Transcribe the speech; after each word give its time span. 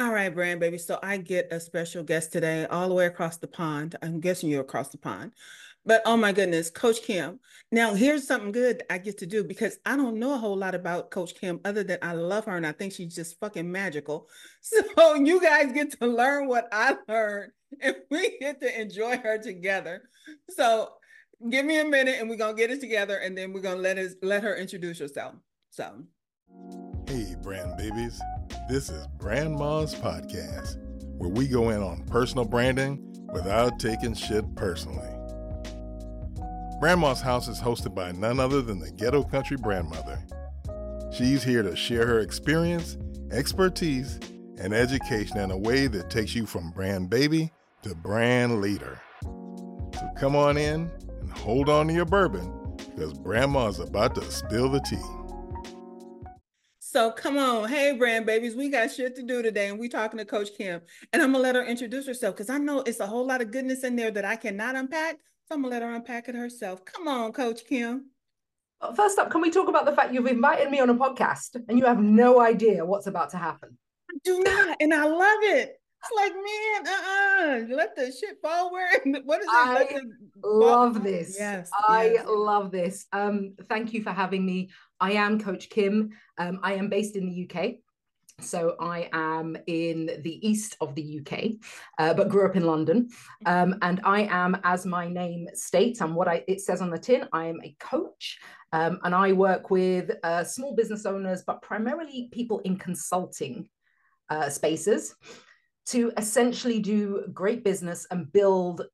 All 0.00 0.12
right, 0.12 0.34
brand 0.34 0.60
baby. 0.60 0.78
So 0.78 0.98
I 1.02 1.18
get 1.18 1.52
a 1.52 1.60
special 1.60 2.02
guest 2.02 2.32
today, 2.32 2.64
all 2.64 2.88
the 2.88 2.94
way 2.94 3.04
across 3.04 3.36
the 3.36 3.46
pond. 3.46 3.96
I'm 4.00 4.18
guessing 4.18 4.48
you're 4.48 4.62
across 4.62 4.88
the 4.88 4.96
pond. 4.96 5.32
But 5.84 6.00
oh 6.06 6.16
my 6.16 6.32
goodness, 6.32 6.70
Coach 6.70 7.02
Kym. 7.06 7.38
Now, 7.70 7.92
here's 7.92 8.26
something 8.26 8.50
good 8.50 8.82
I 8.88 8.96
get 8.96 9.18
to 9.18 9.26
do 9.26 9.44
because 9.44 9.76
I 9.84 9.96
don't 9.96 10.18
know 10.18 10.32
a 10.32 10.38
whole 10.38 10.56
lot 10.56 10.74
about 10.74 11.10
Coach 11.10 11.34
Kym 11.38 11.60
other 11.66 11.82
than 11.82 11.98
I 12.00 12.14
love 12.14 12.46
her 12.46 12.56
and 12.56 12.66
I 12.66 12.72
think 12.72 12.94
she's 12.94 13.14
just 13.14 13.38
fucking 13.40 13.70
magical. 13.70 14.26
So 14.62 15.16
you 15.16 15.38
guys 15.38 15.70
get 15.72 16.00
to 16.00 16.06
learn 16.06 16.48
what 16.48 16.68
I 16.72 16.96
learned 17.06 17.52
and 17.82 17.96
we 18.10 18.38
get 18.38 18.58
to 18.62 18.80
enjoy 18.80 19.18
her 19.18 19.36
together. 19.36 20.08
So 20.48 20.92
give 21.50 21.66
me 21.66 21.78
a 21.78 21.84
minute 21.84 22.16
and 22.18 22.30
we're 22.30 22.36
gonna 22.36 22.56
get 22.56 22.70
it 22.70 22.80
together 22.80 23.18
and 23.18 23.36
then 23.36 23.52
we're 23.52 23.60
gonna 23.60 23.80
let 23.80 23.98
us 23.98 24.14
let 24.22 24.44
her 24.44 24.56
introduce 24.56 24.98
herself. 24.98 25.34
So 25.68 26.04
Hey 27.06 27.36
brand 27.42 27.76
babies. 27.76 28.18
This 28.70 28.88
is 28.88 29.04
Brand 29.18 29.56
Podcast, 29.56 30.76
where 31.18 31.28
we 31.28 31.48
go 31.48 31.70
in 31.70 31.82
on 31.82 32.04
personal 32.04 32.44
branding 32.44 33.04
without 33.32 33.80
taking 33.80 34.14
shit 34.14 34.44
personally. 34.54 35.10
Brandma's 36.80 37.20
House 37.20 37.48
is 37.48 37.60
hosted 37.60 37.96
by 37.96 38.12
none 38.12 38.38
other 38.38 38.62
than 38.62 38.78
the 38.78 38.92
Ghetto 38.92 39.24
Country 39.24 39.56
Brandmother. 39.56 40.22
She's 41.12 41.42
here 41.42 41.64
to 41.64 41.74
share 41.74 42.06
her 42.06 42.20
experience, 42.20 42.96
expertise, 43.32 44.20
and 44.58 44.72
education 44.72 45.38
in 45.38 45.50
a 45.50 45.58
way 45.58 45.88
that 45.88 46.08
takes 46.08 46.36
you 46.36 46.46
from 46.46 46.70
brand 46.70 47.10
baby 47.10 47.50
to 47.82 47.96
brand 47.96 48.60
leader. 48.60 49.00
So 49.24 50.08
come 50.16 50.36
on 50.36 50.56
in 50.56 50.88
and 51.20 51.32
hold 51.32 51.68
on 51.68 51.88
to 51.88 51.92
your 51.92 52.04
bourbon 52.04 52.76
because 52.76 53.14
Brandma's 53.14 53.80
about 53.80 54.14
to 54.14 54.30
spill 54.30 54.68
the 54.68 54.80
tea. 54.82 55.19
So 56.92 57.12
come 57.12 57.38
on, 57.38 57.68
hey 57.68 57.92
brand 57.92 58.26
babies, 58.26 58.56
we 58.56 58.68
got 58.68 58.90
shit 58.90 59.14
to 59.14 59.22
do 59.22 59.42
today, 59.42 59.68
and 59.68 59.78
we 59.78 59.88
talking 59.88 60.18
to 60.18 60.24
Coach 60.24 60.48
Kym, 60.58 60.80
and 61.12 61.22
I'm 61.22 61.30
gonna 61.30 61.38
let 61.40 61.54
her 61.54 61.64
introduce 61.64 62.04
herself 62.04 62.34
because 62.34 62.50
I 62.50 62.58
know 62.58 62.80
it's 62.80 62.98
a 62.98 63.06
whole 63.06 63.24
lot 63.24 63.40
of 63.40 63.52
goodness 63.52 63.84
in 63.84 63.94
there 63.94 64.10
that 64.10 64.24
I 64.24 64.34
cannot 64.34 64.74
unpack. 64.74 65.18
So 65.44 65.54
I'm 65.54 65.62
gonna 65.62 65.70
let 65.70 65.82
her 65.82 65.94
unpack 65.94 66.28
it 66.28 66.34
herself. 66.34 66.84
Come 66.84 67.06
on, 67.06 67.30
Coach 67.30 67.60
Kym. 67.70 68.06
First 68.96 69.20
up, 69.20 69.30
can 69.30 69.40
we 69.40 69.52
talk 69.52 69.68
about 69.68 69.84
the 69.84 69.92
fact 69.92 70.12
you've 70.12 70.26
invited 70.26 70.68
me 70.68 70.80
on 70.80 70.90
a 70.90 70.94
podcast 70.96 71.62
and 71.68 71.78
you 71.78 71.84
have 71.84 72.00
no 72.00 72.40
idea 72.40 72.84
what's 72.84 73.06
about 73.06 73.30
to 73.30 73.36
happen? 73.36 73.78
I 74.10 74.16
do 74.24 74.40
not, 74.40 74.76
and 74.80 74.92
I 74.92 75.04
love 75.04 75.38
it. 75.42 75.76
It's 76.02 76.12
like, 76.16 76.32
man, 76.32 77.68
uh-uh, 77.68 77.76
let 77.76 77.94
the 77.94 78.10
shit 78.10 78.38
fall 78.42 78.72
where. 78.72 78.90
What 79.24 79.40
is 79.40 79.46
it? 79.46 79.50
I 79.52 80.00
love 80.42 81.04
this. 81.04 81.36
Yes, 81.38 81.70
I 81.88 82.14
yes. 82.14 82.26
love 82.28 82.72
this. 82.72 83.06
Um, 83.12 83.54
thank 83.68 83.92
you 83.92 84.02
for 84.02 84.10
having 84.10 84.44
me. 84.44 84.70
I 85.00 85.12
am 85.12 85.40
Coach 85.40 85.70
Kym. 85.70 86.10
Um, 86.38 86.60
I 86.62 86.74
am 86.74 86.88
based 86.88 87.16
in 87.16 87.26
the 87.26 87.48
UK. 87.48 87.76
So 88.40 88.76
I 88.80 89.08
am 89.12 89.56
in 89.66 90.20
the 90.22 90.46
east 90.46 90.76
of 90.80 90.94
the 90.94 91.20
UK, 91.20 91.58
uh, 91.98 92.14
but 92.14 92.28
grew 92.28 92.46
up 92.46 92.56
in 92.56 92.64
London. 92.64 93.10
Um, 93.44 93.76
and 93.82 94.00
I 94.04 94.22
am, 94.30 94.56
as 94.64 94.86
my 94.86 95.08
name 95.08 95.48
states, 95.54 96.00
and 96.00 96.14
what 96.14 96.28
I, 96.28 96.44
it 96.48 96.60
says 96.60 96.80
on 96.80 96.90
the 96.90 96.98
tin, 96.98 97.28
I 97.32 97.46
am 97.46 97.60
a 97.62 97.76
coach. 97.78 98.38
Um, 98.72 98.98
and 99.04 99.14
I 99.14 99.32
work 99.32 99.70
with 99.70 100.12
uh, 100.22 100.44
small 100.44 100.74
business 100.74 101.04
owners, 101.04 101.42
but 101.46 101.60
primarily 101.60 102.28
people 102.32 102.60
in 102.60 102.76
consulting 102.76 103.68
uh, 104.30 104.48
spaces 104.48 105.14
to 105.86 106.12
essentially 106.16 106.78
do 106.78 107.24
great 107.32 107.64
business 107.64 108.06
and 108.10 108.32
build 108.32 108.86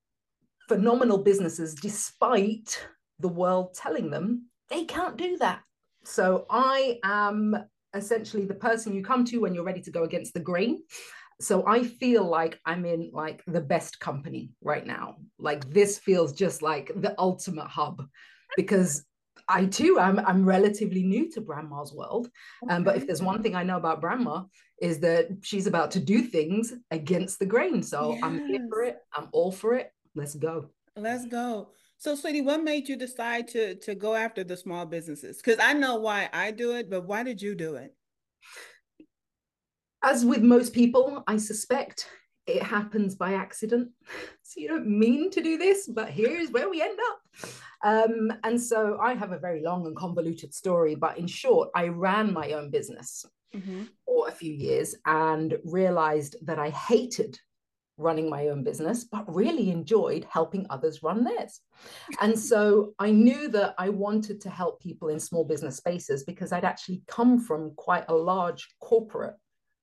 phenomenal 0.68 1.18
businesses 1.18 1.74
despite 1.74 2.84
the 3.20 3.28
world 3.28 3.74
telling 3.74 4.10
them 4.10 4.46
they 4.68 4.84
can't 4.84 5.16
do 5.16 5.36
that. 5.38 5.62
So 6.06 6.46
I 6.48 6.98
am 7.02 7.56
essentially 7.94 8.44
the 8.44 8.54
person 8.54 8.94
you 8.94 9.02
come 9.02 9.24
to 9.26 9.38
when 9.38 9.54
you're 9.54 9.64
ready 9.64 9.80
to 9.82 9.90
go 9.90 10.04
against 10.04 10.34
the 10.34 10.40
grain. 10.40 10.82
So 11.40 11.66
I 11.66 11.82
feel 11.82 12.24
like 12.24 12.58
I'm 12.64 12.86
in 12.86 13.10
like 13.12 13.42
the 13.46 13.60
best 13.60 14.00
company 14.00 14.50
right 14.62 14.86
now. 14.86 15.16
Like 15.38 15.68
this 15.70 15.98
feels 15.98 16.32
just 16.32 16.62
like 16.62 16.92
the 16.96 17.14
ultimate 17.18 17.66
hub 17.66 18.02
because 18.56 19.04
I 19.48 19.66
too 19.66 19.98
am 20.00 20.18
I'm 20.20 20.44
relatively 20.44 21.02
new 21.02 21.30
to 21.32 21.40
Brandma's 21.40 21.92
world. 21.92 22.30
Um, 22.70 22.84
but 22.84 22.96
if 22.96 23.06
there's 23.06 23.22
one 23.22 23.42
thing 23.42 23.54
I 23.54 23.64
know 23.64 23.76
about 23.76 24.00
Brandma 24.00 24.46
is 24.80 25.00
that 25.00 25.28
she's 25.42 25.66
about 25.66 25.90
to 25.92 26.00
do 26.00 26.22
things 26.22 26.72
against 26.90 27.38
the 27.38 27.46
grain. 27.46 27.82
So 27.82 28.12
yes. 28.12 28.20
I'm 28.22 28.46
here 28.46 28.66
for 28.70 28.82
it. 28.84 28.98
I'm 29.14 29.28
all 29.32 29.52
for 29.52 29.74
it. 29.74 29.90
Let's 30.14 30.34
go. 30.34 30.70
Let's 30.96 31.26
go. 31.26 31.68
So, 31.98 32.14
sweetie, 32.14 32.42
what 32.42 32.62
made 32.62 32.88
you 32.88 32.96
decide 32.96 33.48
to 33.48 33.74
to 33.76 33.94
go 33.94 34.14
after 34.14 34.44
the 34.44 34.56
small 34.56 34.86
businesses? 34.86 35.38
Because 35.38 35.58
I 35.60 35.72
know 35.72 35.96
why 35.96 36.28
I 36.32 36.50
do 36.50 36.76
it, 36.76 36.90
but 36.90 37.06
why 37.06 37.22
did 37.22 37.40
you 37.40 37.54
do 37.54 37.76
it? 37.76 37.94
As 40.02 40.24
with 40.24 40.42
most 40.42 40.72
people, 40.72 41.24
I 41.26 41.38
suspect 41.38 42.08
it 42.46 42.62
happens 42.62 43.14
by 43.14 43.34
accident. 43.34 43.90
So 44.48 44.60
you 44.60 44.68
don't 44.68 44.86
mean 44.86 45.32
to 45.32 45.42
do 45.42 45.58
this, 45.58 45.88
but 45.88 46.08
here's 46.08 46.52
where 46.52 46.70
we 46.70 46.80
end 46.80 46.96
up. 47.10 47.50
Um, 47.84 48.32
and 48.44 48.62
so 48.62 48.96
I 49.02 49.14
have 49.14 49.32
a 49.32 49.40
very 49.40 49.60
long 49.60 49.84
and 49.86 49.96
convoluted 49.96 50.54
story, 50.54 50.94
but 50.94 51.18
in 51.18 51.26
short, 51.26 51.70
I 51.74 51.88
ran 51.88 52.32
my 52.32 52.52
own 52.52 52.70
business 52.70 53.26
mm-hmm. 53.54 53.82
for 54.06 54.28
a 54.28 54.32
few 54.32 54.52
years 54.52 54.94
and 55.04 55.58
realized 55.64 56.36
that 56.42 56.60
I 56.60 56.70
hated 56.70 57.38
running 57.98 58.28
my 58.28 58.48
own 58.48 58.62
business, 58.62 59.04
but 59.04 59.32
really 59.32 59.70
enjoyed 59.70 60.26
helping 60.30 60.66
others 60.70 61.02
run 61.02 61.24
theirs. 61.24 61.60
And 62.20 62.38
so 62.50 62.94
I 62.98 63.10
knew 63.10 63.48
that 63.48 63.74
I 63.78 63.88
wanted 63.88 64.40
to 64.42 64.50
help 64.50 64.80
people 64.80 65.08
in 65.08 65.20
small 65.20 65.44
business 65.44 65.76
spaces 65.76 66.24
because 66.24 66.52
I'd 66.52 66.64
actually 66.64 67.02
come 67.06 67.38
from 67.38 67.72
quite 67.76 68.04
a 68.08 68.14
large 68.14 68.68
corporate 68.80 69.34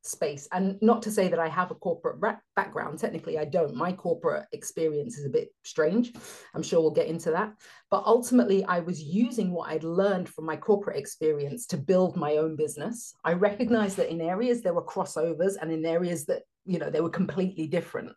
space. 0.04 0.48
And 0.52 0.78
not 0.82 1.02
to 1.04 1.12
say 1.12 1.30
that 1.30 1.40
I 1.40 1.48
have 1.48 1.72
a 1.72 1.76
corporate 1.76 2.20
background, 2.56 3.00
technically, 3.00 3.40
I 3.40 3.46
don't. 3.46 3.76
My 3.76 3.92
corporate 3.94 4.46
experience 4.52 5.18
is 5.18 5.26
a 5.26 5.30
bit 5.30 5.50
strange. 5.64 6.14
I'm 6.54 6.64
sure 6.64 6.82
we'll 6.82 6.92
get 6.92 7.08
into 7.08 7.32
that. 7.32 7.54
But 7.90 8.04
ultimately, 8.06 8.64
I 8.66 8.80
was 8.80 9.02
using 9.02 9.52
what 9.52 9.70
I'd 9.70 9.84
learned 9.84 10.28
from 10.28 10.46
my 10.46 10.58
corporate 10.58 10.98
experience 10.98 11.66
to 11.68 11.78
build 11.78 12.18
my 12.18 12.38
own 12.38 12.56
business. 12.56 13.16
I 13.24 13.34
recognized 13.34 13.98
that 13.98 14.12
in 14.12 14.22
areas 14.22 14.62
there 14.62 14.74
were 14.74 14.84
crossovers 14.84 15.56
and 15.62 15.72
in 15.72 15.86
areas 15.86 16.26
that, 16.26 16.44
you 16.66 16.80
know, 16.80 16.90
they 16.90 17.02
were 17.02 17.10
completely 17.10 17.68
different. 17.68 18.12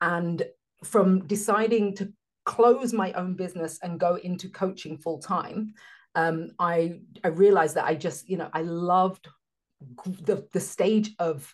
And 0.00 0.44
from 0.82 1.26
deciding 1.26 1.94
to 1.96 2.12
close 2.44 2.92
my 2.92 3.12
own 3.12 3.36
business 3.36 3.78
and 3.82 4.00
go 4.00 4.16
into 4.16 4.50
coaching 4.50 4.98
full 4.98 5.20
time, 5.20 5.74
um, 6.16 6.50
I 6.58 7.00
I 7.22 7.28
realized 7.28 7.76
that 7.76 7.86
I 7.86 7.94
just, 7.94 8.28
you 8.28 8.36
know, 8.36 8.50
I 8.52 8.62
loved 8.62 9.28
the, 10.06 10.46
the 10.52 10.60
stage 10.60 11.14
of 11.18 11.52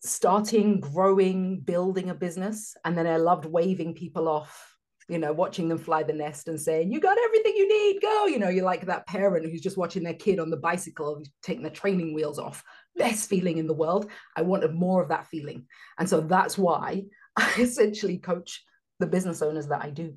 starting, 0.00 0.80
growing, 0.80 1.60
building 1.60 2.10
a 2.10 2.14
business. 2.14 2.76
And 2.84 2.96
then 2.96 3.06
I 3.06 3.16
loved 3.16 3.44
waving 3.44 3.94
people 3.94 4.28
off, 4.28 4.76
you 5.08 5.18
know, 5.18 5.32
watching 5.32 5.68
them 5.68 5.78
fly 5.78 6.02
the 6.02 6.12
nest 6.12 6.48
and 6.48 6.60
saying, 6.60 6.92
You 6.92 7.00
got 7.00 7.18
everything 7.18 7.54
you 7.56 7.68
need, 7.68 8.00
go. 8.00 8.26
You 8.26 8.38
know, 8.38 8.48
you're 8.48 8.64
like 8.64 8.86
that 8.86 9.06
parent 9.06 9.46
who's 9.46 9.60
just 9.60 9.76
watching 9.76 10.02
their 10.02 10.14
kid 10.14 10.38
on 10.38 10.50
the 10.50 10.56
bicycle, 10.56 11.22
taking 11.42 11.64
the 11.64 11.70
training 11.70 12.14
wheels 12.14 12.38
off. 12.38 12.62
Best 12.96 13.28
feeling 13.28 13.58
in 13.58 13.66
the 13.66 13.74
world. 13.74 14.10
I 14.36 14.42
wanted 14.42 14.74
more 14.74 15.02
of 15.02 15.08
that 15.08 15.26
feeling. 15.26 15.66
And 15.98 16.08
so 16.08 16.20
that's 16.20 16.58
why 16.58 17.04
I 17.36 17.52
essentially 17.58 18.18
coach 18.18 18.64
the 19.00 19.06
business 19.06 19.42
owners 19.42 19.68
that 19.68 19.82
I 19.82 19.90
do. 19.90 20.14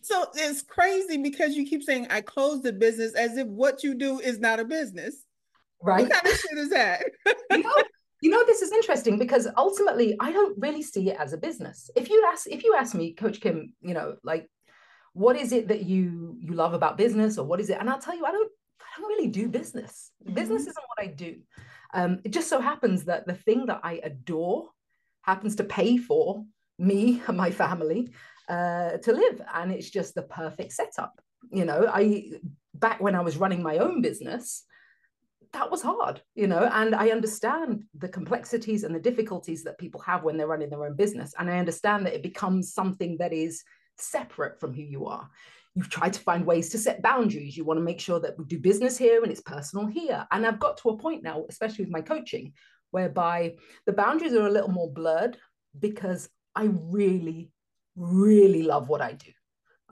So 0.00 0.26
it's 0.34 0.62
crazy 0.62 1.18
because 1.18 1.54
you 1.54 1.66
keep 1.66 1.82
saying 1.82 2.06
I 2.10 2.22
closed 2.22 2.62
the 2.62 2.72
business 2.72 3.14
as 3.14 3.36
if 3.36 3.46
what 3.46 3.84
you 3.84 3.94
do 3.94 4.20
is 4.20 4.38
not 4.38 4.58
a 4.58 4.64
business. 4.64 5.24
Right. 5.82 6.02
What 6.02 6.12
kind 6.12 6.26
of 6.26 6.40
shit 6.40 6.58
is 6.58 6.70
that? 6.70 7.02
you, 7.50 7.62
know, 7.62 7.74
you 8.22 8.30
know, 8.30 8.44
this 8.46 8.62
is 8.62 8.72
interesting 8.72 9.18
because 9.18 9.48
ultimately 9.56 10.16
I 10.20 10.32
don't 10.32 10.58
really 10.58 10.82
see 10.82 11.10
it 11.10 11.16
as 11.18 11.32
a 11.32 11.38
business. 11.38 11.90
If 11.96 12.08
you 12.08 12.24
ask, 12.30 12.46
if 12.46 12.64
you 12.64 12.74
ask 12.78 12.94
me, 12.94 13.12
Coach 13.14 13.40
Kym, 13.40 13.72
you 13.80 13.94
know, 13.94 14.16
like 14.22 14.48
what 15.14 15.36
is 15.36 15.52
it 15.52 15.68
that 15.68 15.84
you 15.84 16.36
you 16.40 16.54
love 16.54 16.72
about 16.72 16.96
business 16.96 17.38
or 17.38 17.44
what 17.44 17.60
is 17.60 17.70
it? 17.70 17.78
And 17.78 17.90
I'll 17.90 17.98
tell 17.98 18.16
you, 18.16 18.24
I 18.24 18.32
don't 18.32 18.50
I 18.80 19.00
don't 19.00 19.08
really 19.08 19.28
do 19.28 19.48
business. 19.48 20.10
Mm-hmm. 20.24 20.34
Business 20.34 20.62
isn't 20.62 20.84
what 20.94 21.04
I 21.04 21.06
do. 21.08 21.36
Um, 21.94 22.20
it 22.24 22.32
just 22.32 22.48
so 22.48 22.60
happens 22.60 23.04
that 23.04 23.26
the 23.26 23.34
thing 23.34 23.66
that 23.66 23.80
I 23.82 24.00
adore 24.02 24.70
happens 25.22 25.56
to 25.56 25.64
pay 25.64 25.96
for 25.98 26.44
me 26.78 27.22
and 27.26 27.36
my 27.36 27.50
family 27.50 28.12
uh, 28.48 28.98
to 28.98 29.12
live, 29.12 29.40
and 29.54 29.72
it's 29.72 29.90
just 29.90 30.14
the 30.14 30.22
perfect 30.22 30.72
setup. 30.72 31.20
You 31.50 31.64
know, 31.64 31.88
I 31.92 32.32
back 32.74 33.00
when 33.00 33.14
I 33.14 33.20
was 33.20 33.36
running 33.36 33.62
my 33.62 33.78
own 33.78 34.00
business, 34.00 34.64
that 35.52 35.70
was 35.70 35.82
hard, 35.82 36.22
you 36.34 36.46
know, 36.46 36.68
and 36.72 36.94
I 36.94 37.10
understand 37.10 37.84
the 37.98 38.08
complexities 38.08 38.84
and 38.84 38.94
the 38.94 39.00
difficulties 39.00 39.62
that 39.64 39.78
people 39.78 40.00
have 40.00 40.24
when 40.24 40.36
they're 40.36 40.46
running 40.46 40.70
their 40.70 40.84
own 40.84 40.96
business. 40.96 41.34
And 41.38 41.50
I 41.50 41.58
understand 41.58 42.06
that 42.06 42.14
it 42.14 42.22
becomes 42.22 42.72
something 42.72 43.16
that 43.18 43.32
is 43.32 43.62
separate 43.98 44.58
from 44.58 44.72
who 44.72 44.82
you 44.82 45.06
are. 45.06 45.28
You've 45.74 45.90
tried 45.90 46.12
to 46.14 46.20
find 46.20 46.44
ways 46.44 46.68
to 46.70 46.78
set 46.78 47.02
boundaries. 47.02 47.56
You 47.56 47.64
want 47.64 47.78
to 47.78 47.84
make 47.84 48.00
sure 48.00 48.20
that 48.20 48.38
we 48.38 48.44
do 48.44 48.58
business 48.58 48.98
here 48.98 49.22
and 49.22 49.30
it's 49.30 49.40
personal 49.40 49.86
here. 49.86 50.26
And 50.30 50.46
I've 50.46 50.60
got 50.60 50.78
to 50.78 50.90
a 50.90 50.98
point 50.98 51.22
now, 51.22 51.44
especially 51.48 51.84
with 51.84 51.92
my 51.92 52.02
coaching, 52.02 52.52
whereby 52.90 53.56
the 53.86 53.92
boundaries 53.92 54.34
are 54.34 54.46
a 54.46 54.50
little 54.50 54.70
more 54.70 54.90
blurred 54.90 55.38
because 55.78 56.28
I 56.54 56.68
really, 56.72 57.50
really 57.96 58.62
love 58.62 58.88
what 58.88 59.00
I 59.00 59.12
do. 59.12 59.32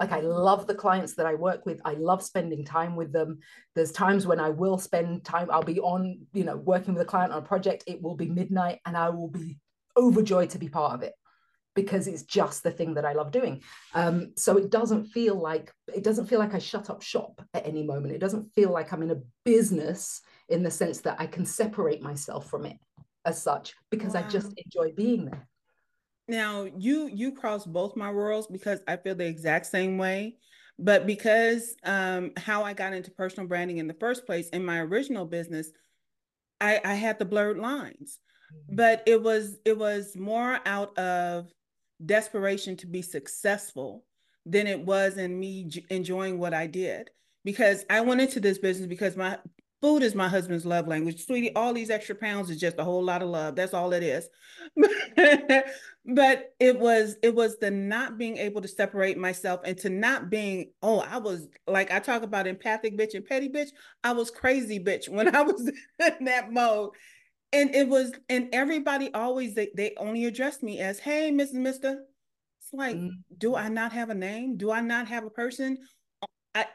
Like 0.00 0.12
I 0.12 0.20
love 0.20 0.66
the 0.66 0.74
clients 0.74 1.14
that 1.14 1.26
I 1.26 1.34
work 1.34 1.66
with. 1.66 1.80
I 1.84 1.92
love 1.92 2.22
spending 2.22 2.64
time 2.64 2.96
with 2.96 3.12
them. 3.12 3.40
There's 3.74 3.92
times 3.92 4.26
when 4.26 4.40
I 4.40 4.48
will 4.48 4.78
spend 4.78 5.24
time, 5.24 5.50
I'll 5.50 5.62
be 5.62 5.78
on, 5.78 6.20
you 6.32 6.44
know, 6.44 6.56
working 6.56 6.94
with 6.94 7.02
a 7.02 7.06
client 7.06 7.32
on 7.32 7.38
a 7.38 7.46
project. 7.46 7.84
It 7.86 8.00
will 8.00 8.16
be 8.16 8.30
midnight 8.30 8.80
and 8.86 8.96
I 8.96 9.10
will 9.10 9.28
be 9.28 9.58
overjoyed 9.96 10.50
to 10.50 10.58
be 10.58 10.70
part 10.70 10.94
of 10.94 11.02
it 11.02 11.12
because 11.74 12.08
it's 12.08 12.22
just 12.22 12.62
the 12.62 12.70
thing 12.70 12.94
that 12.94 13.04
I 13.04 13.12
love 13.12 13.30
doing. 13.30 13.62
Um, 13.94 14.32
so 14.36 14.56
it 14.56 14.70
doesn't 14.70 15.04
feel 15.04 15.34
like 15.34 15.70
it 15.94 16.02
doesn't 16.02 16.26
feel 16.26 16.38
like 16.38 16.54
I 16.54 16.58
shut 16.58 16.90
up 16.90 17.02
shop 17.02 17.42
at 17.54 17.66
any 17.66 17.82
moment. 17.82 18.14
It 18.14 18.20
doesn't 18.20 18.52
feel 18.54 18.70
like 18.70 18.92
I'm 18.92 19.02
in 19.02 19.10
a 19.10 19.22
business 19.44 20.22
in 20.48 20.62
the 20.62 20.70
sense 20.70 21.00
that 21.02 21.16
I 21.20 21.26
can 21.26 21.44
separate 21.44 22.02
myself 22.02 22.48
from 22.48 22.64
it 22.64 22.76
as 23.24 23.40
such 23.42 23.74
because 23.90 24.14
wow. 24.14 24.24
I 24.24 24.30
just 24.30 24.52
enjoy 24.56 24.92
being 24.92 25.26
there. 25.26 25.46
Now 26.30 26.68
you 26.78 27.10
you 27.12 27.32
cross 27.32 27.66
both 27.66 27.96
my 27.96 28.12
worlds 28.12 28.46
because 28.46 28.80
I 28.86 28.96
feel 28.96 29.16
the 29.16 29.26
exact 29.26 29.66
same 29.66 29.98
way. 29.98 30.36
But 30.78 31.04
because 31.04 31.74
um, 31.84 32.30
how 32.36 32.62
I 32.62 32.72
got 32.72 32.94
into 32.94 33.10
personal 33.10 33.48
branding 33.48 33.78
in 33.78 33.88
the 33.88 33.94
first 33.94 34.24
place 34.24 34.48
in 34.48 34.64
my 34.64 34.78
original 34.78 35.26
business, 35.26 35.68
I, 36.60 36.80
I 36.84 36.94
had 36.94 37.18
the 37.18 37.24
blurred 37.24 37.58
lines. 37.58 38.18
Mm-hmm. 38.54 38.76
But 38.76 39.02
it 39.06 39.20
was 39.20 39.58
it 39.64 39.76
was 39.76 40.16
more 40.16 40.60
out 40.64 40.96
of 40.96 41.52
desperation 42.04 42.76
to 42.76 42.86
be 42.86 43.02
successful 43.02 44.04
than 44.46 44.68
it 44.68 44.80
was 44.80 45.18
in 45.18 45.38
me 45.38 45.64
j- 45.64 45.84
enjoying 45.90 46.38
what 46.38 46.54
I 46.54 46.68
did. 46.68 47.10
Because 47.44 47.84
I 47.90 48.02
went 48.02 48.20
into 48.20 48.38
this 48.38 48.58
business 48.58 48.86
because 48.86 49.16
my 49.16 49.38
Food 49.80 50.02
is 50.02 50.14
my 50.14 50.28
husband's 50.28 50.66
love 50.66 50.86
language. 50.86 51.24
Sweetie, 51.24 51.54
all 51.54 51.72
these 51.72 51.88
extra 51.88 52.14
pounds 52.14 52.50
is 52.50 52.60
just 52.60 52.78
a 52.78 52.84
whole 52.84 53.02
lot 53.02 53.22
of 53.22 53.30
love. 53.30 53.56
That's 53.56 53.72
all 53.72 53.94
it 53.94 54.02
is. 54.02 54.28
but 56.04 56.54
it 56.60 56.78
was 56.78 57.16
it 57.22 57.34
was 57.34 57.56
the 57.58 57.70
not 57.70 58.18
being 58.18 58.36
able 58.36 58.60
to 58.60 58.68
separate 58.68 59.16
myself 59.16 59.60
and 59.64 59.78
to 59.78 59.88
not 59.88 60.28
being, 60.28 60.72
oh, 60.82 61.00
I 61.00 61.16
was 61.16 61.48
like 61.66 61.90
I 61.90 61.98
talk 61.98 62.22
about 62.22 62.46
empathic 62.46 62.98
bitch 62.98 63.14
and 63.14 63.24
petty 63.24 63.48
bitch. 63.48 63.70
I 64.04 64.12
was 64.12 64.30
crazy 64.30 64.78
bitch 64.78 65.08
when 65.08 65.34
I 65.34 65.40
was 65.42 65.60
in 66.18 66.24
that 66.26 66.52
mode. 66.52 66.90
And 67.52 67.74
it 67.74 67.88
was, 67.88 68.12
and 68.28 68.48
everybody 68.52 69.12
always 69.12 69.54
they, 69.54 69.70
they 69.74 69.94
only 69.96 70.26
addressed 70.26 70.62
me 70.62 70.78
as, 70.78 70.98
hey, 70.98 71.32
Mrs. 71.32 71.54
Mister. 71.54 72.04
It's 72.60 72.72
like, 72.72 72.96
mm-hmm. 72.96 73.08
do 73.38 73.56
I 73.56 73.68
not 73.68 73.92
have 73.92 74.10
a 74.10 74.14
name? 74.14 74.56
Do 74.56 74.70
I 74.70 74.82
not 74.82 75.08
have 75.08 75.24
a 75.24 75.30
person? 75.30 75.78
I, 76.54 76.66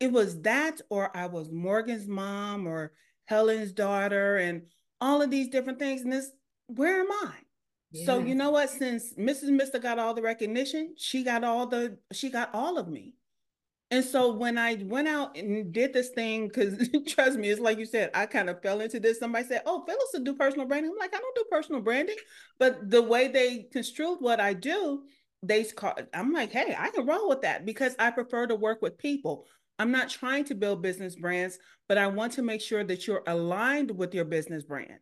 it 0.00 0.12
was 0.12 0.40
that 0.42 0.80
or 0.90 1.16
I 1.16 1.26
was 1.26 1.50
Morgan's 1.50 2.06
mom 2.06 2.66
or 2.66 2.92
Helen's 3.26 3.72
daughter 3.72 4.36
and 4.36 4.62
all 5.00 5.22
of 5.22 5.30
these 5.30 5.48
different 5.48 5.78
things. 5.78 6.02
And 6.02 6.12
this, 6.12 6.30
where 6.66 7.00
am 7.00 7.10
I? 7.10 7.32
Yeah. 7.90 8.06
So 8.06 8.18
you 8.18 8.34
know 8.34 8.50
what? 8.50 8.70
Since 8.70 9.14
Mrs. 9.14 9.50
Mister 9.50 9.78
got 9.78 9.98
all 9.98 10.14
the 10.14 10.22
recognition, 10.22 10.94
she 10.96 11.22
got 11.24 11.44
all 11.44 11.66
the 11.66 11.98
she 12.12 12.30
got 12.30 12.50
all 12.54 12.78
of 12.78 12.88
me. 12.88 13.14
And 13.90 14.04
so 14.04 14.34
when 14.34 14.58
I 14.58 14.74
went 14.82 15.08
out 15.08 15.34
and 15.38 15.72
did 15.72 15.94
this 15.94 16.10
thing, 16.10 16.48
because 16.48 16.90
trust 17.08 17.38
me, 17.38 17.48
it's 17.48 17.60
like 17.60 17.78
you 17.78 17.86
said, 17.86 18.10
I 18.12 18.26
kind 18.26 18.50
of 18.50 18.60
fell 18.60 18.82
into 18.82 19.00
this. 19.00 19.18
Somebody 19.18 19.46
said, 19.46 19.62
Oh, 19.64 19.82
Phyllis 19.86 20.10
will 20.12 20.24
do 20.24 20.34
personal 20.34 20.66
branding. 20.66 20.92
I'm 20.92 20.98
like, 20.98 21.14
I 21.14 21.18
don't 21.18 21.36
do 21.36 21.44
personal 21.50 21.80
branding. 21.80 22.16
But 22.58 22.90
the 22.90 23.02
way 23.02 23.28
they 23.28 23.66
construed 23.72 24.18
what 24.20 24.40
I 24.40 24.52
do, 24.52 25.04
they 25.42 25.64
call 25.64 25.94
I'm 26.12 26.32
like, 26.32 26.52
hey, 26.52 26.76
I 26.78 26.90
can 26.90 27.06
roll 27.06 27.28
with 27.28 27.42
that 27.42 27.64
because 27.64 27.94
I 27.98 28.10
prefer 28.10 28.46
to 28.48 28.54
work 28.54 28.82
with 28.82 28.98
people. 28.98 29.46
I'm 29.78 29.92
not 29.92 30.10
trying 30.10 30.44
to 30.44 30.54
build 30.54 30.82
business 30.82 31.16
brands, 31.16 31.58
but 31.88 31.98
I 31.98 32.06
want 32.08 32.32
to 32.34 32.42
make 32.42 32.60
sure 32.60 32.84
that 32.84 33.06
you're 33.06 33.22
aligned 33.26 33.90
with 33.90 34.14
your 34.14 34.24
business 34.24 34.64
brand. 34.64 35.00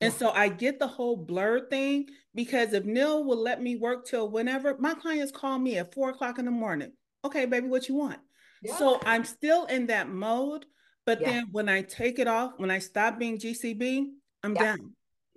And 0.00 0.12
so 0.12 0.30
I 0.30 0.48
get 0.48 0.80
the 0.80 0.86
whole 0.88 1.16
blur 1.16 1.68
thing 1.68 2.08
because 2.34 2.72
if 2.72 2.84
Neil 2.84 3.22
will 3.22 3.40
let 3.40 3.62
me 3.62 3.76
work 3.76 4.04
till 4.04 4.28
whenever, 4.28 4.76
my 4.78 4.94
clients 4.94 5.30
call 5.30 5.58
me 5.58 5.78
at 5.78 5.94
four 5.94 6.10
o'clock 6.10 6.40
in 6.40 6.44
the 6.44 6.50
morning. 6.50 6.92
Okay, 7.24 7.46
baby, 7.46 7.68
what 7.68 7.88
you 7.88 7.94
want? 7.94 8.18
Yeah. 8.62 8.76
So 8.76 9.00
I'm 9.04 9.24
still 9.24 9.66
in 9.66 9.86
that 9.86 10.08
mode. 10.08 10.66
But 11.06 11.20
yeah. 11.20 11.30
then 11.30 11.44
when 11.52 11.68
I 11.68 11.82
take 11.82 12.18
it 12.18 12.28
off, 12.28 12.52
when 12.56 12.70
I 12.70 12.78
stop 12.78 13.18
being 13.18 13.38
GCB, 13.38 14.06
I'm 14.42 14.54
yeah. 14.54 14.62
done. 14.62 14.90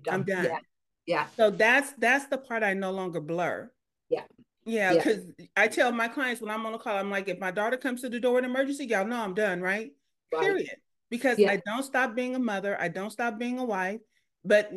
done. 0.04 0.14
I'm 0.14 0.24
done. 0.24 0.46
Yeah. 0.46 0.60
yeah. 1.06 1.26
So 1.38 1.50
that's 1.50 1.92
that's 1.94 2.26
the 2.28 2.38
part 2.38 2.64
I 2.64 2.74
no 2.74 2.92
longer 2.92 3.20
blur. 3.20 3.72
Yeah. 4.10 4.24
Yeah, 4.66 4.94
because 4.96 5.24
yeah. 5.38 5.46
I 5.56 5.68
tell 5.68 5.92
my 5.92 6.08
clients 6.08 6.42
when 6.42 6.50
I'm 6.50 6.66
on 6.66 6.74
a 6.74 6.80
call, 6.80 6.98
I'm 6.98 7.12
like, 7.12 7.28
if 7.28 7.40
my 7.40 7.52
daughter 7.52 7.78
comes 7.78 8.02
to 8.02 8.10
the 8.10 8.20
door 8.20 8.40
in 8.40 8.46
emergency, 8.46 8.86
y'all 8.86 9.06
know 9.06 9.22
I'm 9.22 9.36
done, 9.36 9.62
right? 9.62 9.92
right. 10.34 10.42
Period. 10.42 10.78
Because 11.12 11.38
yeah. 11.38 11.52
I 11.52 11.62
don't 11.66 11.84
stop 11.84 12.16
being 12.16 12.36
a 12.36 12.40
mother, 12.40 12.76
I 12.80 12.88
don't 12.88 13.12
stop 13.12 13.38
being 13.38 13.60
a 13.60 13.64
wife, 13.64 14.02
but 14.44 14.72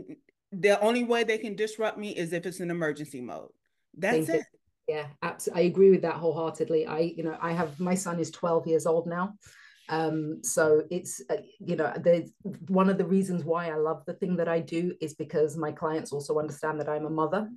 the 0.52 0.79
only 0.81 1.05
way 1.05 1.25
they 1.25 1.38
can 1.38 1.56
disrupt 1.56 1.99
me 1.99 2.11
is 2.11 2.32
if 2.32 2.44
it's 2.44 2.61
an 2.61 2.70
emergency 2.70 3.23
mode. 3.23 3.49
That's 3.96 4.26
Thank 4.26 4.40
it. 4.40 4.46
You. 4.52 4.94
Yeah, 4.94 5.06
absolutely. 5.23 5.62
I 5.62 5.67
agree 5.67 5.90
with 5.90 6.02
that 6.02 6.14
wholeheartedly. 6.14 6.87
I, 6.87 6.99
you 7.17 7.23
know, 7.23 7.37
I 7.40 7.52
have 7.52 7.81
my 7.81 7.94
son 7.94 8.20
is 8.20 8.31
12 8.31 8.67
years 8.67 8.87
old 8.87 9.06
now. 9.06 9.35
Um, 9.90 10.40
so 10.43 10.82
it's 10.90 11.23
uh, 11.31 11.37
you 11.61 11.76
know, 11.76 11.93
the 11.96 12.31
one 12.69 12.90
of 12.90 12.99
the 12.99 13.06
reasons 13.06 13.44
why 13.44 13.70
I 13.70 13.76
love 13.76 14.05
the 14.06 14.14
thing 14.14 14.37
that 14.37 14.49
I 14.49 14.61
do 14.61 14.94
is 15.00 15.14
because 15.14 15.56
my 15.56 15.73
clients 15.73 16.12
also 16.12 16.38
understand 16.38 16.79
that 16.81 16.88
I'm 16.90 17.06
a 17.06 17.11
mother 17.11 17.49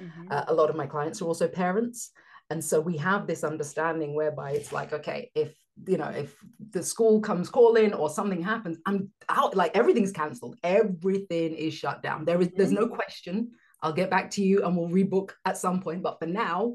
Mm-hmm. 0.00 0.28
Uh, 0.30 0.44
a 0.48 0.54
lot 0.54 0.70
of 0.70 0.76
my 0.76 0.86
clients 0.86 1.20
are 1.22 1.26
also 1.26 1.48
parents. 1.48 2.10
And 2.50 2.64
so 2.64 2.80
we 2.80 2.96
have 2.96 3.26
this 3.26 3.44
understanding 3.44 4.14
whereby 4.14 4.52
it's 4.52 4.72
like, 4.72 4.92
okay, 4.92 5.30
if 5.34 5.54
you 5.86 5.96
know, 5.96 6.08
if 6.08 6.34
the 6.70 6.82
school 6.82 7.20
comes 7.20 7.48
calling 7.48 7.94
or 7.94 8.10
something 8.10 8.42
happens, 8.42 8.78
I'm 8.86 9.10
out, 9.28 9.54
like 9.54 9.76
everything's 9.76 10.12
cancelled. 10.12 10.56
Everything 10.64 11.54
is 11.54 11.74
shut 11.74 12.02
down. 12.02 12.24
There 12.24 12.40
is 12.40 12.48
there's 12.56 12.72
no 12.72 12.86
mm-hmm. 12.86 12.94
question. 12.94 13.50
I'll 13.82 13.92
get 13.92 14.10
back 14.10 14.30
to 14.32 14.42
you 14.42 14.64
and 14.64 14.76
we'll 14.76 14.88
rebook 14.88 15.32
at 15.44 15.56
some 15.56 15.80
point. 15.80 16.02
But 16.02 16.18
for 16.18 16.26
now, 16.26 16.74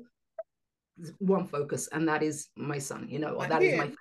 one 1.20 1.48
focus, 1.48 1.90
and 1.92 2.08
that 2.08 2.24
is 2.24 2.48
my 2.56 2.78
son, 2.78 3.08
you 3.10 3.20
know, 3.20 3.34
or 3.34 3.48
that 3.48 3.62
is 3.62 3.78
my 3.78 3.84
family. 3.84 3.98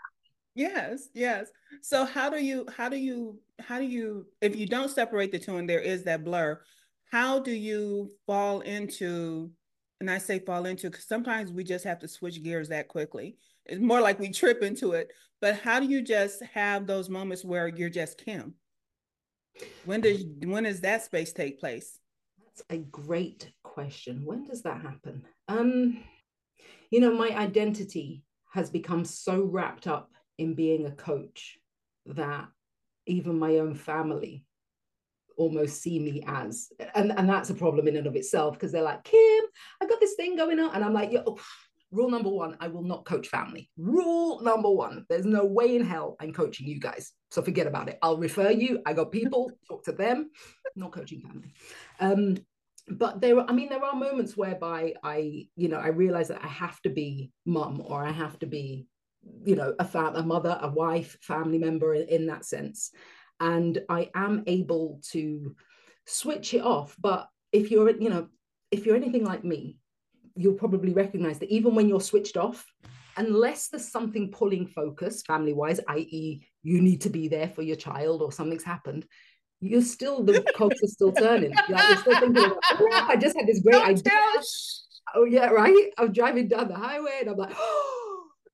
Yes, 0.54 1.08
yes. 1.14 1.48
So 1.80 2.04
how 2.04 2.28
do 2.28 2.42
you 2.42 2.66
how 2.76 2.88
do 2.88 2.96
you 2.96 3.40
how 3.58 3.78
do 3.78 3.86
you 3.86 4.26
if 4.40 4.54
you 4.54 4.66
don't 4.66 4.90
separate 4.90 5.32
the 5.32 5.38
two 5.38 5.56
and 5.56 5.68
there 5.68 5.80
is 5.80 6.04
that 6.04 6.24
blur, 6.24 6.60
how 7.12 7.38
do 7.38 7.52
you 7.52 8.10
fall 8.26 8.60
into 8.62 9.50
and 10.00 10.10
i 10.10 10.18
say 10.18 10.38
fall 10.38 10.64
into 10.64 10.90
because 10.90 11.06
sometimes 11.06 11.52
we 11.52 11.62
just 11.62 11.84
have 11.84 11.98
to 11.98 12.08
switch 12.08 12.42
gears 12.42 12.70
that 12.70 12.88
quickly. 12.88 13.36
It's 13.66 13.80
more 13.80 14.00
like 14.00 14.18
we 14.18 14.30
trip 14.30 14.62
into 14.62 14.92
it 14.92 15.12
but 15.40 15.56
how 15.56 15.78
do 15.78 15.86
you 15.86 16.02
just 16.02 16.42
have 16.54 16.86
those 16.86 17.10
moments 17.10 17.44
where 17.44 17.68
you're 17.68 17.90
just 17.90 18.24
Kym? 18.24 18.54
When 19.84 20.00
does 20.00 20.24
when 20.44 20.64
does 20.64 20.80
that 20.80 21.04
space 21.04 21.32
take 21.32 21.60
place? 21.60 21.98
That's 22.38 22.62
a 22.70 22.78
great 22.78 23.52
question. 23.62 24.24
When 24.24 24.44
does 24.44 24.62
that 24.62 24.80
happen? 24.80 25.24
Um 25.48 26.02
you 26.90 27.00
know 27.00 27.12
my 27.12 27.28
identity 27.28 28.24
has 28.52 28.70
become 28.70 29.04
so 29.04 29.42
wrapped 29.42 29.86
up 29.86 30.10
in 30.38 30.54
being 30.54 30.86
a 30.86 30.92
coach 30.92 31.58
that 32.06 32.48
even 33.06 33.38
my 33.38 33.58
own 33.58 33.74
family 33.74 34.46
almost 35.42 35.82
see 35.82 35.98
me 35.98 36.22
as 36.26 36.68
and, 36.94 37.12
and 37.18 37.28
that's 37.28 37.50
a 37.50 37.54
problem 37.54 37.88
in 37.88 37.96
and 37.96 38.06
of 38.06 38.16
itself 38.16 38.54
because 38.54 38.72
they're 38.72 38.82
like 38.82 39.04
Kym 39.04 39.40
i 39.80 39.86
got 39.86 40.00
this 40.00 40.14
thing 40.14 40.36
going 40.36 40.58
on 40.60 40.74
and 40.74 40.84
i'm 40.84 40.94
like 40.94 41.12
yeah, 41.12 41.22
oh, 41.26 41.38
rule 41.90 42.10
number 42.10 42.30
one 42.30 42.56
i 42.60 42.68
will 42.68 42.82
not 42.82 43.04
coach 43.04 43.28
family. 43.28 43.70
Rule 43.76 44.40
number 44.42 44.70
one 44.70 45.04
there's 45.08 45.26
no 45.26 45.44
way 45.44 45.76
in 45.76 45.84
hell 45.84 46.16
i'm 46.20 46.32
coaching 46.32 46.66
you 46.66 46.80
guys 46.80 47.12
so 47.30 47.42
forget 47.42 47.66
about 47.66 47.88
it. 47.88 47.98
I'll 48.02 48.18
refer 48.18 48.50
you 48.50 48.80
i 48.86 48.92
got 48.92 49.12
people 49.12 49.50
talk 49.68 49.84
to 49.84 49.92
them 49.92 50.30
not 50.76 50.92
coaching 50.92 51.20
family. 51.20 51.52
Um 52.00 52.38
but 52.88 53.20
there 53.20 53.38
i 53.48 53.52
mean 53.52 53.68
there 53.68 53.84
are 53.84 53.94
moments 53.94 54.36
whereby 54.36 54.92
i 55.04 55.46
you 55.54 55.68
know 55.68 55.78
i 55.78 55.88
realize 55.88 56.28
that 56.28 56.42
i 56.42 56.48
have 56.48 56.80
to 56.82 56.90
be 56.90 57.30
mum 57.46 57.80
or 57.86 58.04
i 58.04 58.10
have 58.10 58.36
to 58.40 58.46
be 58.46 58.86
you 59.44 59.54
know 59.54 59.74
a, 59.78 59.84
fam- 59.84 60.16
a 60.16 60.22
mother 60.22 60.58
a 60.60 60.68
wife 60.68 61.16
family 61.20 61.58
member 61.58 61.94
in, 61.94 62.08
in 62.08 62.26
that 62.26 62.44
sense 62.44 62.90
and 63.42 63.82
I 63.88 64.08
am 64.14 64.44
able 64.46 65.00
to 65.10 65.56
switch 66.06 66.54
it 66.54 66.62
off. 66.62 66.96
But 66.98 67.28
if 67.50 67.70
you're, 67.70 67.90
you 67.90 68.08
know, 68.08 68.28
if 68.70 68.86
you're 68.86 68.96
anything 68.96 69.24
like 69.24 69.44
me, 69.44 69.78
you'll 70.36 70.54
probably 70.54 70.94
recognize 70.94 71.40
that 71.40 71.50
even 71.50 71.74
when 71.74 71.88
you're 71.88 72.00
switched 72.00 72.36
off, 72.36 72.64
unless 73.16 73.68
there's 73.68 73.90
something 73.90 74.30
pulling 74.30 74.68
focus 74.68 75.22
family 75.22 75.52
wise, 75.52 75.80
i.e., 75.88 76.46
you 76.62 76.80
need 76.80 77.00
to 77.00 77.10
be 77.10 77.26
there 77.26 77.48
for 77.48 77.62
your 77.62 77.76
child 77.76 78.22
or 78.22 78.30
something's 78.30 78.62
happened, 78.62 79.04
you're 79.60 79.82
still 79.82 80.22
the 80.22 80.40
cogs 80.56 80.80
are 80.80 80.86
still 80.86 81.12
turning. 81.12 81.52
Like 81.68 81.88
you're 81.88 81.98
still 81.98 82.20
thinking, 82.20 82.44
oh, 82.46 83.06
I 83.08 83.16
just 83.16 83.36
had 83.36 83.48
this 83.48 83.60
great 83.60 83.82
idea. 83.82 84.12
Oh 85.16 85.24
yeah, 85.24 85.46
right. 85.46 85.90
I'm 85.98 86.12
driving 86.12 86.46
down 86.46 86.68
the 86.68 86.76
highway 86.76 87.18
and 87.20 87.30
I'm 87.30 87.36
like, 87.36 87.54
oh 87.58 87.91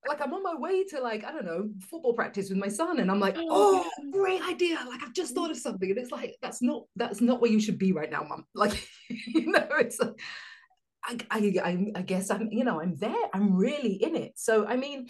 like 0.07 0.21
I'm 0.21 0.33
on 0.33 0.43
my 0.43 0.55
way 0.55 0.85
to 0.85 1.01
like 1.01 1.25
I 1.25 1.33
don't 1.33 1.45
know 1.45 1.71
football 1.91 2.13
practice 2.13 2.49
with 2.49 2.59
my 2.59 2.69
son, 2.69 3.01
and 3.01 3.11
I'm 3.11 3.21
like, 3.21 3.37
oh, 3.37 3.85
oh 3.85 4.11
great 4.13 4.43
idea! 4.43 4.79
Like 4.89 5.03
I've 5.03 5.13
just 5.13 5.35
thought 5.35 5.49
mm. 5.49 5.53
of 5.53 5.59
something, 5.59 5.91
and 5.91 5.99
it's 5.99 6.13
like 6.13 6.37
that's 6.41 6.63
not 6.63 6.85
that's 6.97 7.21
not 7.21 7.41
where 7.41 7.51
you 7.51 7.61
should 7.61 7.79
be 7.79 7.93
right 7.93 8.11
now, 8.11 8.23
mom. 8.23 8.45
Like 8.55 8.89
you 9.09 9.51
know, 9.51 9.67
it's 9.79 9.99
like, 10.01 11.27
I, 11.31 11.53
I 11.63 11.87
I 11.97 12.03
guess 12.03 12.31
I'm 12.31 12.49
you 12.53 12.65
know 12.65 12.81
I'm 12.81 12.97
there. 12.97 13.25
I'm 13.33 13.57
really 13.57 13.95
in 13.95 14.15
it. 14.15 14.33
So 14.37 14.67
I 14.67 14.77
mean, 14.77 15.09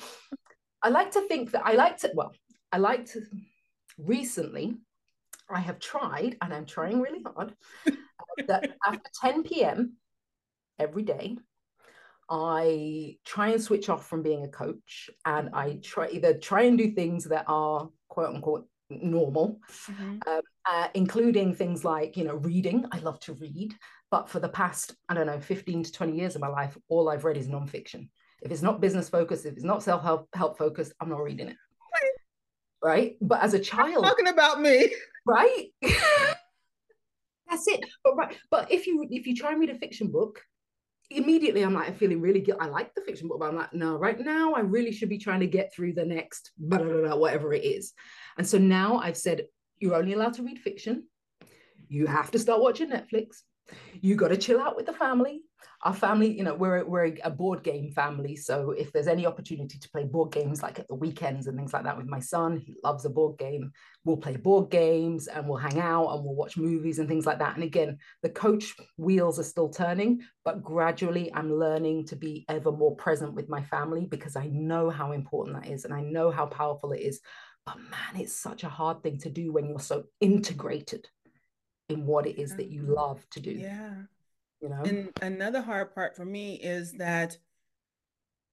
I 0.82 0.88
like 0.88 1.12
to 1.12 1.26
think 1.28 1.52
that 1.52 1.66
I 1.66 1.72
like 1.72 1.98
to 1.98 2.10
well, 2.14 2.32
I 2.72 2.78
like 2.78 3.06
to 3.12 3.22
recently. 3.98 4.76
I 5.50 5.60
have 5.60 5.78
tried, 5.78 6.36
and 6.42 6.52
I'm 6.52 6.66
trying 6.66 7.00
really 7.00 7.22
hard, 7.22 7.54
uh, 7.86 7.92
that 8.48 8.76
after 8.86 9.10
10 9.22 9.44
p.m. 9.44 9.94
every 10.78 11.02
day, 11.02 11.38
I 12.30 13.16
try 13.24 13.48
and 13.48 13.62
switch 13.62 13.88
off 13.88 14.06
from 14.06 14.22
being 14.22 14.44
a 14.44 14.48
coach 14.48 15.10
and 15.24 15.50
I 15.54 15.78
try 15.82 16.08
either 16.10 16.34
try 16.34 16.62
and 16.62 16.76
do 16.76 16.90
things 16.92 17.24
that 17.24 17.44
are 17.48 17.88
quote 18.08 18.34
unquote 18.34 18.66
normal, 18.90 19.60
mm-hmm. 19.70 20.18
um, 20.26 20.40
uh, 20.70 20.88
including 20.94 21.54
things 21.54 21.84
like, 21.84 22.16
you 22.16 22.24
know, 22.24 22.36
reading. 22.36 22.84
I 22.92 22.98
love 22.98 23.20
to 23.20 23.34
read, 23.34 23.74
but 24.10 24.28
for 24.28 24.40
the 24.40 24.48
past, 24.48 24.94
I 25.08 25.14
don't 25.14 25.26
know, 25.26 25.40
15 25.40 25.84
to 25.84 25.92
20 25.92 26.16
years 26.16 26.34
of 26.34 26.40
my 26.40 26.48
life, 26.48 26.76
all 26.88 27.08
I've 27.08 27.24
read 27.24 27.36
is 27.36 27.48
nonfiction. 27.48 28.08
If 28.42 28.52
it's 28.52 28.62
not 28.62 28.80
business 28.80 29.08
focused, 29.08 29.46
if 29.46 29.54
it's 29.54 29.64
not 29.64 29.82
self 29.82 30.02
help 30.02 30.28
help 30.34 30.58
focused, 30.58 30.92
I'm 31.00 31.08
not 31.08 31.22
reading 31.22 31.48
it. 31.48 31.56
Right. 32.82 33.16
But 33.20 33.42
as 33.42 33.54
a 33.54 33.58
child, 33.58 34.04
talking 34.04 34.28
about 34.28 34.60
me, 34.60 34.94
right? 35.26 35.66
That's 37.50 37.66
it. 37.66 37.84
But 38.04 38.16
right. 38.16 38.36
But 38.50 38.70
if 38.70 38.86
you 38.86 39.06
if 39.10 39.26
you 39.26 39.34
try 39.34 39.50
and 39.50 39.60
read 39.60 39.70
a 39.70 39.78
fiction 39.78 40.12
book, 40.12 40.40
immediately 41.10 41.62
I'm 41.62 41.74
like, 41.74 41.88
I'm 41.88 41.94
feeling 41.94 42.20
really 42.20 42.40
good. 42.40 42.56
I 42.60 42.66
like 42.66 42.94
the 42.94 43.00
fiction 43.00 43.28
book, 43.28 43.40
but 43.40 43.48
I'm 43.48 43.56
like, 43.56 43.72
no, 43.72 43.96
right 43.96 44.18
now 44.18 44.54
I 44.54 44.60
really 44.60 44.92
should 44.92 45.08
be 45.08 45.18
trying 45.18 45.40
to 45.40 45.46
get 45.46 45.72
through 45.72 45.94
the 45.94 46.04
next 46.04 46.52
blah, 46.58 46.78
blah, 46.78 47.00
blah, 47.00 47.16
whatever 47.16 47.52
it 47.52 47.64
is. 47.64 47.92
And 48.36 48.46
so 48.46 48.58
now 48.58 48.98
I've 48.98 49.16
said, 49.16 49.46
you're 49.78 49.94
only 49.94 50.12
allowed 50.12 50.34
to 50.34 50.42
read 50.42 50.58
fiction. 50.58 51.04
You 51.88 52.06
have 52.06 52.30
to 52.32 52.38
start 52.38 52.60
watching 52.60 52.90
Netflix 52.90 53.36
you 54.00 54.16
got 54.16 54.28
to 54.28 54.36
chill 54.36 54.60
out 54.60 54.76
with 54.76 54.86
the 54.86 54.92
family 54.92 55.42
our 55.82 55.94
family 55.94 56.36
you 56.36 56.42
know 56.42 56.54
we're, 56.54 56.84
we're 56.84 57.16
a 57.24 57.30
board 57.30 57.62
game 57.62 57.90
family 57.90 58.36
so 58.36 58.70
if 58.72 58.92
there's 58.92 59.06
any 59.06 59.26
opportunity 59.26 59.78
to 59.78 59.88
play 59.90 60.04
board 60.04 60.32
games 60.32 60.62
like 60.62 60.78
at 60.78 60.88
the 60.88 60.94
weekends 60.94 61.46
and 61.46 61.56
things 61.56 61.72
like 61.72 61.84
that 61.84 61.96
with 61.96 62.06
my 62.06 62.20
son 62.20 62.56
he 62.56 62.76
loves 62.84 63.04
a 63.04 63.10
board 63.10 63.38
game 63.38 63.70
we'll 64.04 64.16
play 64.16 64.36
board 64.36 64.70
games 64.70 65.26
and 65.26 65.48
we'll 65.48 65.58
hang 65.58 65.78
out 65.78 66.08
and 66.08 66.24
we'll 66.24 66.34
watch 66.34 66.56
movies 66.56 66.98
and 66.98 67.08
things 67.08 67.26
like 67.26 67.38
that 67.38 67.54
and 67.54 67.64
again 67.64 67.98
the 68.22 68.30
coach 68.30 68.74
wheels 68.96 69.38
are 69.38 69.44
still 69.44 69.68
turning 69.68 70.20
but 70.44 70.62
gradually 70.62 71.32
i'm 71.34 71.52
learning 71.52 72.04
to 72.04 72.16
be 72.16 72.44
ever 72.48 72.72
more 72.72 72.94
present 72.96 73.34
with 73.34 73.48
my 73.48 73.62
family 73.62 74.06
because 74.06 74.36
i 74.36 74.46
know 74.46 74.90
how 74.90 75.12
important 75.12 75.60
that 75.60 75.70
is 75.70 75.84
and 75.84 75.94
i 75.94 76.00
know 76.00 76.30
how 76.30 76.46
powerful 76.46 76.92
it 76.92 77.00
is 77.00 77.20
but 77.66 77.78
man 77.78 78.20
it's 78.20 78.34
such 78.34 78.64
a 78.64 78.68
hard 78.68 79.02
thing 79.02 79.18
to 79.18 79.30
do 79.30 79.52
when 79.52 79.68
you're 79.68 79.80
so 79.80 80.04
integrated 80.20 81.08
in 81.88 82.06
what 82.06 82.26
it 82.26 82.40
is 82.40 82.54
that 82.56 82.70
you 82.70 82.82
mm-hmm. 82.82 82.94
love 82.94 83.26
to 83.30 83.40
do. 83.40 83.50
Yeah. 83.50 83.94
You 84.60 84.68
know. 84.68 84.82
And 84.84 85.10
another 85.22 85.60
hard 85.60 85.94
part 85.94 86.16
for 86.16 86.24
me 86.24 86.54
is 86.54 86.92
that 86.94 87.36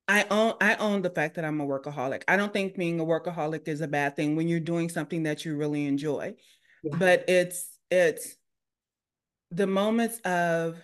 I 0.07 0.25
own 0.29 0.53
I 0.61 0.75
own 0.75 1.01
the 1.01 1.09
fact 1.09 1.35
that 1.35 1.45
I'm 1.45 1.59
a 1.59 1.65
workaholic. 1.65 2.23
I 2.27 2.37
don't 2.37 2.53
think 2.53 2.75
being 2.75 2.99
a 2.99 3.05
workaholic 3.05 3.67
is 3.67 3.81
a 3.81 3.87
bad 3.87 4.15
thing 4.15 4.35
when 4.35 4.47
you're 4.47 4.59
doing 4.59 4.89
something 4.89 5.23
that 5.23 5.45
you 5.45 5.55
really 5.55 5.85
enjoy. 5.85 6.35
Yeah. 6.83 6.95
But 6.97 7.25
it's 7.27 7.77
it's 7.89 8.35
the 9.51 9.67
moments 9.67 10.19
of 10.19 10.77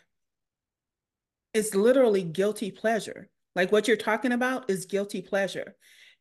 it's 1.54 1.76
literally 1.76 2.24
guilty 2.24 2.72
pleasure. 2.72 3.30
Like 3.56 3.72
what 3.72 3.88
you're 3.88 3.98
talking 3.98 4.32
about 4.32 4.70
is 4.70 4.86
guilty 4.86 5.22
pleasure. 5.22 5.76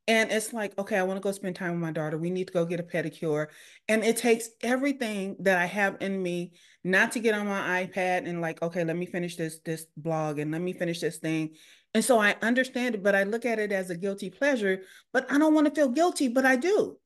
And 0.09 0.31
it's 0.33 0.53
like, 0.53 0.77
okay, 0.77 0.99
I 0.99 1.05
want 1.05 1.19
to 1.19 1.23
go 1.23 1.31
spend 1.31 1.55
time 1.55 1.73
with 1.73 1.81
my 1.81 1.93
daughter. 1.93 2.19
We 2.19 2.31
need 2.31 2.49
to 2.49 2.53
go 2.53 2.65
get 2.65 2.81
a 2.81 2.83
pedicure. 2.83 3.47
And 3.89 4.03
it 4.03 4.17
takes 4.17 4.49
everything 4.61 5.37
that 5.41 5.57
I 5.57 5.67
have 5.67 5.99
in 6.01 6.21
me 6.21 6.53
not 6.85 7.13
to 7.13 7.21
get 7.21 7.35
on 7.35 7.47
my 7.47 7.85
iPad 7.85 8.29
and 8.29 8.41
like, 8.41 8.63
okay, 8.63 8.85
let 8.85 8.97
me 8.97 9.07
finish 9.07 9.37
this 9.37 9.61
this 9.65 9.87
blog 9.97 10.39
and 10.39 10.51
let 10.51 10.61
me 10.61 10.73
finish 10.73 11.01
this 11.01 11.19
thing. 11.19 11.51
And 11.95 12.05
so 12.05 12.19
I 12.19 12.37
understand 12.43 12.95
it, 12.95 13.03
but 13.03 13.15
I 13.15 13.25
look 13.25 13.45
at 13.45 13.59
it 13.59 13.73
as 13.73 13.91
a 13.91 13.97
guilty 13.97 14.31
pleasure, 14.31 14.83
but 15.13 15.31
I 15.31 15.39
don't 15.39 15.55
want 15.55 15.67
to 15.67 15.75
feel 15.75 15.89
guilty, 15.89 16.29
but 16.29 16.47
I 16.47 16.57
do. 16.57 16.99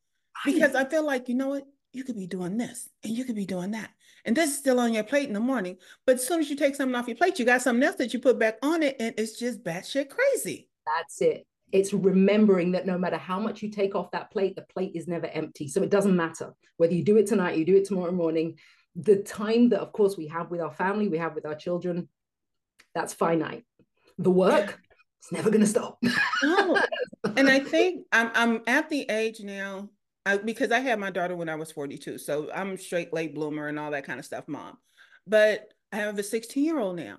Because 0.45 0.75
I 0.75 0.85
feel 0.85 1.07
like, 1.07 1.29
you 1.29 1.35
know 1.35 1.49
what? 1.49 1.65
You 1.93 2.05
could 2.05 2.17
be 2.17 2.27
doing 2.27 2.57
this 2.59 2.89
and 3.05 3.13
you 3.13 3.25
could 3.25 3.37
be 3.37 3.47
doing 3.47 3.71
that. 3.71 3.91
And 4.25 4.37
this 4.37 4.51
is 4.51 4.59
still 4.59 4.81
on 4.81 4.93
your 4.93 5.05
plate 5.05 5.29
in 5.29 5.35
the 5.35 5.41
morning. 5.41 5.77
But 6.07 6.17
as 6.17 6.27
soon 6.27 6.41
as 6.41 6.51
you 6.51 6.57
take 6.57 6.75
something 6.75 6.95
off 6.95 7.07
your 7.07 7.17
plate, 7.17 7.39
you 7.39 7.45
got 7.45 7.63
something 7.63 7.83
else 7.83 7.97
that 7.97 8.13
you 8.13 8.19
put 8.19 8.39
back 8.39 8.59
on 8.63 8.83
it, 8.83 8.97
and 8.99 9.15
it's 9.17 9.39
just 9.39 9.63
batshit 9.63 10.09
crazy. 10.11 10.69
That's 10.87 11.21
it 11.21 11.47
it's 11.75 11.93
remembering 11.93 12.71
that 12.71 12.87
no 12.87 12.97
matter 12.97 13.17
how 13.17 13.41
much 13.41 13.61
you 13.61 13.69
take 13.69 13.97
off 13.97 14.13
that 14.13 14.31
plate, 14.31 14.55
the 14.55 14.63
plate 14.63 14.93
is 14.95 15.09
never 15.09 15.27
empty. 15.27 15.67
So 15.67 15.83
it 15.83 15.91
doesn't 15.91 16.15
matter 16.15 16.55
whether 16.77 16.95
you 16.95 17.03
do 17.03 17.17
it 17.17 17.27
tonight, 17.27 17.59
you 17.59 17.65
do 17.65 17.75
it 17.77 17.85
tomorrow 17.85 18.13
morning. 18.13 18.57
The 18.97 19.17
time 19.17 19.71
that, 19.71 19.81
of 19.81 19.93
course, 19.93 20.17
we 20.17 20.29
have 20.29 20.51
with 20.51 20.61
our 20.61 20.71
family, 20.71 21.09
we 21.09 21.19
have 21.19 21.35
with 21.35 21.47
our 21.47 21.55
children, 21.55 22.09
that's 22.95 23.13
finite. 23.13 23.65
The 24.19 24.31
work, 24.31 24.81
it's 25.19 25.33
never 25.33 25.51
going 25.51 25.63
to 25.63 25.67
stop. 25.67 25.99
no. 26.43 26.81
And 27.37 27.49
I 27.49 27.59
think 27.59 28.07
I'm, 28.13 28.31
I'm 28.35 28.63
at 28.67 28.89
the 28.89 29.03
age 29.11 29.41
now 29.41 29.89
I, 30.27 30.37
because 30.39 30.71
I 30.71 30.81
had 30.81 30.99
my 30.99 31.11
daughter 31.11 31.37
when 31.37 31.49
I 31.49 31.57
was 31.57 31.73
42. 31.73 32.19
So 32.19 32.51
I'm 32.53 32.77
straight 32.77 33.13
late 33.13 33.35
bloomer 33.35 33.69
and 33.69 33.79
all 33.79 33.91
that 33.91 34.05
kind 34.05 34.19
of 34.19 34.25
stuff, 34.25 34.47
mom. 34.47 34.79
But 35.27 35.69
I 35.93 35.97
have 35.97 36.19
a 36.19 36.23
16 36.23 36.65
year 36.65 36.79
old 36.79 36.97
now. 36.97 37.17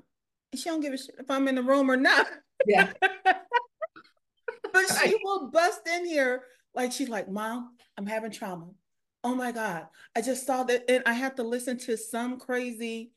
And 0.51 0.59
she 0.59 0.69
don't 0.69 0.81
give 0.81 0.93
a 0.93 0.97
shit 0.97 1.15
if 1.19 1.29
I'm 1.29 1.47
in 1.47 1.55
the 1.55 1.63
room 1.63 1.91
or 1.91 1.97
not. 1.97 2.27
Yeah. 2.65 2.93
but 3.01 4.85
she 5.03 5.15
will 5.23 5.49
bust 5.49 5.87
in 5.87 6.05
here 6.05 6.43
like 6.73 6.91
she's 6.91 7.09
like, 7.09 7.29
Mom, 7.29 7.75
I'm 7.97 8.05
having 8.05 8.31
trauma. 8.31 8.67
Oh 9.25 9.33
my 9.33 9.51
God. 9.51 9.87
I 10.15 10.21
just 10.21 10.45
saw 10.45 10.63
that 10.65 10.83
and 10.87 11.01
I 11.07 11.13
have 11.13 11.33
to 11.35 11.43
listen 11.43 11.79
to 11.79 11.97
some 11.97 12.39
crazy 12.39 13.11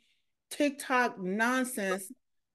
TikTok 0.50 1.20
nonsense. 1.20 2.10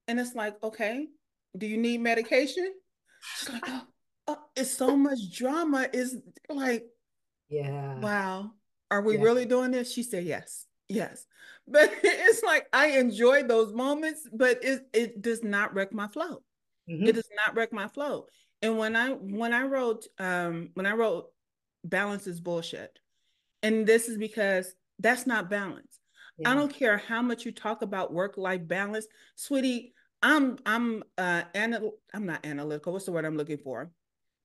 And 0.07 0.19
it's 0.19 0.33
like, 0.33 0.55
okay, 0.63 1.07
do 1.55 1.67
you 1.67 1.77
need 1.77 2.01
medication? 2.01 2.73
She's 3.37 3.49
like, 3.49 3.61
oh, 3.67 3.83
oh 4.27 4.37
it's 4.55 4.75
so 4.75 4.97
much 4.97 5.19
drama. 5.31 5.87
Is 5.93 6.17
like, 6.49 6.85
yeah. 7.47 7.99
Wow. 7.99 8.53
Are 8.89 9.01
we 9.01 9.17
yeah. 9.17 9.23
really 9.23 9.45
doing 9.45 9.69
this? 9.69 9.93
She 9.93 10.01
said 10.01 10.25
yes. 10.25 10.65
Yes. 10.89 11.25
But 11.65 11.93
it's 12.03 12.43
like 12.43 12.67
I 12.73 12.97
enjoy 12.97 13.43
those 13.43 13.71
moments, 13.71 14.27
but 14.33 14.61
it, 14.65 14.81
it 14.91 15.21
does 15.21 15.43
not 15.43 15.73
wreck 15.73 15.93
my 15.93 16.09
flow. 16.09 16.43
Mm-hmm. 16.89 17.07
It 17.07 17.15
does 17.15 17.29
not 17.45 17.55
wreck 17.55 17.71
my 17.71 17.87
flow. 17.87 18.25
And 18.61 18.77
when 18.77 18.97
I 18.97 19.11
when 19.11 19.53
I 19.53 19.61
wrote 19.61 20.05
um 20.19 20.71
when 20.73 20.85
I 20.85 20.91
wrote 20.91 21.27
balance 21.85 22.27
is 22.27 22.41
bullshit. 22.41 22.99
And 23.63 23.87
this 23.87 24.07
is 24.07 24.17
because 24.17 24.75
that's 24.99 25.25
not 25.25 25.49
balance. 25.49 25.99
Yeah. 26.37 26.51
I 26.51 26.55
don't 26.55 26.73
care 26.73 26.97
how 26.97 27.21
much 27.21 27.45
you 27.45 27.51
talk 27.51 27.81
about 27.81 28.13
work-life 28.13 28.67
balance, 28.67 29.07
sweetie. 29.35 29.93
I'm 30.21 30.57
I'm 30.65 31.03
uh 31.17 31.43
anal- 31.55 31.97
I'm 32.13 32.25
not 32.25 32.45
analytical. 32.45 32.93
What's 32.93 33.05
the 33.05 33.11
word 33.11 33.25
I'm 33.25 33.37
looking 33.37 33.57
for? 33.57 33.91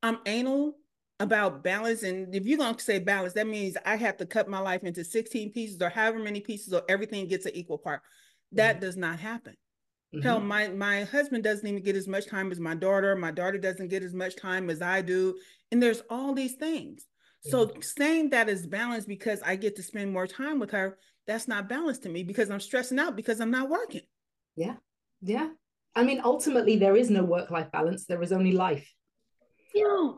I'm 0.03 0.19
anal 0.27 0.75
about 1.21 1.65
balance. 1.65 2.03
And 2.03 2.35
if 2.35 2.47
you're 2.47 2.59
gonna 2.59 2.79
say 2.79 2.99
balance, 2.99 3.35
that 3.35 3.47
means 3.47 3.77
I 3.85 3.97
have 3.97 4.17
to 4.19 4.27
cut 4.27 4.49
my 4.49 4.61
life 4.61 4.85
into 4.85 5.05
16 5.05 5.53
pieces 5.53 5.81
or 5.83 5.89
however 5.89 6.19
many 6.19 6.41
pieces 6.41 6.73
or 6.73 6.83
everything 6.89 7.27
gets 7.27 7.47
an 7.47 7.55
equal 7.55 7.79
part. 7.79 8.03
That 8.53 8.77
mm-hmm. 8.77 8.85
does 8.85 8.97
not 8.97 9.19
happen. 9.19 9.55
Mm-hmm. 10.15 10.23
Hell, 10.23 10.41
my 10.41 10.69
my 10.69 11.05
husband 11.05 11.45
doesn't 11.45 11.67
even 11.67 11.83
get 11.83 11.97
as 11.97 12.09
much 12.09 12.27
time 12.27 12.51
as 12.51 12.61
my 12.61 12.75
daughter. 12.75 13.15
My 13.17 13.31
daughter 13.31 13.59
doesn't 13.59 13.89
get 13.89 14.03
as 14.03 14.15
much 14.15 14.37
time 14.37 14.71
as 14.71 14.81
I 14.81 15.03
do. 15.03 15.37
And 15.71 15.83
there's 15.83 16.03
all 16.09 16.35
these 16.35 16.55
things. 16.55 17.05
So 17.41 17.73
saying 17.81 18.31
that 18.31 18.49
is 18.49 18.67
balanced 18.67 19.09
because 19.09 19.41
I 19.43 19.57
get 19.57 19.77
to 19.77 19.83
spend 19.83 20.13
more 20.13 20.27
time 20.27 20.59
with 20.59 20.71
her, 20.73 20.99
that's 21.27 21.49
not 21.49 21.69
balanced 21.69 22.03
to 22.03 22.09
me 22.09 22.23
because 22.25 22.51
I'm 22.51 22.61
stressing 22.61 22.99
out 22.99 23.17
because 23.17 23.41
I'm 23.41 23.51
not 23.51 23.69
working. 23.69 24.03
Yeah. 24.57 24.75
Yeah. 25.23 25.51
I 25.95 26.05
mean, 26.05 26.21
ultimately, 26.23 26.77
there 26.77 26.97
is 26.97 27.11
no 27.11 27.25
work 27.25 27.51
life 27.51 27.71
balance. 27.73 28.07
There 28.07 28.23
is 28.23 28.33
only 28.33 28.53
life. 28.53 28.89
Yeah 29.75 30.13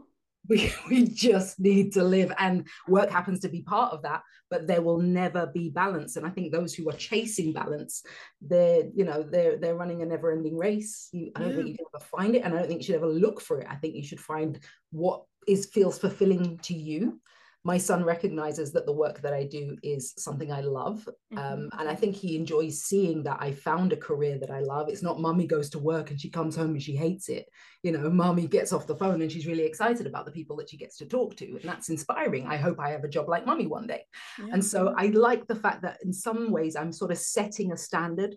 we, 0.51 0.71
we 0.91 1.07
just 1.07 1.59
need 1.59 1.93
to 1.93 2.03
live 2.03 2.33
and 2.39 2.67
work 2.89 3.09
happens 3.09 3.41
to 3.41 3.49
be 3.49 3.63
part 3.63 3.95
of 3.95 4.03
that 4.03 4.23
but 4.51 4.67
there 4.67 4.83
will 4.83 4.99
never 4.99 5.47
be 5.47 5.71
balance. 5.71 6.17
And 6.17 6.27
i 6.27 6.31
think 6.31 6.53
those 6.53 6.75
who 6.75 6.89
are 6.91 6.95
chasing 6.95 7.53
balance 7.53 8.03
they're 8.43 8.85
you 8.95 9.05
know 9.05 9.23
they're 9.23 9.57
they're 9.57 9.77
running 9.77 10.03
a 10.03 10.07
never 10.07 10.33
ending 10.33 10.59
race. 10.59 11.09
You, 11.13 11.31
i 11.37 11.41
don't 11.41 11.51
yeah. 11.51 11.57
think 11.57 11.69
you 11.69 11.77
can 11.77 11.87
ever 11.95 12.05
find 12.05 12.35
it 12.35 12.41
and 12.41 12.53
i 12.53 12.59
don't 12.59 12.69
think 12.69 12.81
you 12.81 12.85
should 12.85 12.97
ever 12.97 13.07
look 13.07 13.41
for 13.41 13.61
it. 13.61 13.67
I 13.71 13.77
think 13.77 13.95
you 13.95 14.05
should 14.05 14.21
find 14.21 14.59
what 14.91 15.23
is 15.47 15.67
feels 15.67 15.99
fulfilling 15.99 16.59
to 16.59 16.75
you 16.75 17.21
my 17.63 17.77
son 17.77 18.03
recognizes 18.05 18.73
that 18.73 18.87
the 18.87 18.93
work 18.93 19.21
that 19.21 19.35
I 19.35 19.45
do 19.45 19.77
is 19.83 20.15
something 20.17 20.51
I 20.51 20.63
love. 20.63 21.07
Um, 21.37 21.39
mm-hmm. 21.39 21.53
Um, 21.53 21.71
and 21.79 21.89
I 21.89 21.95
think 21.95 22.17
he 22.17 22.37
enjoys 22.37 22.83
seeing 22.83 23.23
that 23.25 23.37
I 23.41 23.53
found 23.53 23.93
a 23.93 23.99
career 23.99 24.39
that 24.39 24.51
I 24.51 24.61
love. 24.61 24.89
It's 24.89 25.03
not 25.03 25.21
mommy 25.21 25.47
goes 25.47 25.69
to 25.71 25.79
work 25.79 26.11
and 26.11 26.19
she 26.19 26.31
comes 26.31 26.57
home 26.57 26.71
and 26.71 26.83
she 26.83 26.97
hates 26.97 27.29
it. 27.29 27.47
You 27.83 27.93
know, 27.93 28.09
mommy 28.09 28.47
gets 28.47 28.73
off 28.73 28.87
the 28.87 28.97
phone 28.97 29.21
and 29.21 29.31
she's 29.31 29.47
really 29.47 29.65
excited 29.65 30.07
about 30.07 30.25
the 30.25 30.33
people 30.33 30.57
that 30.57 30.71
she 30.71 30.79
gets 30.79 30.97
to 30.99 31.07
talk 31.07 31.37
to. 31.37 31.45
And 31.45 31.63
that's 31.63 31.91
inspiring. 31.91 32.47
I 32.47 32.57
hope 32.57 32.81
I 32.81 32.91
have 32.91 33.05
a 33.05 33.09
job 33.09 33.29
like 33.29 33.45
mommy 33.45 33.67
one 33.67 33.87
day. 33.87 34.05
And 34.53 34.65
so 34.65 34.95
I 34.97 35.07
like 35.07 35.47
the 35.47 35.55
fact 35.55 35.83
that 35.83 35.99
in 36.03 36.13
some 36.13 36.51
ways 36.51 36.77
I'm 36.77 36.93
sort 36.93 37.11
of 37.11 37.19
setting 37.19 37.73
a 37.73 37.77
standard 37.77 38.37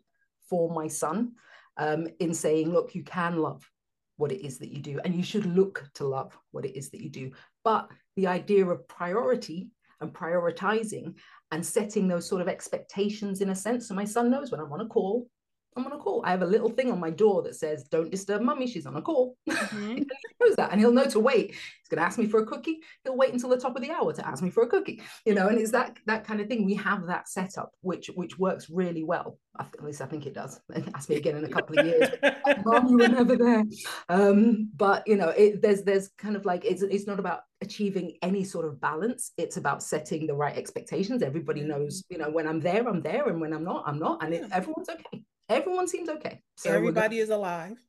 for 0.49 0.69
my 0.73 0.87
son 0.87 1.33
um, 1.77 2.07
in 2.19 2.33
saying, 2.33 2.71
look, 2.71 2.93
you 2.93 3.03
can 3.03 3.37
love 3.37 3.69
what 4.17 4.31
it 4.31 4.45
is 4.45 4.59
that 4.59 4.69
you 4.69 4.79
do 4.79 4.99
and 5.03 5.15
you 5.15 5.23
should 5.23 5.45
look 5.45 5.89
to 5.95 6.05
love 6.05 6.37
what 6.51 6.65
it 6.65 6.77
is 6.77 6.91
that 6.91 7.01
you 7.01 7.09
do 7.09 7.31
but 7.63 7.89
the 8.15 8.27
idea 8.27 8.65
of 8.65 8.88
priority 8.88 9.70
and 10.01 10.13
prioritizing 10.13 11.15
and 11.51 11.65
setting 11.65 12.08
those 12.08 12.27
sort 12.27 12.41
of 12.41 12.48
expectations 12.48 13.41
in 13.41 13.50
a 13.50 13.55
sense 13.55 13.88
so 13.88 13.93
my 13.93 14.05
son 14.05 14.29
knows 14.29 14.51
when 14.51 14.60
i'm 14.60 14.72
on 14.72 14.82
a 14.82 14.88
call 14.88 15.27
I'm 15.75 15.86
on 15.86 15.91
a 15.93 15.98
call. 15.98 16.22
I 16.25 16.32
have 16.32 16.41
a 16.41 16.48
little 16.48 16.70
thing 16.70 16.91
on 16.91 17.00
my 17.00 17.10
door 17.10 17.41
that 17.43 17.55
says, 17.55 17.84
Don't 17.86 18.12
disturb 18.12 18.41
mummy, 18.41 18.67
she's 18.67 18.86
on 18.86 18.96
a 18.96 19.01
call. 19.01 19.36
Mm-hmm. 19.50 19.88
he 19.98 20.05
knows 20.41 20.55
that 20.58 20.72
and 20.72 20.79
he'll 20.79 20.91
know 20.91 21.05
to 21.05 21.20
wait. 21.20 21.51
He's 21.51 21.89
gonna 21.89 22.05
ask 22.05 22.17
me 22.17 22.27
for 22.27 22.41
a 22.41 22.46
cookie. 22.46 22.79
He'll 23.03 23.17
wait 23.17 23.34
until 23.34 23.50
the 23.50 23.58
top 23.58 23.75
of 23.75 23.82
the 23.82 23.91
hour 23.91 24.13
to 24.13 24.27
ask 24.27 24.43
me 24.43 24.50
for 24.50 24.63
a 24.63 24.67
cookie. 24.67 25.01
You 25.25 25.34
know, 25.34 25.48
and 25.48 25.58
it's 25.58 25.72
that 25.72 25.98
that 26.05 26.25
kind 26.25 26.41
of 26.41 26.48
thing. 26.48 26.65
We 26.65 26.75
have 26.75 27.08
that 27.08 27.27
setup 27.27 27.72
which 27.82 28.10
which 28.15 28.38
works 28.38 28.70
really 28.70 29.03
well. 29.03 29.38
At 29.60 29.84
least 29.84 30.01
I 30.01 30.05
think 30.05 30.25
it 30.25 30.34
does. 30.34 30.60
Ask 30.96 31.10
me 31.10 31.15
again 31.15 31.38
in 31.38 31.46
a 31.46 31.50
couple 31.50 31.77
of 31.77 31.86
years. 31.86 32.10
Mom, 32.65 32.88
you 32.88 32.98
were 32.98 33.08
never 33.08 33.36
there. 33.36 33.63
Um, 34.10 34.72
but 34.75 35.08
you 35.08 35.15
know, 35.15 35.29
it, 35.29 35.62
there's 35.62 35.84
there's 35.84 36.10
kind 36.17 36.36
of 36.36 36.46
like 36.46 36.65
it's 36.65 36.82
it's 36.82 37.05
not 37.05 37.20
about 37.20 37.41
achieving 37.63 38.17
any 38.22 38.43
sort 38.43 38.65
of 38.65 38.79
balance. 38.79 39.32
It's 39.38 39.58
about 39.58 39.82
setting 39.82 40.27
the 40.27 40.36
right 40.36 40.55
expectations. 40.55 41.24
Everybody 41.24 41.62
mm-hmm. 41.62 41.70
knows, 41.70 42.03
you 42.10 42.20
know, 42.20 42.29
when 42.29 42.48
I'm 42.48 42.60
there, 42.60 42.88
I'm 42.88 43.01
there, 43.01 43.27
and 43.27 43.41
when 43.41 43.53
I'm 43.53 43.63
not, 43.63 43.84
I'm 43.88 43.98
not, 43.98 44.24
and 44.24 44.34
it, 44.34 44.46
everyone's 44.51 44.89
okay 44.89 45.24
everyone 45.50 45.88
seems 45.88 46.10
okay. 46.10 46.41
So 46.55 46.72
everybody 46.72 47.20
is 47.20 47.29
alive. 47.29 47.77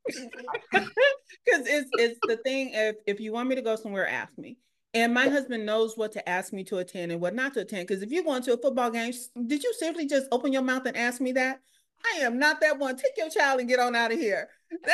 Mm-hmm. 0.73 0.85
Because 1.45 1.67
it's 1.67 1.91
it's 1.95 2.19
the 2.23 2.37
thing. 2.39 2.71
If 2.73 2.97
if 3.07 3.21
you 3.21 3.33
want 3.33 3.49
me 3.49 3.55
to 3.55 3.63
go 3.63 3.77
somewhere, 3.77 4.09
ask 4.09 4.33
me. 4.39 4.57
And 4.95 5.13
my 5.13 5.29
husband 5.29 5.67
knows 5.67 5.97
what 5.97 6.13
to 6.13 6.27
ask 6.27 6.53
me 6.53 6.65
to 6.65 6.79
attend 6.79 7.13
and 7.13 7.21
what 7.21 7.35
not 7.35 7.55
to 7.55 7.61
attend. 7.61 7.87
Because 7.87 8.03
if 8.03 8.11
you're 8.11 8.25
going 8.25 8.43
to 8.45 8.55
a 8.55 8.57
football 8.57 8.91
game, 8.91 9.13
did 9.47 9.63
you 9.63 9.75
simply 9.79 10.07
just 10.07 10.27
open 10.33 10.53
your 10.53 10.63
mouth 10.63 10.87
and 10.87 10.97
ask 10.97 11.21
me 11.21 11.33
that? 11.33 11.61
I 12.15 12.21
am 12.21 12.39
not 12.39 12.61
that 12.61 12.79
one. 12.79 12.97
Take 12.97 13.13
your 13.17 13.29
child 13.29 13.61
and 13.61 13.69
get 13.69 13.81
on 13.81 13.95
out 13.95 14.13
of 14.13 14.19
here. 14.19 14.49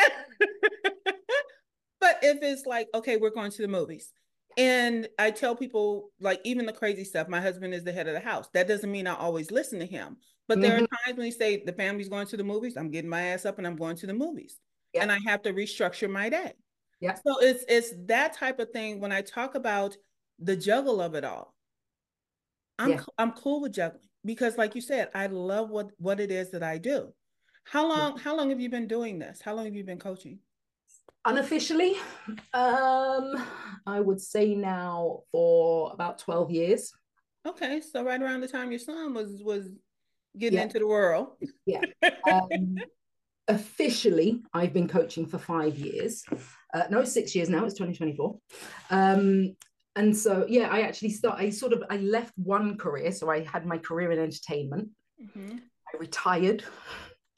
but 2.00 2.18
if 2.22 2.38
it's 2.42 2.66
like, 2.66 2.88
okay, 2.94 3.16
we're 3.16 3.30
going 3.30 3.52
to 3.52 3.62
the 3.62 3.68
movies. 3.68 4.12
And 4.56 5.08
I 5.18 5.30
tell 5.30 5.54
people, 5.54 6.10
like, 6.20 6.40
even 6.44 6.66
the 6.66 6.72
crazy 6.72 7.04
stuff, 7.04 7.28
my 7.28 7.40
husband 7.40 7.72
is 7.74 7.84
the 7.84 7.92
head 7.92 8.08
of 8.08 8.14
the 8.14 8.20
house. 8.20 8.48
That 8.52 8.68
doesn't 8.68 8.90
mean 8.90 9.06
I 9.06 9.14
always 9.14 9.50
listen 9.50 9.78
to 9.78 9.86
him. 9.86 10.16
But 10.48 10.60
there 10.60 10.72
mm-hmm. 10.72 10.84
are 10.84 11.06
times 11.06 11.16
when 11.16 11.26
you 11.26 11.32
say 11.32 11.62
the 11.64 11.72
family's 11.72 12.08
going 12.08 12.26
to 12.26 12.36
the 12.36 12.44
movies, 12.44 12.76
I'm 12.76 12.90
getting 12.90 13.10
my 13.10 13.22
ass 13.22 13.44
up 13.44 13.58
and 13.58 13.66
I'm 13.66 13.76
going 13.76 13.96
to 13.96 14.06
the 14.06 14.14
movies. 14.14 14.58
Yeah. 14.92 15.02
And 15.02 15.12
I 15.12 15.18
have 15.26 15.42
to 15.42 15.52
restructure 15.52 16.10
my 16.10 16.28
day. 16.28 16.54
Yeah. 17.00 17.14
So 17.14 17.38
it's 17.40 17.64
it's 17.68 17.94
that 18.06 18.34
type 18.34 18.58
of 18.58 18.70
thing 18.70 19.00
when 19.00 19.12
I 19.12 19.22
talk 19.22 19.54
about 19.54 19.96
the 20.38 20.56
juggle 20.56 21.00
of 21.00 21.14
it 21.14 21.24
all. 21.24 21.54
I'm 22.78 22.90
yeah. 22.90 23.00
I'm 23.16 23.32
cool 23.32 23.60
with 23.60 23.74
juggling 23.74 24.02
because 24.24 24.58
like 24.58 24.74
you 24.74 24.80
said, 24.80 25.08
I 25.14 25.26
love 25.28 25.70
what 25.70 25.90
what 25.98 26.20
it 26.20 26.30
is 26.30 26.50
that 26.50 26.62
I 26.62 26.78
do. 26.78 27.12
How 27.64 27.88
long 27.88 28.18
how 28.18 28.36
long 28.36 28.50
have 28.50 28.60
you 28.60 28.68
been 28.68 28.88
doing 28.88 29.18
this? 29.18 29.40
How 29.40 29.54
long 29.54 29.66
have 29.66 29.74
you 29.74 29.84
been 29.84 29.98
coaching? 29.98 30.40
Unofficially, 31.24 31.96
um 32.54 33.34
I 33.86 34.00
would 34.00 34.20
say 34.20 34.54
now 34.54 35.20
for 35.32 35.92
about 35.92 36.18
12 36.18 36.50
years. 36.50 36.92
Okay, 37.46 37.80
so 37.80 38.04
right 38.04 38.20
around 38.20 38.40
the 38.40 38.48
time 38.48 38.70
your 38.70 38.78
son 38.78 39.14
was 39.14 39.42
was 39.42 39.70
getting 40.38 40.58
yeah. 40.58 40.64
into 40.64 40.78
the 40.78 40.86
world. 40.86 41.28
Yeah. 41.66 41.82
Um, 42.30 42.76
officially, 43.48 44.42
I've 44.54 44.72
been 44.72 44.88
coaching 44.88 45.26
for 45.26 45.38
five 45.38 45.76
years. 45.76 46.24
Uh, 46.72 46.84
no, 46.90 47.02
six 47.04 47.34
years 47.34 47.48
now. 47.48 47.64
It's 47.64 47.74
2024. 47.74 48.38
Um, 48.90 49.56
and 49.96 50.16
so, 50.16 50.46
yeah, 50.48 50.68
I 50.70 50.82
actually 50.82 51.10
start. 51.10 51.40
I 51.40 51.50
sort 51.50 51.72
of 51.72 51.82
I 51.90 51.96
left 51.96 52.32
one 52.36 52.78
career, 52.78 53.10
so 53.10 53.28
I 53.28 53.42
had 53.44 53.66
my 53.66 53.78
career 53.78 54.12
in 54.12 54.18
entertainment. 54.18 54.90
Mm-hmm. 55.20 55.56
I 55.92 55.98
retired. 55.98 56.62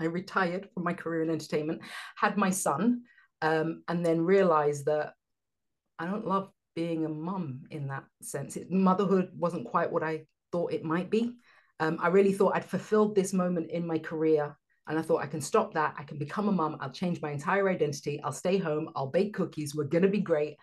I 0.00 0.04
retired 0.04 0.68
from 0.74 0.84
my 0.84 0.92
career 0.92 1.22
in 1.22 1.30
entertainment. 1.30 1.80
Had 2.16 2.36
my 2.36 2.50
son, 2.50 3.02
um, 3.42 3.82
and 3.88 4.04
then 4.04 4.22
realize 4.22 4.84
that 4.84 5.12
I 5.98 6.06
don't 6.06 6.26
love 6.26 6.50
being 6.74 7.04
a 7.04 7.08
mum 7.08 7.64
in 7.70 7.88
that 7.88 8.04
sense. 8.22 8.56
It, 8.56 8.70
motherhood 8.70 9.30
wasn't 9.36 9.66
quite 9.66 9.92
what 9.92 10.02
I 10.02 10.22
thought 10.52 10.72
it 10.72 10.84
might 10.84 11.10
be. 11.10 11.34
Um, 11.80 11.98
I 12.00 12.08
really 12.08 12.32
thought 12.32 12.56
I'd 12.56 12.64
fulfilled 12.64 13.14
this 13.14 13.32
moment 13.32 13.70
in 13.70 13.86
my 13.86 13.98
career. 13.98 14.56
And 14.88 14.98
I 14.98 15.02
thought 15.02 15.22
I 15.22 15.28
can 15.28 15.40
stop 15.40 15.74
that. 15.74 15.94
I 15.96 16.02
can 16.02 16.18
become 16.18 16.48
a 16.48 16.52
mum. 16.52 16.76
I'll 16.80 16.90
change 16.90 17.22
my 17.22 17.30
entire 17.30 17.68
identity. 17.68 18.20
I'll 18.24 18.32
stay 18.32 18.58
home. 18.58 18.90
I'll 18.96 19.06
bake 19.06 19.32
cookies. 19.32 19.76
We're 19.76 19.84
going 19.84 20.02
to 20.02 20.08
be 20.08 20.20
great. 20.20 20.56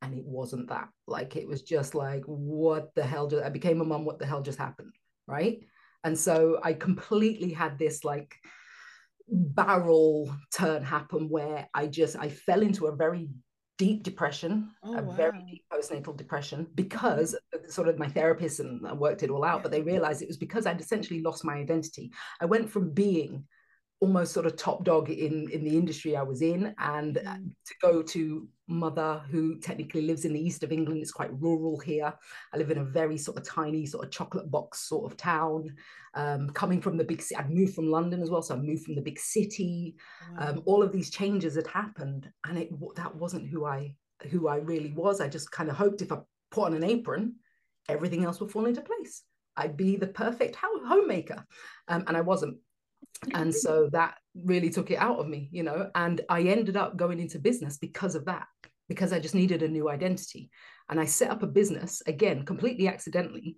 And 0.00 0.14
it 0.14 0.24
wasn't 0.24 0.68
that. 0.68 0.88
Like, 1.08 1.34
it 1.34 1.48
was 1.48 1.62
just 1.62 1.94
like, 1.94 2.22
what 2.26 2.94
the 2.94 3.02
hell? 3.02 3.26
Just, 3.26 3.42
I 3.42 3.48
became 3.48 3.80
a 3.80 3.84
mum. 3.84 4.04
What 4.04 4.20
the 4.20 4.26
hell 4.26 4.42
just 4.42 4.58
happened? 4.58 4.92
Right. 5.26 5.66
And 6.04 6.16
so 6.16 6.60
I 6.62 6.74
completely 6.74 7.50
had 7.50 7.78
this 7.78 8.04
like 8.04 8.36
barrel 9.28 10.34
turn 10.52 10.82
happen 10.82 11.28
where 11.28 11.68
I 11.74 11.86
just, 11.86 12.16
I 12.16 12.28
fell 12.28 12.62
into 12.62 12.86
a 12.86 12.96
very 12.96 13.28
deep 13.76 14.02
depression, 14.02 14.70
oh, 14.84 14.98
a 14.98 15.02
wow. 15.02 15.14
very 15.14 15.42
deep 15.50 15.64
postnatal 15.72 16.16
depression, 16.16 16.66
because 16.74 17.36
sort 17.68 17.88
of 17.88 17.98
my 17.98 18.08
therapist 18.08 18.60
and 18.60 18.86
I 18.86 18.92
worked 18.92 19.22
it 19.22 19.30
all 19.30 19.44
out, 19.44 19.62
but 19.62 19.72
they 19.72 19.82
realized 19.82 20.22
it 20.22 20.28
was 20.28 20.36
because 20.36 20.66
I'd 20.66 20.80
essentially 20.80 21.22
lost 21.22 21.44
my 21.44 21.54
identity. 21.54 22.12
I 22.40 22.44
went 22.44 22.70
from 22.70 22.90
being 22.90 23.44
almost 24.04 24.34
sort 24.34 24.44
of 24.44 24.54
top 24.56 24.84
dog 24.84 25.08
in 25.08 25.48
in 25.50 25.64
the 25.64 25.76
industry 25.76 26.14
I 26.14 26.22
was 26.22 26.42
in, 26.42 26.74
and 26.78 27.16
mm. 27.16 27.50
to 27.68 27.74
go 27.80 28.02
to 28.02 28.46
mother 28.66 29.22
who 29.30 29.58
technically 29.60 30.02
lives 30.02 30.24
in 30.24 30.34
the 30.34 30.40
east 30.40 30.62
of 30.62 30.72
England. 30.72 31.00
It's 31.00 31.18
quite 31.20 31.40
rural 31.40 31.78
here. 31.78 32.12
I 32.52 32.56
live 32.58 32.70
in 32.70 32.78
a 32.78 32.84
very 32.84 33.16
sort 33.16 33.38
of 33.38 33.44
tiny 33.44 33.86
sort 33.86 34.04
of 34.04 34.10
chocolate 34.10 34.50
box 34.50 34.88
sort 34.88 35.10
of 35.10 35.16
town. 35.16 35.74
Um, 36.14 36.50
coming 36.50 36.82
from 36.82 36.98
the 36.98 37.04
big 37.04 37.22
city, 37.22 37.36
I'd 37.36 37.50
moved 37.50 37.74
from 37.74 37.90
London 37.90 38.20
as 38.22 38.30
well, 38.30 38.42
so 38.42 38.54
I 38.54 38.58
moved 38.58 38.84
from 38.84 38.94
the 38.94 39.08
big 39.08 39.18
city. 39.18 39.96
Wow. 40.36 40.48
Um, 40.48 40.62
all 40.66 40.82
of 40.82 40.92
these 40.92 41.10
changes 41.10 41.54
had 41.56 41.66
happened, 41.66 42.30
and 42.46 42.58
it 42.58 42.68
that 42.96 43.16
wasn't 43.16 43.48
who 43.48 43.64
I 43.64 43.96
who 44.30 44.48
I 44.48 44.56
really 44.56 44.92
was. 44.92 45.22
I 45.22 45.28
just 45.28 45.50
kind 45.50 45.70
of 45.70 45.76
hoped 45.76 46.02
if 46.02 46.12
I 46.12 46.18
put 46.50 46.66
on 46.66 46.74
an 46.74 46.84
apron, 46.84 47.36
everything 47.88 48.24
else 48.24 48.38
would 48.40 48.52
fall 48.52 48.66
into 48.66 48.82
place. 48.82 49.22
I'd 49.56 49.76
be 49.76 49.96
the 49.96 50.08
perfect 50.08 50.56
homemaker, 50.60 51.42
um, 51.88 52.04
and 52.06 52.16
I 52.16 52.20
wasn't 52.20 52.58
and 53.32 53.54
so 53.54 53.88
that 53.92 54.14
really 54.34 54.70
took 54.70 54.90
it 54.90 54.96
out 54.96 55.18
of 55.18 55.26
me 55.26 55.48
you 55.52 55.62
know 55.62 55.90
and 55.94 56.20
i 56.28 56.42
ended 56.42 56.76
up 56.76 56.96
going 56.96 57.20
into 57.20 57.38
business 57.38 57.78
because 57.78 58.14
of 58.14 58.24
that 58.24 58.46
because 58.88 59.12
i 59.12 59.18
just 59.18 59.34
needed 59.34 59.62
a 59.62 59.68
new 59.68 59.88
identity 59.88 60.50
and 60.88 61.00
i 61.00 61.04
set 61.04 61.30
up 61.30 61.42
a 61.42 61.46
business 61.46 62.02
again 62.06 62.44
completely 62.44 62.88
accidentally 62.88 63.56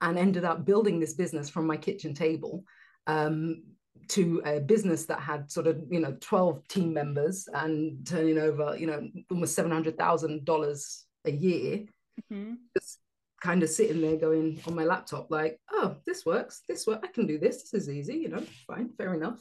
and 0.00 0.18
ended 0.18 0.44
up 0.44 0.64
building 0.64 0.98
this 0.98 1.14
business 1.14 1.48
from 1.48 1.66
my 1.66 1.76
kitchen 1.76 2.14
table 2.14 2.64
um, 3.06 3.62
to 4.08 4.42
a 4.44 4.60
business 4.60 5.06
that 5.06 5.20
had 5.20 5.50
sort 5.50 5.66
of 5.66 5.80
you 5.90 6.00
know 6.00 6.16
12 6.20 6.66
team 6.68 6.92
members 6.92 7.48
and 7.52 8.06
turning 8.06 8.38
over 8.38 8.76
you 8.76 8.86
know 8.86 9.08
almost 9.30 9.56
$700,000 9.56 11.02
a 11.26 11.30
year 11.30 11.84
mm-hmm. 12.32 12.54
just 12.76 12.98
kind 13.44 13.62
of 13.62 13.68
sitting 13.68 14.00
there 14.00 14.16
going 14.16 14.58
on 14.66 14.74
my 14.74 14.84
laptop 14.84 15.30
like 15.30 15.60
oh 15.70 15.94
this 16.06 16.24
works 16.24 16.62
this 16.66 16.86
work 16.86 17.00
i 17.04 17.08
can 17.08 17.26
do 17.26 17.38
this 17.38 17.60
this 17.70 17.74
is 17.74 17.90
easy 17.90 18.14
you 18.14 18.28
know 18.30 18.42
fine 18.66 18.88
fair 18.96 19.12
enough 19.12 19.38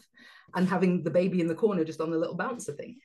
and 0.56 0.68
having 0.68 1.04
the 1.04 1.10
baby 1.10 1.42
in 1.42 1.48
the 1.48 1.56
corner 1.56 1.86
just 1.86 2.02
on 2.02 2.12
the 2.12 2.18
little 2.18 2.36
bouncer 2.36 2.74
thing. 2.74 2.98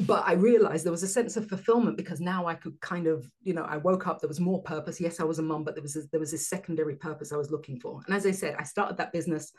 But 0.00 0.24
i 0.26 0.32
realized 0.32 0.84
there 0.84 0.90
was 0.90 1.04
a 1.04 1.08
sense 1.08 1.36
of 1.36 1.48
fulfillment 1.48 1.96
because 1.96 2.20
now 2.20 2.46
i 2.46 2.54
could 2.54 2.80
kind 2.80 3.06
of 3.06 3.30
you 3.44 3.54
know 3.54 3.62
i 3.62 3.76
woke 3.76 4.08
up 4.08 4.20
there 4.20 4.28
was 4.28 4.40
more 4.40 4.60
purpose. 4.62 5.00
Yes 5.00 5.20
i 5.20 5.24
was 5.24 5.38
a 5.38 5.42
mom 5.42 5.62
but 5.62 5.74
there 5.74 5.82
was 5.82 5.94
a, 5.94 6.02
there 6.10 6.20
was 6.20 6.32
this 6.32 6.48
secondary 6.48 6.96
purpose 6.96 7.32
i 7.32 7.36
was 7.36 7.52
looking 7.52 7.78
for. 7.78 8.00
And 8.06 8.14
as 8.14 8.26
i 8.26 8.32
said 8.32 8.56
i 8.58 8.64
started 8.64 8.96
that 8.96 9.12
business 9.12 9.52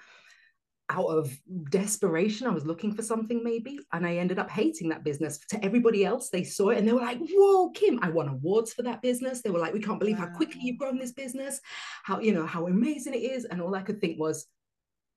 out 0.89 1.07
of 1.07 1.35
desperation. 1.69 2.47
I 2.47 2.51
was 2.51 2.65
looking 2.65 2.93
for 2.93 3.01
something 3.01 3.43
maybe, 3.43 3.79
and 3.91 4.05
I 4.05 4.17
ended 4.17 4.39
up 4.39 4.49
hating 4.49 4.89
that 4.89 5.03
business. 5.03 5.39
To 5.49 5.63
everybody 5.63 6.05
else, 6.05 6.29
they 6.29 6.43
saw 6.43 6.69
it 6.69 6.77
and 6.77 6.87
they 6.87 6.93
were 6.93 7.01
like, 7.01 7.19
"Whoa, 7.19 7.71
Kym! 7.71 7.99
I 8.01 8.09
won 8.09 8.27
awards 8.27 8.73
for 8.73 8.83
that 8.83 9.01
business." 9.01 9.41
They 9.41 9.49
were 9.49 9.59
like, 9.59 9.73
"We 9.73 9.81
can't 9.81 9.99
believe 9.99 10.19
wow. 10.19 10.27
how 10.27 10.37
quickly 10.37 10.61
you've 10.63 10.77
grown 10.77 10.97
this 10.97 11.13
business, 11.13 11.59
how 12.03 12.19
you 12.19 12.33
know 12.33 12.45
how 12.45 12.67
amazing 12.67 13.13
it 13.13 13.23
is." 13.23 13.45
And 13.45 13.61
all 13.61 13.75
I 13.75 13.81
could 13.81 13.99
think 13.99 14.19
was, 14.19 14.45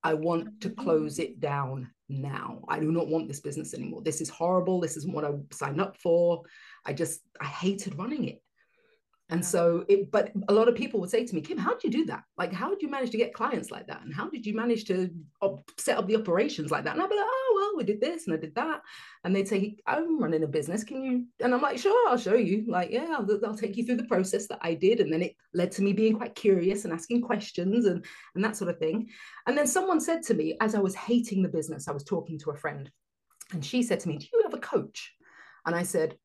"I 0.02 0.14
want 0.14 0.62
to 0.62 0.70
close 0.70 1.18
mm. 1.18 1.24
it 1.24 1.40
down 1.40 1.90
now. 2.08 2.62
I 2.68 2.80
do 2.80 2.90
not 2.90 3.08
want 3.08 3.28
this 3.28 3.40
business 3.40 3.74
anymore. 3.74 4.02
This 4.02 4.20
is 4.20 4.30
horrible. 4.30 4.80
This 4.80 4.96
isn't 4.96 5.12
what 5.12 5.24
I 5.24 5.32
signed 5.52 5.80
up 5.80 5.98
for. 5.98 6.42
I 6.86 6.94
just 6.94 7.20
I 7.40 7.46
hated 7.46 7.98
running 7.98 8.24
it." 8.28 8.42
And 9.30 9.44
so 9.44 9.84
it, 9.88 10.10
but 10.10 10.32
a 10.48 10.54
lot 10.54 10.68
of 10.68 10.74
people 10.74 11.00
would 11.00 11.10
say 11.10 11.26
to 11.26 11.34
me, 11.34 11.42
Kym, 11.42 11.58
how 11.58 11.74
did 11.74 11.84
you 11.84 11.90
do 11.90 12.06
that? 12.06 12.24
Like, 12.38 12.50
how 12.50 12.70
did 12.70 12.80
you 12.80 12.88
manage 12.88 13.10
to 13.10 13.18
get 13.18 13.34
clients 13.34 13.70
like 13.70 13.86
that? 13.88 14.02
And 14.02 14.14
how 14.14 14.30
did 14.30 14.46
you 14.46 14.54
manage 14.54 14.84
to 14.86 15.10
op- 15.42 15.70
set 15.76 15.98
up 15.98 16.06
the 16.06 16.16
operations 16.16 16.70
like 16.70 16.84
that? 16.84 16.94
And 16.94 17.02
I'd 17.02 17.10
be 17.10 17.16
like, 17.16 17.26
oh, 17.28 17.52
well, 17.54 17.76
we 17.76 17.84
did 17.84 18.00
this 18.00 18.26
and 18.26 18.34
I 18.34 18.40
did 18.40 18.54
that. 18.54 18.80
And 19.24 19.36
they'd 19.36 19.46
say, 19.46 19.76
I'm 19.86 20.18
running 20.18 20.44
a 20.44 20.46
business. 20.46 20.82
Can 20.82 21.02
you? 21.02 21.26
And 21.40 21.52
I'm 21.52 21.60
like, 21.60 21.78
sure, 21.78 22.08
I'll 22.08 22.16
show 22.16 22.36
you. 22.36 22.64
Like, 22.66 22.90
yeah, 22.90 23.16
I'll, 23.18 23.28
I'll 23.44 23.54
take 23.54 23.76
you 23.76 23.84
through 23.84 23.96
the 23.96 24.04
process 24.04 24.46
that 24.46 24.60
I 24.62 24.72
did. 24.72 25.00
And 25.00 25.12
then 25.12 25.20
it 25.20 25.36
led 25.52 25.72
to 25.72 25.82
me 25.82 25.92
being 25.92 26.16
quite 26.16 26.34
curious 26.34 26.84
and 26.84 26.94
asking 26.94 27.20
questions 27.20 27.84
and, 27.84 28.04
and 28.34 28.42
that 28.42 28.56
sort 28.56 28.70
of 28.70 28.78
thing. 28.78 29.10
And 29.46 29.58
then 29.58 29.66
someone 29.66 30.00
said 30.00 30.22
to 30.24 30.34
me, 30.34 30.56
as 30.62 30.74
I 30.74 30.80
was 30.80 30.94
hating 30.94 31.42
the 31.42 31.50
business, 31.50 31.86
I 31.86 31.92
was 31.92 32.04
talking 32.04 32.38
to 32.38 32.50
a 32.50 32.56
friend 32.56 32.90
and 33.52 33.64
she 33.64 33.82
said 33.82 34.00
to 34.00 34.08
me, 34.08 34.18
do 34.18 34.26
you 34.32 34.42
have 34.44 34.54
a 34.54 34.58
coach? 34.58 35.12
And 35.66 35.74
I 35.74 35.82
said, 35.82 36.16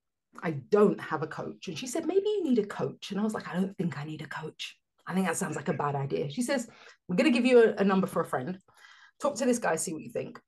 I 0.42 0.52
don't 0.52 1.00
have 1.00 1.22
a 1.22 1.28
coach. 1.28 1.68
And 1.68 1.78
she 1.78 1.88
said, 1.88 2.06
maybe 2.06 2.26
you 2.26 2.44
need 2.44 2.60
a 2.60 2.66
coach. 2.66 3.12
And 3.12 3.20
I 3.20 3.24
was 3.24 3.34
like, 3.34 3.48
I 3.48 3.54
don't 3.54 3.78
think 3.78 3.98
I 3.98 4.04
need 4.04 4.22
a 4.22 4.28
coach. 4.28 4.78
I 5.06 5.14
think 5.14 5.28
that 5.28 5.38
sounds 5.38 5.56
like 5.56 5.68
a 5.68 5.74
bad 5.74 5.96
idea. 5.96 6.30
She 6.30 6.42
says, 6.42 6.68
We're 7.08 7.16
going 7.16 7.32
to 7.32 7.38
give 7.38 7.46
you 7.46 7.64
a, 7.64 7.82
a, 7.82 7.84
number 7.84 8.08
for 8.08 8.22
a 8.22 8.26
friend. 8.26 8.58
Talk 9.22 9.36
to 9.36 9.46
this 9.46 9.60
guy, 9.60 9.76
see 9.76 9.94
what 9.94 10.02
you 10.02 10.10
think. 10.10 10.40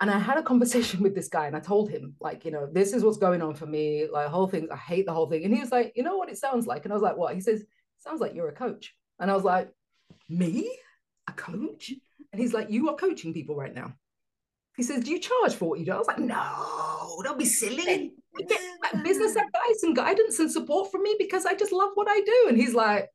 And 0.00 0.10
I 0.10 0.18
had 0.18 0.38
a 0.38 0.42
conversation 0.42 1.00
with 1.02 1.14
this 1.14 1.28
guy 1.28 1.46
and 1.46 1.56
I 1.56 1.60
told 1.60 1.90
him, 1.90 2.14
like, 2.20 2.44
you 2.44 2.50
know, 2.50 2.68
this 2.70 2.92
is 2.92 3.02
what's 3.02 3.18
going 3.18 3.42
on 3.42 3.54
for 3.54 3.66
me. 3.66 4.06
Like, 4.10 4.28
whole 4.28 4.48
thing, 4.48 4.68
I 4.70 4.76
hate 4.76 5.06
the 5.06 5.12
whole 5.12 5.28
thing. 5.28 5.44
And 5.44 5.54
he 5.54 5.60
was 5.60 5.72
like, 5.72 5.92
You 5.96 6.02
know 6.02 6.16
what 6.16 6.30
it 6.30 6.38
sounds 6.38 6.66
like? 6.66 6.84
And 6.84 6.92
I 6.92 6.96
was 6.96 7.02
like, 7.02 7.16
What? 7.16 7.34
He 7.34 7.40
says, 7.40 7.64
Sounds 7.98 8.20
like 8.20 8.34
you're 8.34 8.48
a 8.48 8.54
coach. 8.54 8.94
And 9.18 9.30
I 9.30 9.34
was 9.34 9.44
like, 9.44 9.70
Me? 10.28 10.70
A 11.28 11.32
coach? 11.32 11.92
And 12.32 12.40
he's 12.40 12.52
like, 12.52 12.70
You 12.70 12.90
are 12.90 12.96
coaching 12.96 13.32
people 13.32 13.56
right 13.56 13.74
now. 13.74 13.94
He 14.76 14.82
says, 14.82 15.04
Do 15.04 15.12
you 15.12 15.20
charge 15.20 15.54
for 15.54 15.70
what 15.70 15.78
you 15.78 15.86
do? 15.86 15.92
I 15.92 15.98
was 15.98 16.08
like, 16.08 16.18
No, 16.18 17.22
don't 17.24 17.38
be 17.38 17.46
silly. 17.46 18.14
Get 18.38 18.60
business 19.04 19.36
advice 19.36 19.82
and 19.82 19.96
guidance 19.96 20.38
and 20.38 20.50
support 20.50 20.90
from 20.90 21.02
me 21.02 21.16
because 21.18 21.46
I 21.46 21.54
just 21.54 21.72
love 21.72 21.90
what 21.94 22.08
I 22.08 22.20
do. 22.20 22.46
And 22.48 22.56
he's 22.56 22.74
like, 22.74 23.08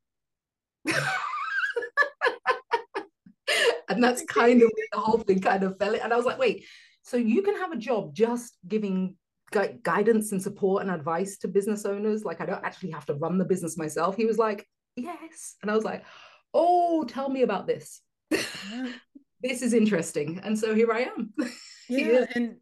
and 3.90 4.04
that's 4.04 4.24
kind 4.24 4.62
of 4.62 4.72
the 4.92 5.00
whole 5.00 5.20
thing 5.20 5.42
kind 5.42 5.64
of 5.64 5.78
fell. 5.78 5.96
And 5.96 6.14
I 6.14 6.16
was 6.16 6.26
like, 6.26 6.40
wait, 6.40 6.66
so 7.04 7.18
you 7.18 7.42
can 7.42 7.58
have 7.58 7.72
a 7.72 7.78
job 7.78 8.14
just 8.14 8.58
giving 8.68 9.16
gu- 9.52 9.80
guidance 9.84 10.32
and 10.32 10.42
support 10.42 10.84
and 10.84 10.92
advice 10.92 11.38
to 11.40 11.48
business 11.48 11.86
owners? 11.86 12.24
Like, 12.24 12.42
I 12.42 12.46
don't 12.46 12.64
actually 12.64 12.92
have 12.92 13.06
to 13.08 13.16
run 13.16 13.38
the 13.38 13.46
business 13.46 13.78
myself. 13.78 14.16
He 14.16 14.26
was 14.26 14.38
like, 14.38 14.66
yes. 14.96 15.56
And 15.62 15.72
I 15.72 15.76
was 15.76 15.84
like, 15.84 16.04
oh, 16.54 17.04
tell 17.06 17.30
me 17.30 17.44
about 17.44 17.68
this. 17.68 18.02
Yeah. 18.32 18.92
this 19.42 19.62
is 19.62 19.74
interesting. 19.74 20.40
And 20.44 20.58
so 20.58 20.74
here 20.74 20.92
I 20.92 21.02
am. 21.02 21.34
yeah. 21.90 22.26
and 22.36 22.58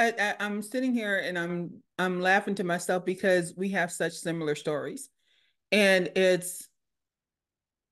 I, 0.00 0.14
I, 0.18 0.34
I'm 0.40 0.62
sitting 0.62 0.92
here 0.92 1.18
and 1.18 1.38
I'm 1.38 1.82
I'm 1.98 2.20
laughing 2.20 2.54
to 2.56 2.64
myself 2.64 3.04
because 3.04 3.54
we 3.56 3.68
have 3.70 3.92
such 3.92 4.14
similar 4.14 4.54
stories. 4.54 5.10
And 5.70 6.10
it's 6.16 6.68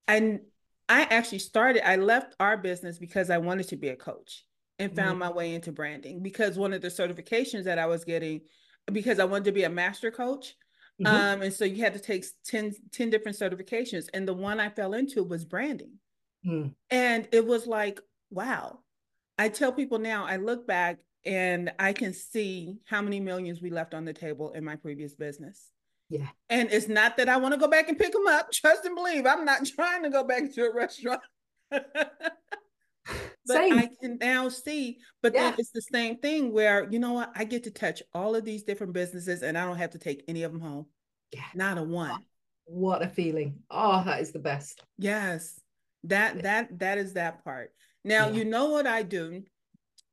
and 0.09 0.41
I 0.89 1.03
actually 1.03 1.41
started, 1.41 1.87
I 1.87 1.97
left 1.97 2.35
our 2.41 2.57
business 2.57 2.99
because 2.99 3.29
I 3.29 3.39
wanted 3.39 3.69
to 3.69 3.77
be 3.77 3.91
a 3.91 3.97
coach 3.97 4.47
and 4.79 4.95
found 4.97 5.11
mm-hmm. 5.11 5.19
my 5.19 5.31
way 5.31 5.55
into 5.55 5.71
branding 5.71 6.23
because 6.23 6.57
one 6.57 6.73
of 6.73 6.81
the 6.81 6.89
certifications 6.89 7.65
that 7.65 7.79
I 7.79 7.87
was 7.87 8.05
getting, 8.05 8.41
because 8.91 9.19
I 9.19 9.27
wanted 9.27 9.45
to 9.45 9.53
be 9.53 9.65
a 9.65 9.71
master 9.71 10.11
coach. 10.11 10.55
Mm-hmm. 11.01 11.15
Um, 11.15 11.43
and 11.43 11.53
so 11.53 11.67
you 11.67 11.85
had 11.85 11.93
to 11.93 12.01
take 12.01 12.25
10, 12.47 12.73
10 12.91 13.11
different 13.11 13.37
certifications. 13.37 14.07
And 14.15 14.27
the 14.27 14.33
one 14.33 14.59
I 14.59 14.71
fell 14.71 14.95
into 14.95 15.23
was 15.23 15.45
branding. 15.45 15.93
Mm. 16.47 16.73
And 16.91 17.29
it 17.33 17.47
was 17.47 17.67
like, 17.67 18.01
wow. 18.31 18.79
I 19.37 19.51
tell 19.51 19.73
people 19.73 19.99
now, 19.99 20.25
I 20.25 20.37
look 20.37 20.67
back 20.67 20.99
and 21.25 21.73
I 21.79 21.93
can 21.93 22.13
see 22.15 22.79
how 22.87 23.03
many 23.03 23.21
millions 23.21 23.61
we 23.61 23.71
left 23.71 23.95
on 23.95 24.05
the 24.05 24.13
table 24.13 24.53
in 24.53 24.65
my 24.65 24.77
previous 24.77 25.15
business. 25.15 25.71
Yeah. 26.11 26.29
And 26.49 26.71
it's 26.73 26.89
not 26.89 27.17
that 27.19 27.29
I 27.29 27.37
want 27.37 27.55
to 27.55 27.61
go 27.61 27.69
back 27.69 27.89
and 27.89 27.99
pick 27.99 28.13
them 28.13 28.27
up. 28.27 28.51
Trust 28.53 28.85
and 28.85 28.97
believe. 28.97 29.27
I'm 29.27 29.45
not 29.45 29.67
trying 29.67 30.03
to 30.05 30.11
go 30.11 30.25
back 30.25 30.53
to 30.55 30.63
a 30.63 30.75
restaurant. 30.75 31.21
but 31.71 32.13
same. 33.47 33.79
I 33.79 33.89
can 34.01 34.19
now 34.19 34.49
see, 34.49 34.99
but 35.23 35.35
yeah. 35.35 35.51
then 35.51 35.55
it's 35.59 35.71
the 35.71 35.83
same 35.83 36.19
thing 36.19 36.53
where, 36.53 36.89
you 36.91 36.99
know 36.99 37.13
what, 37.13 37.33
I 37.35 37.45
get 37.45 37.65
to 37.65 37.71
touch 37.71 38.03
all 38.15 38.35
of 38.35 38.45
these 38.45 38.63
different 38.63 38.95
businesses 38.95 39.43
and 39.43 39.57
I 39.59 39.67
don't 39.67 39.77
have 39.77 39.91
to 39.91 39.99
take 39.99 40.25
any 40.29 40.45
of 40.45 40.53
them 40.53 40.61
home. 40.61 40.87
Yeah. 41.33 41.43
Not 41.55 41.79
a 41.79 41.83
one. 41.83 42.23
What 42.65 43.03
a 43.03 43.09
feeling. 43.09 43.61
Oh, 43.71 44.03
that 44.05 44.21
is 44.21 44.33
the 44.33 44.39
best. 44.39 44.83
Yes. 44.99 45.61
That 46.05 46.37
yeah. 46.37 46.43
that 46.43 46.79
that 46.79 46.99
is 46.99 47.15
that 47.15 47.45
part. 47.45 47.71
Now 48.05 48.29
yeah. 48.29 48.35
you 48.37 48.45
know 48.45 48.71
what 48.71 48.87
I 48.87 49.03
do. 49.03 49.43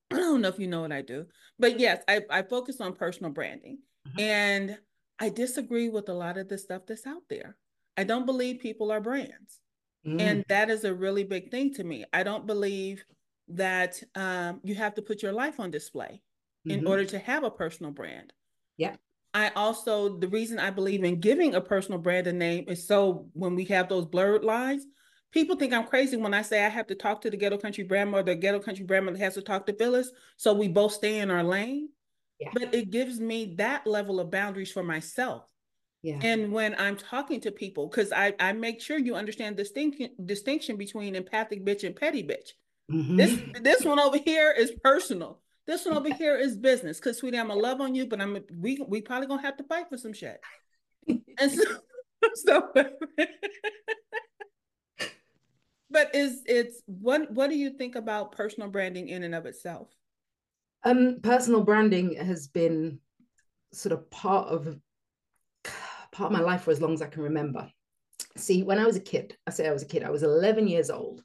I 0.13 0.17
don't 0.17 0.41
know 0.41 0.47
if 0.47 0.59
you 0.59 0.67
know 0.67 0.81
what 0.81 0.91
I 0.91 1.01
do, 1.01 1.25
but 1.59 1.79
yes, 1.79 2.03
I, 2.07 2.21
I 2.29 2.41
focus 2.43 2.81
on 2.81 2.93
personal 2.93 3.31
branding. 3.31 3.79
Mm-hmm. 4.07 4.19
And 4.19 4.77
I 5.19 5.29
disagree 5.29 5.89
with 5.89 6.09
a 6.09 6.13
lot 6.13 6.37
of 6.37 6.49
the 6.49 6.57
stuff 6.57 6.83
that's 6.87 7.07
out 7.07 7.23
there. 7.29 7.55
I 7.97 8.03
don't 8.03 8.25
believe 8.25 8.59
people 8.59 8.91
are 8.91 9.01
brands. 9.01 9.59
Mm. 10.05 10.21
And 10.21 10.45
that 10.49 10.69
is 10.69 10.83
a 10.83 10.93
really 10.93 11.23
big 11.23 11.49
thing 11.49 11.73
to 11.75 11.83
me. 11.83 12.05
I 12.13 12.23
don't 12.23 12.45
believe 12.45 13.03
that 13.47 14.01
um, 14.15 14.59
you 14.63 14.75
have 14.75 14.95
to 14.95 15.01
put 15.01 15.23
your 15.23 15.31
life 15.31 15.59
on 15.59 15.71
display 15.71 16.21
mm-hmm. 16.67 16.79
in 16.79 16.87
order 16.87 17.05
to 17.05 17.19
have 17.19 17.43
a 17.43 17.51
personal 17.51 17.91
brand. 17.91 18.33
Yeah. 18.77 18.95
I 19.33 19.49
also, 19.55 20.17
the 20.17 20.27
reason 20.27 20.59
I 20.59 20.69
believe 20.69 21.03
in 21.03 21.19
giving 21.19 21.55
a 21.55 21.61
personal 21.61 21.99
brand 21.99 22.27
a 22.27 22.33
name 22.33 22.65
is 22.67 22.87
so 22.87 23.27
when 23.33 23.55
we 23.55 23.65
have 23.65 23.89
those 23.89 24.05
blurred 24.05 24.43
lines, 24.43 24.85
people 25.35 25.57
think 25.57 25.73
I'm 25.73 25.85
crazy 25.85 26.15
when 26.15 26.33
I 26.33 26.41
say 26.41 26.65
I 26.65 26.69
have 26.69 26.87
to 26.87 26.95
talk 26.95 27.21
to 27.21 27.29
the 27.29 27.37
ghetto 27.37 27.57
country 27.57 27.83
Brandma, 27.83 28.25
the 28.25 28.35
ghetto 28.35 28.59
country 28.59 28.85
Brandmother 28.85 29.19
has 29.19 29.35
to 29.35 29.41
talk 29.41 29.67
to 29.67 29.73
Phyllis. 29.73 30.09
So 30.37 30.53
we 30.53 30.69
both 30.69 30.93
stay 30.93 31.19
in 31.19 31.29
our 31.29 31.43
lane. 31.43 31.89
Yeah. 32.39 32.49
But 32.53 32.73
it 32.73 32.89
gives 32.89 33.19
me 33.19 33.55
that 33.57 33.85
level 33.85 34.19
of 34.19 34.31
boundaries 34.31 34.71
for 34.71 34.81
myself. 34.81 35.43
Yeah. 36.01 36.19
And 36.21 36.51
when 36.51 36.75
I'm 36.79 36.95
talking 36.95 37.41
to 37.41 37.51
people, 37.51 37.87
because 37.87 38.11
I, 38.13 38.33
I 38.39 38.53
make 38.53 38.81
sure 38.81 38.97
you 38.97 39.15
understand 39.15 39.57
distinction 39.57 40.11
distinction 40.25 40.77
between 40.77 41.15
empathic 41.15 41.65
bitch 41.65 41.83
and 41.83 41.95
petty 41.95 42.23
bitch. 42.23 42.51
Mm-hmm. 42.91 43.17
This 43.17 43.39
this 43.61 43.85
one 43.85 43.99
over 43.99 44.17
here 44.17 44.53
is 44.57 44.71
personal. 44.83 45.41
This 45.67 45.85
one 45.85 45.97
over 45.97 46.13
here 46.13 46.37
is 46.37 46.55
business. 46.55 46.99
Cause 46.99 47.17
sweetie, 47.17 47.39
I'm 47.39 47.47
gonna 47.47 47.59
love 47.59 47.81
on 47.81 47.95
you, 47.95 48.05
but 48.05 48.21
I'm 48.21 48.37
we 48.57 48.79
we 48.87 49.01
probably 49.01 49.27
gonna 49.27 49.41
have 49.41 49.57
to 49.57 49.63
fight 49.63 49.89
for 49.89 49.97
some 49.97 50.13
shit. 50.13 50.39
and 51.07 51.51
so, 51.51 51.63
so 52.35 52.73
but 55.89 56.13
is 56.15 56.41
it's 56.45 56.81
what 56.85 57.31
what 57.31 57.49
do 57.49 57.55
you 57.55 57.71
think 57.71 57.95
about 57.95 58.31
personal 58.31 58.69
branding 58.69 59.09
in 59.09 59.23
and 59.23 59.35
of 59.35 59.45
itself? 59.45 59.89
Um, 60.83 61.19
personal 61.21 61.63
branding 61.63 62.15
has 62.15 62.47
been 62.47 62.99
sort 63.73 63.93
of 63.93 64.09
part 64.11 64.47
of 64.49 64.79
part 66.11 66.31
of 66.31 66.37
my 66.37 66.43
life 66.43 66.61
for 66.61 66.71
as 66.71 66.81
long 66.81 66.93
as 66.93 67.01
I 67.01 67.07
can 67.07 67.23
remember. 67.23 67.69
See, 68.37 68.63
when 68.63 68.79
I 68.79 68.85
was 68.85 68.95
a 68.95 69.01
kid, 69.01 69.35
I 69.47 69.51
say 69.51 69.67
I 69.67 69.73
was 69.73 69.83
a 69.83 69.87
kid, 69.87 70.03
I 70.03 70.09
was 70.09 70.23
11 70.23 70.67
years 70.67 70.89
old, 70.89 71.23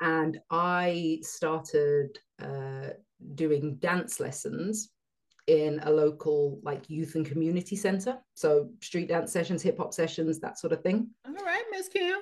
and 0.00 0.38
I 0.50 1.20
started 1.22 2.18
uh, 2.42 2.90
doing 3.34 3.76
dance 3.76 4.20
lessons 4.20 4.90
in 5.46 5.80
a 5.84 5.90
local 5.90 6.58
like 6.62 6.90
youth 6.90 7.14
and 7.14 7.24
community 7.24 7.76
center. 7.76 8.18
So 8.34 8.70
street 8.82 9.08
dance 9.08 9.32
sessions, 9.32 9.62
hip 9.62 9.78
hop 9.78 9.94
sessions, 9.94 10.40
that 10.40 10.58
sort 10.58 10.72
of 10.72 10.82
thing. 10.82 11.10
All 11.26 11.44
right, 11.44 11.64
Miss 11.70 11.88
Kym. 11.88 12.18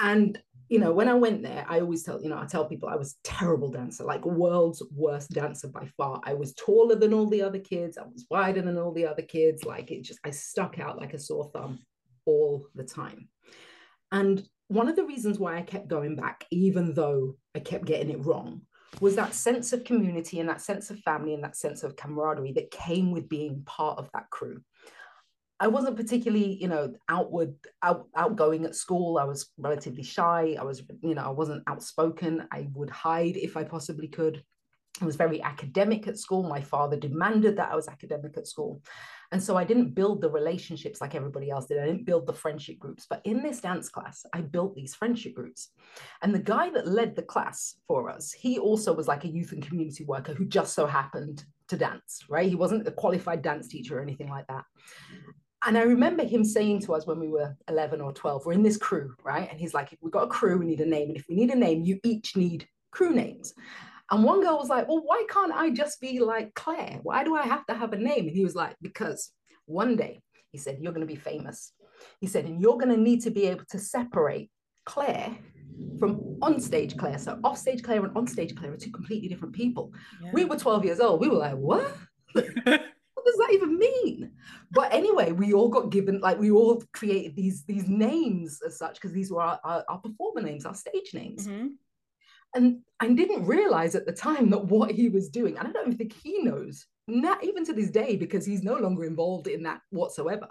And 0.00 0.40
you 0.68 0.80
know, 0.80 0.92
when 0.92 1.08
I 1.08 1.14
went 1.14 1.42
there, 1.42 1.64
I 1.68 1.80
always 1.80 2.02
tell, 2.02 2.20
you 2.20 2.28
know, 2.28 2.38
I 2.38 2.46
tell 2.46 2.64
people 2.66 2.88
I 2.88 2.96
was 2.96 3.16
terrible 3.22 3.70
dancer, 3.70 4.02
like 4.02 4.26
world's 4.26 4.82
worst 4.92 5.30
dancer 5.30 5.68
by 5.68 5.86
far. 5.96 6.20
I 6.24 6.34
was 6.34 6.54
taller 6.54 6.96
than 6.96 7.14
all 7.14 7.28
the 7.28 7.42
other 7.42 7.60
kids. 7.60 7.96
I 7.96 8.02
was 8.02 8.26
wider 8.30 8.62
than 8.62 8.76
all 8.76 8.92
the 8.92 9.06
other 9.06 9.22
kids. 9.22 9.64
Like 9.64 9.92
it 9.92 10.02
just, 10.02 10.18
I 10.24 10.30
stuck 10.30 10.80
out 10.80 10.98
like 10.98 11.14
a 11.14 11.20
sore 11.20 11.50
thumb 11.54 11.78
all 12.24 12.66
the 12.74 12.82
time. 12.82 13.28
And 14.10 14.44
one 14.66 14.88
of 14.88 14.96
the 14.96 15.04
reasons 15.04 15.38
why 15.38 15.56
I 15.56 15.62
kept 15.62 15.86
going 15.86 16.16
back, 16.16 16.44
even 16.50 16.94
though 16.94 17.36
I 17.54 17.60
kept 17.60 17.84
getting 17.84 18.10
it 18.10 18.24
wrong, 18.24 18.62
was 19.00 19.14
that 19.16 19.34
sense 19.34 19.72
of 19.72 19.84
community 19.84 20.40
and 20.40 20.48
that 20.48 20.60
sense 20.60 20.90
of 20.90 20.98
family 21.00 21.34
and 21.34 21.44
that 21.44 21.56
sense 21.56 21.84
of 21.84 21.96
camaraderie 21.96 22.52
that 22.52 22.70
came 22.72 23.12
with 23.12 23.28
being 23.28 23.62
part 23.66 23.98
of 23.98 24.10
that 24.14 24.30
crew. 24.30 24.60
I 25.58 25.68
wasn't 25.68 25.96
particularly, 25.96 26.58
you 26.60 26.68
know, 26.68 26.92
outward, 27.08 27.54
out, 27.82 28.08
outgoing 28.14 28.66
at 28.66 28.74
school. 28.74 29.18
I 29.18 29.24
was 29.24 29.50
relatively 29.56 30.02
shy. 30.02 30.56
I 30.58 30.64
was, 30.64 30.82
you 31.02 31.14
know, 31.14 31.22
I 31.22 31.30
wasn't 31.30 31.62
outspoken. 31.66 32.46
I 32.52 32.68
would 32.74 32.90
hide 32.90 33.36
if 33.36 33.56
I 33.56 33.64
possibly 33.64 34.08
could. 34.08 34.42
I 35.00 35.04
was 35.04 35.16
very 35.16 35.42
academic 35.42 36.06
at 36.08 36.18
school. 36.18 36.42
My 36.42 36.60
father 36.60 36.96
demanded 36.96 37.56
that 37.56 37.70
I 37.70 37.76
was 37.76 37.88
academic 37.88 38.36
at 38.36 38.46
school. 38.46 38.82
And 39.32 39.42
so 39.42 39.56
I 39.56 39.64
didn't 39.64 39.94
build 39.94 40.20
the 40.20 40.30
relationships 40.30 41.00
like 41.00 41.14
everybody 41.14 41.50
else 41.50 41.66
did. 41.66 41.78
I 41.78 41.86
didn't 41.86 42.06
build 42.06 42.26
the 42.26 42.32
friendship 42.32 42.78
groups. 42.78 43.06
But 43.08 43.20
in 43.24 43.42
this 43.42 43.60
dance 43.60 43.88
class, 43.88 44.24
I 44.32 44.40
built 44.40 44.74
these 44.74 44.94
friendship 44.94 45.34
groups. 45.34 45.70
And 46.22 46.34
the 46.34 46.38
guy 46.38 46.70
that 46.70 46.86
led 46.86 47.16
the 47.16 47.22
class 47.22 47.76
for 47.86 48.08
us, 48.08 48.32
he 48.32 48.58
also 48.58 48.94
was 48.94 49.08
like 49.08 49.24
a 49.24 49.28
youth 49.28 49.52
and 49.52 49.66
community 49.66 50.04
worker 50.04 50.32
who 50.32 50.44
just 50.46 50.74
so 50.74 50.86
happened 50.86 51.44
to 51.68 51.76
dance, 51.76 52.24
right? 52.28 52.48
He 52.48 52.54
wasn't 52.54 52.86
a 52.86 52.92
qualified 52.92 53.42
dance 53.42 53.68
teacher 53.68 53.98
or 53.98 54.02
anything 54.02 54.28
like 54.28 54.46
that. 54.46 54.64
And 55.66 55.76
I 55.76 55.82
remember 55.82 56.24
him 56.24 56.44
saying 56.44 56.82
to 56.82 56.94
us 56.94 57.06
when 57.06 57.18
we 57.18 57.28
were 57.28 57.56
11 57.68 58.00
or 58.00 58.12
12, 58.12 58.46
we're 58.46 58.52
in 58.52 58.62
this 58.62 58.76
crew, 58.76 59.14
right? 59.24 59.50
And 59.50 59.58
he's 59.58 59.74
like, 59.74 59.92
if 59.92 59.98
we've 60.00 60.12
got 60.12 60.22
a 60.22 60.28
crew, 60.28 60.58
we 60.58 60.64
need 60.64 60.80
a 60.80 60.86
name. 60.86 61.08
And 61.08 61.16
if 61.16 61.24
we 61.28 61.34
need 61.34 61.50
a 61.50 61.56
name, 61.56 61.82
you 61.82 61.98
each 62.04 62.36
need 62.36 62.68
crew 62.92 63.12
names. 63.12 63.52
And 64.12 64.22
one 64.22 64.40
girl 64.40 64.58
was 64.58 64.68
like, 64.68 64.86
well, 64.86 65.02
why 65.04 65.24
can't 65.28 65.52
I 65.52 65.70
just 65.70 66.00
be 66.00 66.20
like 66.20 66.54
Claire? 66.54 67.00
Why 67.02 67.24
do 67.24 67.34
I 67.34 67.42
have 67.42 67.66
to 67.66 67.74
have 67.74 67.92
a 67.92 67.98
name? 67.98 68.28
And 68.28 68.36
he 68.36 68.44
was 68.44 68.54
like, 68.54 68.76
because 68.80 69.32
one 69.64 69.96
day, 69.96 70.22
he 70.52 70.58
said, 70.58 70.78
you're 70.80 70.92
going 70.92 71.06
to 71.06 71.12
be 71.12 71.20
famous. 71.20 71.72
He 72.20 72.28
said, 72.28 72.44
and 72.44 72.60
you're 72.60 72.78
going 72.78 72.94
to 72.94 72.96
need 72.96 73.22
to 73.22 73.30
be 73.30 73.46
able 73.46 73.64
to 73.70 73.78
separate 73.80 74.48
Claire 74.84 75.36
from 75.98 76.18
onstage 76.40 76.96
Claire. 76.96 77.18
So 77.18 77.40
offstage 77.42 77.82
Claire 77.82 78.04
and 78.04 78.14
onstage 78.14 78.56
Claire 78.56 78.74
are 78.74 78.76
two 78.76 78.92
completely 78.92 79.28
different 79.28 79.54
people. 79.54 79.92
Yeah. 80.22 80.30
We 80.32 80.44
were 80.44 80.56
12 80.56 80.84
years 80.84 81.00
old. 81.00 81.20
We 81.20 81.28
were 81.28 81.38
like, 81.38 81.56
what? 81.56 81.92
does 83.26 83.36
that 83.36 83.52
even 83.52 83.78
mean? 83.78 84.30
But 84.70 84.92
anyway, 84.92 85.32
we 85.32 85.52
all 85.52 85.68
got 85.68 85.90
given 85.90 86.20
like 86.20 86.38
we 86.38 86.50
all 86.50 86.82
created 86.92 87.36
these 87.36 87.64
these 87.64 87.88
names 87.88 88.60
as 88.66 88.78
such 88.78 88.94
because 88.94 89.12
these 89.12 89.30
were 89.30 89.42
our, 89.42 89.60
our, 89.64 89.84
our, 89.88 89.98
performer 89.98 90.42
names, 90.42 90.66
our 90.66 90.74
stage 90.74 91.12
names. 91.14 91.46
Mm-hmm. 91.46 91.68
And 92.54 92.78
I 93.00 93.08
didn't 93.12 93.44
realize 93.44 93.94
at 93.94 94.06
the 94.06 94.12
time 94.12 94.50
that 94.50 94.64
what 94.64 94.90
he 94.90 95.08
was 95.08 95.28
doing, 95.28 95.58
and 95.58 95.68
I 95.68 95.72
don't 95.72 95.86
even 95.86 95.98
think 95.98 96.14
he 96.14 96.42
knows, 96.42 96.86
not 97.06 97.44
even 97.44 97.64
to 97.66 97.72
this 97.72 97.90
day, 97.90 98.16
because 98.16 98.46
he's 98.46 98.62
no 98.62 98.76
longer 98.76 99.04
involved 99.04 99.46
in 99.46 99.64
that 99.64 99.80
whatsoever. 99.90 100.48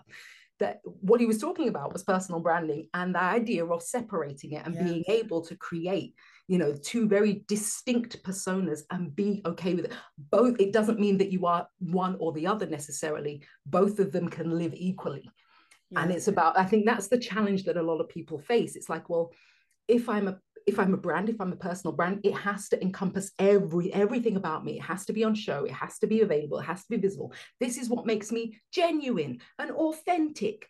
That 0.60 0.82
what 0.84 1.20
he 1.20 1.26
was 1.26 1.40
talking 1.40 1.68
about 1.68 1.92
was 1.92 2.04
personal 2.04 2.40
branding 2.40 2.88
and 2.94 3.14
the 3.14 3.22
idea 3.22 3.66
of 3.66 3.82
separating 3.82 4.54
it 4.54 4.66
and 4.66 4.74
yes. 4.74 4.84
being 4.84 5.04
able 5.10 5.42
to 5.42 5.56
create 5.58 6.16
you 6.48 6.58
know 6.58 6.74
two 6.74 7.08
very 7.08 7.44
distinct 7.48 8.22
personas 8.24 8.82
and 8.92 9.16
be 9.16 9.42
okay 9.46 9.74
with 9.74 9.86
it 9.86 9.94
both 10.32 10.56
it 10.60 10.72
doesn't 10.72 11.00
mean 11.00 11.18
that 11.18 11.32
you 11.32 11.46
are 11.46 11.68
one 11.80 12.16
or 12.20 12.32
the 12.34 12.48
other 12.48 12.66
necessarily 12.66 13.44
both 13.66 14.00
of 14.00 14.12
them 14.12 14.30
can 14.30 14.58
live 14.58 14.74
equally 14.76 15.30
yeah. 15.90 16.02
and 16.02 16.12
it's 16.12 16.28
about 16.28 16.58
i 16.58 16.66
think 16.66 16.86
that's 16.86 17.08
the 17.08 17.18
challenge 17.18 17.64
that 17.64 17.78
a 17.78 17.82
lot 17.82 18.00
of 18.00 18.10
people 18.10 18.38
face 18.38 18.76
it's 18.76 18.90
like 18.90 19.10
well 19.10 19.32
if 19.88 20.08
i'm 20.10 20.28
a 20.28 20.40
if 20.66 20.80
I'm 20.80 20.94
a 20.94 20.98
brand, 20.98 21.30
if 21.30 21.40
I'm 21.40 21.52
a 21.52 21.58
personal 21.58 21.96
brand, 21.96 22.22
it 22.24 22.34
has 22.34 22.70
to 22.70 22.82
encompass 22.82 23.32
every 23.38 23.94
everything 23.94 24.36
about 24.36 24.66
me. 24.66 24.78
It 24.78 24.84
has 24.84 25.06
to 25.06 25.14
be 25.14 25.24
on 25.24 25.36
show. 25.36 25.64
It 25.64 25.74
has 25.74 26.00
to 26.00 26.08
be 26.08 26.22
available. 26.22 26.60
It 26.60 26.66
has 26.66 26.82
to 26.84 26.90
be 26.90 26.98
visible. 26.98 27.34
This 27.60 27.78
is 27.78 27.90
what 27.90 28.06
makes 28.06 28.32
me 28.32 28.60
genuine 28.72 29.40
and 29.60 29.72
authentic. 29.72 30.68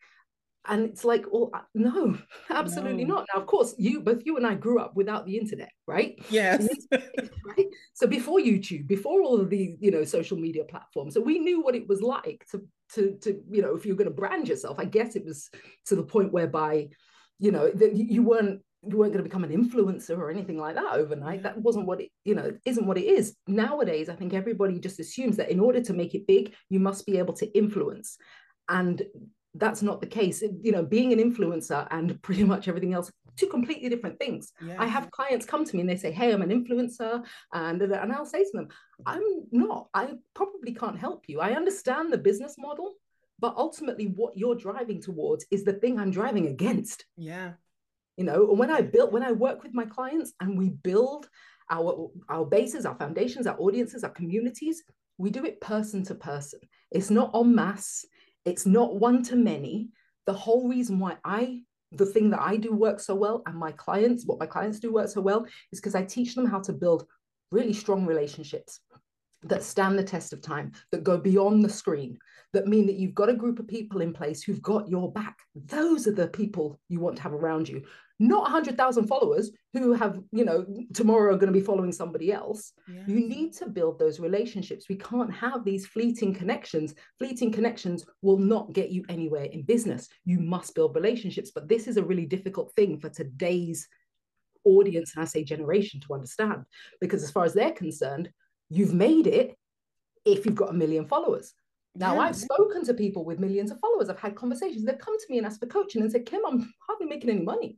And 0.67 0.85
it's 0.85 1.03
like, 1.03 1.25
oh 1.33 1.51
no, 1.73 2.17
absolutely 2.49 3.05
no. 3.05 3.15
not. 3.15 3.27
Now, 3.33 3.41
of 3.41 3.47
course, 3.47 3.75
you 3.77 4.01
both 4.01 4.25
you 4.25 4.37
and 4.37 4.45
I 4.45 4.55
grew 4.55 4.79
up 4.79 4.95
without 4.95 5.25
the 5.25 5.37
internet, 5.37 5.71
right? 5.87 6.19
Yes. 6.29 6.67
right. 6.91 7.67
So 7.93 8.07
before 8.07 8.39
YouTube, 8.39 8.87
before 8.87 9.21
all 9.21 9.39
of 9.39 9.49
the 9.49 9.77
you 9.79 9.91
know 9.91 10.03
social 10.03 10.37
media 10.37 10.63
platforms, 10.63 11.13
so 11.13 11.21
we 11.21 11.39
knew 11.39 11.61
what 11.61 11.75
it 11.75 11.87
was 11.87 12.01
like 12.01 12.45
to 12.51 12.65
to 12.93 13.17
to 13.21 13.41
you 13.49 13.61
know 13.61 13.75
if 13.75 13.85
you're 13.85 13.95
going 13.95 14.09
to 14.09 14.13
brand 14.13 14.47
yourself. 14.47 14.79
I 14.79 14.85
guess 14.85 15.15
it 15.15 15.25
was 15.25 15.49
to 15.85 15.95
the 15.95 16.03
point 16.03 16.31
whereby 16.31 16.89
you 17.39 17.51
know 17.51 17.69
that 17.69 17.95
you 17.95 18.23
weren't 18.23 18.61
you 18.87 18.97
weren't 18.97 19.13
going 19.13 19.23
to 19.23 19.29
become 19.29 19.43
an 19.43 19.51
influencer 19.51 20.17
or 20.17 20.29
anything 20.29 20.57
like 20.57 20.75
that 20.75 20.93
overnight. 20.93 21.43
That 21.43 21.57
wasn't 21.57 21.87
what 21.87 22.01
it, 22.01 22.11
you 22.23 22.35
know, 22.35 22.51
isn't 22.65 22.85
what 22.85 22.97
it 22.97 23.05
is. 23.05 23.35
Nowadays, 23.47 24.09
I 24.09 24.15
think 24.15 24.33
everybody 24.33 24.79
just 24.79 24.99
assumes 24.99 25.37
that 25.37 25.49
in 25.49 25.59
order 25.59 25.81
to 25.81 25.93
make 25.93 26.13
it 26.13 26.27
big, 26.27 26.53
you 26.69 26.79
must 26.79 27.05
be 27.05 27.17
able 27.17 27.33
to 27.35 27.57
influence. 27.57 28.17
And 28.69 29.01
that's 29.55 29.81
not 29.81 30.01
the 30.01 30.07
case. 30.07 30.41
You 30.41 30.71
know, 30.71 30.83
being 30.83 31.13
an 31.13 31.19
influencer 31.19 31.87
and 31.91 32.21
pretty 32.23 32.43
much 32.43 32.67
everything 32.67 32.93
else, 32.93 33.11
two 33.37 33.47
completely 33.47 33.89
different 33.89 34.19
things. 34.19 34.53
Yeah. 34.65 34.75
I 34.79 34.85
have 34.85 35.11
clients 35.11 35.45
come 35.45 35.65
to 35.65 35.75
me 35.75 35.81
and 35.81 35.89
they 35.89 35.97
say, 35.97 36.11
Hey, 36.11 36.33
I'm 36.33 36.41
an 36.41 36.49
influencer. 36.49 37.23
And, 37.53 37.81
and 37.81 38.13
I'll 38.13 38.25
say 38.25 38.43
to 38.43 38.51
them, 38.53 38.67
I'm 39.05 39.23
not. 39.51 39.87
I 39.93 40.13
probably 40.33 40.73
can't 40.73 40.97
help 40.97 41.25
you. 41.27 41.39
I 41.39 41.53
understand 41.53 42.11
the 42.11 42.17
business 42.17 42.55
model, 42.57 42.95
but 43.39 43.55
ultimately, 43.57 44.05
what 44.05 44.37
you're 44.37 44.55
driving 44.55 45.01
towards 45.01 45.45
is 45.51 45.63
the 45.63 45.73
thing 45.73 45.99
I'm 45.99 46.11
driving 46.11 46.47
against. 46.47 47.05
Yeah 47.17 47.53
you 48.17 48.23
know 48.23 48.45
when 48.45 48.69
i 48.69 48.81
build 48.81 49.11
when 49.11 49.23
i 49.23 49.31
work 49.31 49.63
with 49.63 49.73
my 49.73 49.85
clients 49.85 50.33
and 50.39 50.57
we 50.57 50.69
build 50.69 51.27
our 51.69 52.09
our 52.29 52.45
bases 52.45 52.85
our 52.85 52.95
foundations 52.95 53.47
our 53.47 53.57
audiences 53.59 54.03
our 54.03 54.11
communities 54.11 54.83
we 55.17 55.29
do 55.29 55.45
it 55.45 55.61
person 55.61 56.03
to 56.03 56.15
person 56.15 56.59
it's 56.91 57.09
not 57.09 57.31
en 57.33 57.53
masse 57.53 58.05
it's 58.45 58.65
not 58.65 58.95
one 58.95 59.23
to 59.23 59.35
many. 59.35 59.89
The 60.25 60.33
whole 60.33 60.67
reason 60.67 60.99
why 60.99 61.17
i 61.23 61.61
the 61.91 62.05
thing 62.05 62.31
that 62.31 62.41
i 62.41 62.57
do 62.57 62.73
work 62.73 62.99
so 62.99 63.13
well 63.13 63.43
and 63.45 63.55
my 63.55 63.71
clients 63.71 64.25
what 64.25 64.39
my 64.39 64.45
clients 64.45 64.79
do 64.79 64.91
work 64.91 65.07
so 65.07 65.21
well 65.21 65.45
is 65.71 65.79
because 65.79 65.93
i 65.93 66.03
teach 66.03 66.33
them 66.33 66.45
how 66.45 66.59
to 66.59 66.73
build 66.73 67.05
really 67.51 67.71
strong 67.71 68.07
relationships 68.07 68.79
that 69.43 69.63
stand 69.63 69.97
the 69.97 70.03
test 70.03 70.33
of 70.33 70.41
time 70.41 70.71
that 70.91 71.03
go 71.03 71.17
beyond 71.17 71.63
the 71.63 71.69
screen 71.69 72.17
that 72.53 72.67
mean 72.67 72.87
that 72.87 72.95
you've 72.95 73.13
got 73.13 73.29
a 73.29 73.35
group 73.35 73.59
of 73.59 73.67
people 73.67 74.01
in 74.01 74.13
place 74.13 74.41
who've 74.41 74.61
got 74.61 74.87
your 74.87 75.11
back. 75.11 75.37
Those 75.55 76.07
are 76.07 76.13
the 76.13 76.29
people 76.29 76.79
you 76.87 77.01
want 77.01 77.17
to 77.17 77.21
have 77.21 77.33
around 77.33 77.67
you 77.67 77.83
not 78.19 78.43
100,000 78.43 79.07
followers 79.07 79.51
who 79.73 79.91
have, 79.93 80.19
you 80.31 80.45
know, 80.45 80.65
tomorrow 80.93 81.33
are 81.33 81.37
going 81.37 81.51
to 81.51 81.59
be 81.59 81.65
following 81.65 81.91
somebody 81.91 82.31
else. 82.31 82.71
Yes. 82.87 83.03
You 83.07 83.27
need 83.27 83.53
to 83.55 83.67
build 83.67 83.99
those 83.99 84.19
relationships. 84.19 84.87
We 84.87 84.95
can't 84.95 85.33
have 85.33 85.65
these 85.65 85.85
fleeting 85.85 86.33
connections. 86.33 86.95
Fleeting 87.19 87.51
connections 87.51 88.05
will 88.21 88.37
not 88.37 88.71
get 88.71 88.89
you 88.89 89.03
anywhere 89.09 89.45
in 89.45 89.63
business. 89.63 90.07
You 90.23 90.39
must 90.39 90.75
build 90.75 90.95
relationships. 90.95 91.51
But 91.53 91.67
this 91.67 91.87
is 91.87 91.97
a 91.97 92.03
really 92.03 92.25
difficult 92.25 92.73
thing 92.75 92.99
for 92.99 93.09
today's 93.09 93.87
audience, 94.63 95.13
and 95.13 95.21
I 95.21 95.25
say 95.25 95.43
generation, 95.43 95.99
to 96.01 96.13
understand. 96.13 96.63
Because 97.01 97.21
as 97.21 97.31
far 97.31 97.43
as 97.43 97.53
they're 97.53 97.71
concerned, 97.71 98.29
you've 98.69 98.93
made 98.93 99.27
it 99.27 99.57
if 100.23 100.45
you've 100.45 100.55
got 100.55 100.69
a 100.69 100.73
million 100.73 101.05
followers. 101.05 101.53
Now, 101.97 102.15
yeah. 102.15 102.21
I've 102.21 102.35
spoken 102.35 102.83
to 102.85 102.93
people 102.93 103.23
with 103.23 103.39
millions 103.39 103.71
of 103.71 103.79
followers. 103.79 104.09
I've 104.09 104.19
had 104.19 104.35
conversations. 104.35 104.83
They've 104.83 104.97
come 104.97 105.17
to 105.17 105.25
me 105.29 105.37
and 105.37 105.47
asked 105.47 105.59
for 105.59 105.67
coaching 105.67 106.01
and 106.01 106.11
said, 106.11 106.25
Kym, 106.25 106.39
I'm 106.45 106.73
hardly 106.85 107.07
making 107.07 107.29
any 107.29 107.41
money. 107.41 107.77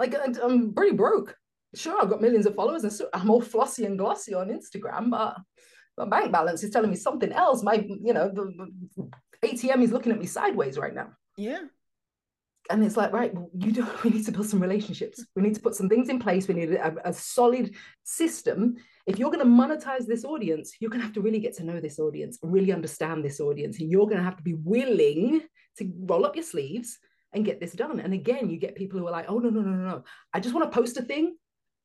Like 0.00 0.16
I'm 0.42 0.72
pretty 0.72 0.96
broke. 0.96 1.36
Sure, 1.74 2.00
I've 2.00 2.08
got 2.08 2.22
millions 2.22 2.46
of 2.46 2.54
followers 2.54 2.82
and 2.84 2.92
so 2.92 3.08
I'm 3.12 3.30
all 3.30 3.42
flossy 3.42 3.84
and 3.84 3.98
glossy 3.98 4.32
on 4.34 4.48
Instagram, 4.48 5.10
but 5.10 5.36
my 5.98 6.06
bank 6.06 6.32
balance 6.32 6.64
is 6.64 6.70
telling 6.70 6.88
me 6.90 6.96
something 6.96 7.30
else. 7.30 7.62
My, 7.62 7.86
you 8.02 8.14
know, 8.14 8.30
the, 8.30 8.50
the 8.96 9.10
ATM 9.46 9.82
is 9.82 9.92
looking 9.92 10.10
at 10.10 10.18
me 10.18 10.24
sideways 10.24 10.78
right 10.78 10.94
now. 10.94 11.10
Yeah. 11.36 11.60
And 12.70 12.82
it's 12.82 12.96
like, 12.96 13.12
right, 13.12 13.34
well, 13.34 13.50
you 13.52 13.72
do. 13.72 13.86
We 14.04 14.10
need 14.10 14.24
to 14.24 14.32
build 14.32 14.46
some 14.46 14.62
relationships. 14.62 15.22
We 15.36 15.42
need 15.42 15.56
to 15.56 15.60
put 15.60 15.74
some 15.74 15.88
things 15.88 16.08
in 16.08 16.18
place. 16.18 16.48
We 16.48 16.54
need 16.54 16.72
a, 16.72 16.94
a 17.04 17.12
solid 17.12 17.74
system. 18.02 18.76
If 19.06 19.18
you're 19.18 19.30
going 19.30 19.44
to 19.44 19.52
monetize 19.62 20.06
this 20.06 20.24
audience, 20.24 20.76
you're 20.80 20.90
going 20.90 21.00
to 21.00 21.06
have 21.06 21.14
to 21.14 21.20
really 21.20 21.40
get 21.40 21.56
to 21.56 21.64
know 21.64 21.78
this 21.78 21.98
audience, 21.98 22.38
really 22.42 22.72
understand 22.72 23.22
this 23.22 23.38
audience, 23.38 23.80
and 23.80 23.90
you're 23.90 24.06
going 24.06 24.18
to 24.18 24.24
have 24.24 24.36
to 24.38 24.42
be 24.42 24.54
willing 24.54 25.42
to 25.78 25.92
roll 26.08 26.24
up 26.24 26.36
your 26.36 26.44
sleeves 26.44 26.98
and 27.32 27.44
get 27.44 27.60
this 27.60 27.72
done. 27.72 28.00
And 28.00 28.12
again, 28.12 28.50
you 28.50 28.58
get 28.58 28.74
people 28.74 28.98
who 28.98 29.06
are 29.06 29.12
like, 29.12 29.26
oh, 29.28 29.38
no, 29.38 29.50
no, 29.50 29.60
no, 29.60 29.70
no, 29.70 29.88
no. 29.88 30.04
I 30.32 30.40
just 30.40 30.54
want 30.54 30.70
to 30.70 30.76
post 30.76 30.96
a 30.96 31.02
thing 31.02 31.36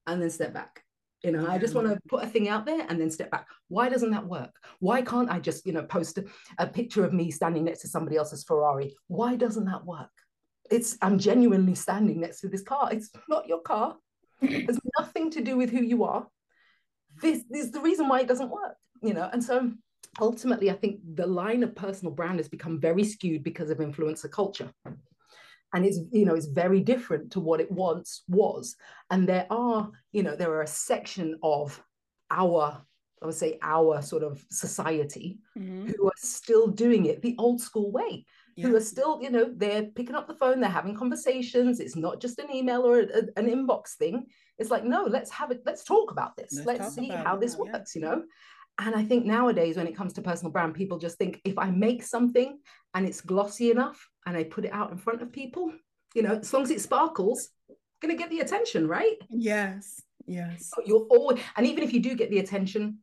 and 0.07 0.21
then 0.21 0.29
step 0.29 0.53
back. 0.53 0.83
You 1.23 1.31
know, 1.31 1.47
I 1.47 1.57
just 1.57 1.73
want 1.73 1.87
to 1.87 1.99
put 2.07 2.23
a 2.23 2.27
thing 2.27 2.49
out 2.49 2.65
there 2.65 2.85
and 2.87 3.01
then 3.01 3.09
step 3.09 3.31
back. 3.31 3.47
Why 3.67 3.89
doesn't 3.89 4.11
that 4.11 4.27
work? 4.27 4.51
Why 4.79 5.01
can't 5.01 5.29
I 5.29 5.39
just, 5.39 5.65
you 5.65 5.73
know, 5.73 5.83
post 5.83 6.19
a, 6.19 6.25
a 6.59 6.67
picture 6.67 7.03
of 7.03 7.13
me 7.13 7.31
standing 7.31 7.63
next 7.63 7.81
to 7.81 7.87
somebody 7.87 8.15
else's 8.15 8.43
Ferrari? 8.43 8.93
Why 9.07 9.35
doesn't 9.35 9.65
that 9.65 9.85
work? 9.85 10.11
It's 10.69 10.97
I'm 11.01 11.17
genuinely 11.17 11.73
standing 11.73 12.19
next 12.19 12.41
to 12.41 12.47
this 12.47 12.61
car. 12.61 12.89
It's 12.91 13.09
not 13.27 13.47
your 13.47 13.61
car. 13.61 13.95
It's 14.41 14.79
nothing 14.99 15.31
to 15.31 15.41
do 15.41 15.57
with 15.57 15.71
who 15.71 15.81
you 15.81 16.03
are. 16.03 16.27
This, 17.21 17.43
this 17.49 17.65
is 17.65 17.71
the 17.71 17.79
reason 17.79 18.07
why 18.07 18.19
it 18.19 18.27
doesn't 18.27 18.51
work, 18.51 18.75
you 19.01 19.13
know. 19.13 19.29
And 19.31 19.43
so 19.43 19.71
ultimately, 20.19 20.69
I 20.69 20.73
think 20.73 20.99
the 21.15 21.25
line 21.25 21.63
of 21.63 21.73
personal 21.73 22.13
brand 22.13 22.37
has 22.37 22.49
become 22.49 22.79
very 22.79 23.03
skewed 23.03 23.43
because 23.43 23.69
of 23.69 23.77
influencer 23.77 24.29
culture 24.29 24.69
and 25.75 25.85
it's 25.85 25.99
you 26.11 26.25
know 26.25 26.33
it's 26.33 26.47
very 26.47 26.79
different 26.79 27.31
to 27.31 27.39
what 27.39 27.59
it 27.59 27.71
once 27.71 28.23
was 28.27 28.75
and 29.11 29.27
there 29.27 29.45
are 29.49 29.91
you 30.13 30.23
know 30.23 30.35
there 30.35 30.51
are 30.51 30.63
a 30.63 30.67
section 30.67 31.37
of 31.43 31.79
our 32.31 32.81
i 33.21 33.25
would 33.25 33.35
say 33.35 33.59
our 33.61 34.01
sort 34.01 34.23
of 34.23 34.43
society 34.49 35.37
mm-hmm. 35.57 35.87
who 35.87 36.07
are 36.07 36.13
still 36.17 36.67
doing 36.67 37.05
it 37.05 37.21
the 37.21 37.35
old 37.37 37.59
school 37.59 37.91
way 37.91 38.25
yeah. 38.55 38.67
who 38.67 38.75
are 38.75 38.81
still 38.81 39.21
you 39.21 39.29
know 39.29 39.51
they're 39.57 39.83
picking 39.83 40.15
up 40.15 40.27
the 40.27 40.33
phone 40.33 40.61
they're 40.61 40.69
having 40.69 40.95
conversations 40.95 41.79
it's 41.79 41.97
not 41.97 42.21
just 42.21 42.39
an 42.39 42.51
email 42.51 42.81
or 42.81 42.99
a, 42.99 43.23
an 43.35 43.47
inbox 43.47 43.95
thing 43.95 44.25
it's 44.57 44.71
like 44.71 44.85
no 44.85 45.03
let's 45.03 45.29
have 45.29 45.51
it 45.51 45.61
let's 45.65 45.83
talk 45.83 46.11
about 46.11 46.37
this 46.37 46.61
let's, 46.63 46.79
let's 46.79 46.95
see 46.95 47.09
how 47.09 47.35
it, 47.35 47.41
this 47.41 47.57
yeah. 47.57 47.71
works 47.71 47.95
you 47.95 48.01
know 48.01 48.23
and 48.79 48.95
I 48.95 49.03
think 49.03 49.25
nowadays, 49.25 49.77
when 49.77 49.87
it 49.87 49.95
comes 49.95 50.13
to 50.13 50.21
personal 50.21 50.51
brand, 50.51 50.73
people 50.73 50.97
just 50.97 51.17
think 51.17 51.41
if 51.45 51.57
I 51.57 51.71
make 51.71 52.03
something 52.03 52.59
and 52.93 53.05
it's 53.05 53.21
glossy 53.21 53.71
enough 53.71 54.09
and 54.25 54.35
I 54.35 54.43
put 54.43 54.65
it 54.65 54.73
out 54.73 54.91
in 54.91 54.97
front 54.97 55.21
of 55.21 55.31
people, 55.31 55.71
you 56.13 56.21
know, 56.21 56.39
as 56.41 56.53
long 56.53 56.63
as 56.63 56.71
it 56.71 56.81
sparkles, 56.81 57.49
going 58.01 58.15
to 58.15 58.21
get 58.21 58.29
the 58.29 58.39
attention, 58.39 58.87
right? 58.87 59.15
Yes, 59.29 60.01
yes. 60.25 60.71
You'll 60.85 61.07
always, 61.09 61.39
and 61.55 61.65
even 61.65 61.83
if 61.83 61.93
you 61.93 62.01
do 62.01 62.15
get 62.15 62.29
the 62.29 62.39
attention, 62.39 62.99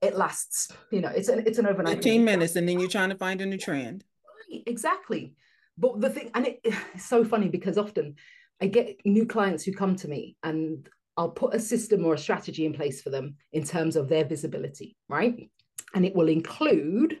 it 0.00 0.16
lasts. 0.16 0.70
You 0.90 1.00
know, 1.00 1.08
it's 1.08 1.28
an 1.28 1.42
it's 1.46 1.58
an 1.58 1.66
overnight. 1.66 1.96
Fifteen 1.96 2.24
minutes, 2.24 2.56
and 2.56 2.68
then 2.68 2.80
you're 2.80 2.88
trying 2.88 3.10
to 3.10 3.16
find 3.16 3.40
a 3.40 3.46
new 3.46 3.58
trend. 3.58 4.04
Right, 4.50 4.62
exactly. 4.66 5.34
But 5.76 6.00
the 6.00 6.10
thing, 6.10 6.30
and 6.34 6.46
it, 6.46 6.60
it's 6.94 7.04
so 7.04 7.24
funny 7.24 7.48
because 7.48 7.78
often 7.78 8.16
I 8.60 8.66
get 8.66 9.00
new 9.04 9.26
clients 9.26 9.64
who 9.64 9.72
come 9.72 9.96
to 9.96 10.08
me 10.08 10.36
and 10.42 10.88
I'll 11.18 11.30
put 11.30 11.54
a 11.54 11.58
system 11.58 12.06
or 12.06 12.14
a 12.14 12.18
strategy 12.18 12.64
in 12.64 12.72
place 12.72 13.02
for 13.02 13.10
them 13.10 13.34
in 13.52 13.64
terms 13.64 13.96
of 13.96 14.08
their 14.08 14.24
visibility, 14.24 14.96
right? 15.08 15.50
And 15.92 16.06
it 16.06 16.14
will 16.14 16.28
include 16.28 17.18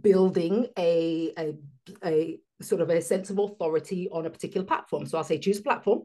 building 0.00 0.66
a, 0.76 1.32
a, 1.38 1.54
a 2.04 2.38
sort 2.60 2.80
of 2.80 2.90
a 2.90 3.00
sense 3.00 3.30
of 3.30 3.38
authority 3.38 4.08
on 4.10 4.26
a 4.26 4.30
particular 4.30 4.66
platform. 4.66 5.06
So 5.06 5.16
I'll 5.16 5.24
say 5.24 5.38
choose 5.38 5.60
a 5.60 5.62
platform 5.62 6.02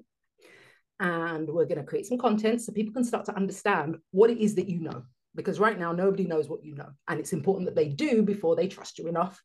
and 0.99 1.49
we're 1.49 1.65
going 1.65 1.79
to 1.79 1.83
create 1.83 2.05
some 2.05 2.19
content 2.19 2.61
so 2.61 2.71
people 2.71 2.93
can 2.93 3.03
start 3.03 3.25
to 3.25 3.35
understand 3.35 3.97
what 4.11 4.29
it 4.29 4.37
is 4.37 4.53
that 4.55 4.69
you 4.69 4.79
know. 4.79 5.03
Because 5.33 5.59
right 5.59 5.77
now, 5.77 5.91
nobody 5.91 6.25
knows 6.25 6.47
what 6.47 6.63
you 6.63 6.75
know. 6.75 6.89
And 7.07 7.19
it's 7.19 7.33
important 7.33 7.65
that 7.65 7.75
they 7.75 7.89
do 7.89 8.23
before 8.23 8.55
they 8.55 8.67
trust 8.67 8.97
you 8.97 9.07
enough 9.07 9.41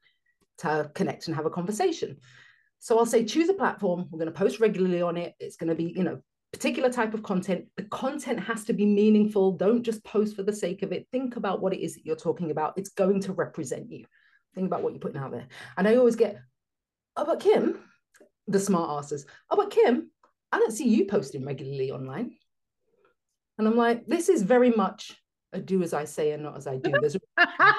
to 0.58 0.90
connect 0.94 1.26
and 1.26 1.36
have 1.36 1.46
a 1.46 1.50
conversation. 1.50 2.18
So 2.78 2.98
I'll 2.98 3.06
say 3.06 3.24
choose 3.24 3.48
a 3.48 3.54
platform. 3.54 4.08
We're 4.10 4.18
going 4.18 4.32
to 4.32 4.38
post 4.38 4.58
regularly 4.58 5.02
on 5.02 5.16
it. 5.16 5.34
It's 5.38 5.56
going 5.56 5.68
to 5.68 5.74
be, 5.74 5.92
you 5.94 6.02
know, 6.02 6.22
particular 6.52 6.90
type 6.90 7.14
of 7.14 7.22
content 7.22 7.66
the 7.76 7.84
content 7.84 8.38
has 8.38 8.64
to 8.64 8.72
be 8.72 8.84
meaningful. 8.86 9.52
Don't 9.52 9.82
just 9.82 10.04
post 10.04 10.36
for 10.36 10.42
the 10.42 10.52
sake 10.52 10.82
of 10.82 10.92
it. 10.92 11.06
Think 11.10 11.36
about 11.36 11.62
what 11.62 11.72
it 11.72 11.82
is 11.82 11.94
that 11.94 12.04
you're 12.04 12.14
talking 12.14 12.50
about. 12.50 12.76
It's 12.76 12.90
going 12.90 13.20
to 13.22 13.32
represent 13.32 13.90
you. 13.90 14.04
Think 14.54 14.66
about 14.66 14.82
what 14.82 14.92
you're 14.92 15.00
putting 15.00 15.20
out 15.20 15.32
there. 15.32 15.46
And 15.76 15.88
i 15.88 15.96
always 15.96 16.16
get 16.16 16.38
oh 17.16 17.24
but 17.24 17.40
Kym 17.40 17.78
the 18.46 18.60
smart 18.60 19.02
asses 19.02 19.24
oh 19.50 19.56
but 19.56 19.70
Kym 19.70 20.08
i 20.50 20.58
don't 20.58 20.72
see 20.72 20.88
you 20.88 21.06
posting 21.06 21.44
regularly 21.44 21.90
online. 21.90 22.32
And 23.58 23.66
i'm 23.66 23.76
like 23.76 24.06
this 24.06 24.28
is 24.28 24.42
very 24.42 24.70
much 24.70 25.16
a 25.54 25.60
do 25.60 25.82
as 25.82 25.94
i 25.94 26.04
say 26.04 26.32
and 26.32 26.42
not 26.42 26.56
as 26.56 26.66
i 26.66 26.76
do. 26.76 26.92
There's, 27.00 27.16
i 27.38 27.74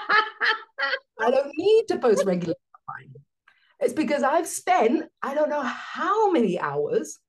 don't 1.20 1.52
need 1.56 1.86
to 1.90 2.00
post 2.00 2.26
regularly 2.26 2.58
online. 2.90 3.14
It's 3.80 3.94
because 3.94 4.24
i've 4.24 4.48
spent 4.48 5.06
i 5.22 5.36
don't 5.36 5.50
know 5.50 5.62
how 5.62 6.32
many 6.32 6.60
hours 6.60 7.20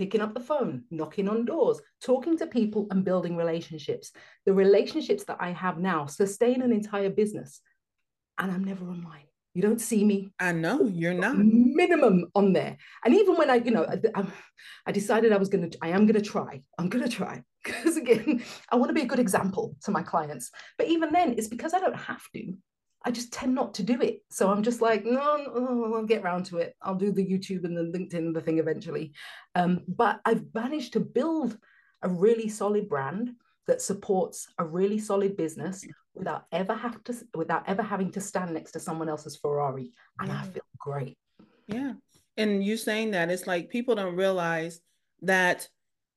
picking 0.00 0.22
up 0.22 0.32
the 0.32 0.40
phone, 0.40 0.82
knocking 0.90 1.28
on 1.28 1.44
doors, 1.44 1.78
talking 2.00 2.34
to 2.38 2.46
people, 2.46 2.86
and 2.90 3.04
building 3.04 3.36
relationships. 3.36 4.12
The 4.46 4.54
relationships 4.54 5.24
that 5.24 5.36
I 5.40 5.50
have 5.50 5.78
now 5.78 6.06
sustain 6.06 6.62
an 6.62 6.72
entire 6.72 7.10
business, 7.10 7.60
and 8.38 8.50
I'm 8.50 8.64
never 8.64 8.86
online. 8.86 9.26
You 9.52 9.60
don't 9.60 9.80
see 9.80 10.02
me. 10.02 10.30
I 10.40 10.52
know 10.52 10.84
you're 10.84 11.12
not. 11.12 11.36
Minimum 11.36 12.30
on 12.34 12.54
there. 12.54 12.78
And 13.04 13.14
even 13.14 13.34
when 13.36 13.50
I, 13.50 13.56
you 13.56 13.72
know, 13.72 13.84
I, 13.84 14.00
um, 14.18 14.32
I 14.86 14.92
decided 14.92 15.32
I 15.32 15.36
was 15.36 15.50
going 15.50 15.70
to, 15.70 15.78
I 15.82 15.88
am 15.88 16.06
going 16.06 16.22
to 16.22 16.30
try. 16.30 16.62
I'm 16.78 16.88
going 16.88 17.04
to 17.04 17.16
try. 17.16 17.42
Because 17.62 17.98
again, 17.98 18.42
I 18.70 18.76
want 18.76 18.88
to 18.88 18.94
be 18.94 19.02
a 19.02 19.06
good 19.12 19.18
example 19.18 19.76
to 19.84 19.90
my 19.90 20.02
clients. 20.02 20.50
But 20.78 20.86
even 20.86 21.12
then, 21.12 21.34
it's 21.36 21.48
because 21.48 21.74
I 21.74 21.80
don't 21.80 21.94
have 21.94 22.22
to. 22.34 22.54
I 23.04 23.10
just 23.10 23.32
tend 23.32 23.54
not 23.54 23.74
to 23.74 23.82
do 23.82 24.00
it. 24.00 24.22
So 24.30 24.50
I'm 24.50 24.62
just 24.62 24.80
like, 24.82 25.04
no, 25.04 25.36
no 25.36 25.94
I'll 25.94 26.04
get 26.04 26.22
around 26.22 26.44
to 26.46 26.58
it. 26.58 26.76
I'll 26.82 26.94
do 26.94 27.12
the 27.12 27.24
YouTube 27.24 27.64
and 27.64 27.76
the 27.76 27.98
LinkedIn 27.98 28.14
and 28.14 28.36
the 28.36 28.42
thing 28.42 28.58
eventually. 28.58 29.12
Um, 29.54 29.80
but 29.88 30.20
I've 30.24 30.44
managed 30.54 30.92
to 30.94 31.00
build 31.00 31.56
a 32.02 32.08
really 32.08 32.48
solid 32.48 32.88
brand 32.88 33.30
that 33.66 33.80
supports 33.80 34.48
a 34.58 34.64
really 34.64 34.98
solid 34.98 35.36
business 35.36 35.86
without 36.14 36.44
ever 36.52 36.74
have 36.74 37.02
to 37.04 37.14
without 37.34 37.68
ever 37.68 37.82
having 37.82 38.10
to 38.12 38.20
stand 38.20 38.52
next 38.52 38.72
to 38.72 38.80
someone 38.80 39.08
else's 39.08 39.36
Ferrari. 39.36 39.92
And 40.18 40.28
yeah. 40.28 40.40
I 40.40 40.44
feel 40.44 40.62
great. 40.78 41.18
Yeah. 41.66 41.92
And 42.36 42.64
you 42.64 42.76
saying 42.76 43.12
that 43.12 43.30
it's 43.30 43.46
like 43.46 43.70
people 43.70 43.94
don't 43.94 44.16
realize 44.16 44.80
that 45.22 45.68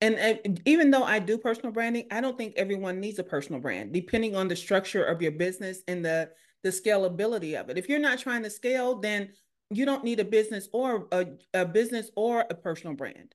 and 0.02 0.62
even 0.66 0.92
though 0.92 1.06
I 1.06 1.20
do 1.20 1.38
personal 1.38 1.72
branding, 1.72 2.08
I 2.12 2.20
don't 2.20 2.38
think 2.38 2.56
everyone 2.58 3.00
needs 3.00 3.20
a 3.20 3.24
personal 3.24 3.62
brand, 3.62 3.94
depending 3.94 4.36
on 4.36 4.50
the 4.50 4.56
structure 4.56 5.06
of 5.06 5.22
your 5.22 5.32
business 5.32 5.82
and 5.88 6.04
the 6.04 6.30
the 6.64 6.70
scalability 6.70 7.60
of 7.60 7.70
it. 7.70 7.78
If 7.78 7.90
you're 7.90 8.00
not 8.00 8.20
trying 8.20 8.44
to 8.44 8.50
scale, 8.50 9.00
then 9.00 9.30
you 9.70 9.86
don't 9.86 10.04
need 10.04 10.20
a 10.20 10.26
business 10.26 10.68
or 10.72 11.08
a, 11.12 11.26
a 11.54 11.66
business 11.66 12.10
or 12.16 12.46
a 12.50 12.56
personal 12.56 12.96
brand. 12.96 13.34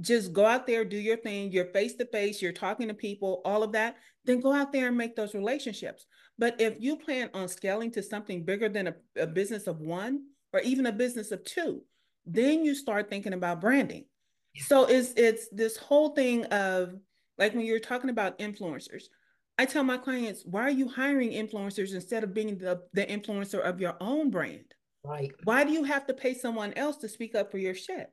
Just 0.00 0.32
go 0.32 0.46
out 0.46 0.66
there, 0.66 0.84
do 0.84 0.96
your 0.96 1.16
thing. 1.16 1.50
You're 1.50 1.66
face 1.66 1.94
to 1.96 2.06
face, 2.06 2.40
you're 2.40 2.52
talking 2.52 2.88
to 2.88 2.94
people, 2.94 3.42
all 3.44 3.62
of 3.62 3.72
that. 3.72 3.96
Then 4.24 4.40
go 4.40 4.52
out 4.52 4.72
there 4.72 4.88
and 4.88 4.96
make 4.96 5.16
those 5.16 5.34
relationships. 5.34 6.06
But 6.38 6.60
if 6.60 6.74
you 6.78 6.96
plan 6.96 7.30
on 7.34 7.48
scaling 7.48 7.90
to 7.92 8.02
something 8.02 8.44
bigger 8.44 8.68
than 8.68 8.88
a, 8.88 8.94
a 9.16 9.26
business 9.26 9.66
of 9.66 9.80
one 9.80 10.22
or 10.52 10.60
even 10.60 10.86
a 10.86 10.92
business 10.92 11.32
of 11.32 11.42
two, 11.44 11.82
then 12.26 12.64
you 12.64 12.74
start 12.74 13.10
thinking 13.10 13.32
about 13.32 13.60
branding. 13.60 14.04
So 14.56 14.84
it's 14.84 15.12
it's 15.16 15.48
this 15.50 15.76
whole 15.76 16.10
thing 16.10 16.44
of 16.46 16.94
like 17.38 17.54
when 17.54 17.64
you're 17.64 17.80
talking 17.80 18.10
about 18.10 18.38
influencers, 18.38 19.04
I 19.58 19.64
tell 19.64 19.82
my 19.82 19.98
clients, 19.98 20.44
why 20.44 20.62
are 20.62 20.70
you 20.70 20.88
hiring 20.88 21.30
influencers 21.30 21.92
instead 21.92 22.22
of 22.22 22.32
being 22.32 22.58
the, 22.58 22.80
the 22.92 23.04
influencer 23.04 23.60
of 23.60 23.80
your 23.80 23.96
own 24.00 24.30
brand? 24.30 24.74
Right. 25.04 25.32
Why 25.44 25.64
do 25.64 25.72
you 25.72 25.84
have 25.84 26.06
to 26.06 26.14
pay 26.14 26.34
someone 26.34 26.72
else 26.74 26.96
to 26.98 27.08
speak 27.08 27.34
up 27.34 27.50
for 27.50 27.58
your 27.58 27.74
shit? 27.74 28.10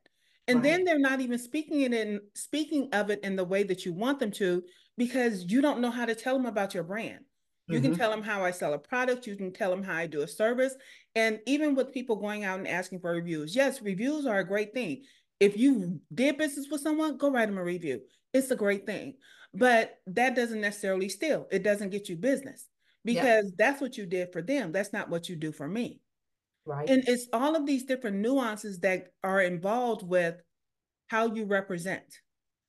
And 0.47 0.57
right. 0.57 0.63
then 0.63 0.83
they're 0.83 0.99
not 0.99 1.21
even 1.21 1.37
speaking 1.37 1.81
it 1.81 1.93
in 1.93 2.19
speaking 2.33 2.89
of 2.93 3.09
it 3.09 3.23
in 3.23 3.35
the 3.35 3.43
way 3.43 3.63
that 3.63 3.85
you 3.85 3.93
want 3.93 4.19
them 4.19 4.31
to 4.31 4.63
because 4.97 5.45
you 5.45 5.61
don't 5.61 5.81
know 5.81 5.91
how 5.91 6.05
to 6.05 6.15
tell 6.15 6.35
them 6.35 6.45
about 6.45 6.73
your 6.73 6.83
brand. 6.83 7.19
You 7.67 7.79
mm-hmm. 7.79 7.89
can 7.89 7.97
tell 7.97 8.11
them 8.11 8.21
how 8.21 8.43
I 8.43 8.51
sell 8.51 8.73
a 8.73 8.79
product, 8.79 9.25
you 9.25 9.35
can 9.35 9.51
tell 9.51 9.71
them 9.71 9.83
how 9.83 9.95
I 9.95 10.07
do 10.07 10.21
a 10.21 10.27
service. 10.27 10.75
And 11.15 11.39
even 11.47 11.75
with 11.75 11.93
people 11.93 12.15
going 12.15 12.43
out 12.43 12.59
and 12.59 12.67
asking 12.67 12.99
for 12.99 13.11
reviews, 13.11 13.55
yes, 13.55 13.81
reviews 13.81 14.25
are 14.25 14.39
a 14.39 14.47
great 14.47 14.73
thing. 14.73 15.03
If 15.39 15.57
you 15.57 15.99
did 16.13 16.37
business 16.37 16.67
with 16.69 16.81
someone, 16.81 17.17
go 17.17 17.31
write 17.31 17.47
them 17.47 17.57
a 17.57 17.63
review. 17.63 18.01
It's 18.33 18.51
a 18.51 18.55
great 18.55 18.85
thing. 18.85 19.15
But 19.57 19.97
that 20.07 20.35
doesn't 20.35 20.61
necessarily 20.61 21.09
still, 21.09 21.47
it 21.51 21.63
doesn't 21.63 21.89
get 21.89 22.09
you 22.09 22.17
business 22.17 22.67
because 23.03 23.51
that's 23.57 23.81
what 23.81 23.97
you 23.97 24.05
did 24.05 24.33
for 24.33 24.41
them. 24.41 24.71
That's 24.71 24.91
not 24.91 25.09
what 25.09 25.29
you 25.29 25.35
do 25.35 25.51
for 25.51 25.67
me. 25.67 26.01
Right. 26.65 26.89
And 26.89 27.07
it's 27.07 27.27
all 27.31 27.55
of 27.55 27.65
these 27.65 27.85
different 27.85 28.17
nuances 28.17 28.79
that 28.79 29.09
are 29.23 29.41
involved 29.41 30.03
with 30.03 30.35
how 31.07 31.33
you 31.33 31.45
represent. 31.45 32.03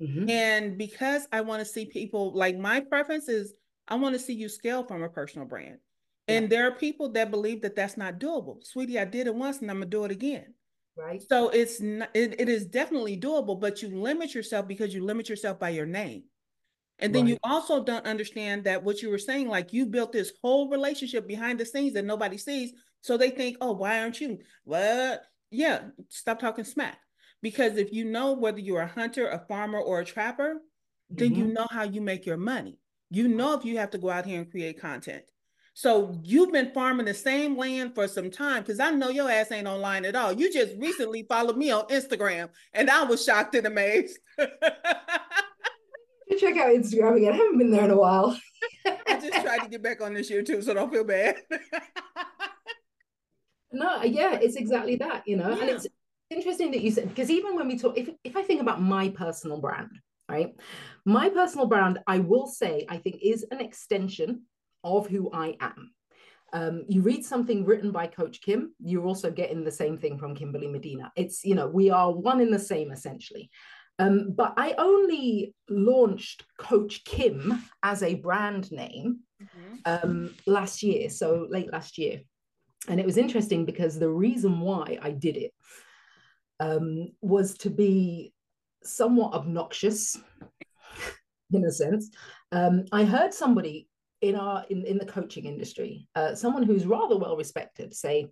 Mm-hmm. 0.01 0.29
And 0.29 0.79
because 0.79 1.27
I 1.33 1.41
want 1.41 1.61
to 1.61 1.67
see 1.67 1.87
people 1.87 2.33
like 2.35 2.59
my 2.59 2.81
preference 2.81 3.29
is 3.29 3.55
I 3.89 3.95
want 3.95 4.15
to 4.15 4.19
see 4.19 4.35
you 4.35 4.49
scale 4.49 4.85
from 4.85 5.03
a 5.03 5.09
personal 5.09 5.49
brand. 5.49 5.79
And 6.29 6.45
yeah. 6.45 6.49
there 6.49 6.69
are 6.69 6.73
people 6.73 7.11
that 7.13 7.31
believe 7.31 7.63
that 7.63 7.77
that's 7.77 7.97
not 7.97 8.19
doable. 8.21 8.63
Sweetie, 8.63 8.99
I 8.99 9.05
did 9.05 9.27
it 9.27 9.35
once 9.35 9.61
and 9.61 9.71
I'm 9.71 9.79
going 9.79 9.91
to 9.91 9.97
do 9.97 10.05
it 10.05 10.11
again. 10.11 10.53
Right. 10.97 11.23
So 11.29 11.51
it's 11.51 11.81
not, 11.81 12.11
it, 12.15 12.41
it 12.41 12.49
is 12.49 12.67
definitely 12.67 13.19
doable, 13.19 13.59
but 13.59 13.81
you 13.81 13.89
limit 13.89 14.35
yourself 14.35 14.67
because 14.67 14.93
you 14.93 15.05
limit 15.05 15.29
yourself 15.29 15.59
by 15.59 15.71
your 15.71 15.87
name. 15.87 16.25
And 16.99 17.15
then 17.15 17.25
right. 17.25 17.31
you 17.33 17.39
also 17.45 17.85
don't 17.85 18.07
understand 18.07 18.65
that 18.65 18.83
what 18.83 19.03
you 19.03 19.11
were 19.11 19.19
saying, 19.19 19.49
like 19.49 19.73
you 19.73 19.87
built 19.87 20.13
this 20.13 20.33
whole 20.43 20.71
relationship 20.71 21.27
behind 21.29 21.61
the 21.61 21.67
scenes 21.67 21.95
that 21.95 22.05
nobody 22.05 22.39
sees. 22.39 22.73
So 23.03 23.17
they 23.17 23.31
think, 23.31 23.59
oh, 23.61 23.73
why 23.73 24.01
aren't 24.01 24.21
you? 24.21 24.39
Well, 24.65 25.21
yeah, 25.51 25.81
stop 26.09 26.41
talking 26.41 26.65
smack. 26.65 26.99
Because 27.43 27.77
if 27.77 27.93
you 27.93 28.05
know 28.05 28.33
whether 28.33 28.59
you're 28.59 28.81
a 28.81 28.87
hunter, 28.87 29.29
a 29.29 29.45
farmer, 29.47 29.79
or 29.79 30.01
a 30.01 30.05
trapper, 30.05 30.55
mm-hmm. 30.55 31.17
then 31.17 31.35
you 31.35 31.45
mm-hmm. 31.45 31.53
know 31.53 31.67
how 31.71 31.83
you 31.83 32.01
make 32.01 32.25
your 32.25 32.39
money. 32.39 32.79
You 33.11 33.29
know 33.29 33.53
if 33.55 33.65
you 33.65 33.79
have 33.79 33.91
to 33.91 33.99
go 33.99 34.11
out 34.11 34.27
here 34.27 34.41
and 34.41 34.51
create 34.51 34.81
content. 34.81 35.23
So 35.75 36.19
you've 36.25 36.53
been 36.53 36.73
farming 36.73 37.05
the 37.05 37.13
same 37.13 37.55
land 37.55 37.95
for 37.95 38.09
some 38.09 38.31
time 38.31 38.63
because 38.63 38.81
I 38.81 38.91
know 38.93 39.11
your 39.11 39.31
ass 39.31 39.53
ain't 39.53 39.67
online 39.67 40.07
at 40.07 40.17
all. 40.17 40.33
You 40.33 40.51
just 40.51 40.73
recently 40.79 41.27
followed 41.29 41.59
me 41.59 41.71
on 41.71 41.87
Instagram 41.89 42.49
and 42.73 42.89
I 42.89 43.05
was 43.05 43.23
shocked 43.23 43.55
and 43.55 43.67
amazed. 43.67 44.19
check 46.35 46.57
out 46.57 46.69
Instagram 46.69 47.17
again. 47.17 47.33
I 47.33 47.37
haven't 47.37 47.59
been 47.59 47.71
there 47.71 47.85
in 47.85 47.91
a 47.91 47.97
while. 47.97 48.39
I 48.87 49.21
just 49.21 49.43
tried 49.43 49.61
to 49.61 49.69
get 49.69 49.83
back 49.83 50.01
on 50.01 50.15
this 50.15 50.31
year 50.31 50.43
too, 50.43 50.63
so 50.63 50.75
don't 50.75 50.93
feel 50.93 51.05
bad. 51.05 51.37
no, 53.73 54.03
yeah, 54.03 54.35
it's 54.35 54.57
exactly 54.57 54.97
that, 54.97 55.23
you 55.27 55.37
know, 55.37 55.51
yeah. 55.51 55.61
and 55.61 55.71
it's 55.71 55.87
interesting 56.31 56.73
that 56.73 56.81
you 56.81 56.91
said 56.91 57.09
because 57.09 57.31
even 57.31 57.55
when 57.55 57.69
we 57.69 57.79
talk, 57.79 57.97
if 57.97 58.11
if 58.25 58.37
I 58.37 58.43
think 58.43 58.61
about 58.61 58.83
my 58.83 59.09
personal 59.11 59.61
brand, 59.61 59.91
right, 60.29 60.55
my 61.05 61.29
personal 61.29 61.67
brand, 61.67 62.01
I 62.07 62.19
will 62.19 62.47
say, 62.47 62.87
I 62.89 62.97
think 62.99 63.19
is 63.23 63.47
an 63.51 63.61
extension 63.61 64.43
of 64.83 65.07
who 65.07 65.31
I 65.33 65.57
am. 65.61 65.93
Um, 66.53 66.85
you 66.89 67.03
read 67.03 67.25
something 67.25 67.65
written 67.65 67.91
by 67.91 68.07
Coach 68.07 68.41
Kym, 68.41 68.69
you're 68.79 69.07
also 69.07 69.31
getting 69.31 69.65
the 69.65 69.71
same 69.71 69.99
thing 69.99 70.17
from 70.17 70.35
Kimberly 70.35 70.69
Medina. 70.69 71.13
It's, 71.17 71.45
you 71.45 71.55
know, 71.55 71.67
we 71.67 71.91
are 71.91 72.13
one 72.13 72.41
in 72.41 72.51
the 72.51 72.59
same 72.59 72.93
essentially. 72.93 73.51
Um, 73.99 74.33
but 74.37 74.55
I 74.57 74.75
only 74.77 75.55
launched 75.69 76.45
Coach 76.59 77.05
Kym 77.05 77.61
as 77.83 78.03
a 78.03 78.15
brand 78.15 78.71
name 78.71 79.21
mm-hmm. 79.43 79.75
um, 79.85 80.35
last 80.47 80.83
year, 80.83 81.09
so 81.09 81.47
late 81.51 81.73
last 81.73 81.97
year. 81.97 82.21
And 82.89 83.01
it 83.01 83.07
was 83.07 83.17
interesting 83.17 83.65
because 83.65 83.99
the 83.99 84.11
reason 84.11 84.61
why 84.61 84.99
I 85.01 85.11
did 85.11 85.37
it 85.37 85.53
um, 86.61 87.13
was 87.21 87.55
to 87.59 87.71
be 87.71 88.33
somewhat 88.85 89.33
obnoxious 89.33 90.17
in 91.53 91.65
a 91.65 91.73
sense. 91.73 92.11
Um, 92.53 92.85
I 92.93 93.05
heard 93.05 93.35
somebody 93.35 93.89
in 94.21 94.35
our 94.35 94.65
in, 94.71 94.85
in 94.87 94.99
the 94.99 95.07
coaching 95.07 95.47
industry, 95.47 96.09
uh, 96.15 96.35
someone 96.35 96.63
who's 96.63 96.87
rather 96.87 97.17
well 97.17 97.37
respected, 97.37 97.95
say, 97.95 98.29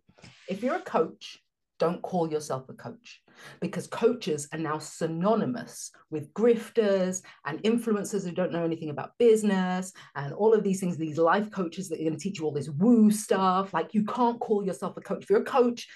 if 0.48 0.62
you're 0.62 0.76
a 0.76 0.80
coach, 0.80 1.38
don't 1.78 2.02
call 2.02 2.30
yourself 2.30 2.68
a 2.68 2.72
coach 2.74 3.22
because 3.60 3.86
coaches 3.86 4.48
are 4.52 4.58
now 4.58 4.78
synonymous 4.78 5.90
with 6.10 6.32
grifters 6.34 7.22
and 7.46 7.62
influencers 7.62 8.24
who 8.24 8.32
don't 8.32 8.52
know 8.52 8.64
anything 8.64 8.90
about 8.90 9.18
business 9.18 9.92
and 10.14 10.32
all 10.34 10.54
of 10.54 10.62
these 10.62 10.80
things, 10.80 10.96
these 10.96 11.18
life 11.18 11.50
coaches 11.50 11.88
that 11.88 12.00
are 12.00 12.04
going 12.04 12.16
to 12.16 12.18
teach 12.18 12.38
you 12.38 12.44
all 12.44 12.52
this 12.52 12.70
woo 12.70 13.10
stuff. 13.10 13.74
Like 13.74 13.92
you 13.92 14.04
can't 14.04 14.40
call 14.40 14.64
yourself 14.64 14.96
a 14.96 15.00
coach. 15.00 15.24
If 15.24 15.30
you're 15.30 15.42
a 15.42 15.44
coach, 15.44 15.88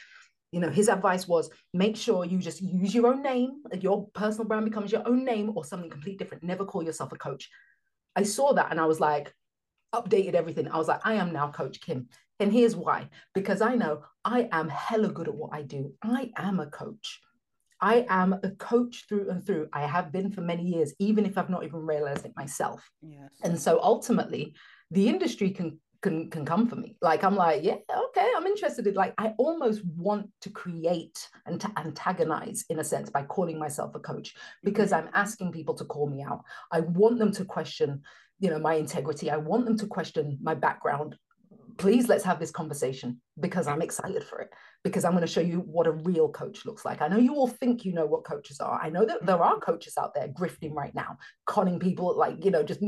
you 0.50 0.60
know, 0.60 0.70
his 0.70 0.88
advice 0.88 1.28
was 1.28 1.50
make 1.74 1.96
sure 1.96 2.24
you 2.24 2.38
just 2.38 2.60
use 2.60 2.94
your 2.94 3.06
own 3.06 3.22
name, 3.22 3.62
your 3.80 4.08
personal 4.14 4.46
brand 4.46 4.64
becomes 4.64 4.90
your 4.90 5.06
own 5.06 5.24
name 5.24 5.52
or 5.54 5.64
something 5.64 5.90
completely 5.90 6.18
different. 6.18 6.42
Never 6.42 6.64
call 6.64 6.82
yourself 6.82 7.12
a 7.12 7.16
coach. 7.16 7.48
I 8.16 8.22
saw 8.22 8.52
that 8.54 8.70
and 8.70 8.80
I 8.80 8.86
was 8.86 8.98
like, 8.98 9.32
updated 9.94 10.34
everything. 10.34 10.68
I 10.68 10.76
was 10.78 10.88
like, 10.88 11.00
I 11.04 11.14
am 11.14 11.32
now 11.32 11.50
Coach 11.50 11.80
Kym. 11.80 12.06
And 12.40 12.53
here's 12.53 12.77
why 12.77 13.09
because 13.35 13.61
I 13.61 13.74
know 13.74 14.05
I 14.24 14.48
am 14.53 14.68
hella 14.68 15.09
good 15.09 15.29
at 15.29 15.35
what 15.35 15.51
I 15.53 15.62
do. 15.62 15.92
I 16.03 16.31
am 16.37 16.61
a 16.61 16.66
coach. 16.66 17.20
I 17.81 18.07
am 18.09 18.35
a 18.42 18.51
coach 18.51 19.05
through 19.09 19.31
and 19.31 19.44
through. 19.44 19.68
I 19.72 19.87
have 19.87 20.11
been 20.11 20.33
for 20.33 20.40
many 20.40 20.64
years, 20.64 20.94
even 20.98 21.24
if 21.24 21.38
I've 21.38 21.51
not 21.51 21.64
even 21.64 21.87
realized 21.87 22.27
it 22.27 22.33
myself. 22.37 22.88
Yes. 23.03 23.31
And 23.42 23.59
so 23.59 23.81
ultimately, 23.83 24.55
the 24.90 25.09
industry 25.09 25.51
can 25.51 25.79
can 26.03 26.31
can 26.31 26.44
come 26.44 26.68
for 26.68 26.77
me. 26.77 26.96
Like 27.03 27.24
I'm 27.24 27.37
like, 27.37 27.64
yeah, 27.64 27.77
okay, 28.09 28.31
I'm 28.37 28.46
interested 28.46 28.87
in 28.87 28.94
like 28.94 29.14
I 29.18 29.35
almost 29.38 29.85
want 29.85 30.31
to 30.42 30.51
create 30.51 31.29
and 31.46 31.61
to 31.61 31.70
antagonize 31.77 32.64
in 32.70 32.79
a 32.79 32.85
sense 32.85 33.11
by 33.11 33.22
calling 33.22 33.59
myself 33.59 33.94
a 33.94 34.01
coach 34.01 34.35
because 34.62 34.90
mm-hmm. 34.90 35.07
I'm 35.07 35.14
asking 35.14 35.53
people 35.53 35.74
to 35.74 35.85
call 35.85 36.09
me 36.09 36.22
out. 36.22 36.42
I 36.70 36.81
want 36.81 37.18
them 37.18 37.33
to 37.33 37.44
question, 37.44 38.03
you 38.40 38.51
know, 38.51 38.59
my 38.59 38.74
integrity. 38.74 39.31
I 39.31 39.37
want 39.38 39.66
them 39.66 39.77
to 39.79 39.87
question 39.87 40.38
my 40.40 40.55
background 40.55 41.16
please 41.78 42.08
let's 42.08 42.24
have 42.24 42.40
this 42.40 42.50
conversation 42.50 43.20
because 43.40 43.66
I'm 43.66 43.82
excited 43.82 44.24
for 44.24 44.40
it 44.40 44.50
because 44.82 45.04
I'm 45.04 45.12
going 45.12 45.22
to 45.22 45.32
show 45.32 45.40
you 45.40 45.60
what 45.60 45.86
a 45.86 45.92
real 45.92 46.28
coach 46.28 46.66
looks 46.66 46.84
like. 46.84 47.00
I 47.00 47.08
know 47.08 47.16
you 47.18 47.34
all 47.34 47.46
think 47.46 47.84
you 47.84 47.92
know 47.92 48.04
what 48.04 48.24
coaches 48.24 48.60
are. 48.60 48.80
I 48.82 48.90
know 48.90 49.04
that 49.04 49.24
there 49.24 49.42
are 49.42 49.58
coaches 49.60 49.94
out 49.96 50.12
there 50.14 50.28
grifting 50.28 50.74
right 50.74 50.94
now, 50.94 51.18
conning 51.46 51.78
people, 51.78 52.16
like, 52.16 52.44
you 52.44 52.50
know, 52.50 52.62
just 52.62 52.80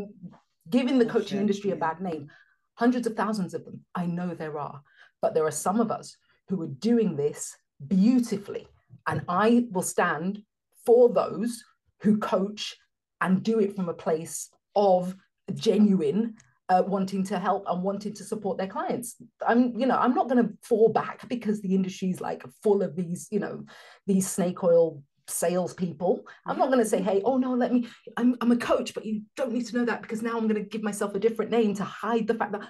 giving 0.69 0.99
the 0.99 1.07
coaching 1.07 1.39
industry 1.39 1.71
a 1.71 1.77
bad 1.77 2.01
name. 2.01 2.29
Hundreds 2.75 3.07
of 3.07 3.15
thousands 3.15 3.55
of 3.55 3.65
them. 3.65 3.81
I 3.95 4.07
know 4.07 4.35
there 4.35 4.59
are, 4.59 4.83
but 5.23 5.35
there 5.35 5.47
are 5.47 5.53
some 5.53 5.81
of 5.81 5.91
us 5.91 6.17
who 6.49 6.61
are 6.63 6.67
doing 6.67 7.17
this 7.17 7.57
beautifully. 7.87 8.67
And 9.07 9.23
I 9.29 9.67
will 9.71 9.83
stand 9.83 10.43
for 10.85 11.09
those 11.09 11.63
who 12.03 12.19
coach 12.19 12.77
and 13.21 13.43
do 13.43 13.61
it 13.61 13.77
from 13.77 13.89
a 13.89 13.95
place 13.95 14.51
of 14.75 15.15
genuine 15.55 16.37
uh, 16.71 16.83
wanting 16.87 17.25
to 17.25 17.39
help 17.39 17.65
and 17.69 17.83
wanting 17.83 18.15
to 18.15 18.25
support 18.25 18.57
their 18.57 18.69
clients. 18.69 19.17
I'm, 19.47 19.79
you 19.79 19.87
know, 19.87 19.97
I'm 19.97 20.15
not 20.15 20.29
going 20.29 20.43
to 20.43 20.53
fall 20.63 20.89
back 20.89 21.29
because 21.29 21.61
the 21.61 21.75
industry 21.75 22.11
is 22.11 22.21
like 22.21 22.45
full 22.63 22.83
of 22.83 22.95
these, 22.95 23.27
you 23.31 23.41
know, 23.41 23.65
these 24.07 24.31
snake 24.31 24.63
oil 24.63 25.03
salespeople. 25.27 26.25
I'm 26.47 26.59
not 26.59 26.69
going 26.69 26.79
to 26.79 26.89
say, 26.89 27.03
hey, 27.03 27.23
oh 27.25 27.39
no, 27.39 27.55
let 27.55 27.73
me, 27.73 27.89
I'm, 28.17 28.37
I'm 28.41 28.53
a 28.53 28.57
coach, 28.57 28.95
but 28.95 29.05
you 29.05 29.23
don't 29.37 29.53
need 29.53 29.67
to 29.67 29.77
know 29.77 29.85
that 29.85 30.01
because 30.01 30.23
now 30.23 30.39
I'm 30.39 30.47
going 30.47 30.63
to 30.63 30.69
give 30.69 30.83
myself 30.83 31.15
a 31.17 31.21
different 31.21 31.51
name 31.51 31.75
to 31.75 31.85
hide 31.85 32.29
the 32.29 32.35
fact 32.35 32.53
that 32.53 32.69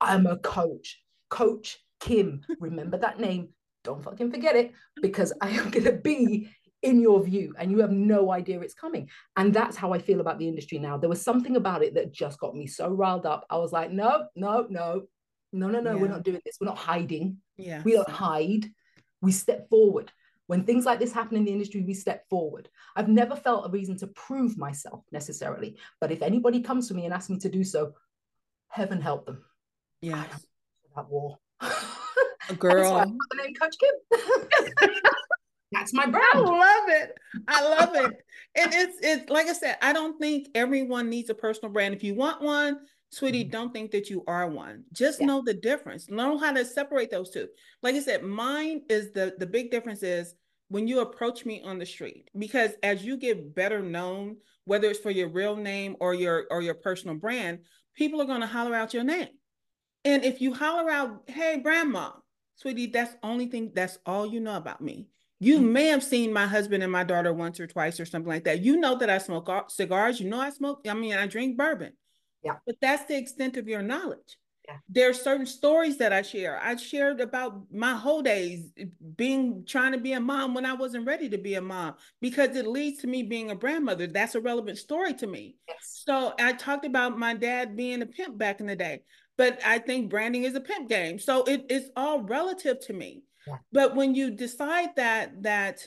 I'm 0.00 0.26
a 0.26 0.36
coach. 0.36 1.02
Coach 1.30 1.78
Kym. 2.00 2.42
Remember 2.60 2.98
that 2.98 3.18
name. 3.18 3.48
Don't 3.82 4.04
fucking 4.04 4.30
forget 4.30 4.56
it 4.56 4.72
because 5.00 5.32
I 5.40 5.50
am 5.50 5.70
going 5.70 5.84
to 5.84 5.92
be 5.92 6.50
in 6.86 7.00
your 7.00 7.22
view 7.22 7.52
and 7.58 7.70
you 7.70 7.80
have 7.80 7.90
no 7.90 8.30
idea 8.30 8.60
it's 8.60 8.72
coming. 8.72 9.10
And 9.36 9.52
that's 9.52 9.76
how 9.76 9.92
I 9.92 9.98
feel 9.98 10.20
about 10.20 10.38
the 10.38 10.46
industry 10.46 10.78
now. 10.78 10.96
There 10.96 11.08
was 11.08 11.20
something 11.20 11.56
about 11.56 11.82
it 11.82 11.94
that 11.94 12.12
just 12.12 12.38
got 12.38 12.54
me 12.54 12.68
so 12.68 12.88
riled 12.88 13.26
up. 13.26 13.44
I 13.50 13.58
was 13.58 13.72
like, 13.72 13.90
no, 13.90 14.26
no, 14.36 14.66
no, 14.70 15.02
no, 15.52 15.68
no, 15.68 15.80
no, 15.80 15.94
yeah. 15.94 16.00
we're 16.00 16.08
not 16.08 16.22
doing 16.22 16.40
this. 16.44 16.58
We're 16.60 16.68
not 16.68 16.78
hiding. 16.78 17.38
Yeah. 17.56 17.82
We 17.82 17.92
don't 17.92 18.08
hide. 18.08 18.66
We 19.20 19.32
step 19.32 19.68
forward. 19.68 20.12
When 20.46 20.62
things 20.62 20.86
like 20.86 21.00
this 21.00 21.12
happen 21.12 21.36
in 21.36 21.44
the 21.44 21.52
industry, 21.52 21.82
we 21.82 21.92
step 21.92 22.28
forward. 22.30 22.68
I've 22.94 23.08
never 23.08 23.34
felt 23.34 23.66
a 23.66 23.70
reason 23.70 23.98
to 23.98 24.06
prove 24.06 24.56
myself 24.56 25.02
necessarily. 25.10 25.76
But 26.00 26.12
if 26.12 26.22
anybody 26.22 26.60
comes 26.60 26.86
to 26.88 26.94
me 26.94 27.04
and 27.04 27.12
asks 27.12 27.30
me 27.30 27.38
to 27.40 27.48
do 27.48 27.64
so, 27.64 27.94
heaven 28.68 29.00
help 29.00 29.26
them. 29.26 29.42
Yeah. 30.00 30.22
That 30.94 31.10
war. 31.10 31.38
Girl. 32.58 32.94
That's 32.94 33.10
the 33.10 33.42
name 33.42 33.54
Coach 33.54 33.74
Kym. 33.82 34.88
That's 35.78 35.92
my 35.92 36.06
brand. 36.06 36.24
I 36.34 36.38
love 36.38 36.88
it. 36.88 37.18
I 37.48 37.62
love 37.62 37.94
it. 37.94 38.24
and 38.56 38.72
it's 38.72 38.98
it's 39.02 39.30
like 39.30 39.46
I 39.46 39.52
said, 39.52 39.76
I 39.82 39.92
don't 39.92 40.18
think 40.18 40.48
everyone 40.54 41.10
needs 41.10 41.28
a 41.28 41.34
personal 41.34 41.72
brand. 41.72 41.94
If 41.94 42.02
you 42.02 42.14
want 42.14 42.40
one, 42.40 42.78
sweetie, 43.10 43.44
mm-hmm. 43.44 43.50
don't 43.50 43.72
think 43.72 43.90
that 43.90 44.08
you 44.08 44.24
are 44.26 44.48
one. 44.48 44.84
Just 44.92 45.20
yeah. 45.20 45.26
know 45.26 45.42
the 45.44 45.54
difference. 45.54 46.08
Know 46.08 46.38
how 46.38 46.52
to 46.52 46.64
separate 46.64 47.10
those 47.10 47.30
two. 47.30 47.48
Like 47.82 47.94
I 47.94 48.00
said, 48.00 48.22
mine 48.22 48.82
is 48.88 49.12
the 49.12 49.34
the 49.38 49.46
big 49.46 49.70
difference 49.70 50.02
is 50.02 50.34
when 50.68 50.88
you 50.88 51.00
approach 51.00 51.44
me 51.44 51.62
on 51.62 51.78
the 51.78 51.86
street 51.86 52.30
because 52.38 52.72
as 52.82 53.04
you 53.04 53.16
get 53.16 53.54
better 53.54 53.80
known 53.80 54.36
whether 54.64 54.88
it's 54.88 54.98
for 54.98 55.12
your 55.12 55.28
real 55.28 55.54
name 55.54 55.96
or 56.00 56.12
your 56.12 56.46
or 56.50 56.60
your 56.60 56.74
personal 56.74 57.14
brand 57.14 57.60
people 57.94 58.20
are 58.20 58.26
going 58.26 58.40
to 58.40 58.48
holler 58.48 58.74
out 58.74 58.92
your 58.92 59.04
name 59.04 59.28
and 60.04 60.24
if 60.24 60.40
you 60.40 60.52
holler 60.52 60.90
out 60.90 61.22
hey 61.28 61.62
Brandma 61.64 62.14
sweetie 62.56 62.88
that's 62.88 63.14
only 63.22 63.46
thing 63.46 63.70
that's 63.74 63.98
all 64.06 64.26
you 64.26 64.40
know 64.40 64.56
about 64.56 64.80
me 64.80 65.06
you 65.38 65.58
mm-hmm. 65.58 65.72
may 65.72 65.86
have 65.86 66.02
seen 66.02 66.32
my 66.32 66.46
husband 66.46 66.82
and 66.82 66.90
my 66.90 67.04
daughter 67.04 67.32
once 67.32 67.60
or 67.60 67.66
twice 67.66 68.00
or 68.00 68.06
something 68.06 68.28
like 68.28 68.44
that. 68.44 68.62
You 68.62 68.76
know 68.78 68.96
that 68.96 69.10
I 69.10 69.18
smoke 69.18 69.70
cigars. 69.70 70.20
You 70.20 70.28
know 70.28 70.40
I 70.40 70.50
smoke, 70.50 70.86
I 70.88 70.94
mean, 70.94 71.14
I 71.14 71.26
drink 71.26 71.56
bourbon. 71.56 71.92
Yeah. 72.42 72.54
But 72.64 72.76
that's 72.80 73.04
the 73.06 73.16
extent 73.16 73.56
of 73.56 73.68
your 73.68 73.82
knowledge. 73.82 74.38
Yeah. 74.66 74.76
There 74.88 75.10
are 75.10 75.14
certain 75.14 75.46
stories 75.46 75.98
that 75.98 76.12
I 76.12 76.22
share. 76.22 76.58
I 76.60 76.74
shared 76.76 77.20
about 77.20 77.72
my 77.72 77.94
whole 77.94 78.22
days 78.22 78.72
being 79.14 79.64
trying 79.64 79.92
to 79.92 79.98
be 79.98 80.12
a 80.12 80.20
mom 80.20 80.54
when 80.54 80.66
I 80.66 80.72
wasn't 80.72 81.06
ready 81.06 81.28
to 81.28 81.38
be 81.38 81.54
a 81.54 81.60
mom 81.60 81.94
because 82.20 82.56
it 82.56 82.66
leads 82.66 83.00
to 83.02 83.06
me 83.06 83.22
being 83.22 83.50
a 83.50 83.54
grandmother. 83.54 84.08
That's 84.08 84.34
a 84.34 84.40
relevant 84.40 84.78
story 84.78 85.14
to 85.14 85.26
me. 85.26 85.56
Yes. 85.68 86.02
So 86.04 86.34
I 86.40 86.52
talked 86.54 86.84
about 86.84 87.18
my 87.18 87.34
dad 87.34 87.76
being 87.76 88.02
a 88.02 88.06
pimp 88.06 88.38
back 88.38 88.60
in 88.60 88.66
the 88.66 88.74
day, 88.74 89.02
but 89.36 89.60
I 89.64 89.78
think 89.78 90.10
branding 90.10 90.44
is 90.44 90.56
a 90.56 90.60
pimp 90.60 90.88
game. 90.88 91.20
So 91.20 91.44
it, 91.44 91.66
it's 91.68 91.90
all 91.94 92.22
relative 92.22 92.80
to 92.86 92.92
me. 92.92 93.22
But 93.72 93.94
when 93.94 94.14
you 94.14 94.30
decide 94.30 94.96
that 94.96 95.42
that 95.42 95.86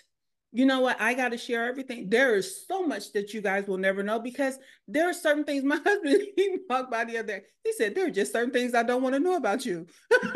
you 0.52 0.66
know 0.66 0.80
what, 0.80 1.00
I 1.00 1.14
got 1.14 1.30
to 1.30 1.38
share 1.38 1.68
everything. 1.68 2.10
There 2.10 2.36
is 2.36 2.66
so 2.68 2.84
much 2.86 3.14
that 3.14 3.34
you 3.34 3.42
guys 3.42 3.68
will 3.68 3.78
never 3.78 4.02
know 4.02 4.20
because 4.20 4.58
there 4.88 5.08
are 5.08 5.14
certain 5.14 5.44
things. 5.44 5.64
My 5.66 5.78
husband 5.78 6.22
he 6.36 6.58
talked 6.70 6.88
about 6.88 7.08
the 7.08 7.20
other 7.20 7.28
day. 7.28 7.42
He 7.64 7.74
said 7.74 7.94
there 7.96 8.08
are 8.08 8.12
just 8.12 8.34
certain 8.34 8.52
things 8.52 8.74
I 8.74 8.84
don't 8.84 9.04
want 9.04 9.16
to 9.16 9.20
know 9.20 9.36
about 9.36 9.66
you. 9.66 9.86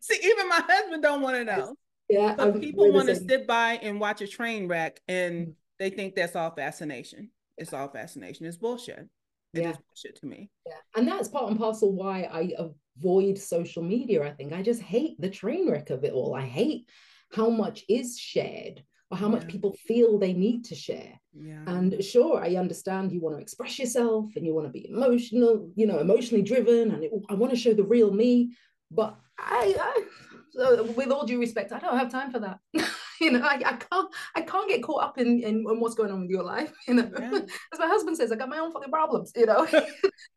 See, 0.00 0.18
even 0.24 0.48
my 0.48 0.60
husband 0.66 1.00
don't 1.00 1.22
want 1.22 1.36
to 1.36 1.44
know. 1.44 1.76
Yeah, 2.08 2.34
but 2.36 2.60
people 2.60 2.92
want 2.92 3.06
to 3.06 3.14
sit 3.14 3.46
by 3.46 3.74
and 3.74 4.00
watch 4.00 4.20
a 4.20 4.26
train 4.26 4.66
wreck, 4.66 5.00
and 5.06 5.46
mm. 5.46 5.54
they 5.78 5.90
think 5.90 6.16
that's 6.16 6.34
all 6.34 6.50
fascination. 6.50 7.30
It's 7.56 7.72
all 7.72 7.88
fascination. 7.88 8.46
It's 8.46 8.56
bullshit. 8.56 9.08
It 9.54 9.62
yeah. 9.62 9.72
bullshit 9.72 10.16
to 10.16 10.26
me. 10.26 10.50
Yeah, 10.66 10.74
and 10.96 11.06
that's 11.06 11.28
part 11.28 11.50
and 11.50 11.58
parcel 11.58 11.92
why 11.92 12.22
I 12.22 12.50
avoid 12.96 13.38
social 13.38 13.82
media. 13.82 14.22
I 14.22 14.30
think 14.30 14.52
I 14.52 14.62
just 14.62 14.82
hate 14.82 15.20
the 15.20 15.30
train 15.30 15.70
wreck 15.70 15.90
of 15.90 16.04
it 16.04 16.12
all. 16.12 16.34
I 16.34 16.42
hate 16.42 16.88
how 17.32 17.48
much 17.48 17.84
is 17.88 18.18
shared 18.18 18.82
or 19.10 19.16
how 19.16 19.26
yeah. 19.26 19.32
much 19.32 19.48
people 19.48 19.76
feel 19.86 20.18
they 20.18 20.32
need 20.32 20.64
to 20.66 20.74
share. 20.74 21.20
Yeah. 21.34 21.62
And 21.66 22.02
sure, 22.02 22.42
I 22.42 22.56
understand 22.56 23.12
you 23.12 23.20
want 23.20 23.36
to 23.36 23.42
express 23.42 23.78
yourself 23.78 24.30
and 24.36 24.44
you 24.44 24.54
want 24.54 24.66
to 24.66 24.72
be 24.72 24.88
emotional, 24.88 25.70
you 25.74 25.86
know, 25.86 25.98
emotionally 25.98 26.42
driven, 26.42 26.92
and 26.92 27.04
it, 27.04 27.10
I 27.30 27.34
want 27.34 27.52
to 27.52 27.58
show 27.58 27.72
the 27.72 27.84
real 27.84 28.10
me. 28.10 28.54
But 28.90 29.16
I, 29.38 29.74
I 29.78 30.04
so 30.52 30.84
with 30.96 31.10
all 31.10 31.24
due 31.24 31.40
respect, 31.40 31.72
I 31.72 31.78
don't 31.78 31.96
have 31.96 32.10
time 32.10 32.30
for 32.30 32.38
that. 32.40 32.58
you 33.20 33.32
know, 33.32 33.40
I, 33.40 33.54
I 33.64 33.72
can't 33.74 34.14
I 34.34 34.42
can't 34.42 34.68
get 34.68 34.82
caught 34.82 35.02
up 35.02 35.18
in, 35.18 35.42
in, 35.42 35.64
in 35.66 35.80
what's 35.80 35.94
going 35.94 36.10
on 36.10 36.22
with 36.22 36.30
your 36.30 36.42
life. 36.42 36.72
You 36.88 36.94
know, 36.94 37.10
yeah. 37.18 37.40
as 37.72 37.78
my 37.78 37.86
husband 37.86 38.16
says, 38.16 38.32
I 38.32 38.36
got 38.36 38.48
my 38.48 38.58
own 38.58 38.72
fucking 38.72 38.90
problems. 38.90 39.32
You 39.34 39.46
know, 39.46 39.66
my 39.72 39.80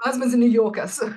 husband's 0.01 0.33
a 0.33 0.37
New 0.37 0.49
Yorker, 0.49 0.87
so 0.87 1.13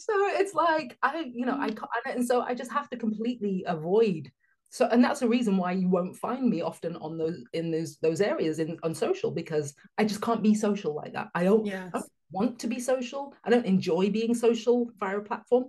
so 0.00 0.12
it's 0.40 0.54
like 0.54 0.96
I, 1.02 1.30
you 1.32 1.46
know, 1.46 1.56
I 1.58 1.70
mm. 1.70 1.76
can't, 1.76 2.16
and 2.16 2.26
so 2.26 2.42
I 2.42 2.54
just 2.54 2.72
have 2.72 2.88
to 2.90 2.96
completely 2.96 3.64
avoid. 3.66 4.30
So, 4.70 4.86
and 4.86 5.02
that's 5.02 5.20
the 5.20 5.28
reason 5.28 5.56
why 5.56 5.72
you 5.72 5.88
won't 5.88 6.16
find 6.16 6.48
me 6.48 6.62
often 6.62 6.96
on 6.96 7.18
those 7.18 7.42
in 7.52 7.70
those 7.70 7.98
those 7.98 8.20
areas 8.20 8.60
in 8.60 8.78
on 8.82 8.94
social 8.94 9.30
because 9.32 9.74
I 9.98 10.04
just 10.04 10.22
can't 10.22 10.42
be 10.42 10.54
social 10.54 10.94
like 10.94 11.12
that. 11.14 11.28
I 11.34 11.42
don't, 11.44 11.66
yes. 11.66 11.90
I 11.92 11.98
don't 11.98 12.12
want 12.30 12.58
to 12.60 12.68
be 12.68 12.78
social. 12.78 13.34
I 13.44 13.50
don't 13.50 13.66
enjoy 13.66 14.10
being 14.10 14.34
social 14.34 14.90
via 15.00 15.18
a 15.18 15.22
platform. 15.22 15.64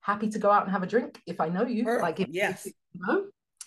Happy 0.00 0.28
to 0.30 0.38
go 0.38 0.50
out 0.50 0.62
and 0.62 0.72
have 0.72 0.82
a 0.82 0.86
drink 0.86 1.20
if 1.26 1.40
I 1.40 1.48
know 1.48 1.66
you. 1.66 1.84
Sure. 1.84 2.00
Like 2.00 2.20
if, 2.20 2.28
yes, 2.30 2.64
if, 2.64 2.72
you 2.94 3.00
know, 3.06 3.24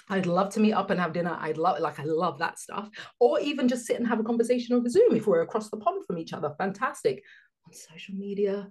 I'd 0.10 0.26
love 0.26 0.50
to 0.54 0.60
meet 0.60 0.74
up 0.74 0.90
and 0.90 1.00
have 1.00 1.14
dinner. 1.14 1.38
I'd 1.40 1.58
love, 1.58 1.80
like, 1.80 2.00
I 2.00 2.04
love 2.04 2.40
that 2.40 2.58
stuff. 2.58 2.90
Or 3.20 3.40
even 3.40 3.68
just 3.68 3.86
sit 3.86 3.98
and 3.98 4.08
have 4.08 4.20
a 4.20 4.24
conversation 4.24 4.76
over 4.76 4.90
Zoom 4.90 5.16
if 5.16 5.28
we're 5.28 5.42
across 5.42 5.70
the 5.70 5.78
pond 5.78 6.06
from 6.08 6.18
each 6.18 6.34
other. 6.34 6.56
Fantastic. 6.58 7.24
On 7.68 7.74
social 7.74 8.16
media, 8.16 8.70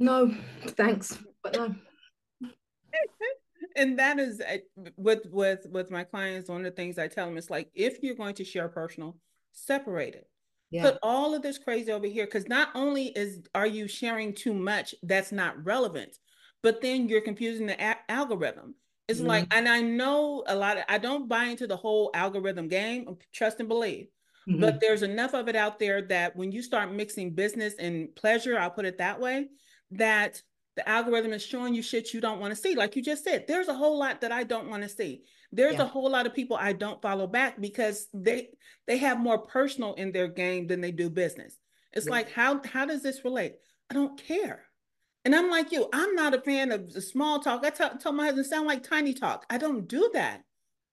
no, 0.00 0.34
thanks, 0.66 1.18
but 1.44 1.54
no. 1.54 1.74
and 3.76 3.98
that 3.98 4.18
is 4.18 4.40
uh, 4.40 4.56
with 4.96 5.26
with 5.30 5.66
with 5.70 5.90
my 5.90 6.02
clients. 6.04 6.48
One 6.48 6.60
of 6.60 6.64
the 6.64 6.70
things 6.72 6.98
I 6.98 7.06
tell 7.06 7.26
them 7.26 7.36
is 7.36 7.50
like, 7.50 7.70
if 7.74 7.98
you're 8.02 8.16
going 8.16 8.34
to 8.34 8.44
share 8.44 8.68
personal, 8.68 9.16
separate 9.52 10.14
it. 10.14 10.26
Yeah. 10.70 10.82
Put 10.82 10.98
all 11.02 11.34
of 11.34 11.42
this 11.42 11.58
crazy 11.58 11.90
over 11.92 12.06
here 12.06 12.26
because 12.26 12.48
not 12.48 12.68
only 12.74 13.06
is 13.06 13.40
are 13.54 13.66
you 13.66 13.88
sharing 13.88 14.34
too 14.34 14.54
much 14.54 14.94
that's 15.02 15.32
not 15.32 15.64
relevant, 15.64 16.16
but 16.62 16.80
then 16.80 17.08
you're 17.08 17.20
confusing 17.20 17.66
the 17.66 17.80
a- 17.82 17.98
algorithm. 18.08 18.74
It's 19.08 19.18
mm-hmm. 19.18 19.28
like, 19.28 19.46
and 19.50 19.68
I 19.68 19.80
know 19.80 20.44
a 20.46 20.54
lot 20.54 20.78
of 20.78 20.84
I 20.88 20.98
don't 20.98 21.28
buy 21.28 21.44
into 21.44 21.66
the 21.66 21.76
whole 21.76 22.10
algorithm 22.14 22.68
game. 22.68 23.16
Trust 23.32 23.60
and 23.60 23.68
believe. 23.68 24.06
Mm-hmm. 24.48 24.60
But 24.60 24.80
there's 24.80 25.02
enough 25.02 25.34
of 25.34 25.48
it 25.48 25.56
out 25.56 25.78
there 25.78 26.02
that 26.02 26.36
when 26.36 26.52
you 26.52 26.62
start 26.62 26.92
mixing 26.92 27.34
business 27.34 27.74
and 27.78 28.14
pleasure, 28.14 28.58
I'll 28.58 28.70
put 28.70 28.86
it 28.86 28.98
that 28.98 29.20
way, 29.20 29.48
that 29.92 30.42
the 30.76 30.88
algorithm 30.88 31.32
is 31.32 31.44
showing 31.44 31.74
you 31.74 31.82
shit 31.82 32.14
you 32.14 32.20
don't 32.20 32.40
want 32.40 32.54
to 32.54 32.60
see. 32.60 32.74
Like 32.74 32.96
you 32.96 33.02
just 33.02 33.24
said, 33.24 33.44
there's 33.46 33.68
a 33.68 33.74
whole 33.74 33.98
lot 33.98 34.20
that 34.20 34.32
I 34.32 34.44
don't 34.44 34.70
want 34.70 34.82
to 34.82 34.88
see. 34.88 35.22
There's 35.52 35.74
yeah. 35.74 35.82
a 35.82 35.86
whole 35.86 36.10
lot 36.10 36.26
of 36.26 36.34
people 36.34 36.56
I 36.56 36.72
don't 36.72 37.02
follow 37.02 37.26
back 37.26 37.60
because 37.60 38.06
they 38.14 38.50
they 38.86 38.98
have 38.98 39.18
more 39.18 39.38
personal 39.38 39.94
in 39.94 40.12
their 40.12 40.28
game 40.28 40.66
than 40.68 40.80
they 40.80 40.92
do 40.92 41.10
business. 41.10 41.58
It's 41.92 42.06
yeah. 42.06 42.12
like 42.12 42.30
how 42.30 42.62
how 42.64 42.86
does 42.86 43.02
this 43.02 43.24
relate? 43.24 43.54
I 43.90 43.94
don't 43.94 44.18
care. 44.18 44.64
And 45.24 45.34
I'm 45.34 45.50
like 45.50 45.72
you, 45.72 45.88
I'm 45.92 46.14
not 46.14 46.34
a 46.34 46.40
fan 46.40 46.72
of 46.72 46.92
the 46.92 47.02
small 47.02 47.40
talk. 47.40 47.64
I 47.64 47.70
t- 47.70 47.98
tell 48.00 48.12
my 48.12 48.26
husband 48.26 48.46
sound 48.46 48.66
like 48.66 48.82
tiny 48.82 49.12
talk. 49.12 49.44
I 49.50 49.58
don't 49.58 49.86
do 49.86 50.10
that. 50.14 50.42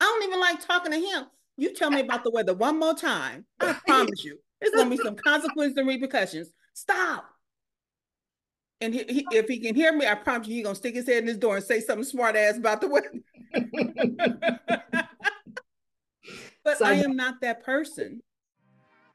I 0.01 0.03
don't 0.03 0.23
even 0.27 0.39
like 0.39 0.65
talking 0.65 0.91
to 0.91 0.99
him. 0.99 1.25
You 1.55 1.73
tell 1.73 1.89
me 1.89 2.01
about 2.01 2.23
the 2.23 2.31
weather 2.31 2.53
one 2.53 2.79
more 2.79 2.93
time. 2.93 3.45
I 3.59 3.73
promise 3.87 4.23
you, 4.23 4.37
there's 4.59 4.73
gonna 4.73 4.89
be 4.89 4.97
some 4.97 5.15
consequences 5.15 5.77
and 5.77 5.87
repercussions. 5.87 6.51
Stop. 6.73 7.25
And 8.79 8.93
he, 8.93 9.03
he, 9.07 9.27
if 9.31 9.47
he 9.47 9.59
can 9.59 9.75
hear 9.75 9.91
me, 9.91 10.05
I 10.05 10.15
promise 10.15 10.47
you, 10.47 10.55
he's 10.55 10.63
gonna 10.63 10.75
stick 10.75 10.95
his 10.95 11.07
head 11.07 11.23
in 11.23 11.27
his 11.27 11.37
door 11.37 11.55
and 11.57 11.65
say 11.65 11.79
something 11.79 12.03
smart 12.03 12.35
ass 12.35 12.57
about 12.57 12.81
the 12.81 12.87
weather. 12.87 13.11
but 16.63 16.77
so, 16.77 16.85
I 16.85 16.93
am 16.93 17.15
not 17.15 17.41
that 17.41 17.63
person. 17.63 18.21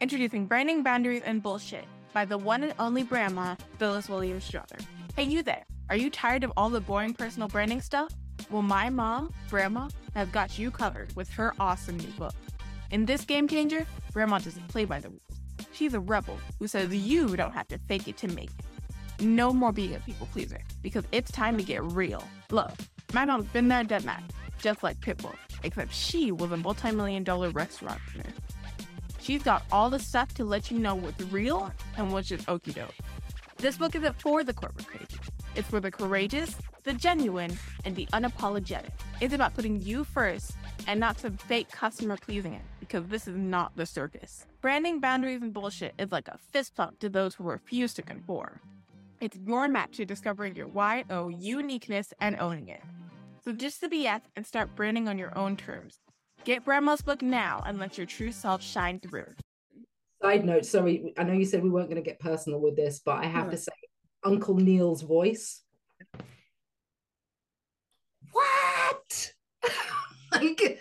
Introducing 0.00 0.46
Branding 0.46 0.82
Boundaries 0.82 1.22
and 1.24 1.40
Bullshit 1.42 1.84
by 2.12 2.24
the 2.24 2.36
one 2.36 2.64
and 2.64 2.74
only 2.80 3.04
Brandma, 3.04 3.56
Phyllis 3.78 4.08
Williams 4.08 4.44
Strother. 4.44 4.78
Hey, 5.14 5.24
you 5.24 5.42
there. 5.42 5.64
Are 5.90 5.96
you 5.96 6.10
tired 6.10 6.42
of 6.42 6.52
all 6.56 6.70
the 6.70 6.80
boring 6.80 7.14
personal 7.14 7.48
branding 7.48 7.80
stuff? 7.80 8.12
Well, 8.50 8.62
my 8.62 8.90
mom, 8.90 9.32
Brandma, 9.48 9.92
has 10.14 10.28
got 10.28 10.58
you 10.58 10.70
covered 10.70 11.14
with 11.14 11.30
her 11.30 11.54
awesome 11.60 11.98
new 11.98 12.10
book. 12.18 12.34
In 12.90 13.06
this 13.06 13.24
game 13.24 13.46
changer, 13.46 13.86
Brandma 14.12 14.42
doesn't 14.42 14.66
play 14.68 14.84
by 14.84 15.00
the 15.00 15.10
rules. 15.10 15.22
She's 15.72 15.94
a 15.94 16.00
rebel 16.00 16.38
who 16.58 16.66
says 16.66 16.94
you 16.94 17.36
don't 17.36 17.52
have 17.52 17.68
to 17.68 17.78
fake 17.78 18.08
it 18.08 18.16
to 18.18 18.28
make 18.28 18.50
it. 18.50 18.71
No 19.22 19.52
more 19.52 19.70
being 19.70 19.94
a 19.94 20.00
people 20.00 20.28
pleaser 20.32 20.60
because 20.82 21.04
it's 21.12 21.30
time 21.30 21.56
to 21.56 21.62
get 21.62 21.80
real. 21.84 22.24
Look, 22.50 22.72
my 23.12 23.24
mom's 23.24 23.46
been 23.46 23.68
there, 23.68 23.84
dead 23.84 24.04
man, 24.04 24.24
just 24.58 24.82
like 24.82 24.98
Pitbull, 25.00 25.36
except 25.62 25.94
she 25.94 26.32
was 26.32 26.50
a 26.50 26.56
multi 26.56 26.90
million 26.90 27.22
dollar 27.22 27.50
restaurant 27.50 28.00
owner. 28.16 28.26
She's 29.20 29.44
got 29.44 29.62
all 29.70 29.90
the 29.90 30.00
stuff 30.00 30.34
to 30.34 30.44
let 30.44 30.72
you 30.72 30.78
know 30.80 30.96
what's 30.96 31.22
real 31.26 31.72
and 31.96 32.12
what's 32.12 32.28
just 32.28 32.46
okie 32.46 32.74
doke. 32.74 32.96
This 33.58 33.76
book 33.76 33.94
isn't 33.94 34.20
for 34.20 34.42
the 34.42 34.52
corporate 34.52 34.88
crazy. 34.88 35.20
It's 35.54 35.68
for 35.68 35.78
the 35.78 35.92
courageous, 35.92 36.56
the 36.82 36.92
genuine, 36.92 37.56
and 37.84 37.94
the 37.94 38.06
unapologetic. 38.06 38.90
It's 39.20 39.34
about 39.34 39.54
putting 39.54 39.80
you 39.80 40.02
first 40.02 40.56
and 40.88 40.98
not 40.98 41.20
some 41.20 41.36
fake 41.36 41.70
customer 41.70 42.16
pleasing 42.16 42.54
it, 42.54 42.62
because 42.80 43.06
this 43.06 43.28
is 43.28 43.36
not 43.36 43.76
the 43.76 43.86
circus. 43.86 44.46
Branding 44.60 44.98
boundaries 44.98 45.42
and 45.42 45.52
bullshit 45.52 45.94
is 45.96 46.10
like 46.10 46.26
a 46.26 46.38
fist 46.50 46.74
pump 46.74 46.98
to 46.98 47.08
those 47.08 47.36
who 47.36 47.44
refuse 47.44 47.94
to 47.94 48.02
conform. 48.02 48.58
It's 49.22 49.38
your 49.46 49.68
map 49.68 49.92
to 49.92 50.04
discovering 50.04 50.56
your 50.56 50.66
YO 50.66 51.04
oh, 51.08 51.28
uniqueness 51.28 52.12
and 52.20 52.36
owning 52.40 52.66
it. 52.66 52.82
So 53.44 53.52
just 53.52 53.80
the 53.80 53.86
BS 53.86 54.22
and 54.34 54.44
start 54.44 54.74
branding 54.74 55.06
on 55.06 55.16
your 55.16 55.38
own 55.38 55.56
terms. 55.56 56.00
Get 56.42 56.64
Brandma's 56.64 57.02
book 57.02 57.22
now 57.22 57.62
and 57.64 57.78
let 57.78 57.96
your 57.96 58.06
true 58.08 58.32
self 58.32 58.64
shine 58.64 58.98
through. 58.98 59.32
Side 60.20 60.44
note, 60.44 60.64
sorry, 60.64 61.14
I 61.16 61.22
know 61.22 61.34
you 61.34 61.44
said 61.44 61.62
we 61.62 61.70
weren't 61.70 61.88
going 61.88 62.02
to 62.02 62.10
get 62.10 62.18
personal 62.18 62.60
with 62.60 62.74
this, 62.74 63.00
but 63.04 63.18
I 63.18 63.26
have 63.26 63.50
to 63.50 63.56
hmm. 63.56 63.62
say, 63.62 63.72
Uncle 64.24 64.56
Neil's 64.56 65.02
voice. 65.02 65.62
What? 68.32 69.32
like, 70.32 70.80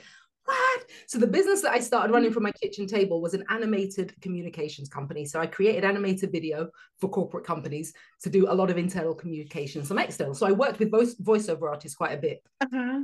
what? 0.52 0.86
So 1.08 1.18
the 1.18 1.28
business 1.28 1.62
that 1.62 1.72
I 1.72 1.80
started 1.80 2.14
running 2.14 2.32
from 2.32 2.44
my 2.44 2.52
kitchen 2.52 2.88
table 2.88 3.22
was 3.22 3.34
an 3.34 3.44
animated 3.50 4.14
communications 4.22 4.90
company. 4.90 5.26
So 5.26 5.40
I 5.40 5.48
created 5.48 5.84
animated 5.84 6.32
video 6.32 6.70
for 7.00 7.10
corporate 7.10 7.46
companies 7.46 7.94
to 8.24 8.30
do 8.30 8.52
a 8.52 8.54
lot 8.54 8.70
of 8.70 8.78
internal 8.78 9.16
communications, 9.16 9.88
some 9.88 9.98
external. 9.98 10.34
So 10.34 10.46
I 10.46 10.52
worked 10.52 10.80
with 10.80 10.92
voice 10.92 11.16
voiceover 11.16 11.70
artists 11.70 11.96
quite 11.96 12.14
a 12.14 12.22
bit. 12.22 12.44
Uh-huh. 12.62 13.02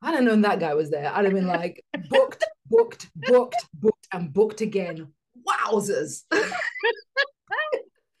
I 0.00 0.12
don't 0.12 0.24
know 0.24 0.34
if 0.34 0.42
that 0.42 0.60
guy 0.60 0.74
was 0.74 0.90
there. 0.90 1.12
I'd 1.12 1.24
have 1.24 1.34
been 1.34 1.48
like 1.48 1.84
booked, 2.08 2.44
booked, 2.66 3.10
booked, 3.16 3.66
booked, 3.74 4.06
and 4.12 4.32
booked 4.32 4.60
again. 4.60 5.08
Wowzers. 5.46 6.22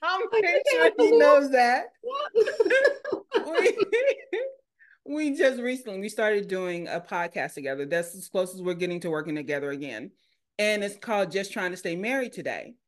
I'm 0.02 0.28
pretty 0.30 0.48
sure 0.70 0.90
he 0.98 1.12
knows 1.12 1.50
that. 1.50 1.86
we, 5.08 5.36
just 5.36 5.60
recently 5.60 6.00
we 6.00 6.08
started 6.08 6.48
doing 6.48 6.86
a 6.88 7.00
podcast 7.00 7.54
together. 7.54 7.86
That's 7.86 8.14
as 8.14 8.28
close 8.28 8.54
as 8.54 8.62
we're 8.62 8.74
getting 8.74 9.00
to 9.00 9.10
working 9.10 9.34
together 9.34 9.70
again. 9.70 10.10
And 10.58 10.84
it's 10.84 10.96
called 10.96 11.30
Just 11.30 11.52
Trying 11.52 11.70
to 11.70 11.76
Stay 11.76 11.96
Married 11.96 12.32
Today. 12.32 12.74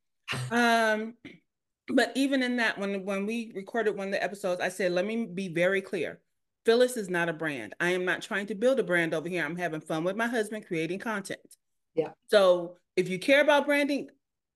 Um, 0.53 1.15
but 1.89 2.13
even 2.15 2.45
in 2.45 2.57
that, 2.59 2.79
when 2.79 3.05
when 3.05 3.27
we 3.27 3.51
recorded 3.57 3.97
one 3.97 4.09
of 4.09 4.13
the 4.13 4.23
episodes, 4.23 4.61
I 4.61 4.69
said, 4.69 4.93
let 4.93 5.05
me 5.05 5.27
be 5.27 5.49
very 5.49 5.81
clear. 5.81 6.21
Phyllis 6.65 6.97
is 6.97 7.09
not 7.09 7.29
a 7.29 7.33
brand. 7.33 7.75
I 7.81 7.91
am 7.91 8.05
not 8.05 8.23
trying 8.23 8.47
to 8.47 8.55
build 8.55 8.79
a 8.79 8.85
brand 8.85 9.15
over 9.15 9.29
here. 9.29 9.45
I'm 9.45 9.57
having 9.57 9.81
fun 9.81 10.05
with 10.05 10.15
my 10.15 10.29
husband 10.29 10.67
creating 10.67 11.01
content. 11.01 11.41
Yeah. 11.95 12.11
So 12.29 12.77
if 12.97 13.09
you 13.09 13.19
care 13.19 13.41
about 13.41 13.67
branding, 13.67 14.09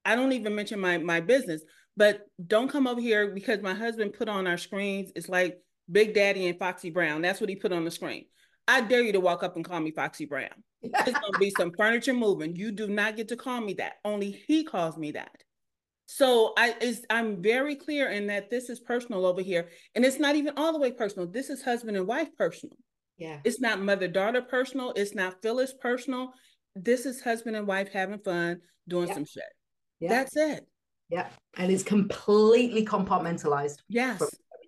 I 0.04 0.14
don't 0.14 0.32
even 0.32 0.54
mention 0.54 0.78
my 0.78 0.98
my 0.98 1.20
business, 1.20 1.62
but 1.96 2.26
don't 2.46 2.70
come 2.70 2.86
over 2.86 3.00
here 3.00 3.34
because 3.34 3.62
my 3.62 3.74
husband 3.74 4.12
put 4.12 4.28
on 4.28 4.46
our 4.46 4.58
screens. 4.58 5.10
It's 5.16 5.28
like 5.28 5.58
Big 5.90 6.14
Daddy 6.14 6.46
and 6.48 6.58
Foxy 6.58 6.90
Brown. 6.90 7.22
That's 7.22 7.40
what 7.40 7.50
he 7.50 7.56
put 7.56 7.72
on 7.72 7.84
the 7.84 7.90
screen. 7.90 8.24
I 8.66 8.80
dare 8.80 9.02
you 9.02 9.12
to 9.12 9.20
walk 9.20 9.42
up 9.42 9.56
and 9.56 9.64
call 9.64 9.80
me 9.80 9.90
Foxy 9.90 10.24
Brown. 10.24 10.50
It's 10.82 11.18
gonna 11.18 11.38
be 11.38 11.50
some 11.50 11.72
furniture 11.76 12.14
moving. 12.14 12.56
You 12.56 12.72
do 12.72 12.86
not 12.88 13.16
get 13.16 13.28
to 13.28 13.36
call 13.36 13.60
me 13.60 13.74
that. 13.74 13.94
Only 14.04 14.42
he 14.46 14.64
calls 14.64 14.96
me 14.96 15.12
that. 15.12 15.36
So 16.06 16.52
I 16.56 16.74
is 16.80 17.04
I'm 17.08 17.42
very 17.42 17.76
clear 17.76 18.10
in 18.10 18.26
that 18.26 18.50
this 18.50 18.68
is 18.68 18.80
personal 18.80 19.24
over 19.24 19.40
here. 19.40 19.68
And 19.94 20.04
it's 20.04 20.18
not 20.18 20.36
even 20.36 20.54
all 20.56 20.72
the 20.72 20.78
way 20.78 20.92
personal. 20.92 21.26
This 21.26 21.48
is 21.48 21.62
husband 21.62 21.96
and 21.96 22.06
wife 22.06 22.28
personal. 22.36 22.76
Yeah. 23.16 23.40
It's 23.44 23.60
not 23.60 23.80
mother-daughter 23.80 24.42
personal. 24.42 24.92
It's 24.96 25.14
not 25.14 25.40
Phyllis 25.40 25.72
personal. 25.80 26.32
This 26.74 27.06
is 27.06 27.22
husband 27.22 27.56
and 27.56 27.66
wife 27.66 27.90
having 27.92 28.18
fun, 28.18 28.60
doing 28.88 29.12
some 29.12 29.24
shit. 29.24 29.44
Yeah. 30.00 30.08
That's 30.08 30.36
it. 30.36 30.66
Yeah. 31.08 31.28
And 31.56 31.70
it's 31.70 31.84
completely 31.84 32.84
compartmentalized. 32.84 33.78
Yes. 33.88 34.22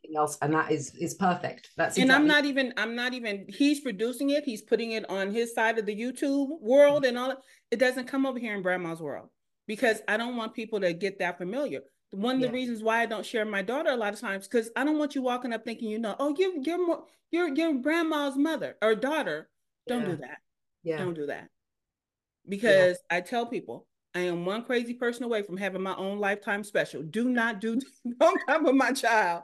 Everything 0.06 0.16
else. 0.16 0.38
And 0.42 0.54
that 0.54 0.70
is 0.70 0.94
is 0.96 1.14
perfect. 1.14 1.70
That's 1.76 1.98
and 1.98 2.12
I'm 2.12 2.26
not 2.26 2.44
even, 2.44 2.72
I'm 2.76 2.94
not 2.94 3.14
even, 3.14 3.46
he's 3.48 3.80
producing 3.80 4.30
it. 4.30 4.44
He's 4.44 4.62
putting 4.62 4.92
it 4.92 5.08
on 5.10 5.32
his 5.32 5.54
side 5.54 5.78
of 5.78 5.86
the 5.86 5.96
YouTube 5.96 6.60
world 6.60 7.04
and 7.04 7.18
all 7.18 7.34
it 7.70 7.78
doesn't 7.78 8.06
come 8.06 8.26
over 8.26 8.38
here 8.38 8.54
in 8.54 8.62
Brandma's 8.62 9.00
world 9.00 9.28
because 9.66 10.00
I 10.08 10.16
don't 10.16 10.36
want 10.36 10.54
people 10.54 10.80
to 10.80 10.92
get 10.92 11.18
that 11.18 11.38
familiar. 11.38 11.80
One 12.10 12.36
of 12.36 12.42
the 12.42 12.52
reasons 12.52 12.82
why 12.82 13.02
I 13.02 13.06
don't 13.06 13.26
share 13.26 13.44
my 13.44 13.62
daughter 13.62 13.90
a 13.90 13.96
lot 13.96 14.14
of 14.14 14.20
times 14.20 14.46
because 14.46 14.70
I 14.76 14.84
don't 14.84 14.98
want 14.98 15.14
you 15.14 15.22
walking 15.22 15.52
up 15.52 15.64
thinking 15.64 15.90
you 15.90 15.98
know, 15.98 16.14
oh, 16.18 16.34
you're 16.38 16.56
you're 16.62 16.86
more, 16.86 17.04
you're 17.30 17.48
your 17.48 17.74
Brandma's 17.74 18.36
mother 18.36 18.76
or 18.80 18.94
daughter. 18.94 19.48
Don't 19.88 20.02
yeah. 20.02 20.08
do 20.08 20.16
that. 20.16 20.38
Yeah. 20.82 20.98
Don't 20.98 21.14
do 21.14 21.26
that. 21.26 21.48
Because 22.48 22.98
yeah. 23.10 23.16
I 23.16 23.20
tell 23.20 23.46
people 23.46 23.86
I 24.16 24.20
am 24.20 24.46
one 24.46 24.64
crazy 24.64 24.94
person 24.94 25.24
away 25.24 25.42
from 25.42 25.58
having 25.58 25.82
my 25.82 25.94
own 25.94 26.18
lifetime 26.18 26.64
special. 26.64 27.02
Do 27.02 27.28
not 27.28 27.60
do 27.60 27.78
don't 28.18 28.40
come 28.46 28.64
with 28.64 28.74
my 28.74 28.92
child. 28.92 29.42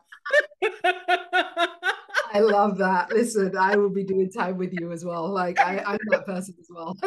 I 2.33 2.41
love 2.41 2.79
that. 2.79 3.13
Listen, 3.13 3.55
I 3.55 3.77
will 3.77 3.91
be 3.91 4.03
doing 4.03 4.31
time 4.31 4.57
with 4.57 4.73
you 4.73 4.91
as 4.91 5.05
well. 5.05 5.29
Like 5.29 5.61
I, 5.61 5.77
I'm 5.87 5.99
that 6.09 6.25
person 6.25 6.55
as 6.59 6.69
well. 6.71 6.97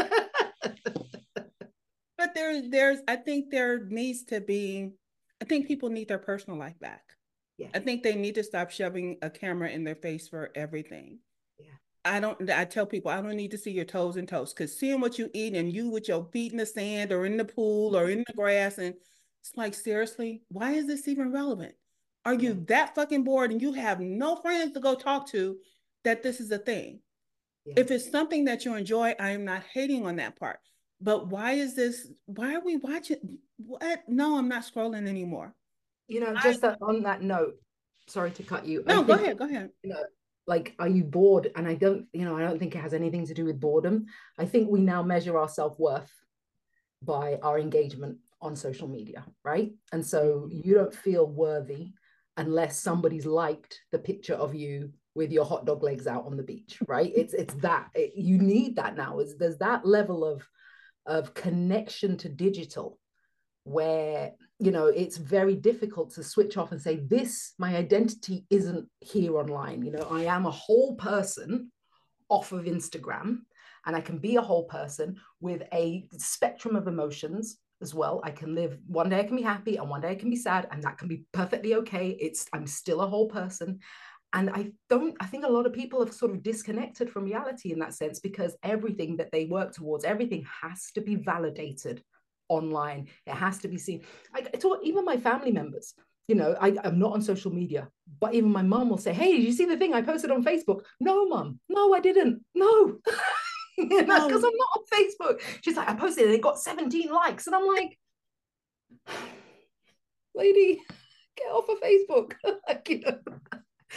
but 2.20 2.36
there's 2.36 2.70
there's 2.70 3.00
I 3.08 3.16
think 3.16 3.50
there 3.50 3.84
needs 3.86 4.26
to 4.26 4.42
be 4.42 4.92
I 5.42 5.46
think 5.46 5.66
people 5.68 5.90
need 5.90 6.08
their 6.08 6.20
personal 6.20 6.60
life 6.60 6.80
back. 6.80 7.02
Yeah. 7.58 7.70
I 7.74 7.80
think 7.80 8.04
they 8.04 8.14
need 8.14 8.36
to 8.36 8.44
stop 8.44 8.70
shoving 8.70 9.18
a 9.24 9.32
camera 9.32 9.70
in 9.70 9.84
their 9.84 9.96
face 9.96 10.28
for 10.28 10.52
everything. 10.54 11.18
I 12.06 12.20
don't 12.20 12.50
I 12.50 12.66
tell 12.66 12.86
people 12.86 13.12
I 13.12 13.20
don't 13.20 13.36
need 13.36 13.52
to 13.52 13.58
see 13.58 13.72
your 13.72 13.86
toes 13.86 14.16
and 14.16 14.28
toes 14.28 14.54
because 14.54 14.78
seeing 14.78 15.02
what 15.02 15.18
you 15.18 15.30
eat 15.34 15.56
and 15.56 15.74
you 15.74 15.90
with 15.90 16.08
your 16.08 16.26
feet 16.32 16.52
in 16.52 16.60
the 16.60 16.66
sand 16.66 17.12
or 17.12 17.26
in 17.26 17.36
the 17.36 17.46
pool 17.46 17.98
or 17.98 18.10
in 18.10 18.24
the 18.28 18.34
grass 18.34 18.78
and 18.78 18.94
it's 19.42 19.58
like 19.58 19.74
seriously, 19.74 20.42
why 20.50 20.72
is 20.72 20.88
this 20.88 21.08
even 21.08 21.32
relevant? 21.32 21.76
Are 22.26 22.34
you 22.34 22.66
that 22.68 22.96
fucking 22.96 23.24
bored 23.24 23.52
and 23.52 23.62
you 23.62 23.74
have 23.74 24.00
no 24.00 24.36
friends 24.36 24.74
to 24.74 24.80
go 24.80 24.96
talk 24.96 25.28
to 25.30 25.58
that 26.04 26.24
this 26.24 26.40
is 26.40 26.52
a 26.52 26.58
thing? 26.58 27.00
Yeah. 27.66 27.76
If 27.78 27.92
it's 27.92 28.10
something 28.10 28.46
that 28.46 28.66
you 28.66 28.76
enjoy, 28.76 29.14
I 29.20 29.32
am 29.32 29.46
not 29.46 29.64
hating 29.72 30.06
on 30.06 30.16
that 30.16 30.40
part. 30.40 30.60
But 31.02 31.28
why 31.28 31.54
is 31.54 31.76
this? 31.76 32.08
Why 32.26 32.56
are 32.56 32.64
we 32.64 32.78
watching? 32.78 33.40
What? 33.58 34.04
No, 34.08 34.38
I'm 34.38 34.48
not 34.48 34.64
scrolling 34.64 35.08
anymore. 35.08 35.54
You 36.08 36.22
know, 36.22 36.34
just 36.42 36.64
I, 36.64 36.70
that, 36.70 36.78
on 36.82 37.04
that 37.04 37.22
note, 37.22 37.56
sorry 38.08 38.32
to 38.32 38.44
cut 38.44 38.66
you. 38.66 38.84
No, 38.88 38.96
think, 38.96 39.08
go 39.08 39.14
ahead. 39.14 39.38
Go 39.38 39.46
ahead. 39.46 39.70
You 39.84 39.92
know, 39.92 40.04
like, 40.48 40.76
are 40.80 40.88
you 40.88 41.04
bored? 41.04 41.52
And 41.56 41.68
I 41.68 41.76
don't, 41.76 42.08
you 42.14 42.26
know, 42.26 42.36
I 42.36 42.42
don't 42.42 42.60
think 42.60 42.76
it 42.76 42.82
has 42.82 42.94
anything 42.94 43.26
to 43.28 43.34
do 43.34 43.46
with 43.46 43.60
boredom. 43.60 44.06
I 44.38 44.46
think 44.46 44.70
we 44.70 44.82
now 44.82 45.02
measure 45.04 45.38
our 45.38 45.50
self 45.50 45.80
worth 45.80 46.12
by 47.02 47.40
our 47.42 47.60
engagement 47.60 48.18
on 48.42 48.56
social 48.56 48.88
media, 48.88 49.26
right? 49.44 49.72
And 49.92 50.06
so 50.06 50.48
you 50.52 50.74
don't 50.74 50.94
feel 50.94 51.28
worthy 51.28 51.94
unless 52.38 52.80
somebody's 52.80 53.26
liked 53.26 53.82
the 53.92 54.00
picture 54.00 54.36
of 54.36 54.54
you 54.54 54.92
with 55.16 55.32
your 55.32 55.46
hot 55.46 55.66
dog 55.66 55.82
legs 55.82 56.08
out 56.08 56.26
on 56.26 56.38
the 56.38 56.44
beach, 56.44 56.78
right? 56.88 57.12
It's 57.16 57.34
it's 57.34 57.54
that 57.56 57.90
it, 57.96 58.14
you 58.16 58.38
need 58.38 58.76
that 58.76 58.96
now. 58.96 59.20
Is 59.20 59.38
there's 59.38 59.58
that 59.58 59.86
level 59.86 60.26
of 60.26 60.48
of 61.06 61.34
connection 61.34 62.18
to 62.18 62.30
digital 62.30 63.00
where 63.64 64.34
you 64.60 64.72
know 64.72 64.88
it's 64.88 65.18
very 65.18 65.56
difficult 65.56 66.14
to 66.14 66.24
switch 66.24 66.58
off 66.58 66.72
and 66.72 66.82
say 66.82 66.98
this 66.98 67.54
my 67.58 67.76
identity 67.76 68.46
isn't 68.50 68.88
here 69.02 69.38
online. 69.38 69.84
You 69.84 69.92
know 69.92 70.08
i 70.12 70.24
am 70.24 70.46
a 70.46 70.52
whole 70.52 70.96
person 70.96 71.72
off 72.30 72.52
of 72.52 72.66
instagram 72.66 73.40
and 73.86 73.96
i 73.96 74.02
can 74.02 74.18
be 74.18 74.36
a 74.36 74.42
whole 74.42 74.64
person 74.66 75.18
with 75.42 75.64
a 75.74 76.08
spectrum 76.18 76.76
of 76.76 76.88
emotions 76.88 77.58
as 77.82 77.94
well. 77.94 78.22
I 78.24 78.32
can 78.32 78.56
live 78.56 78.80
one 78.88 79.10
day 79.10 79.20
i 79.20 79.24
can 79.24 79.36
be 79.36 79.42
happy 79.42 79.76
and 79.76 79.90
one 79.90 80.02
day 80.02 80.12
i 80.12 80.16
can 80.16 80.30
be 80.30 80.36
sad 80.38 80.68
and 80.72 80.82
that 80.84 80.98
can 80.98 81.08
be 81.08 81.24
perfectly 81.34 81.76
okay. 81.76 82.18
It's 82.20 82.48
i'm 82.54 82.68
still 82.68 83.02
a 83.02 83.08
whole 83.08 83.28
person. 83.28 83.80
And 84.34 84.50
I 84.50 84.74
don't, 84.90 85.16
I 85.22 85.28
think 85.28 85.46
a 85.46 85.50
lot 85.50 85.66
of 85.66 85.72
people 85.72 86.04
have 86.04 86.14
sort 86.14 86.34
of 86.34 86.44
disconnected 86.44 87.10
from 87.10 87.24
reality 87.24 87.72
in 87.72 87.80
that 87.80 87.94
sense 87.94 88.20
because 88.20 88.58
everything 88.64 89.16
that 89.16 89.32
they 89.32 89.46
work 89.46 89.72
towards, 89.72 90.04
everything 90.04 90.46
has 90.62 90.92
to 90.96 91.00
be 91.00 91.16
validated 91.16 92.04
online. 92.50 93.08
It 93.26 93.34
has 93.34 93.60
to 93.60 93.68
be 93.68 93.78
seen. 93.78 94.04
I, 94.34 94.46
I 94.54 94.58
thought 94.58 94.80
even 94.84 95.06
my 95.06 95.18
family 95.18 95.52
members, 95.52 95.94
you 96.28 96.36
know, 96.36 96.56
I, 96.60 96.76
am 96.84 97.00
not 97.00 97.14
on 97.14 97.22
social 97.22 97.52
media, 97.52 97.90
but 98.20 98.34
even 98.34 98.52
my 98.52 98.62
mom 98.62 98.90
will 98.90 98.98
say, 98.98 99.14
Hey, 99.14 99.38
did 99.38 99.44
you 99.44 99.54
see 99.54 99.66
the 99.66 99.78
thing 99.78 99.94
I 99.94 100.02
posted 100.02 100.32
on 100.32 100.44
Facebook? 100.44 100.82
No, 101.00 101.26
mom, 101.28 101.60
no, 101.70 101.94
I 101.94 102.00
didn't. 102.00 102.44
No. 102.54 102.98
because 103.78 104.44
I'm 104.44 104.58
not 104.58 104.78
on 104.78 104.84
Facebook. 104.94 105.42
She's 105.62 105.76
like, 105.76 105.90
I 105.90 105.96
posted 105.96 106.30
it, 106.30 106.34
it 106.34 106.42
got 106.42 106.60
17 106.60 107.12
likes. 107.12 107.48
And 107.48 107.56
I'm 107.56 107.68
like, 107.68 107.98
lady, 110.36 110.82
get 111.36 111.52
off 111.52 111.70
of 111.70 111.80
Facebook. 111.82 112.34
like, 112.68 112.90
you 112.90 113.02
know 113.02 113.20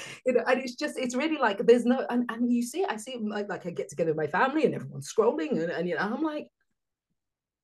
you 0.27 0.33
know, 0.33 0.43
and 0.47 0.61
it's 0.61 0.75
just 0.75 0.99
it's 0.99 1.15
really 1.15 1.39
like 1.39 1.59
there's 1.59 1.85
no 1.85 2.05
and, 2.11 2.29
and 2.31 2.53
you 2.53 2.63
see 2.63 2.81
it, 2.81 2.91
I 2.91 2.97
see 2.97 3.13
it 3.13 3.23
like, 3.23 3.49
like 3.49 3.67
I 3.67 3.71
get 3.71 3.89
together 3.89 4.11
with 4.11 4.17
my 4.17 4.27
family 4.27 4.65
and 4.65 4.75
everyone's 4.75 5.13
scrolling 5.13 5.53
and, 5.53 5.71
and 5.71 5.89
you 5.89 5.95
know 5.95 6.03
I'm 6.03 6.23
like, 6.23 6.49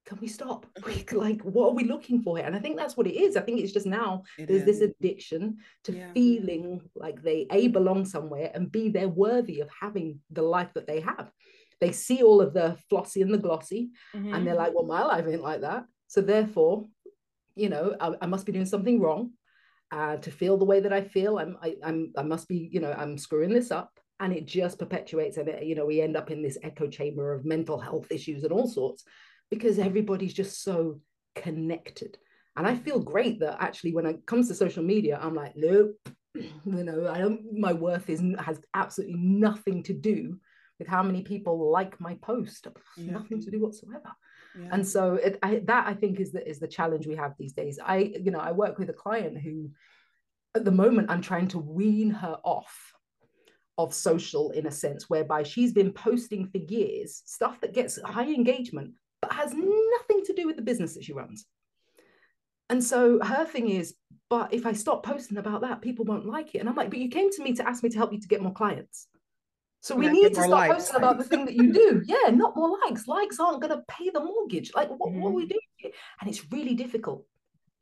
can 0.06 0.18
we 0.20 0.28
stop? 0.28 0.66
like 1.12 1.42
what 1.42 1.68
are 1.68 1.74
we 1.74 1.84
looking 1.84 2.22
for 2.22 2.36
here? 2.36 2.46
And 2.46 2.56
I 2.56 2.58
think 2.58 2.76
that's 2.76 2.96
what 2.96 3.06
it 3.06 3.16
is. 3.16 3.36
I 3.36 3.40
think 3.40 3.60
it's 3.60 3.72
just 3.72 3.86
now 3.86 4.22
it 4.38 4.48
there's 4.48 4.62
is. 4.62 4.80
this 4.80 4.90
addiction 4.90 5.58
to 5.84 5.92
yeah. 5.92 6.12
feeling 6.12 6.82
like 6.94 7.22
they 7.22 7.46
a 7.50 7.68
belong 7.68 8.04
somewhere 8.04 8.50
and 8.54 8.70
b 8.70 8.88
they're 8.88 9.08
worthy 9.08 9.60
of 9.60 9.68
having 9.80 10.20
the 10.30 10.42
life 10.42 10.72
that 10.74 10.86
they 10.86 11.00
have. 11.00 11.30
They 11.80 11.92
see 11.92 12.22
all 12.22 12.40
of 12.40 12.54
the 12.54 12.76
flossy 12.88 13.22
and 13.22 13.32
the 13.32 13.38
glossy, 13.38 13.90
mm-hmm. 14.14 14.32
and 14.32 14.46
they're 14.46 14.54
like, 14.54 14.74
well, 14.74 14.86
my 14.86 15.02
life 15.02 15.26
ain't 15.28 15.42
like 15.42 15.62
that. 15.62 15.84
So 16.06 16.20
therefore, 16.20 16.86
you 17.56 17.68
know, 17.68 17.96
I, 18.00 18.14
I 18.22 18.26
must 18.26 18.46
be 18.46 18.52
doing 18.52 18.66
something 18.66 19.00
wrong 19.00 19.32
uh, 19.90 20.16
to 20.18 20.30
feel 20.30 20.56
the 20.56 20.64
way 20.64 20.80
that 20.80 20.92
I 20.92 21.02
feel. 21.02 21.38
I'm, 21.38 21.56
I, 21.62 21.76
I'm, 21.84 22.12
I 22.16 22.22
must 22.22 22.48
be, 22.48 22.68
you 22.72 22.80
know, 22.80 22.92
I'm 22.92 23.18
screwing 23.18 23.52
this 23.52 23.70
up, 23.70 23.90
and 24.20 24.32
it 24.32 24.46
just 24.46 24.78
perpetuates, 24.78 25.36
and 25.36 25.48
it, 25.48 25.64
you 25.64 25.74
know, 25.74 25.86
we 25.86 26.00
end 26.00 26.16
up 26.16 26.30
in 26.30 26.42
this 26.42 26.58
echo 26.62 26.88
chamber 26.88 27.32
of 27.32 27.44
mental 27.44 27.78
health 27.78 28.06
issues 28.10 28.44
and 28.44 28.52
all 28.52 28.68
sorts, 28.68 29.04
because 29.50 29.78
everybody's 29.78 30.34
just 30.34 30.62
so 30.62 31.00
connected. 31.34 32.18
And 32.56 32.66
I 32.66 32.76
feel 32.76 33.00
great 33.00 33.40
that 33.40 33.56
actually, 33.60 33.94
when 33.94 34.06
it 34.06 34.26
comes 34.26 34.48
to 34.48 34.54
social 34.54 34.82
media, 34.82 35.18
I'm 35.20 35.34
like, 35.34 35.54
nope, 35.56 35.96
you 36.34 36.52
know, 36.64 37.08
I 37.08 37.18
don't. 37.18 37.40
My 37.52 37.72
worth 37.72 38.08
is 38.08 38.22
has 38.38 38.60
absolutely 38.74 39.16
nothing 39.16 39.82
to 39.84 39.92
do 39.92 40.38
with 40.78 40.88
how 40.88 41.02
many 41.02 41.22
people 41.22 41.70
like 41.70 42.00
my 42.00 42.14
post. 42.16 42.68
Yeah. 42.96 43.12
Nothing 43.12 43.40
to 43.42 43.50
do 43.50 43.60
whatsoever. 43.60 44.12
Yeah. 44.58 44.68
And 44.72 44.86
so 44.86 45.14
it, 45.14 45.38
I, 45.42 45.62
that 45.64 45.86
I 45.88 45.94
think 45.94 46.20
is 46.20 46.32
the 46.32 46.48
is 46.48 46.60
the 46.60 46.68
challenge 46.68 47.06
we 47.06 47.16
have 47.16 47.34
these 47.38 47.52
days. 47.52 47.78
I 47.84 48.14
you 48.20 48.30
know 48.30 48.40
I 48.40 48.52
work 48.52 48.78
with 48.78 48.90
a 48.90 48.94
client 48.94 49.38
who, 49.38 49.70
at 50.54 50.64
the 50.64 50.70
moment, 50.70 51.10
I'm 51.10 51.22
trying 51.22 51.48
to 51.48 51.58
wean 51.58 52.10
her 52.10 52.38
off 52.44 52.92
of 53.76 53.92
social 53.92 54.52
in 54.52 54.66
a 54.66 54.70
sense, 54.70 55.10
whereby 55.10 55.42
she's 55.42 55.72
been 55.72 55.92
posting 55.92 56.46
for 56.46 56.58
years 56.58 57.22
stuff 57.26 57.60
that 57.60 57.74
gets 57.74 58.00
high 58.02 58.32
engagement 58.32 58.92
but 59.24 59.32
has 59.36 59.54
nothing 59.54 60.24
to 60.26 60.34
do 60.34 60.46
with 60.46 60.56
the 60.56 60.62
business 60.62 60.94
that 60.94 61.04
she 61.04 61.14
runs. 61.14 61.46
And 62.68 62.82
so 62.82 63.22
her 63.22 63.44
thing 63.44 63.70
is, 63.70 63.94
but 64.28 64.52
if 64.52 64.66
I 64.66 64.72
stop 64.72 65.04
posting 65.04 65.38
about 65.38 65.62
that, 65.62 65.80
people 65.80 66.04
won't 66.04 66.26
like 66.26 66.54
it. 66.54 66.58
And 66.58 66.68
I'm 66.68 66.74
like, 66.74 66.90
but 66.90 66.98
you 66.98 67.08
came 67.08 67.30
to 67.30 67.42
me 67.42 67.54
to 67.54 67.66
ask 67.66 67.82
me 67.82 67.88
to 67.88 67.96
help 67.96 68.12
you 68.12 68.20
to 68.20 68.28
get 68.28 68.42
more 68.42 68.52
clients. 68.52 69.06
So 69.80 69.94
we 69.94 70.08
need 70.08 70.28
to 70.30 70.34
start 70.34 70.50
likes. 70.50 70.74
posting 70.74 70.96
about 70.96 71.18
the 71.18 71.24
thing 71.24 71.44
that 71.44 71.54
you 71.54 71.72
do. 71.72 72.02
Yeah, 72.06 72.30
not 72.30 72.56
more 72.56 72.78
likes. 72.84 73.06
Likes 73.06 73.38
aren't 73.38 73.60
going 73.60 73.76
to 73.76 73.84
pay 73.88 74.10
the 74.10 74.20
mortgage. 74.20 74.72
Like, 74.74 74.88
what, 74.90 75.10
mm-hmm. 75.10 75.20
what 75.20 75.30
are 75.30 75.32
we 75.32 75.42
mm-hmm. 75.42 75.50
doing? 75.82 75.94
And 76.20 76.30
it's 76.30 76.50
really 76.50 76.74
difficult 76.74 77.24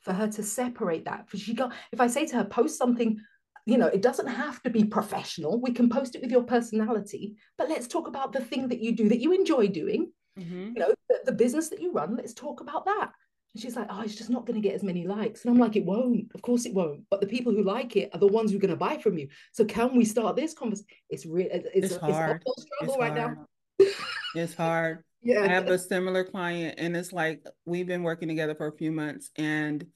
for 0.01 0.13
her 0.13 0.29
to 0.29 0.43
separate 0.43 1.05
that. 1.05 1.29
For 1.29 1.39
she 1.39 1.55
got, 1.55 1.73
if 1.93 2.01
I 2.01 2.09
say 2.09 2.27
to 2.27 2.37
her, 2.37 2.45
post 2.45 2.77
something, 2.77 3.21
you 3.67 3.79
know, 3.79 3.87
it 3.87 4.03
doesn't 4.03 4.27
have 4.27 4.61
to 4.63 4.71
be 4.71 4.85
professional. 4.85 5.61
We 5.61 5.73
can 5.73 5.89
post 5.89 6.17
it 6.17 6.23
with 6.23 6.33
your 6.33 6.43
personality, 6.43 7.37
but 7.57 7.69
let's 7.69 7.87
talk 7.87 8.09
about 8.09 8.33
the 8.33 8.41
thing 8.41 8.69
that 8.69 8.81
you 8.81 8.97
do 8.97 9.09
that 9.09 9.21
you 9.21 9.33
enjoy 9.33 9.69
doing. 9.69 10.11
Mm-hmm. 10.39 10.73
You 10.75 10.81
know, 10.81 10.95
the, 11.25 11.33
business 11.33 11.69
that 11.69 11.81
you 11.81 11.93
run. 11.93 12.17
Let's 12.17 12.35
talk 12.35 12.61
about 12.61 12.85
that. 12.87 13.11
And 13.55 13.63
she's 13.63 13.77
like, 13.77 13.89
oh, 13.91 14.03
it's 14.03 14.15
just 14.15 14.31
not 14.31 14.47
going 14.47 14.61
to 14.61 14.67
get 14.67 14.75
as 14.75 14.83
many 14.83 15.07
likes. 15.07 15.45
And 15.45 15.53
I'm 15.53 15.61
like, 15.61 15.77
it 15.77 15.85
won't. 15.85 16.31
Of 16.35 16.43
course 16.43 16.65
it 16.65 16.73
won't. 16.73 17.03
But 17.11 17.21
the 17.21 17.27
people 17.27 17.53
who 17.53 17.63
like 17.63 17.97
it 17.97 18.11
are 18.15 18.19
the 18.19 18.27
ones 18.27 18.51
who 18.51 18.57
are 18.57 18.61
going 18.61 18.71
to 18.71 18.77
buy 18.77 18.99
from 18.99 19.19
you. 19.19 19.29
So 19.53 19.65
can 19.65 19.95
we 19.95 20.05
start 20.05 20.37
this 20.37 20.55
conversation? 20.55 20.87
It's 21.11 21.27
real. 21.27 21.49
It's, 21.51 21.93
it's, 21.93 21.97
hard. 21.97 22.43
It's 22.47 22.63
struggle 22.63 22.95
it's 22.95 23.01
right 23.01 23.19
hard. 23.19 23.39
now. 23.79 23.87
it's 24.35 24.55
hard. 24.55 25.05
Yeah. 25.23 25.43
I 25.43 25.49
have 25.49 25.69
a 25.69 25.79
similar 25.79 26.25
client, 26.25 26.77
and 26.79 26.97
it's 26.97 27.13
like 27.13 27.45
we've 27.65 27.87
been 27.87 28.03
working 28.03 28.29
together 28.29 28.55
for 28.55 28.67
a 28.67 28.77
few 28.77 28.91
months, 28.91 29.31
and 29.37 29.87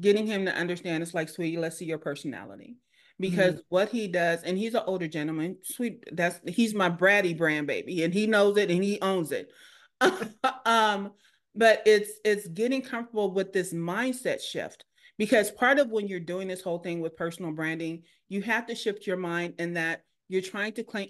getting 0.00 0.26
him 0.26 0.44
to 0.46 0.54
understand 0.54 1.02
it's 1.02 1.14
like, 1.14 1.28
sweetie, 1.28 1.56
let's 1.56 1.76
see 1.76 1.86
your 1.86 1.98
personality. 1.98 2.76
Because 3.18 3.54
mm-hmm. 3.54 3.68
what 3.68 3.88
he 3.90 4.08
does, 4.08 4.42
and 4.44 4.56
he's 4.56 4.74
an 4.74 4.82
older 4.86 5.08
gentleman, 5.08 5.56
sweet. 5.62 6.04
That's 6.12 6.40
he's 6.46 6.74
my 6.74 6.88
bratty 6.88 7.36
brand 7.36 7.66
baby, 7.66 8.04
and 8.04 8.14
he 8.14 8.26
knows 8.26 8.56
it 8.56 8.70
and 8.70 8.82
he 8.82 9.00
owns 9.00 9.32
it. 9.32 9.50
um, 10.66 11.12
but 11.54 11.82
it's 11.86 12.12
it's 12.24 12.48
getting 12.48 12.82
comfortable 12.82 13.32
with 13.32 13.52
this 13.52 13.72
mindset 13.72 14.40
shift 14.40 14.84
because 15.18 15.50
part 15.50 15.78
of 15.78 15.90
when 15.90 16.06
you're 16.08 16.20
doing 16.20 16.48
this 16.48 16.62
whole 16.62 16.78
thing 16.78 17.00
with 17.00 17.16
personal 17.16 17.52
branding 17.52 18.02
you 18.28 18.40
have 18.42 18.66
to 18.66 18.74
shift 18.74 19.06
your 19.06 19.16
mind 19.16 19.54
in 19.58 19.74
that 19.74 20.02
you're 20.28 20.40
trying 20.40 20.72
to 20.72 20.84
claim 20.84 21.08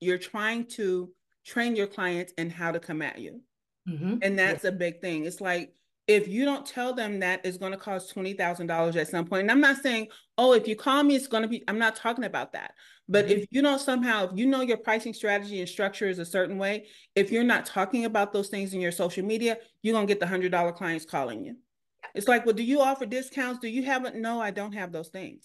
you're 0.00 0.18
trying 0.18 0.64
to 0.66 1.10
train 1.44 1.74
your 1.74 1.86
clients 1.86 2.32
in 2.38 2.50
how 2.50 2.70
to 2.70 2.78
come 2.78 3.02
at 3.02 3.18
you. 3.18 3.40
Mm-hmm. 3.88 4.16
and 4.20 4.38
that's 4.38 4.64
a 4.64 4.72
big 4.72 5.00
thing. 5.00 5.24
It's 5.24 5.40
like 5.40 5.72
if 6.08 6.26
you 6.26 6.46
don't 6.46 6.66
tell 6.66 6.94
them 6.94 7.20
that 7.20 7.42
it's 7.44 7.58
going 7.58 7.72
to 7.72 7.78
cost 7.78 8.14
$20,000 8.14 8.96
at 8.96 9.08
some 9.08 9.26
point, 9.26 9.42
and 9.42 9.50
I'm 9.50 9.60
not 9.60 9.82
saying, 9.82 10.08
oh, 10.38 10.54
if 10.54 10.66
you 10.66 10.74
call 10.74 11.02
me, 11.04 11.14
it's 11.14 11.26
going 11.26 11.42
to 11.42 11.48
be, 11.48 11.62
I'm 11.68 11.78
not 11.78 11.96
talking 11.96 12.24
about 12.24 12.54
that. 12.54 12.72
But 13.10 13.26
mm-hmm. 13.26 13.40
if 13.40 13.46
you 13.50 13.60
don't 13.60 13.78
somehow, 13.78 14.24
if 14.24 14.30
you 14.34 14.46
know 14.46 14.62
your 14.62 14.78
pricing 14.78 15.12
strategy 15.12 15.60
and 15.60 15.68
structure 15.68 16.08
is 16.08 16.18
a 16.18 16.24
certain 16.24 16.56
way, 16.56 16.86
if 17.14 17.30
you're 17.30 17.44
not 17.44 17.66
talking 17.66 18.06
about 18.06 18.32
those 18.32 18.48
things 18.48 18.72
in 18.72 18.80
your 18.80 18.90
social 18.90 19.24
media, 19.24 19.58
you're 19.82 19.92
going 19.92 20.06
to 20.06 20.12
get 20.12 20.18
the 20.18 20.26
$100 20.26 20.74
clients 20.74 21.04
calling 21.04 21.44
you. 21.44 21.56
It's 22.14 22.26
like, 22.26 22.46
well, 22.46 22.54
do 22.54 22.64
you 22.64 22.80
offer 22.80 23.04
discounts? 23.04 23.60
Do 23.60 23.68
you 23.68 23.82
have 23.84 24.06
it? 24.06 24.14
No, 24.14 24.40
I 24.40 24.50
don't 24.50 24.72
have 24.72 24.92
those 24.92 25.08
things. 25.08 25.44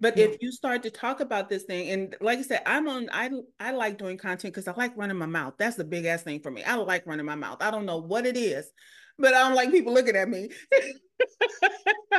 But 0.00 0.18
if 0.18 0.36
you 0.40 0.50
start 0.50 0.82
to 0.82 0.90
talk 0.90 1.20
about 1.20 1.48
this 1.48 1.62
thing, 1.62 1.88
and 1.90 2.16
like 2.20 2.38
I 2.38 2.42
said, 2.42 2.62
I'm 2.66 2.88
on, 2.88 3.08
I 3.12 3.30
I 3.60 3.70
like 3.70 3.96
doing 3.96 4.18
content 4.18 4.52
because 4.52 4.66
I 4.66 4.74
like 4.76 4.96
running 4.96 5.16
my 5.16 5.26
mouth. 5.26 5.54
That's 5.56 5.76
the 5.76 5.84
big 5.84 6.04
ass 6.04 6.22
thing 6.22 6.40
for 6.40 6.50
me. 6.50 6.64
I 6.64 6.74
like 6.74 7.06
running 7.06 7.24
my 7.24 7.36
mouth. 7.36 7.58
I 7.60 7.70
don't 7.70 7.86
know 7.86 7.98
what 7.98 8.26
it 8.26 8.36
is, 8.36 8.70
but 9.18 9.34
I 9.34 9.40
don't 9.40 9.54
like 9.54 9.70
people 9.70 9.92
looking 9.92 10.16
at 10.16 10.28
me. 10.28 10.50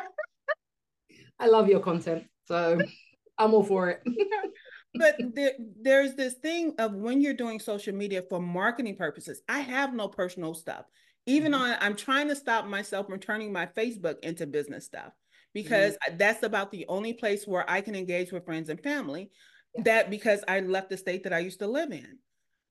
I 1.40 1.48
love 1.48 1.68
your 1.68 1.82
content. 1.82 2.24
So 2.48 2.80
I'm 3.38 3.54
all 3.54 3.64
for 3.64 3.90
it. 3.90 4.02
but 4.96 5.16
there, 5.34 5.52
there's 5.82 6.16
this 6.16 6.36
thing 6.36 6.74
of 6.80 6.94
when 6.94 7.22
you're 7.22 7.34
doing 7.34 7.60
social 7.60 7.94
media 7.94 8.24
for 8.30 8.40
marketing 8.40 8.96
purposes, 8.96 9.42
I 9.50 9.60
have 9.60 9.94
no 9.94 10.08
personal 10.08 10.54
stuff. 10.54 10.86
Even 11.26 11.52
mm-hmm. 11.52 11.62
on, 11.62 11.78
I'm 11.82 11.96
trying 11.96 12.28
to 12.30 12.36
stop 12.36 12.66
myself 12.66 13.08
from 13.08 13.20
turning 13.20 13.52
my 13.52 13.66
Facebook 13.66 14.20
into 14.22 14.46
business 14.48 14.86
stuff 14.86 15.12
because 15.54 15.94
mm-hmm. 15.94 16.18
that's 16.18 16.44
about 16.44 16.72
the 16.72 16.86
only 16.88 17.14
place 17.14 17.46
where 17.46 17.70
I 17.70 17.82
can 17.82 17.96
engage 17.96 18.32
with 18.32 18.46
friends 18.46 18.70
and 18.70 18.82
family. 18.82 19.32
Yeah. 19.76 19.84
That 19.84 20.10
because 20.10 20.44
I 20.48 20.62
left 20.62 20.90
the 20.90 20.98
state 20.98 21.24
that 21.24 21.34
I 21.34 21.40
used 21.40 21.60
to 21.60 21.68
live 21.68 21.92
in. 21.92 22.20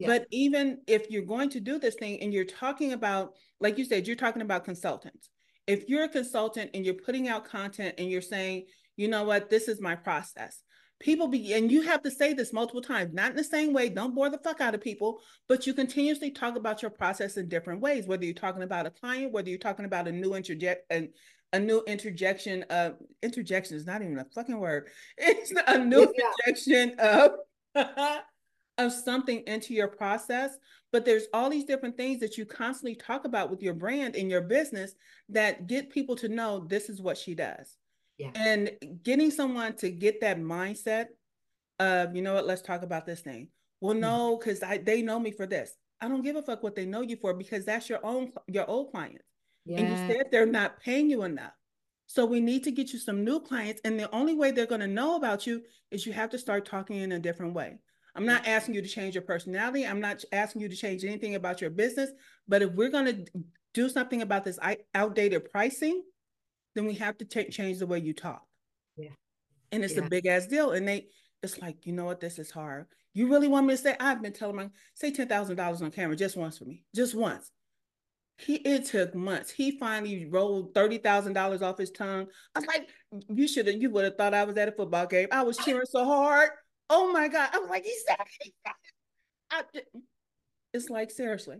But 0.00 0.26
even 0.30 0.78
if 0.86 1.10
you're 1.10 1.22
going 1.22 1.50
to 1.50 1.60
do 1.60 1.78
this 1.78 1.94
thing 1.94 2.20
and 2.20 2.32
you're 2.32 2.44
talking 2.44 2.92
about, 2.92 3.32
like 3.60 3.78
you 3.78 3.84
said, 3.84 4.06
you're 4.06 4.16
talking 4.16 4.42
about 4.42 4.64
consultants. 4.64 5.30
If 5.66 5.88
you're 5.88 6.04
a 6.04 6.08
consultant 6.08 6.70
and 6.74 6.84
you're 6.84 6.94
putting 6.94 7.28
out 7.28 7.44
content 7.44 7.94
and 7.98 8.10
you're 8.10 8.20
saying, 8.20 8.66
you 8.96 9.08
know 9.08 9.24
what, 9.24 9.50
this 9.50 9.68
is 9.68 9.80
my 9.80 9.94
process. 9.94 10.60
People 11.00 11.28
be, 11.28 11.52
and 11.54 11.70
you 11.70 11.82
have 11.82 12.02
to 12.02 12.10
say 12.10 12.32
this 12.32 12.52
multiple 12.52 12.80
times, 12.80 13.12
not 13.12 13.30
in 13.30 13.36
the 13.36 13.44
same 13.44 13.72
way, 13.72 13.88
don't 13.88 14.14
bore 14.14 14.30
the 14.30 14.38
fuck 14.38 14.60
out 14.60 14.74
of 14.74 14.80
people, 14.80 15.20
but 15.48 15.66
you 15.66 15.74
continuously 15.74 16.30
talk 16.30 16.56
about 16.56 16.82
your 16.82 16.90
process 16.90 17.36
in 17.36 17.48
different 17.48 17.80
ways, 17.80 18.06
whether 18.06 18.24
you're 18.24 18.34
talking 18.34 18.62
about 18.62 18.86
a 18.86 18.90
client, 18.90 19.32
whether 19.32 19.48
you're 19.48 19.58
talking 19.58 19.84
about 19.84 20.08
a 20.08 20.12
new 20.12 20.34
interject 20.34 20.84
and 20.90 21.08
a 21.52 21.58
new 21.58 21.82
interjection 21.86 22.64
of 22.64 22.96
interjection 23.22 23.76
is 23.76 23.86
not 23.86 24.02
even 24.02 24.18
a 24.18 24.24
fucking 24.34 24.58
word. 24.58 24.88
It's 25.18 25.52
a 25.66 25.78
new 25.78 26.12
yeah. 26.16 26.30
interjection 26.46 26.96
of 26.98 27.30
of 28.78 28.92
something 28.92 29.42
into 29.46 29.74
your 29.74 29.88
process 29.88 30.56
but 30.92 31.04
there's 31.04 31.26
all 31.32 31.50
these 31.50 31.64
different 31.64 31.96
things 31.96 32.20
that 32.20 32.38
you 32.38 32.46
constantly 32.46 32.94
talk 32.94 33.24
about 33.24 33.50
with 33.50 33.60
your 33.60 33.74
brand 33.74 34.14
and 34.14 34.30
your 34.30 34.40
business 34.40 34.94
that 35.28 35.66
get 35.66 35.90
people 35.90 36.14
to 36.14 36.28
know 36.28 36.60
this 36.68 36.88
is 36.88 37.00
what 37.00 37.18
she 37.18 37.34
does 37.34 37.76
yeah. 38.18 38.30
and 38.34 38.70
getting 39.02 39.30
someone 39.30 39.74
to 39.74 39.90
get 39.90 40.20
that 40.20 40.38
mindset 40.38 41.06
of 41.80 42.14
you 42.14 42.22
know 42.22 42.34
what 42.34 42.46
let's 42.46 42.62
talk 42.62 42.82
about 42.82 43.06
this 43.06 43.20
thing 43.20 43.48
well 43.80 43.92
mm-hmm. 43.92 44.02
no 44.02 44.36
because 44.38 44.60
mm-hmm. 44.60 44.84
they 44.84 45.02
know 45.02 45.18
me 45.18 45.30
for 45.30 45.46
this 45.46 45.74
i 46.00 46.08
don't 46.08 46.22
give 46.22 46.36
a 46.36 46.42
fuck 46.42 46.62
what 46.62 46.76
they 46.76 46.86
know 46.86 47.00
you 47.00 47.16
for 47.16 47.34
because 47.34 47.64
that's 47.64 47.88
your 47.88 48.04
own 48.04 48.30
your 48.46 48.68
old 48.70 48.90
clients 48.90 49.24
yeah. 49.64 49.78
and 49.78 49.88
you 49.88 49.96
said 49.96 50.26
they're 50.30 50.46
not 50.46 50.80
paying 50.80 51.10
you 51.10 51.24
enough 51.24 51.52
so 52.06 52.24
we 52.24 52.38
need 52.38 52.62
to 52.62 52.70
get 52.70 52.92
you 52.92 52.98
some 52.98 53.24
new 53.24 53.40
clients 53.40 53.80
and 53.84 53.98
the 53.98 54.10
only 54.14 54.34
way 54.34 54.50
they're 54.50 54.66
going 54.66 54.80
to 54.80 54.86
know 54.86 55.16
about 55.16 55.46
you 55.46 55.62
is 55.90 56.06
you 56.06 56.12
have 56.12 56.30
to 56.30 56.38
start 56.38 56.64
talking 56.64 56.98
in 56.98 57.12
a 57.12 57.18
different 57.18 57.54
way 57.54 57.78
I'm 58.14 58.26
not 58.26 58.46
asking 58.46 58.74
you 58.74 58.82
to 58.82 58.88
change 58.88 59.14
your 59.14 59.22
personality. 59.22 59.86
I'm 59.86 60.00
not 60.00 60.22
asking 60.30 60.62
you 60.62 60.68
to 60.68 60.76
change 60.76 61.04
anything 61.04 61.34
about 61.34 61.60
your 61.60 61.70
business. 61.70 62.10
But 62.46 62.62
if 62.62 62.70
we're 62.72 62.90
going 62.90 63.06
to 63.06 63.42
do 63.72 63.88
something 63.88 64.22
about 64.22 64.44
this 64.44 64.58
outdated 64.94 65.50
pricing, 65.50 66.02
then 66.74 66.86
we 66.86 66.94
have 66.94 67.18
to 67.18 67.24
change 67.24 67.78
the 67.78 67.86
way 67.86 67.98
you 67.98 68.14
talk. 68.14 68.42
Yeah. 68.96 69.10
And 69.72 69.82
it's 69.82 69.96
yeah. 69.96 70.04
a 70.04 70.08
big 70.08 70.26
ass 70.26 70.46
deal. 70.46 70.70
And 70.72 70.86
they, 70.86 71.08
it's 71.42 71.60
like, 71.60 71.86
you 71.86 71.92
know 71.92 72.04
what, 72.04 72.20
this 72.20 72.38
is 72.38 72.50
hard. 72.50 72.86
You 73.14 73.28
really 73.28 73.48
want 73.48 73.66
me 73.66 73.74
to 73.74 73.82
say, 73.82 73.96
I've 73.98 74.22
been 74.22 74.32
telling 74.32 74.56
my, 74.56 74.70
say 74.94 75.10
$10,000 75.10 75.82
on 75.82 75.90
camera 75.90 76.16
just 76.16 76.36
once 76.36 76.58
for 76.58 76.64
me, 76.64 76.84
just 76.94 77.14
once. 77.14 77.50
He, 78.38 78.56
it 78.56 78.86
took 78.86 79.14
months. 79.14 79.50
He 79.50 79.78
finally 79.78 80.26
rolled 80.26 80.74
$30,000 80.74 81.62
off 81.62 81.78
his 81.78 81.92
tongue. 81.92 82.26
I 82.54 82.58
was 82.58 82.66
like, 82.66 82.88
you 83.28 83.46
should 83.46 83.66
have, 83.68 83.80
you 83.80 83.90
would 83.90 84.04
have 84.04 84.16
thought 84.16 84.34
I 84.34 84.44
was 84.44 84.56
at 84.56 84.68
a 84.68 84.72
football 84.72 85.06
game. 85.06 85.28
I 85.30 85.42
was 85.42 85.56
cheering 85.58 85.86
so 85.88 86.04
hard 86.04 86.50
oh 86.94 87.12
my 87.12 87.28
God. 87.28 87.50
I 87.52 87.58
was 87.58 87.68
like, 87.68 87.84
he 87.84 87.94
said 88.06 88.16
it. 89.74 89.86
it's 90.72 90.88
like, 90.88 91.10
seriously. 91.10 91.58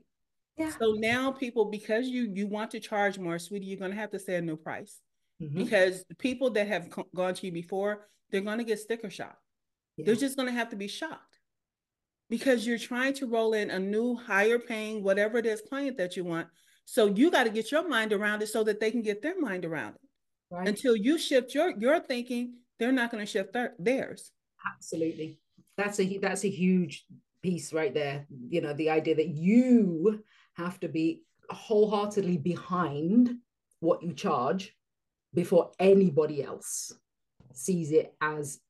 Yeah. 0.56 0.70
So 0.78 0.92
now 0.96 1.32
people, 1.32 1.66
because 1.66 2.06
you 2.06 2.30
you 2.32 2.46
want 2.46 2.70
to 2.70 2.80
charge 2.80 3.18
more, 3.18 3.38
sweetie, 3.38 3.66
you're 3.66 3.78
going 3.78 3.90
to 3.90 3.96
have 3.96 4.12
to 4.12 4.18
say 4.18 4.36
a 4.36 4.42
new 4.42 4.56
price. 4.56 5.00
Mm-hmm. 5.42 5.58
Because 5.58 6.04
people 6.18 6.50
that 6.50 6.68
have 6.68 6.90
co- 6.90 7.08
gone 7.14 7.34
to 7.34 7.46
you 7.46 7.52
before, 7.52 8.06
they're 8.30 8.40
going 8.40 8.58
to 8.58 8.64
get 8.64 8.78
sticker 8.78 9.10
shock. 9.10 9.36
Yeah. 9.96 10.06
They're 10.06 10.14
just 10.14 10.36
going 10.36 10.48
to 10.48 10.54
have 10.54 10.70
to 10.70 10.76
be 10.76 10.86
shocked 10.86 11.40
because 12.30 12.66
you're 12.66 12.78
trying 12.78 13.14
to 13.14 13.26
roll 13.26 13.52
in 13.52 13.70
a 13.70 13.78
new 13.78 14.16
higher 14.16 14.58
paying 14.58 15.02
whatever 15.02 15.38
it 15.38 15.46
is 15.46 15.60
client 15.60 15.96
that 15.98 16.16
you 16.16 16.24
want 16.24 16.48
so 16.84 17.06
you 17.06 17.30
got 17.30 17.44
to 17.44 17.50
get 17.50 17.70
your 17.70 17.88
mind 17.88 18.12
around 18.12 18.42
it 18.42 18.48
so 18.48 18.64
that 18.64 18.80
they 18.80 18.90
can 18.90 19.02
get 19.02 19.22
their 19.22 19.38
mind 19.40 19.64
around 19.64 19.94
it 19.94 20.00
right. 20.50 20.68
until 20.68 20.96
you 20.96 21.18
shift 21.18 21.54
your 21.54 21.70
your 21.78 22.00
thinking 22.00 22.54
they're 22.78 22.92
not 22.92 23.10
going 23.10 23.24
to 23.24 23.30
shift 23.30 23.52
their, 23.52 23.74
theirs 23.78 24.32
absolutely. 24.66 25.38
That's 25.76 25.98
a 26.00 26.18
that's 26.18 26.44
a 26.44 26.50
huge 26.50 27.04
piece 27.42 27.72
right 27.72 27.92
there. 27.92 28.26
You 28.48 28.60
know 28.60 28.72
the 28.72 28.90
idea 28.90 29.14
that 29.16 29.28
you 29.28 30.22
have 30.54 30.78
to 30.80 30.88
be 30.88 31.22
wholeheartedly 31.50 32.38
behind 32.38 33.36
what 33.80 34.02
you 34.02 34.14
charge 34.14 34.74
before 35.34 35.72
anybody 35.78 36.42
else 36.42 36.92
sees 37.52 37.90
it 37.92 38.14
as 38.20 38.60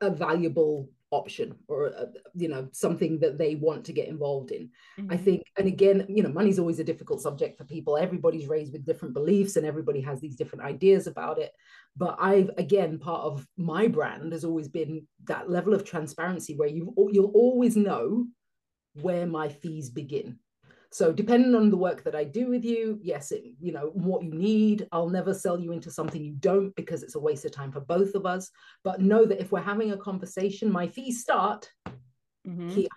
a 0.00 0.10
valuable 0.10 0.90
option 1.10 1.54
or 1.68 1.86
a, 1.86 2.08
you 2.34 2.48
know 2.48 2.68
something 2.72 3.18
that 3.18 3.38
they 3.38 3.54
want 3.54 3.84
to 3.84 3.92
get 3.92 4.08
involved 4.08 4.50
in. 4.50 4.70
Mm-hmm. 4.98 5.12
i 5.12 5.16
think 5.16 5.42
and 5.56 5.66
again 5.66 6.04
you 6.08 6.22
know 6.22 6.28
money's 6.28 6.58
always 6.58 6.78
a 6.78 6.84
difficult 6.84 7.20
subject 7.20 7.56
for 7.56 7.64
people. 7.64 7.96
Everybody's 7.96 8.48
raised 8.48 8.72
with 8.72 8.84
different 8.84 9.14
beliefs 9.14 9.56
and 9.56 9.66
everybody 9.66 10.00
has 10.02 10.20
these 10.20 10.36
different 10.36 10.64
ideas 10.64 11.06
about 11.06 11.38
it. 11.38 11.52
But 11.96 12.16
i've 12.20 12.50
again 12.58 12.98
part 12.98 13.22
of 13.22 13.46
my 13.56 13.88
brand 13.88 14.32
has 14.32 14.44
always 14.44 14.68
been 14.68 15.06
that 15.24 15.50
level 15.50 15.74
of 15.74 15.84
transparency 15.84 16.54
where 16.56 16.68
you 16.68 16.94
you'll 17.10 17.32
always 17.34 17.76
know 17.76 18.26
where 18.94 19.26
my 19.26 19.48
fees 19.48 19.90
begin 19.90 20.38
so 20.90 21.12
depending 21.12 21.54
on 21.54 21.70
the 21.70 21.76
work 21.76 22.02
that 22.04 22.14
I 22.14 22.24
do 22.24 22.48
with 22.48 22.64
you, 22.64 22.98
yes, 23.02 23.30
it, 23.30 23.44
you 23.60 23.72
know, 23.72 23.90
what 23.92 24.22
you 24.22 24.32
need, 24.32 24.88
I'll 24.90 25.10
never 25.10 25.34
sell 25.34 25.58
you 25.58 25.72
into 25.72 25.90
something 25.90 26.24
you 26.24 26.34
don't 26.34 26.74
because 26.76 27.02
it's 27.02 27.14
a 27.14 27.20
waste 27.20 27.44
of 27.44 27.52
time 27.52 27.72
for 27.72 27.80
both 27.80 28.14
of 28.14 28.24
us. 28.24 28.50
But 28.84 29.00
know 29.00 29.26
that 29.26 29.40
if 29.40 29.52
we're 29.52 29.60
having 29.60 29.92
a 29.92 29.98
conversation, 29.98 30.70
my 30.72 30.88
fees 30.88 31.20
start 31.20 31.70
mm-hmm. 32.46 32.68
here. 32.70 32.88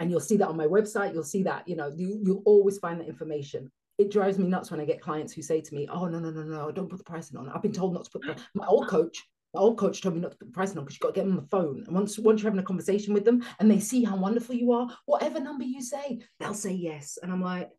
And 0.00 0.10
you'll 0.10 0.20
see 0.20 0.36
that 0.38 0.48
on 0.48 0.56
my 0.56 0.66
website. 0.66 1.14
You'll 1.14 1.22
see 1.22 1.44
that, 1.44 1.68
you 1.68 1.76
know, 1.76 1.92
you, 1.94 2.20
you'll 2.24 2.42
always 2.44 2.78
find 2.78 3.00
that 3.00 3.08
information 3.08 3.70
it 3.98 4.10
drives 4.10 4.38
me 4.38 4.48
nuts 4.48 4.70
when 4.70 4.80
I 4.80 4.84
get 4.84 5.00
clients 5.00 5.32
who 5.32 5.42
say 5.42 5.60
to 5.60 5.74
me, 5.74 5.86
"Oh 5.88 6.06
no, 6.06 6.18
no, 6.18 6.30
no, 6.30 6.42
no, 6.42 6.72
don't 6.72 6.88
put 6.88 6.98
the 6.98 7.04
pricing 7.04 7.38
on." 7.38 7.48
I've 7.48 7.62
been 7.62 7.72
told 7.72 7.94
not 7.94 8.04
to 8.04 8.10
put 8.10 8.22
the. 8.22 8.36
My 8.54 8.66
old 8.66 8.88
coach 8.88 9.24
my 9.54 9.60
old 9.60 9.78
coach 9.78 10.02
told 10.02 10.14
me 10.14 10.20
not 10.20 10.32
to 10.32 10.36
put 10.36 10.48
the 10.48 10.52
price 10.52 10.70
on 10.70 10.76
because 10.76 10.94
you've 10.94 11.00
got 11.00 11.14
to 11.14 11.20
get 11.20 11.26
them 11.26 11.36
on 11.36 11.42
the 11.42 11.48
phone. 11.48 11.84
And 11.86 11.94
once, 11.94 12.18
once 12.18 12.42
you're 12.42 12.50
having 12.50 12.62
a 12.62 12.66
conversation 12.66 13.14
with 13.14 13.24
them 13.24 13.44
and 13.60 13.70
they 13.70 13.78
see 13.78 14.02
how 14.02 14.16
wonderful 14.16 14.54
you 14.54 14.72
are, 14.72 14.88
whatever 15.06 15.40
number 15.40 15.64
you 15.64 15.80
say, 15.80 16.20
they'll 16.40 16.54
say 16.54 16.72
yes. 16.72 17.18
And 17.22 17.32
I'm 17.32 17.40
like, 17.40 17.70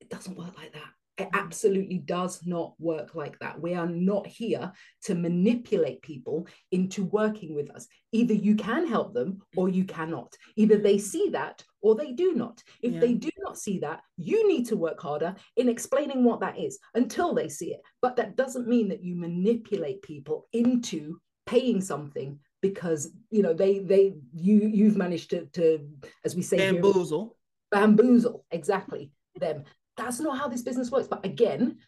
it 0.00 0.10
doesn't 0.10 0.36
work 0.36 0.56
like 0.58 0.72
that. 0.72 0.90
It 1.18 1.28
absolutely 1.34 1.98
does 1.98 2.40
not 2.46 2.74
work 2.78 3.14
like 3.14 3.38
that. 3.40 3.60
We 3.60 3.74
are 3.74 3.86
not 3.86 4.26
here 4.26 4.72
to 5.04 5.14
manipulate 5.14 6.00
people 6.00 6.46
into 6.70 7.04
working 7.04 7.54
with 7.54 7.70
us. 7.70 7.86
Either 8.12 8.32
you 8.32 8.56
can 8.56 8.86
help 8.86 9.12
them 9.12 9.42
or 9.54 9.68
you 9.68 9.84
cannot. 9.84 10.34
Either 10.56 10.78
they 10.78 10.96
see 10.96 11.28
that 11.30 11.62
or 11.82 11.94
they 11.94 12.12
do 12.12 12.32
not. 12.32 12.62
If 12.80 12.94
yeah. 12.94 13.00
they 13.00 13.14
do 13.14 13.30
not 13.40 13.58
see 13.58 13.78
that, 13.80 14.00
you 14.16 14.48
need 14.48 14.66
to 14.68 14.76
work 14.76 15.00
harder 15.00 15.36
in 15.56 15.68
explaining 15.68 16.24
what 16.24 16.40
that 16.40 16.58
is 16.58 16.78
until 16.94 17.34
they 17.34 17.48
see 17.48 17.74
it. 17.74 17.82
But 18.00 18.16
that 18.16 18.36
doesn't 18.36 18.68
mean 18.68 18.88
that 18.88 19.04
you 19.04 19.14
manipulate 19.14 20.00
people 20.00 20.48
into 20.52 21.20
paying 21.46 21.82
something 21.82 22.38
because 22.62 23.10
you 23.30 23.42
know 23.42 23.52
they 23.52 23.80
they 23.80 24.14
you 24.32 24.70
you've 24.72 24.96
managed 24.96 25.30
to 25.30 25.46
to 25.46 25.86
as 26.24 26.36
we 26.36 26.42
say 26.42 26.56
bamboozle 26.58 27.36
here, 27.72 27.80
bamboozle 27.80 28.44
exactly 28.52 29.10
them 29.40 29.64
that's 29.96 30.20
not 30.20 30.38
how 30.38 30.48
this 30.48 30.62
business 30.62 30.90
works. 30.90 31.08
But 31.08 31.24
again, 31.24 31.78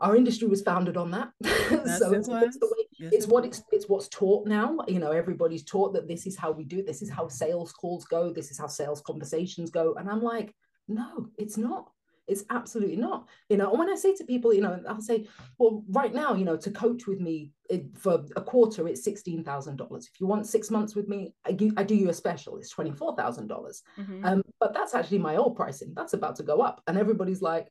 our 0.00 0.16
industry 0.16 0.48
was 0.48 0.62
founded 0.62 0.96
on 0.96 1.10
that. 1.10 1.30
so 1.98 2.12
it's, 2.12 2.28
way, 2.28 2.42
yes, 2.98 3.12
it's 3.12 3.26
what 3.26 3.44
it's 3.44 3.62
it's 3.72 3.88
what's 3.88 4.08
taught 4.08 4.46
now. 4.46 4.78
You 4.86 4.98
know, 4.98 5.10
everybody's 5.12 5.64
taught 5.64 5.92
that 5.94 6.06
this 6.06 6.26
is 6.26 6.36
how 6.36 6.52
we 6.52 6.64
do 6.64 6.78
it. 6.78 6.86
This 6.86 7.02
is 7.02 7.10
how 7.10 7.28
sales 7.28 7.72
calls 7.72 8.04
go. 8.04 8.32
This 8.32 8.50
is 8.50 8.58
how 8.58 8.68
sales 8.68 9.00
conversations 9.00 9.70
go. 9.70 9.94
And 9.94 10.08
I'm 10.08 10.22
like, 10.22 10.54
no, 10.86 11.28
it's 11.36 11.56
not. 11.56 11.90
It's 12.28 12.44
absolutely 12.50 12.96
not. 12.96 13.26
You 13.48 13.56
know, 13.56 13.70
and 13.70 13.78
when 13.78 13.88
I 13.90 13.94
say 13.94 14.14
to 14.14 14.24
people, 14.24 14.52
you 14.52 14.60
know, 14.60 14.80
I'll 14.88 15.00
say, 15.00 15.26
well, 15.58 15.82
right 15.88 16.14
now, 16.14 16.34
you 16.34 16.44
know, 16.44 16.56
to 16.58 16.70
coach 16.70 17.06
with 17.06 17.20
me 17.20 17.52
for 17.94 18.24
a 18.36 18.42
quarter, 18.42 18.86
it's 18.86 19.02
sixteen 19.02 19.42
thousand 19.42 19.76
dollars. 19.76 20.08
If 20.12 20.20
you 20.20 20.26
want 20.26 20.46
six 20.46 20.70
months 20.70 20.94
with 20.94 21.08
me, 21.08 21.34
I, 21.44 21.52
give, 21.52 21.72
I 21.76 21.84
do 21.84 21.94
you 21.94 22.10
a 22.10 22.14
special. 22.14 22.58
It's 22.58 22.70
twenty 22.70 22.92
four 22.92 23.16
thousand 23.16 23.48
dollars. 23.48 23.82
Mm-hmm. 23.98 24.24
Um, 24.24 24.42
but 24.60 24.74
that's 24.74 24.94
actually 24.94 25.18
my 25.18 25.36
old 25.36 25.56
pricing. 25.56 25.92
That's 25.96 26.12
about 26.12 26.36
to 26.36 26.42
go 26.42 26.60
up, 26.60 26.82
and 26.86 26.98
everybody's 26.98 27.42
like, 27.42 27.68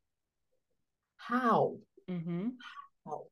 how? 1.17 1.77
Mm-hmm. 2.09 2.49
How? 3.05 3.23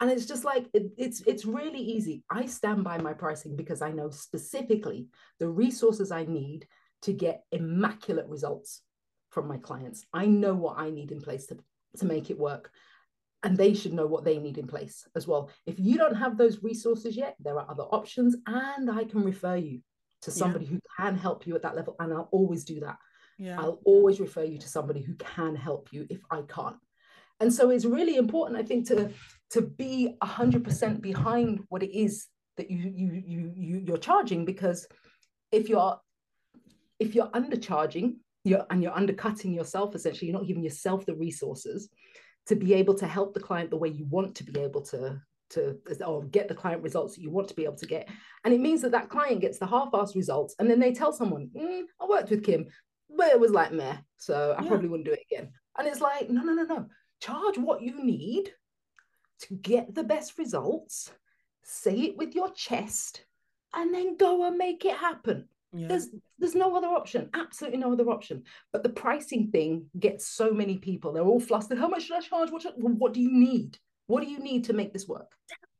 And 0.00 0.10
it's 0.10 0.26
just 0.26 0.44
like 0.44 0.68
it, 0.72 0.92
it's 0.96 1.22
it's 1.26 1.44
really 1.44 1.80
easy. 1.80 2.22
I 2.30 2.46
stand 2.46 2.84
by 2.84 2.98
my 2.98 3.12
pricing 3.12 3.56
because 3.56 3.82
I 3.82 3.90
know 3.90 4.10
specifically 4.10 5.08
the 5.40 5.48
resources 5.48 6.10
I 6.10 6.24
need 6.24 6.66
to 7.02 7.12
get 7.12 7.44
immaculate 7.52 8.26
results 8.28 8.82
from 9.34 9.48
my 9.48 9.58
clients. 9.58 10.06
I 10.14 10.26
know 10.26 10.54
what 10.54 10.78
I 10.78 10.90
need 10.90 11.10
in 11.10 11.20
place 11.20 11.46
to, 11.48 11.58
to 11.98 12.06
make 12.06 12.30
it 12.30 12.38
work. 12.38 12.70
And 13.42 13.58
they 13.58 13.74
should 13.74 13.92
know 13.92 14.06
what 14.06 14.24
they 14.24 14.38
need 14.38 14.56
in 14.56 14.66
place 14.66 15.06
as 15.14 15.26
well. 15.26 15.50
If 15.66 15.78
you 15.78 15.98
don't 15.98 16.14
have 16.14 16.38
those 16.38 16.62
resources 16.62 17.14
yet, 17.14 17.34
there 17.40 17.58
are 17.58 17.66
other 17.68 17.82
options, 17.82 18.36
and 18.46 18.90
I 18.90 19.04
can 19.04 19.22
refer 19.22 19.56
you 19.56 19.80
to 20.22 20.30
somebody 20.30 20.64
yeah. 20.64 20.70
who 20.70 20.80
can 20.98 21.18
help 21.18 21.46
you 21.46 21.54
at 21.54 21.62
that 21.62 21.76
level. 21.76 21.94
And 21.98 22.10
I'll 22.14 22.30
always 22.32 22.64
do 22.64 22.80
that. 22.80 22.96
Yeah. 23.38 23.60
I'll 23.60 23.80
always 23.84 24.18
refer 24.18 24.44
you 24.44 24.58
to 24.58 24.68
somebody 24.68 25.02
who 25.02 25.14
can 25.16 25.56
help 25.56 25.92
you 25.92 26.06
if 26.08 26.20
I 26.30 26.42
can't. 26.42 26.76
And 27.40 27.52
so 27.52 27.68
it's 27.68 27.84
really 27.84 28.16
important, 28.16 28.58
I 28.58 28.62
think, 28.62 28.86
to 28.88 29.10
to 29.50 29.60
be 29.60 30.16
hundred 30.22 30.64
percent 30.64 31.02
behind 31.02 31.64
what 31.68 31.82
it 31.82 31.94
is 31.94 32.26
that 32.56 32.70
you 32.70 32.78
you 32.78 33.22
you 33.26 33.52
you 33.54 33.82
you're 33.86 33.98
charging 33.98 34.44
because 34.44 34.86
if 35.52 35.68
you're 35.68 35.98
if 36.98 37.14
you're 37.14 37.28
undercharging 37.28 38.14
you're 38.44 38.64
and 38.70 38.82
you're 38.82 38.96
undercutting 38.96 39.52
yourself 39.52 39.94
essentially. 39.94 40.28
You're 40.28 40.38
not 40.38 40.46
giving 40.46 40.62
yourself 40.62 41.04
the 41.06 41.14
resources 41.14 41.88
to 42.46 42.54
be 42.54 42.74
able 42.74 42.94
to 42.94 43.06
help 43.06 43.32
the 43.34 43.40
client 43.40 43.70
the 43.70 43.76
way 43.76 43.88
you 43.88 44.04
want 44.04 44.34
to 44.36 44.44
be 44.44 44.60
able 44.60 44.82
to 44.82 45.20
to 45.50 45.78
or 46.04 46.24
get 46.24 46.48
the 46.48 46.54
client 46.54 46.82
results 46.82 47.14
that 47.14 47.22
you 47.22 47.30
want 47.30 47.48
to 47.48 47.54
be 47.54 47.64
able 47.64 47.76
to 47.76 47.86
get. 47.86 48.08
And 48.44 48.52
it 48.52 48.60
means 48.60 48.82
that 48.82 48.92
that 48.92 49.08
client 49.08 49.40
gets 49.40 49.58
the 49.58 49.66
half-assed 49.66 50.14
results 50.14 50.54
and 50.58 50.70
then 50.70 50.78
they 50.78 50.92
tell 50.92 51.12
someone 51.12 51.50
mm, 51.56 51.82
i 52.00 52.06
worked 52.06 52.30
with 52.30 52.42
kym 52.42 52.66
but 53.16 53.28
it 53.28 53.38
was 53.38 53.52
like 53.52 53.72
meh 53.72 53.96
so 54.16 54.54
i 54.58 54.62
yeah. 54.62 54.68
probably 54.68 54.88
wouldn't 54.88 55.06
do 55.06 55.12
it 55.12 55.24
again. 55.30 55.50
And 55.78 55.88
it's 55.88 56.00
like 56.00 56.28
no 56.30 56.42
no 56.42 56.52
no 56.52 56.64
no. 56.64 56.86
Charge 57.20 57.58
what 57.58 57.82
you 57.82 58.04
need 58.04 58.52
to 59.40 59.54
get 59.54 59.94
the 59.94 60.04
best 60.04 60.38
results 60.38 61.10
say 61.62 61.94
it 62.02 62.16
with 62.16 62.34
your 62.34 62.52
chest 62.52 63.24
and 63.74 63.92
then 63.92 64.16
go 64.16 64.46
and 64.46 64.56
make 64.56 64.84
it 64.84 64.96
happen 64.96 65.48
yeah. 65.74 65.88
There's 65.88 66.08
there's 66.38 66.54
no 66.54 66.76
other 66.76 66.86
option, 66.86 67.30
absolutely 67.34 67.78
no 67.78 67.92
other 67.92 68.08
option. 68.08 68.44
But 68.72 68.84
the 68.84 68.90
pricing 68.90 69.50
thing 69.50 69.86
gets 69.98 70.26
so 70.26 70.52
many 70.52 70.78
people. 70.78 71.12
They're 71.12 71.24
all 71.24 71.40
flustered. 71.40 71.78
How 71.78 71.88
much 71.88 72.04
should 72.04 72.16
I 72.16 72.20
charge? 72.20 72.50
What, 72.50 72.62
should, 72.62 72.74
what 72.76 73.12
do 73.12 73.20
you 73.20 73.32
need? 73.32 73.78
What 74.06 74.22
do 74.22 74.30
you 74.30 74.38
need 74.38 74.64
to 74.64 74.72
make 74.72 74.92
this 74.92 75.08
work? 75.08 75.32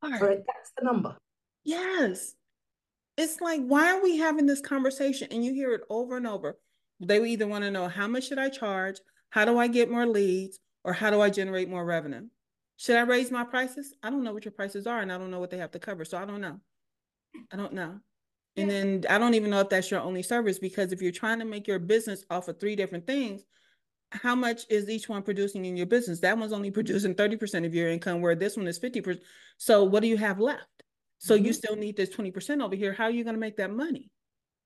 Right, 0.03 0.20
that's 0.20 0.72
the 0.76 0.84
number. 0.84 1.16
Yes. 1.64 2.34
It's 3.16 3.40
like, 3.40 3.61
why 3.61 3.95
are 3.95 4.03
we 4.03 4.18
having 4.18 4.47
this 4.47 4.61
conversation? 4.61 5.28
And 5.30 5.45
you 5.45 5.55
hear 5.55 5.72
it 5.72 5.82
over 5.88 6.16
and 6.16 6.26
over. 6.26 6.59
They 7.01 7.24
either 7.24 7.47
want 7.47 7.64
to 7.64 7.70
know 7.70 7.88
how 7.88 8.09
much 8.09 8.28
should 8.28 8.38
I 8.38 8.49
charge? 8.49 8.99
How 9.30 9.45
do 9.45 9.59
I 9.59 9.68
get 9.68 9.90
more 9.90 10.07
leads? 10.07 10.59
Or 10.82 10.92
how 10.92 11.11
do 11.11 11.20
I 11.20 11.30
generate 11.30 11.70
more 11.70 11.84
revenue? 11.84 12.26
Should 12.76 12.97
I 12.97 13.03
raise 13.03 13.30
my 13.30 13.45
prices? 13.45 13.95
I 14.03 14.11
don't 14.11 14.24
know 14.24 14.34
what 14.34 14.45
your 14.45 14.53
prices 14.53 14.86
are, 14.86 15.01
and 15.01 15.11
I 15.12 15.16
don't 15.16 15.30
know 15.30 15.40
what 15.40 15.51
they 15.51 15.59
have 15.59 15.70
to 15.70 15.78
cover. 15.78 16.05
So 16.05 16.18
I 16.18 16.24
don't 16.24 16.40
know. 16.40 16.61
I 17.53 17.57
don't 17.57 17.72
know. 17.72 18.01
And 18.57 18.71
then 18.71 19.05
I 19.11 19.19
don't 19.19 19.35
even 19.35 19.51
know 19.51 19.61
if 19.61 19.69
that's 19.69 19.91
your 19.91 20.01
only 20.01 20.23
service 20.23 20.59
because 20.59 20.93
if 20.93 21.03
you're 21.03 21.13
trying 21.13 21.41
to 21.41 21.45
make 21.45 21.67
your 21.67 21.81
business 21.81 22.25
off 22.31 22.49
of 22.49 22.61
three 22.61 22.77
different 22.77 23.07
things, 23.07 23.43
how 24.11 24.35
much 24.35 24.63
is 24.71 24.89
each 24.89 25.09
one 25.09 25.23
producing 25.23 25.65
in 25.65 25.77
your 25.77 25.87
business? 25.87 26.21
That 26.21 26.39
one's 26.39 26.53
only 26.53 26.71
producing 26.71 27.15
30% 27.15 27.67
of 27.67 27.75
your 27.75 27.89
income, 27.89 28.21
where 28.21 28.37
this 28.37 28.57
one 28.57 28.69
is 28.69 28.79
50%. 28.79 29.19
So 29.59 29.83
what 29.83 30.03
do 30.03 30.09
you 30.09 30.17
have 30.17 30.39
left? 30.39 30.67
So 31.19 31.35
mm-hmm. 31.35 31.47
you 31.47 31.53
still 31.53 31.75
need 31.75 31.97
this 31.97 32.15
20% 32.15 32.63
over 32.63 32.77
here. 32.77 32.93
How 32.93 33.05
are 33.05 33.11
you 33.11 33.25
going 33.25 33.35
to 33.35 33.41
make 33.41 33.57
that 33.57 33.73
money? 33.73 34.11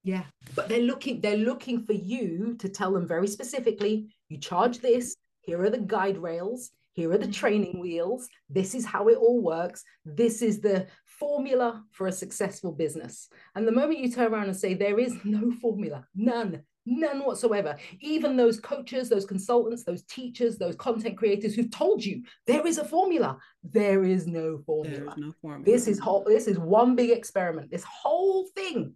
Yeah. 0.03 0.24
But 0.55 0.68
they're 0.68 0.80
looking, 0.80 1.20
they're 1.20 1.36
looking 1.36 1.84
for 1.84 1.93
you 1.93 2.57
to 2.59 2.68
tell 2.68 2.93
them 2.93 3.07
very 3.07 3.26
specifically, 3.26 4.14
you 4.28 4.39
charge 4.39 4.78
this, 4.78 5.16
here 5.41 5.62
are 5.62 5.70
the 5.70 5.78
guide 5.78 6.18
rails, 6.18 6.70
here 6.93 7.11
are 7.12 7.18
the 7.18 7.24
mm-hmm. 7.24 7.32
training 7.32 7.80
wheels, 7.80 8.28
this 8.51 8.74
is 8.74 8.84
how 8.84 9.09
it 9.09 9.16
all 9.16 9.41
works, 9.41 9.82
this 10.05 10.43
is 10.43 10.61
the 10.61 10.86
formula 11.18 11.84
for 11.92 12.06
a 12.06 12.12
successful 12.12 12.72
business. 12.72 13.28
And 13.54 13.66
the 13.66 13.72
moment 13.72 14.00
you 14.00 14.10
turn 14.10 14.32
around 14.32 14.44
and 14.44 14.56
say, 14.56 14.74
there 14.74 14.98
is 14.98 15.16
no 15.24 15.50
formula, 15.60 16.06
none, 16.14 16.62
none 16.86 17.20
whatsoever, 17.24 17.76
even 18.00 18.36
those 18.36 18.60
coaches, 18.60 19.08
those 19.08 19.26
consultants, 19.26 19.84
those 19.84 20.02
teachers, 20.04 20.58
those 20.58 20.76
content 20.76 21.16
creators 21.16 21.54
who've 21.54 21.70
told 21.70 22.04
you 22.04 22.22
there 22.46 22.66
is 22.66 22.78
a 22.78 22.84
formula, 22.84 23.38
there 23.62 24.04
is 24.04 24.26
no 24.26 24.58
formula. 24.64 24.96
There 24.96 25.08
is 25.08 25.16
No 25.16 25.32
formula. 25.40 25.64
This 25.64 25.88
is 25.88 25.98
whole, 25.98 26.24
this 26.24 26.46
is 26.46 26.58
one 26.58 26.96
big 26.96 27.10
experiment. 27.10 27.70
This 27.70 27.84
whole 27.84 28.46
thing. 28.54 28.94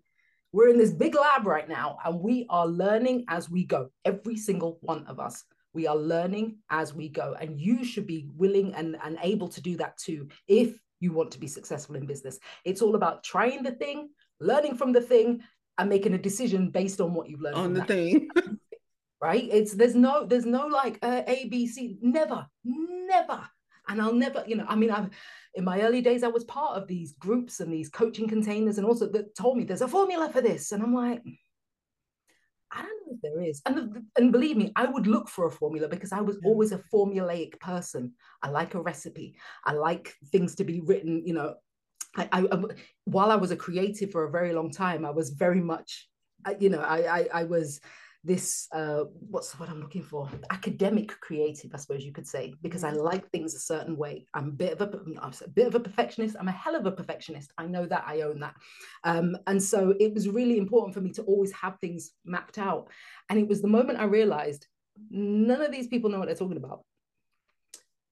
We're 0.52 0.68
in 0.68 0.76
this 0.76 0.90
big 0.90 1.14
lab 1.14 1.46
right 1.46 1.66
now, 1.66 1.96
and 2.04 2.20
we 2.20 2.44
are 2.50 2.66
learning 2.66 3.24
as 3.28 3.48
we 3.48 3.64
go. 3.64 3.88
Every 4.04 4.36
single 4.36 4.78
one 4.82 5.06
of 5.06 5.18
us. 5.18 5.44
We 5.72 5.86
are 5.86 5.96
learning 5.96 6.58
as 6.68 6.92
we 6.92 7.08
go. 7.08 7.34
And 7.40 7.58
you 7.58 7.84
should 7.84 8.06
be 8.06 8.28
willing 8.36 8.74
and, 8.74 8.96
and 9.02 9.16
able 9.22 9.48
to 9.48 9.62
do 9.62 9.78
that 9.78 9.96
too 9.96 10.28
if 10.46 10.76
you 11.02 11.12
want 11.12 11.30
to 11.32 11.40
be 11.40 11.48
successful 11.48 11.96
in 11.96 12.06
business. 12.06 12.38
It's 12.64 12.80
all 12.80 12.94
about 12.94 13.24
trying 13.24 13.62
the 13.62 13.72
thing, 13.72 14.10
learning 14.40 14.76
from 14.76 14.92
the 14.92 15.00
thing, 15.00 15.42
and 15.78 15.88
making 15.88 16.14
a 16.14 16.18
decision 16.18 16.70
based 16.70 17.00
on 17.00 17.12
what 17.12 17.28
you've 17.28 17.40
learned 17.40 17.56
on 17.56 17.74
the 17.74 17.84
thing. 17.84 18.28
right? 19.20 19.48
It's 19.50 19.72
there's 19.72 19.94
no 19.94 20.24
there's 20.26 20.46
no 20.46 20.66
like 20.66 20.98
uh, 21.02 21.22
A 21.26 21.48
B 21.48 21.66
C. 21.66 21.98
Never, 22.00 22.46
never. 22.64 23.40
And 23.88 24.00
I'll 24.00 24.14
never, 24.14 24.44
you 24.46 24.56
know, 24.56 24.66
I 24.68 24.76
mean, 24.76 24.92
I've 24.92 25.10
in 25.54 25.64
my 25.64 25.82
early 25.82 26.00
days, 26.00 26.22
I 26.22 26.28
was 26.28 26.44
part 26.44 26.78
of 26.80 26.86
these 26.86 27.12
groups 27.14 27.60
and 27.60 27.72
these 27.72 27.88
coaching 27.88 28.28
containers, 28.28 28.78
and 28.78 28.86
also 28.86 29.08
that 29.08 29.34
told 29.34 29.58
me 29.58 29.64
there's 29.64 29.82
a 29.82 29.88
formula 29.88 30.30
for 30.30 30.40
this, 30.40 30.72
and 30.72 30.82
I'm 30.82 30.94
like, 30.94 31.22
I 32.72 32.82
don't 32.82 33.06
know 33.06 33.14
if 33.14 33.20
there 33.20 33.42
is. 33.42 33.60
And, 33.66 34.04
and 34.16 34.32
believe 34.32 34.56
me, 34.56 34.72
I 34.76 34.86
would 34.86 35.06
look 35.06 35.28
for 35.28 35.46
a 35.46 35.50
formula 35.50 35.88
because 35.88 36.12
I 36.12 36.20
was 36.20 36.38
yeah. 36.42 36.48
always 36.48 36.72
a 36.72 36.82
formulaic 36.92 37.60
person. 37.60 38.12
I 38.42 38.48
like 38.48 38.74
a 38.74 38.80
recipe. 38.80 39.36
I 39.64 39.72
like 39.72 40.14
things 40.30 40.54
to 40.56 40.64
be 40.64 40.80
written, 40.80 41.22
you 41.26 41.34
know. 41.34 41.54
I, 42.16 42.28
I, 42.32 42.40
I 42.52 42.62
while 43.04 43.30
I 43.30 43.36
was 43.36 43.50
a 43.50 43.56
creative 43.56 44.10
for 44.10 44.24
a 44.24 44.30
very 44.30 44.52
long 44.52 44.70
time, 44.70 45.04
I 45.04 45.10
was 45.10 45.30
very 45.30 45.60
much, 45.60 46.08
uh, 46.46 46.54
you 46.58 46.70
know, 46.70 46.80
I, 46.80 47.20
I, 47.20 47.28
I 47.34 47.44
was 47.44 47.80
this 48.24 48.68
uh, 48.72 49.04
what's 49.30 49.58
what 49.58 49.68
I'm 49.68 49.80
looking 49.80 50.02
for? 50.02 50.28
Academic 50.50 51.08
creative 51.20 51.72
I 51.74 51.76
suppose 51.78 52.04
you 52.04 52.12
could 52.12 52.26
say 52.26 52.54
because 52.62 52.84
I 52.84 52.92
mm. 52.92 53.02
like 53.02 53.28
things 53.30 53.54
a 53.54 53.60
certain 53.60 53.96
way. 53.96 54.26
I'm 54.34 54.48
a 54.48 54.52
bit 54.52 54.72
of 54.72 54.80
a, 54.80 55.00
I'm 55.20 55.32
a 55.44 55.48
bit 55.48 55.66
of 55.66 55.74
a 55.74 55.80
perfectionist. 55.80 56.36
I'm 56.38 56.48
a 56.48 56.52
hell 56.52 56.76
of 56.76 56.86
a 56.86 56.92
perfectionist. 56.92 57.52
I 57.58 57.66
know 57.66 57.86
that. 57.86 58.04
I 58.06 58.20
own 58.20 58.40
that. 58.40 58.54
Um, 59.04 59.36
and 59.46 59.60
so 59.60 59.94
it 59.98 60.14
was 60.14 60.28
really 60.28 60.58
important 60.58 60.94
for 60.94 61.00
me 61.00 61.10
to 61.12 61.22
always 61.22 61.52
have 61.52 61.78
things 61.80 62.12
mapped 62.24 62.58
out. 62.58 62.88
And 63.28 63.38
it 63.38 63.48
was 63.48 63.60
the 63.60 63.68
moment 63.68 63.98
I 63.98 64.04
realized 64.04 64.66
none 65.10 65.60
of 65.60 65.72
these 65.72 65.88
people 65.88 66.10
know 66.10 66.18
what 66.18 66.26
they're 66.26 66.36
talking 66.36 66.56
about. 66.56 66.84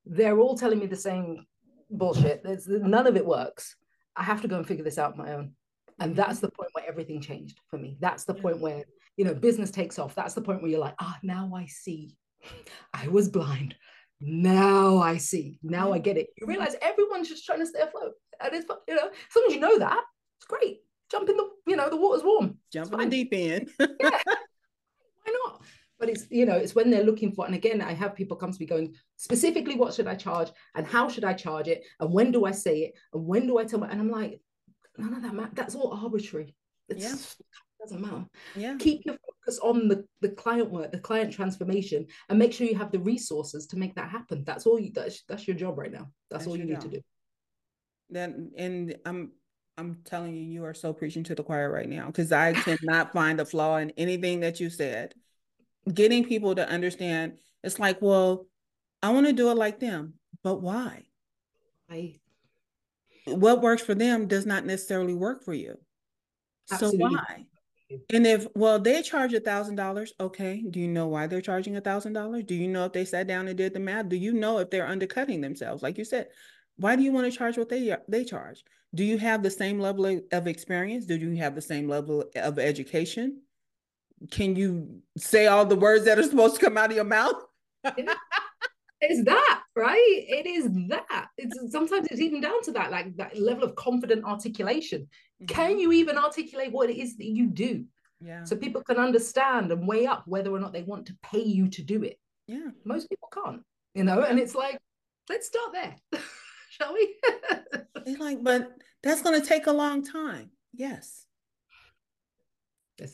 They're 0.07 0.39
all 0.39 0.57
telling 0.57 0.81
me 0.81 0.87
the 0.87 0.97
same 0.97 1.47
bullshit. 1.91 2.43
There's, 2.43 2.67
none 2.67 3.07
of 3.07 3.17
it 3.17 3.27
works. 3.27 3.77
I 4.17 4.25
have 4.25 4.43
to 4.43 4.49
go 4.49 4.57
and 4.57 4.67
figure 4.67 4.85
this 4.85 4.99
out 4.99 5.13
on 5.13 5.19
my 5.19 5.35
own. 5.35 5.53
And 6.01 6.17
that's 6.17 6.39
mm-hmm. 6.39 6.47
the 6.47 6.53
point 6.53 6.71
where 6.73 6.89
everything 6.89 7.21
changed 7.21 7.61
for 7.69 7.79
me. 7.79 7.97
That's 8.01 8.25
the 8.25 8.35
point 8.35 8.61
where 8.61 8.85
you 9.17 9.25
know, 9.25 9.35
business 9.35 9.71
takes 9.71 9.99
off. 9.99 10.15
That's 10.15 10.35
the 10.35 10.41
point 10.41 10.63
where 10.63 10.71
you're 10.71 10.81
like, 10.81 10.95
ah, 11.01 11.19
now 11.23 11.53
I 11.55 11.67
see. 11.67 12.17
I 12.95 13.09
was 13.09 13.29
blind. 13.29 13.75
Now 14.21 14.99
I 14.99 15.17
see. 15.17 15.59
Now 15.63 15.93
I 15.93 15.99
get 15.99 16.17
it. 16.17 16.29
You 16.39 16.47
realize 16.47 16.77
everyone's 16.83 17.29
just 17.29 17.45
trying 17.45 17.61
to 17.61 17.67
stay 17.67 17.81
afloat. 17.81 18.13
And 18.43 18.55
it's, 18.55 18.67
you 18.89 18.95
know, 18.95 19.09
as 19.09 19.37
long 19.37 19.45
as 19.49 19.55
you 19.55 19.61
know 19.61 19.79
that, 19.79 20.03
it's 20.39 20.47
great. 20.47 20.81
Jump 21.11 21.29
in 21.29 21.37
the, 21.37 21.49
you 21.67 21.77
know, 21.77 21.89
the 21.91 21.97
water's 21.97 22.25
warm. 22.25 22.59
Jump 22.73 22.93
in 22.93 22.99
the 22.99 23.07
deep 23.07 23.29
end. 23.33 23.71
yeah. 23.79 23.87
Why 24.01 25.37
not? 25.45 25.63
But 25.99 26.09
it's, 26.09 26.27
you 26.31 26.47
know, 26.47 26.57
it's 26.57 26.75
when 26.75 26.91
they're 26.91 27.05
looking 27.05 27.33
for, 27.33 27.45
and 27.45 27.55
again, 27.55 27.83
I 27.83 27.93
have 27.93 28.15
people 28.15 28.37
come 28.37 28.53
to 28.53 28.59
me 28.59 28.67
going, 28.67 28.95
specifically, 29.17 29.75
what 29.75 29.93
should 29.93 30.07
I 30.07 30.15
charge? 30.15 30.51
And 30.75 30.87
how 30.87 31.09
should 31.09 31.25
I 31.25 31.35
charge 31.35 31.69
it? 31.69 31.83
And 31.99 32.13
when 32.13 32.33
do 32.33 32.47
I 32.47 32.53
say 32.53 32.81
it? 32.81 32.95
And 33.13 33.27
when 33.27 33.47
do 33.47 33.59
I 33.59 33.65
tell 33.65 33.81
them? 33.81 33.91
And 33.91 34.01
I'm 34.01 34.11
like, 34.11 34.41
none 34.97 35.13
of 35.13 35.23
that 35.23 35.35
matters. 35.35 35.53
That's 35.55 35.75
all 35.75 35.93
arbitrary. 35.93 36.55
It's, 36.89 37.05
yeah 37.05 37.45
doesn't 37.81 38.01
matter. 38.01 38.25
Yeah. 38.55 38.77
Keep 38.79 39.07
your 39.07 39.17
focus 39.17 39.59
on 39.61 39.89
the, 39.89 40.05
the 40.21 40.31
client 40.31 40.71
work, 40.71 40.93
the 40.93 40.99
client 40.99 41.33
transformation, 41.33 42.07
and 42.29 42.39
make 42.39 42.53
sure 42.53 42.67
you 42.67 42.77
have 42.77 42.93
the 42.93 43.01
resources 43.01 43.67
to 43.69 43.77
make 43.77 43.95
that 43.95 44.11
happen. 44.11 44.45
That's 44.45 44.67
all 44.67 44.79
you 44.79 44.93
that's 44.95 45.23
that's 45.29 45.47
your 45.49 45.57
job 45.57 45.79
right 45.79 45.93
now. 45.93 46.09
That's, 46.31 46.45
that's 46.45 46.47
all 46.47 46.57
you 46.57 46.65
need 46.65 46.75
job. 46.75 46.83
to 46.83 46.89
do. 46.89 47.01
Then 48.11 48.53
and 48.57 48.97
I'm 49.07 49.33
I'm 49.79 49.99
telling 50.05 50.35
you, 50.35 50.43
you 50.43 50.65
are 50.65 50.75
so 50.75 50.93
preaching 50.93 51.25
to 51.25 51.35
the 51.35 51.43
choir 51.43 51.71
right 51.71 51.89
now 51.89 52.07
because 52.07 52.33
I 52.33 52.53
cannot 52.53 53.13
find 53.15 53.41
a 53.41 53.45
flaw 53.45 53.79
in 53.79 53.91
anything 53.97 54.41
that 54.41 54.61
you 54.61 54.69
said. 54.69 55.15
Getting 55.93 56.25
people 56.25 56.55
to 56.55 56.69
understand 56.69 57.39
it's 57.63 57.79
like, 57.79 58.01
well, 58.01 58.47
I 59.03 59.11
want 59.11 59.27
to 59.27 59.33
do 59.33 59.51
it 59.51 59.57
like 59.57 59.81
them, 59.81 60.15
but 60.43 60.61
why? 60.61 61.05
I 61.91 62.17
what 63.27 63.61
works 63.61 63.83
for 63.83 63.95
them 63.95 64.27
does 64.27 64.47
not 64.47 64.65
necessarily 64.65 65.15
work 65.15 65.45
for 65.45 65.55
you. 65.55 65.79
Absolutely. 66.71 67.01
So 67.01 67.09
why? 67.11 67.47
And 68.13 68.27
if 68.27 68.47
well, 68.55 68.79
they 68.79 69.03
charge 69.03 69.33
a 69.35 69.41
thousand 69.41 69.77
dollars, 69.77 70.13
okay. 70.21 70.63
Do 70.69 70.79
you 70.81 70.89
know 70.89 71.09
why 71.09 71.27
they're 71.27 71.41
charging 71.41 71.77
a 71.77 71.81
thousand 71.81 72.13
dollars? 72.13 72.45
Do 72.45 72.55
you 72.55 72.69
know 72.69 72.85
if 72.85 72.93
they 72.93 73.05
sat 73.05 73.27
down 73.27 73.49
and 73.49 73.57
did 73.57 73.75
the 73.75 73.81
math? 73.81 74.09
Do 74.09 74.17
you 74.17 74.33
know 74.33 74.59
if 74.59 74.71
they're 74.71 74.87
undercutting 74.87 75.41
themselves? 75.41 75.83
Like 75.83 75.99
you 75.99 76.05
said, 76.05 76.29
why 76.77 76.97
do 76.97 77.03
you 77.03 77.13
want 77.13 77.31
to 77.31 77.37
charge 77.37 77.59
what 77.59 77.69
they 77.69 77.97
they 78.09 78.25
charge? 78.25 78.65
Do 78.95 79.05
you 79.05 79.19
have 79.19 79.43
the 79.43 79.51
same 79.51 79.79
level 79.79 80.21
of 80.33 80.47
experience? 80.47 81.07
Do 81.07 81.17
you 81.17 81.37
have 81.37 81.55
the 81.55 81.63
same 81.63 81.89
level 81.89 82.25
of 82.35 82.59
education? 82.59 83.43
Can 84.31 84.57
you 84.57 85.03
say 85.17 85.47
all 85.47 85.65
the 85.65 85.77
words 85.77 86.05
that 86.05 86.19
are 86.19 86.23
supposed 86.23 86.57
to 86.57 86.61
come 86.61 86.77
out 86.77 86.91
of 86.91 86.97
your 86.97 87.05
mouth? 87.05 87.43
It's 89.01 89.25
that 89.25 89.63
right? 89.77 90.25
It 90.29 90.47
is 90.47 90.69
that. 90.89 91.29
It's 91.37 91.73
sometimes 91.73 92.09
it's 92.11 92.21
even 92.21 92.41
down 92.41 92.63
to 92.65 92.73
that 92.73 92.91
like 92.91 93.17
that 93.17 93.39
level 93.39 93.65
of 93.65 93.75
confident 93.77 94.25
articulation. 94.25 95.09
Mm-hmm. 95.43 95.47
can 95.47 95.79
you 95.79 95.91
even 95.93 96.19
articulate 96.19 96.71
what 96.71 96.91
it 96.91 96.99
is 96.99 97.17
that 97.17 97.27
you 97.27 97.49
do? 97.49 97.85
Yeah. 98.21 98.45
So 98.45 98.57
people 98.57 98.83
can 98.83 98.99
understand 98.99 99.73
and 99.73 99.89
weigh 99.89 100.07
up 100.07 100.25
whether 100.27 100.51
or 100.51 100.61
not 100.61 100.75
they 100.75 100.83
want 100.83 101.07
to 101.07 101.17
pay 101.23 101.43
you 101.43 101.69
to 101.71 101.83
do 101.83 102.03
it. 102.03 102.19
Yeah. 102.47 102.69
Most 102.85 103.09
people 103.09 103.31
can't 103.33 103.63
you 103.95 104.05
know? 104.05 104.23
And 104.23 104.39
it's 104.39 104.55
like 104.55 104.79
let's 105.29 105.47
start 105.47 105.73
there 105.73 105.97
shall 106.71 106.93
we? 106.95 107.17
It's 108.07 108.19
like 108.19 108.43
but 108.43 108.71
that's 109.03 109.23
going 109.23 109.41
to 109.41 109.47
take 109.47 109.67
a 109.67 109.73
long 109.73 110.05
time. 110.05 110.51
Yes. 110.73 111.27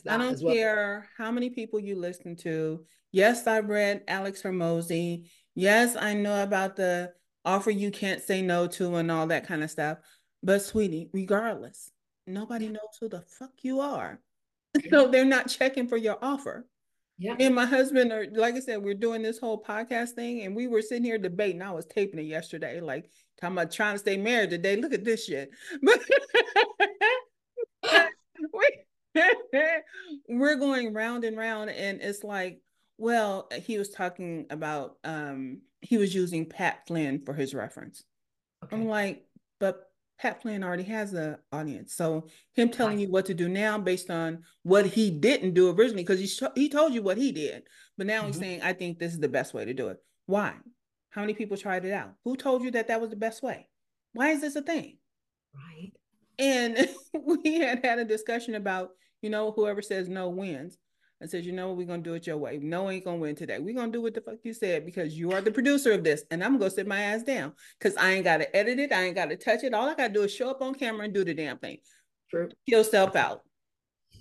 I 0.09 0.17
don't 0.17 0.41
well. 0.41 0.53
care 0.53 1.09
how 1.17 1.31
many 1.31 1.49
people 1.49 1.79
you 1.79 1.95
listen 1.97 2.35
to. 2.37 2.85
Yes, 3.11 3.47
I 3.47 3.59
read 3.59 4.03
Alex 4.07 4.41
Hormozi. 4.41 5.29
Yes, 5.57 5.95
I 5.99 6.13
know 6.13 6.43
about 6.43 6.75
the 6.75 7.13
offer 7.43 7.71
you 7.71 7.89
can't 7.89 8.21
say 8.21 8.43
no 8.43 8.67
to 8.67 8.93
and 8.97 9.09
all 9.09 9.25
that 9.25 9.47
kind 9.47 9.63
of 9.63 9.71
stuff. 9.71 9.97
But 10.43 10.61
sweetie, 10.61 11.09
regardless, 11.13 11.89
nobody 12.27 12.67
knows 12.67 12.95
who 12.99 13.09
the 13.09 13.21
fuck 13.21 13.53
you 13.63 13.79
are. 13.79 14.19
so 14.91 15.07
they're 15.07 15.25
not 15.25 15.49
checking 15.49 15.87
for 15.87 15.97
your 15.97 16.19
offer. 16.21 16.67
Yeah. 17.17 17.33
Me 17.33 17.45
and 17.45 17.55
my 17.55 17.65
husband 17.65 18.13
are 18.13 18.27
like 18.31 18.53
I 18.53 18.59
said, 18.59 18.83
we're 18.83 18.93
doing 18.93 19.23
this 19.23 19.39
whole 19.39 19.59
podcast 19.59 20.11
thing 20.11 20.41
and 20.41 20.55
we 20.55 20.67
were 20.67 20.83
sitting 20.83 21.03
here 21.03 21.17
debating. 21.17 21.63
I 21.63 21.71
was 21.71 21.87
taping 21.87 22.19
it 22.19 22.27
yesterday, 22.27 22.79
like 22.79 23.09
talking 23.41 23.57
about 23.57 23.71
trying 23.71 23.95
to 23.95 23.99
stay 23.99 24.15
married 24.15 24.51
today. 24.51 24.75
Look 24.75 24.93
at 24.93 25.03
this 25.03 25.25
shit. 25.25 25.49
But 25.81 25.99
we, 28.53 28.69
we're 30.29 30.57
going 30.57 30.93
round 30.93 31.23
and 31.23 31.35
round, 31.35 31.71
and 31.71 31.99
it's 31.99 32.23
like 32.23 32.61
well, 32.97 33.47
he 33.61 33.77
was 33.77 33.89
talking 33.89 34.47
about 34.49 34.97
um 35.03 35.61
he 35.81 35.97
was 35.97 36.13
using 36.13 36.45
Pat 36.45 36.87
Flynn 36.87 37.21
for 37.25 37.33
his 37.33 37.53
reference. 37.53 38.03
Okay. 38.63 38.75
I'm 38.75 38.87
like, 38.87 39.23
but 39.59 39.91
Pat 40.19 40.41
Flynn 40.41 40.63
already 40.63 40.83
has 40.83 41.13
an 41.13 41.37
audience. 41.51 41.93
So 41.93 42.27
him 42.53 42.69
telling 42.69 42.99
you 42.99 43.09
what 43.09 43.27
to 43.27 43.35
do 43.35 43.47
now 43.47 43.77
based 43.77 44.09
on 44.09 44.43
what 44.63 44.87
he 44.87 45.11
didn't 45.11 45.53
do 45.53 45.69
originally, 45.69 46.03
because 46.03 46.19
he 46.19 46.49
he 46.55 46.69
told 46.69 46.93
you 46.93 47.03
what 47.03 47.17
he 47.17 47.31
did, 47.31 47.63
but 47.97 48.07
now 48.07 48.19
mm-hmm. 48.19 48.27
he's 48.27 48.39
saying, 48.39 48.61
I 48.63 48.73
think 48.73 48.97
this 48.97 49.13
is 49.13 49.19
the 49.19 49.29
best 49.29 49.53
way 49.53 49.65
to 49.65 49.73
do 49.73 49.89
it. 49.89 49.97
Why? 50.25 50.53
How 51.11 51.21
many 51.21 51.33
people 51.33 51.57
tried 51.57 51.85
it 51.85 51.93
out? 51.93 52.13
Who 52.23 52.35
told 52.35 52.63
you 52.63 52.71
that 52.71 52.87
that 52.87 53.01
was 53.01 53.09
the 53.09 53.15
best 53.15 53.43
way? 53.43 53.69
Why 54.13 54.29
is 54.29 54.41
this 54.41 54.55
a 54.55 54.61
thing? 54.61 54.97
Right. 55.53 55.91
And 56.39 56.89
we 57.13 57.59
had 57.59 57.85
had 57.85 57.99
a 57.99 58.05
discussion 58.05 58.55
about, 58.55 58.89
you 59.21 59.29
know, 59.29 59.51
whoever 59.51 59.81
says 59.81 60.09
no 60.09 60.29
wins 60.29 60.77
and 61.19 61.29
says, 61.29 61.45
you 61.45 61.51
know, 61.51 61.69
what, 61.69 61.77
we're 61.77 61.87
gonna 61.87 62.01
do 62.01 62.13
it 62.13 62.27
your 62.27 62.37
way. 62.37 62.59
No, 62.61 62.89
ain't 62.89 63.05
gonna 63.05 63.17
win 63.17 63.35
today. 63.35 63.59
We're 63.59 63.75
gonna 63.75 63.91
do 63.91 64.01
what 64.01 64.13
the 64.13 64.21
fuck 64.21 64.37
you 64.43 64.53
said 64.53 64.85
because 64.85 65.17
you 65.17 65.31
are 65.31 65.41
the 65.41 65.51
producer 65.51 65.91
of 65.91 66.03
this, 66.03 66.23
and 66.31 66.43
I'm 66.43 66.57
gonna 66.57 66.69
sit 66.69 66.87
my 66.87 67.01
ass 67.01 67.23
down 67.23 67.53
because 67.79 67.97
I 67.97 68.11
ain't 68.11 68.23
gotta 68.23 68.55
edit 68.55 68.79
it, 68.79 68.91
I 68.91 69.03
ain't 69.03 69.15
gotta 69.15 69.35
touch 69.35 69.63
it. 69.63 69.73
All 69.73 69.89
I 69.89 69.95
gotta 69.95 70.13
do 70.13 70.23
is 70.23 70.33
show 70.33 70.49
up 70.49 70.61
on 70.61 70.75
camera 70.75 71.05
and 71.05 71.13
do 71.13 71.23
the 71.23 71.33
damn 71.33 71.57
thing. 71.57 71.77
True. 72.29 72.49
Kill 72.69 72.83
self 72.83 73.15
out. 73.15 73.41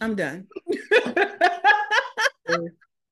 I'm 0.00 0.14
done. 0.14 0.46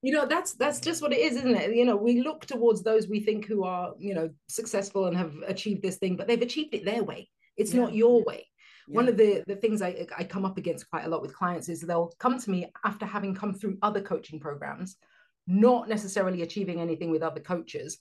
you 0.04 0.12
know 0.12 0.26
that's 0.26 0.52
that's 0.54 0.80
just 0.80 1.00
what 1.00 1.12
it 1.12 1.18
is 1.18 1.36
isn't 1.36 1.56
it 1.56 1.74
you 1.74 1.84
know 1.84 1.96
we 1.96 2.20
look 2.20 2.44
towards 2.44 2.82
those 2.82 3.08
we 3.08 3.20
think 3.20 3.46
who 3.46 3.64
are 3.64 3.94
you 3.98 4.14
know 4.14 4.28
successful 4.48 5.06
and 5.06 5.16
have 5.16 5.34
achieved 5.46 5.82
this 5.82 5.96
thing 5.96 6.14
but 6.14 6.28
they've 6.28 6.42
achieved 6.42 6.74
it 6.74 6.84
their 6.84 7.02
way 7.02 7.28
it's 7.56 7.72
yeah. 7.72 7.80
not 7.80 7.94
your 7.94 8.22
way 8.24 8.46
yeah. 8.88 8.96
one 8.96 9.08
of 9.08 9.16
the 9.16 9.42
the 9.46 9.56
things 9.56 9.82
I, 9.82 10.06
I 10.16 10.24
come 10.24 10.44
up 10.44 10.58
against 10.58 10.90
quite 10.90 11.04
a 11.04 11.08
lot 11.08 11.22
with 11.22 11.34
clients 11.34 11.68
is 11.68 11.80
they'll 11.80 12.12
come 12.18 12.38
to 12.38 12.50
me 12.50 12.70
after 12.84 13.06
having 13.06 13.34
come 13.34 13.54
through 13.54 13.78
other 13.82 14.00
coaching 14.00 14.40
programs 14.40 14.96
not 15.46 15.88
necessarily 15.88 16.42
achieving 16.42 16.80
anything 16.80 17.10
with 17.10 17.22
other 17.22 17.40
coaches 17.40 17.98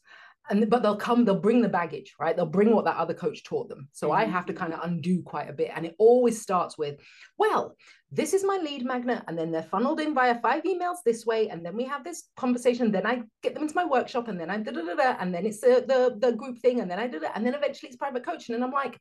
and 0.49 0.69
but 0.69 0.83
they'll 0.83 0.97
come 0.97 1.23
they'll 1.23 1.39
bring 1.39 1.61
the 1.61 1.69
baggage 1.69 2.15
right 2.19 2.35
they'll 2.35 2.45
bring 2.45 2.73
what 2.75 2.85
that 2.85 2.97
other 2.97 3.13
coach 3.13 3.43
taught 3.43 3.69
them 3.69 3.87
so 3.91 4.07
mm-hmm. 4.07 4.17
i 4.17 4.25
have 4.25 4.45
to 4.45 4.53
kind 4.53 4.73
of 4.73 4.79
undo 4.83 5.21
quite 5.21 5.49
a 5.49 5.53
bit 5.53 5.71
and 5.73 5.85
it 5.85 5.95
always 5.97 6.41
starts 6.41 6.77
with 6.77 6.99
well 7.37 7.75
this 8.11 8.33
is 8.33 8.43
my 8.43 8.57
lead 8.57 8.85
magnet 8.85 9.23
and 9.27 9.37
then 9.37 9.51
they're 9.51 9.63
funneled 9.63 9.99
in 9.99 10.13
via 10.13 10.39
five 10.41 10.63
emails 10.63 10.97
this 11.05 11.25
way 11.25 11.49
and 11.49 11.65
then 11.65 11.75
we 11.75 11.83
have 11.83 12.03
this 12.03 12.23
conversation 12.35 12.91
then 12.91 13.05
i 13.05 13.21
get 13.41 13.53
them 13.53 13.63
into 13.63 13.75
my 13.75 13.85
workshop 13.85 14.27
and 14.27 14.39
then 14.39 14.49
i 14.49 14.57
da 14.57 14.71
da 14.71 14.81
da, 14.81 14.95
da 14.95 15.15
and 15.19 15.33
then 15.33 15.45
it's 15.45 15.61
the, 15.61 15.83
the 15.87 16.15
the 16.19 16.35
group 16.35 16.59
thing 16.59 16.81
and 16.81 16.91
then 16.91 16.99
i 16.99 17.07
did 17.07 17.23
it 17.23 17.31
and 17.35 17.45
then 17.45 17.53
eventually 17.53 17.89
it's 17.89 17.97
private 17.97 18.25
coaching 18.25 18.55
and 18.55 18.63
i'm 18.63 18.71
like 18.71 18.99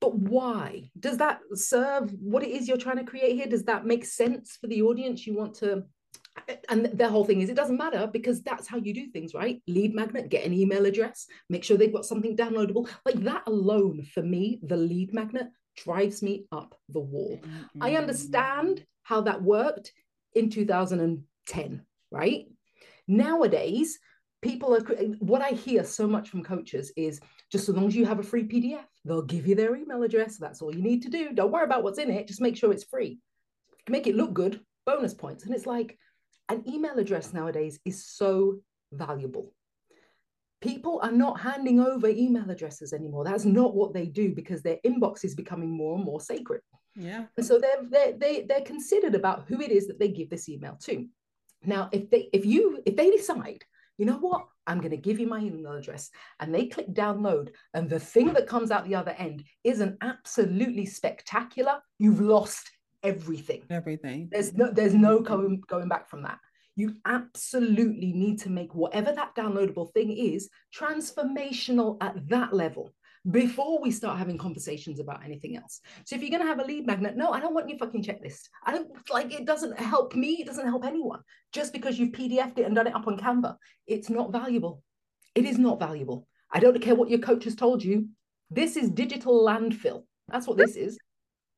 but 0.00 0.14
why? 0.14 0.90
Does 0.98 1.18
that 1.18 1.40
serve 1.54 2.12
what 2.20 2.42
it 2.42 2.50
is 2.50 2.66
you're 2.66 2.76
trying 2.76 2.98
to 2.98 3.04
create 3.04 3.36
here? 3.36 3.46
Does 3.46 3.64
that 3.64 3.86
make 3.86 4.04
sense 4.04 4.56
for 4.60 4.66
the 4.66 4.82
audience? 4.82 5.26
You 5.26 5.36
want 5.36 5.54
to 5.56 5.84
and 6.68 6.86
the 6.86 7.08
whole 7.08 7.24
thing 7.24 7.40
is 7.40 7.48
it 7.48 7.54
doesn't 7.54 7.78
matter 7.78 8.08
because 8.12 8.42
that's 8.42 8.66
how 8.66 8.76
you 8.76 8.92
do 8.92 9.06
things 9.06 9.34
right? 9.34 9.62
Lead 9.68 9.94
magnet 9.94 10.28
get 10.28 10.44
an 10.44 10.52
email 10.52 10.84
address 10.84 11.26
make 11.48 11.62
sure 11.62 11.76
they've 11.76 11.92
got 11.92 12.06
something 12.06 12.36
downloadable. 12.36 12.88
Like 13.04 13.22
that 13.22 13.44
alone 13.46 14.04
for 14.12 14.22
me 14.22 14.58
the 14.62 14.76
lead 14.76 15.14
magnet 15.14 15.46
drives 15.76 16.22
me 16.22 16.46
up 16.52 16.74
the 16.88 17.00
wall. 17.00 17.40
Mm-hmm. 17.42 17.82
i 17.82 17.96
understand 17.96 18.84
how 19.02 19.22
that 19.22 19.42
worked 19.42 19.92
in 20.34 20.50
2010 20.50 21.82
right? 22.10 22.46
Nowadays 23.06 23.98
people 24.42 24.74
are 24.74 24.80
what 25.20 25.40
i 25.40 25.50
hear 25.50 25.82
so 25.84 26.06
much 26.06 26.28
from 26.28 26.44
coaches 26.44 26.92
is 26.96 27.18
just 27.50 27.68
as 27.68 27.74
long 27.74 27.86
as 27.86 27.96
you 27.96 28.04
have 28.04 28.18
a 28.18 28.22
free 28.22 28.44
pdf 28.44 28.84
they'll 29.04 29.22
give 29.22 29.46
you 29.46 29.54
their 29.54 29.76
email 29.76 30.02
address 30.02 30.36
that's 30.36 30.62
all 30.62 30.74
you 30.74 30.82
need 30.82 31.02
to 31.02 31.08
do 31.08 31.32
don't 31.32 31.52
worry 31.52 31.64
about 31.64 31.82
what's 31.82 31.98
in 31.98 32.10
it 32.10 32.26
just 32.26 32.40
make 32.40 32.56
sure 32.56 32.72
it's 32.72 32.84
free 32.84 33.18
make 33.88 34.06
it 34.06 34.16
look 34.16 34.32
good 34.32 34.60
bonus 34.86 35.14
points. 35.14 35.44
And 35.44 35.54
it's 35.54 35.66
like 35.66 35.98
an 36.48 36.64
email 36.68 36.98
address 36.98 37.32
nowadays 37.32 37.78
is 37.84 38.06
so 38.06 38.60
valuable. 38.92 39.52
People 40.60 41.00
are 41.02 41.12
not 41.12 41.40
handing 41.40 41.80
over 41.80 42.08
email 42.08 42.50
addresses 42.50 42.92
anymore. 42.92 43.24
That's 43.24 43.44
not 43.44 43.74
what 43.74 43.92
they 43.92 44.06
do 44.06 44.34
because 44.34 44.62
their 44.62 44.78
inbox 44.86 45.24
is 45.24 45.34
becoming 45.34 45.70
more 45.70 45.96
and 45.96 46.04
more 46.04 46.20
sacred. 46.20 46.62
Yeah. 46.96 47.24
And 47.36 47.44
so 47.44 47.58
they're, 47.58 47.82
they're, 47.90 48.12
they, 48.16 48.42
they're 48.42 48.62
considered 48.62 49.14
about 49.14 49.44
who 49.46 49.60
it 49.60 49.70
is 49.70 49.86
that 49.88 49.98
they 49.98 50.08
give 50.08 50.30
this 50.30 50.48
email 50.48 50.78
to. 50.84 51.06
Now, 51.66 51.88
if 51.92 52.10
they 52.10 52.28
if 52.32 52.44
you 52.44 52.82
if 52.84 52.94
they 52.94 53.10
decide, 53.10 53.64
you 53.96 54.04
know 54.04 54.18
what, 54.18 54.44
I'm 54.66 54.78
going 54.78 54.90
to 54.90 54.96
give 54.96 55.20
you 55.20 55.26
my 55.26 55.40
email 55.40 55.72
address, 55.72 56.10
and 56.40 56.54
they 56.54 56.66
click 56.66 56.92
download, 56.92 57.50
and 57.74 57.88
the 57.88 58.00
thing 58.00 58.32
that 58.32 58.46
comes 58.46 58.70
out 58.70 58.86
the 58.86 58.94
other 58.94 59.14
end 59.18 59.44
isn't 59.62 59.98
absolutely 60.00 60.86
spectacular, 60.86 61.80
you've 61.98 62.20
lost 62.20 62.70
everything. 63.02 63.62
Everything. 63.70 64.28
There's 64.32 64.54
no 64.54 64.70
there's 64.70 64.94
no 64.94 65.20
going 65.20 65.62
going 65.68 65.88
back 65.88 66.08
from 66.08 66.22
that. 66.22 66.38
You 66.76 66.96
absolutely 67.04 68.12
need 68.12 68.40
to 68.40 68.50
make 68.50 68.74
whatever 68.74 69.12
that 69.12 69.36
downloadable 69.36 69.92
thing 69.92 70.10
is 70.10 70.48
transformational 70.76 71.98
at 72.00 72.28
that 72.28 72.52
level 72.52 72.92
before 73.30 73.80
we 73.80 73.90
start 73.90 74.18
having 74.18 74.36
conversations 74.36 75.00
about 75.00 75.24
anything 75.24 75.56
else. 75.56 75.80
So 76.04 76.14
if 76.14 76.22
you're 76.22 76.30
going 76.30 76.42
to 76.42 76.48
have 76.48 76.60
a 76.60 76.64
lead 76.64 76.86
magnet, 76.86 77.16
no, 77.16 77.30
I 77.30 77.40
don't 77.40 77.54
want 77.54 77.68
your 77.68 77.78
fucking 77.78 78.02
checklist. 78.02 78.48
I 78.64 78.72
don't 78.72 78.88
like 79.10 79.32
it 79.32 79.46
doesn't 79.46 79.78
help 79.78 80.14
me, 80.14 80.40
it 80.40 80.46
doesn't 80.46 80.66
help 80.66 80.84
anyone. 80.84 81.20
Just 81.52 81.72
because 81.72 81.98
you've 81.98 82.12
PDFed 82.12 82.58
it 82.58 82.66
and 82.66 82.74
done 82.74 82.86
it 82.86 82.94
up 82.94 83.06
on 83.06 83.18
Canva, 83.18 83.56
it's 83.86 84.10
not 84.10 84.30
valuable. 84.30 84.82
It 85.34 85.46
is 85.46 85.58
not 85.58 85.80
valuable. 85.80 86.28
I 86.52 86.60
don't 86.60 86.80
care 86.80 86.94
what 86.94 87.10
your 87.10 87.18
coach 87.18 87.44
has 87.44 87.56
told 87.56 87.82
you. 87.82 88.08
This 88.50 88.76
is 88.76 88.90
digital 88.90 89.44
landfill. 89.44 90.04
That's 90.28 90.46
what 90.46 90.58
this 90.58 90.76
is. 90.76 90.98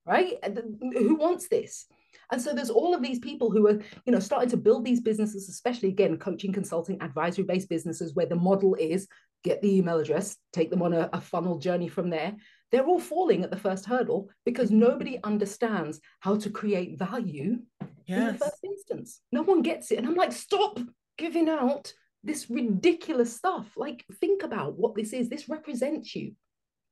Right? 0.07 0.35
Who 0.81 1.17
wants 1.17 1.49
this? 1.49 1.87
And 2.33 2.41
so 2.41 2.53
there's 2.53 2.71
all 2.71 2.95
of 2.95 3.03
these 3.03 3.19
people 3.19 3.51
who 3.51 3.67
are, 3.69 3.81
you 4.05 4.13
know, 4.13 4.19
starting 4.19 4.51
to 4.51 4.57
build 4.57 4.85
these 4.85 5.01
businesses, 5.01 5.49
especially 5.49 5.89
again, 5.89 6.19
coaching, 6.19 6.53
consulting, 6.53 7.01
advisory 7.03 7.45
based 7.45 7.69
businesses 7.69 8.15
where 8.15 8.27
the 8.27 8.37
model 8.37 8.75
is 8.75 9.09
get 9.47 9.63
the 9.63 9.77
email 9.77 9.99
address, 9.99 10.37
take 10.53 10.71
them 10.71 10.83
on 10.83 10.93
a, 10.93 11.09
a 11.13 11.21
funnel 11.21 11.59
journey 11.59 11.89
from 11.89 12.11
there. 12.11 12.35
They're 12.73 12.85
all 12.85 12.99
falling 12.99 13.45
at 13.45 13.51
the 13.51 13.57
first 13.57 13.87
hurdle 13.87 14.29
because 14.45 14.73
nobody 14.73 15.21
understands 15.23 16.01
how 16.21 16.37
to 16.37 16.51
create 16.51 16.99
value 16.99 17.59
yes. 18.07 18.19
in 18.19 18.27
the 18.27 18.39
first 18.39 18.65
instance. 18.65 19.21
No 19.31 19.43
one 19.43 19.63
gets 19.63 19.93
it. 19.93 19.99
And 19.99 20.07
I'm 20.07 20.17
like, 20.17 20.33
stop 20.33 20.81
giving 21.17 21.49
out 21.49 21.93
this 22.25 22.51
ridiculous 22.51 23.37
stuff. 23.37 23.69
Like, 23.77 24.05
think 24.21 24.43
about 24.43 24.77
what 24.77 24.97
this 24.97 25.13
is. 25.13 25.29
This 25.29 25.49
represents 25.49 26.15
you. 26.17 26.33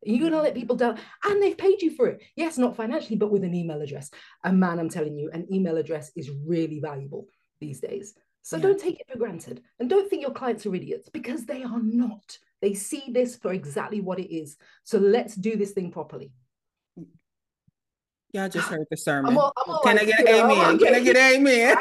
You're 0.05 0.21
going 0.21 0.33
to 0.33 0.43
let 0.43 0.55
people 0.55 0.77
down, 0.77 0.99
and 1.25 1.43
they've 1.43 1.57
paid 1.57 1.83
you 1.83 1.95
for 1.95 2.09
it. 2.09 2.23
Yes, 2.37 2.59
not 2.59 2.77
financially, 2.77 3.17
but 3.17 3.31
with 3.31 3.45
an 3.45 3.55
email 3.55 3.81
address. 3.81 4.11
And 4.43 4.61
man, 4.61 4.79
I'm 4.79 4.89
telling 4.89 5.17
you, 5.17 5.31
an 5.33 5.47
email 5.53 5.77
address 5.77 6.13
is 6.17 6.31
really 6.31 6.81
valuable 6.81 7.27
these 7.61 7.81
days. 7.81 8.15
So 8.43 8.57
yeah. 8.57 8.63
don't 8.65 8.81
take 8.81 9.01
it 9.01 9.07
for 9.11 9.19
granted. 9.19 9.63
And 9.79 9.89
don't 9.89 10.11
think 10.11 10.23
your 10.23 10.33
clients 10.33 10.67
are 10.67 10.75
idiots 10.75 11.09
because 11.09 11.47
they 11.47 11.63
are 11.63 11.81
not. 11.83 12.39
They 12.61 12.75
see 12.75 13.05
this 13.09 13.37
for 13.37 13.53
exactly 13.53 14.01
what 14.01 14.19
it 14.19 14.35
is. 14.35 14.57
So 14.85 14.99
let's 14.99 15.35
do 15.35 15.57
this 15.57 15.73
thing 15.73 15.91
properly. 15.91 16.33
Y'all 18.33 18.49
just 18.49 18.69
heard 18.69 18.87
the 18.91 18.97
sermon. 18.97 19.31
I'm 19.31 19.39
all, 19.39 19.53
I'm 19.57 19.73
all 19.73 19.81
Can, 19.81 19.97
like, 19.97 20.09
I 20.09 20.11
get 20.11 20.29
amen? 20.29 20.79
Can 20.79 20.95
I 20.95 21.01
get 21.01 21.17
amen? 21.17 21.77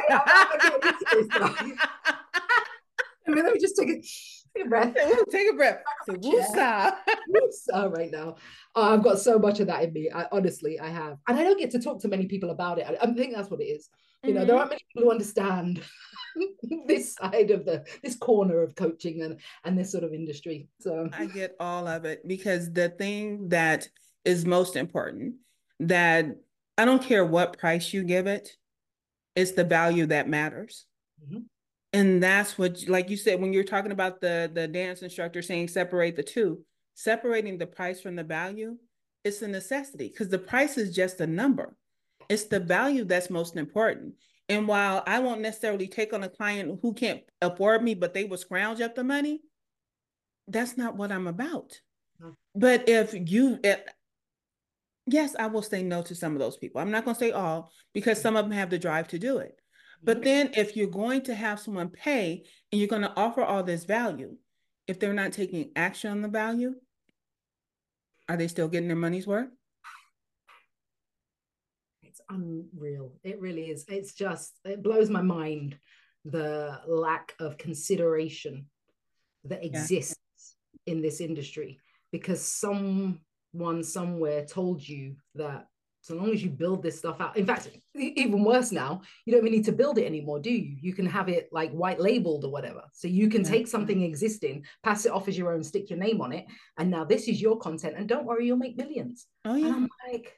I 3.26 3.32
mean, 3.32 3.44
let 3.44 3.54
me 3.54 3.60
just 3.60 3.76
take 3.76 3.90
a, 3.90 4.02
take 4.56 4.66
a 4.66 4.70
breath. 4.70 4.96
Take 5.32 5.52
a 5.52 5.56
breath. 5.56 5.84
Woosah. 6.08 6.96
Woosah 7.30 7.92
right 7.96 8.12
now. 8.12 8.36
Oh, 8.76 8.94
I've 8.94 9.04
got 9.04 9.20
so 9.20 9.40
much 9.40 9.60
of 9.60 9.68
that 9.68 9.84
in 9.84 9.94
me. 9.94 10.10
I 10.14 10.28
honestly, 10.32 10.80
I 10.80 10.90
have. 10.90 11.18
And 11.28 11.38
I 11.38 11.44
don't 11.44 11.60
get 11.60 11.72
to 11.72 11.80
talk 11.80 12.02
to 12.02 12.08
many 12.08 12.26
people 12.26 12.50
about 12.50 12.80
it. 12.80 12.88
I, 12.88 12.98
I 13.02 13.14
think 13.14 13.36
that's 13.36 13.50
what 13.50 13.62
it 13.62 13.66
is. 13.66 13.90
You 14.24 14.30
mm-hmm. 14.30 14.40
know, 14.40 14.46
there 14.46 14.56
mm-hmm. 14.56 14.60
aren't 14.60 14.72
many 14.72 14.82
people 14.94 15.04
who 15.04 15.12
understand 15.12 15.82
this 16.88 17.16
side 17.16 17.52
of 17.52 17.66
the 17.66 17.86
this 18.02 18.16
corner 18.16 18.62
of 18.62 18.76
coaching 18.76 19.22
and 19.22 19.40
and 19.64 19.78
this 19.78 19.92
sort 19.92 20.04
of 20.04 20.14
industry. 20.14 20.68
So 20.80 21.10
I 21.14 21.26
get 21.26 21.56
all 21.60 21.88
of 21.88 22.06
it 22.06 22.28
because 22.28 22.72
the 22.72 22.90
thing 22.90 23.50
that 23.50 23.88
is 24.26 24.46
most 24.46 24.76
important 24.76 25.36
that 25.80 26.26
I 26.78 26.86
don't 26.86 27.04
care 27.04 27.26
what 27.26 27.58
price 27.58 27.94
you 27.94 28.04
give 28.04 28.28
it, 28.28 28.50
it's 29.36 29.52
the 29.52 29.64
value 29.64 30.06
that 30.08 30.30
matters. 30.30 30.86
Mm-hmm. 31.24 31.42
And 31.94 32.22
that's 32.22 32.58
what, 32.58 32.84
like 32.88 33.10
you 33.10 33.18
said, 33.18 33.40
when 33.40 33.54
you're 33.54 33.64
talking 33.64 33.92
about 33.92 34.20
the 34.20 34.52
the 34.52 34.68
dance 34.68 35.02
instructor 35.02 35.42
saying 35.42 35.68
separate 35.68 36.16
the 36.16 36.24
two, 36.24 36.64
separating 36.96 37.58
the 37.58 37.68
price 37.68 38.02
from 38.02 38.16
the 38.16 38.24
value, 38.24 38.78
it's 39.24 39.42
a 39.42 39.48
necessity 39.48 40.10
because 40.10 40.30
the 40.30 40.40
price 40.40 40.78
is 40.78 40.96
just 40.96 41.22
a 41.22 41.28
number. 41.28 41.76
It's 42.30 42.46
the 42.46 42.60
value 42.60 43.04
that's 43.04 43.30
most 43.30 43.56
important. 43.56 44.16
And 44.50 44.68
while 44.68 45.04
I 45.08 45.20
won't 45.20 45.42
necessarily 45.42 45.88
take 45.88 46.14
on 46.14 46.24
a 46.24 46.30
client 46.30 46.80
who 46.82 46.94
can't 46.94 47.22
afford 47.42 47.84
me, 47.84 47.96
but 47.96 48.14
they 48.14 48.26
will 48.26 48.38
scrounge 48.38 48.82
up 48.82 48.96
the 48.96 49.04
money, 49.04 49.42
that's 50.48 50.78
not 50.78 50.96
what 50.96 51.12
I'm 51.12 51.28
about. 51.28 51.80
Mm-hmm. 52.22 52.32
But 52.56 52.90
if 52.90 53.14
you, 53.32 53.60
if, 53.64 53.80
yes, 55.06 55.36
I 55.40 55.48
will 55.48 55.62
say 55.62 55.84
no 55.84 56.02
to 56.04 56.16
some 56.16 56.34
of 56.34 56.40
those 56.40 56.58
people. 56.58 56.82
I'm 56.82 56.92
not 56.92 57.06
going 57.06 57.16
to 57.16 57.20
say 57.20 57.32
all 57.32 57.72
because 57.94 58.22
some 58.22 58.36
of 58.36 58.46
them 58.46 58.52
have 58.52 58.70
the 58.70 58.80
drive 58.80 59.08
to 59.10 59.20
do 59.20 59.38
it. 59.38 59.60
But 60.04 60.24
then 60.24 60.52
if 60.56 60.76
you're 60.76 60.88
going 60.88 61.22
to 61.24 61.36
have 61.36 61.60
someone 61.60 61.90
pay 61.90 62.44
and 62.72 62.80
you're 62.80 62.90
going 62.90 63.04
to 63.04 63.14
offer 63.16 63.42
all 63.42 63.64
this 63.64 63.86
value, 63.86 64.36
if 64.88 65.00
they're 65.00 65.14
not 65.14 65.32
taking 65.32 65.72
action 65.76 66.12
on 66.12 66.22
the 66.22 66.28
value, 66.28 66.76
are 68.28 68.38
they 68.38 68.48
still 68.48 68.68
getting 68.68 68.90
their 68.90 68.98
money's 68.98 69.28
worth? 69.28 69.50
It's 72.02 72.22
unreal. 72.30 73.14
It 73.24 73.40
really 73.40 73.70
is. 73.70 73.86
It's 73.88 74.14
just, 74.14 74.60
it 74.66 74.84
blows 74.84 75.10
my 75.10 75.22
mind 75.22 75.78
the 76.26 76.80
lack 76.88 77.34
of 77.40 77.58
consideration 77.58 78.66
that 79.46 79.64
exists 79.64 80.16
yeah. 80.86 80.94
in 80.94 81.02
this 81.02 81.22
industry 81.22 81.80
because 82.12 82.42
someone 82.42 83.84
somewhere 83.84 84.46
told 84.46 84.88
you 84.88 85.16
that 85.36 85.68
so 86.04 86.16
long 86.16 86.32
as 86.32 86.44
you 86.44 86.52
build 86.52 86.84
this 86.84 87.00
stuff 87.00 87.20
out. 87.20 87.36
In 87.36 87.46
fact 87.46 87.70
even 87.96 88.44
worse 88.44 88.72
now 88.72 89.02
you 89.26 89.34
don't 89.34 89.42
even 89.42 89.58
need 89.58 89.66
to 89.66 89.72
build 89.72 89.98
it 89.98 90.06
anymore 90.06 90.40
do 90.40 90.52
you? 90.52 90.78
You 90.80 90.94
can 90.94 91.08
have 91.08 91.30
it 91.30 91.50
like 91.52 91.72
white 91.72 92.00
labeled 92.00 92.46
or 92.46 92.52
whatever. 92.52 92.84
So 92.94 93.08
you 93.08 93.28
can 93.30 93.44
yeah. 93.44 93.50
take 93.50 93.68
something 93.68 94.04
existing 94.04 94.66
pass 94.84 95.06
it 95.06 95.12
off 95.12 95.28
as 95.28 95.38
your 95.38 95.54
own 95.54 95.64
stick 95.64 95.90
your 95.90 96.00
name 96.00 96.22
on 96.22 96.32
it 96.32 96.46
and 96.78 96.92
now 96.92 97.04
this 97.04 97.28
is 97.28 97.42
your 97.42 97.58
content 97.58 97.96
and 97.98 98.08
don't 98.08 98.26
worry 98.26 98.46
you'll 98.46 98.58
make 98.58 98.78
millions. 98.78 99.26
Oh 99.46 99.56
yeah. 99.56 99.66
And 99.66 99.76
i'm 99.76 99.90
like 100.08 100.34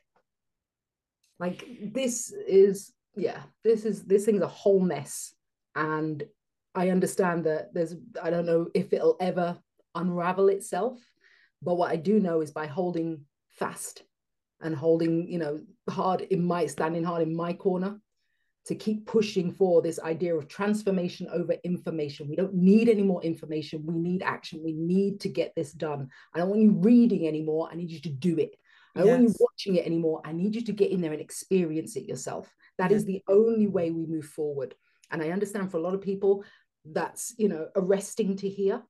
like 1.39 1.67
this 1.93 2.31
is 2.31 2.93
yeah, 3.15 3.41
this 3.63 3.85
is 3.85 4.03
this 4.03 4.25
thing's 4.25 4.41
a 4.41 4.47
whole 4.47 4.79
mess. 4.79 5.33
And 5.75 6.23
I 6.73 6.89
understand 6.89 7.45
that 7.45 7.73
there's 7.73 7.95
I 8.21 8.29
don't 8.29 8.45
know 8.45 8.67
if 8.73 8.93
it'll 8.93 9.17
ever 9.19 9.57
unravel 9.93 10.49
itself, 10.49 10.99
but 11.61 11.75
what 11.75 11.91
I 11.91 11.95
do 11.95 12.19
know 12.19 12.41
is 12.41 12.51
by 12.51 12.67
holding 12.67 13.21
fast 13.49 14.03
and 14.65 14.75
holding, 14.75 15.27
you 15.27 15.39
know, 15.39 15.59
hard 15.89 16.21
in 16.21 16.43
my 16.43 16.65
standing 16.65 17.03
hard 17.03 17.21
in 17.21 17.35
my 17.35 17.53
corner 17.53 17.99
to 18.65 18.75
keep 18.75 19.05
pushing 19.05 19.51
for 19.51 19.81
this 19.81 19.99
idea 19.99 20.35
of 20.35 20.47
transformation 20.47 21.27
over 21.31 21.53
information. 21.63 22.27
We 22.27 22.35
don't 22.35 22.55
need 22.55 22.89
any 22.89 23.03
more 23.03 23.21
information. 23.23 23.85
We 23.85 23.93
need 23.93 24.23
action. 24.23 24.61
We 24.63 24.73
need 24.73 25.19
to 25.21 25.29
get 25.29 25.53
this 25.55 25.71
done. 25.71 26.09
I 26.33 26.39
don't 26.39 26.49
want 26.49 26.61
you 26.61 26.71
reading 26.71 27.27
anymore. 27.27 27.69
I 27.71 27.75
need 27.75 27.91
you 27.91 28.01
to 28.01 28.09
do 28.09 28.37
it. 28.39 28.55
I 28.95 28.99
don't 28.99 29.07
yes. 29.07 29.17
want 29.19 29.29
you 29.29 29.35
watching 29.39 29.75
it 29.75 29.85
anymore. 29.85 30.21
I 30.25 30.31
need 30.31 30.55
you 30.55 30.63
to 30.63 30.71
get 30.71 30.89
in 30.89 31.01
there 31.01 31.11
and 31.11 31.21
experience 31.21 31.95
it 31.95 32.05
yourself. 32.05 32.51
That 32.79 32.91
yes. 32.91 33.01
is 33.01 33.05
the 33.05 33.21
only 33.27 33.67
way 33.67 33.91
we 33.91 34.05
move 34.05 34.25
forward. 34.25 34.73
And 35.11 35.21
I 35.21 35.29
understand 35.29 35.69
for 35.69 35.77
a 35.77 35.81
lot 35.81 35.93
of 35.93 36.01
people, 36.01 36.43
that's 36.85 37.33
you 37.37 37.49
know 37.49 37.67
arresting 37.75 38.35
to 38.37 38.49
hear, 38.49 38.81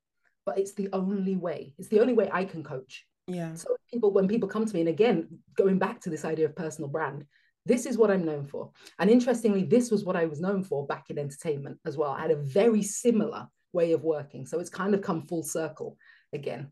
but 0.45 0.57
it's 0.57 0.73
the 0.73 0.89
only 0.93 1.35
way. 1.35 1.73
It's 1.77 1.89
the 1.89 1.99
only 1.99 2.13
way 2.13 2.29
I 2.31 2.45
can 2.45 2.63
coach. 2.63 3.05
Yeah. 3.27 3.53
So 3.55 3.75
people, 3.91 4.11
when 4.11 4.27
people 4.27 4.47
come 4.47 4.65
to 4.65 4.73
me, 4.73 4.81
and 4.81 4.89
again, 4.89 5.39
going 5.55 5.79
back 5.79 6.01
to 6.01 6.09
this 6.09 6.25
idea 6.25 6.45
of 6.45 6.55
personal 6.55 6.89
brand, 6.89 7.25
this 7.65 7.85
is 7.85 7.97
what 7.97 8.11
I'm 8.11 8.25
known 8.25 8.45
for. 8.45 8.71
And 8.99 9.09
interestingly, 9.09 9.63
this 9.63 9.89
was 9.89 10.05
what 10.05 10.15
I 10.15 10.25
was 10.25 10.39
known 10.39 10.63
for 10.63 10.85
back 10.85 11.09
in 11.09 11.17
entertainment 11.17 11.79
as 11.85 11.97
well. 11.97 12.11
I 12.11 12.21
had 12.21 12.31
a 12.31 12.35
very 12.35 12.83
similar 12.83 13.47
way 13.73 13.91
of 13.91 14.03
working. 14.03 14.45
So 14.45 14.59
it's 14.59 14.69
kind 14.69 14.93
of 14.93 15.01
come 15.01 15.25
full 15.27 15.43
circle 15.43 15.97
again 16.33 16.69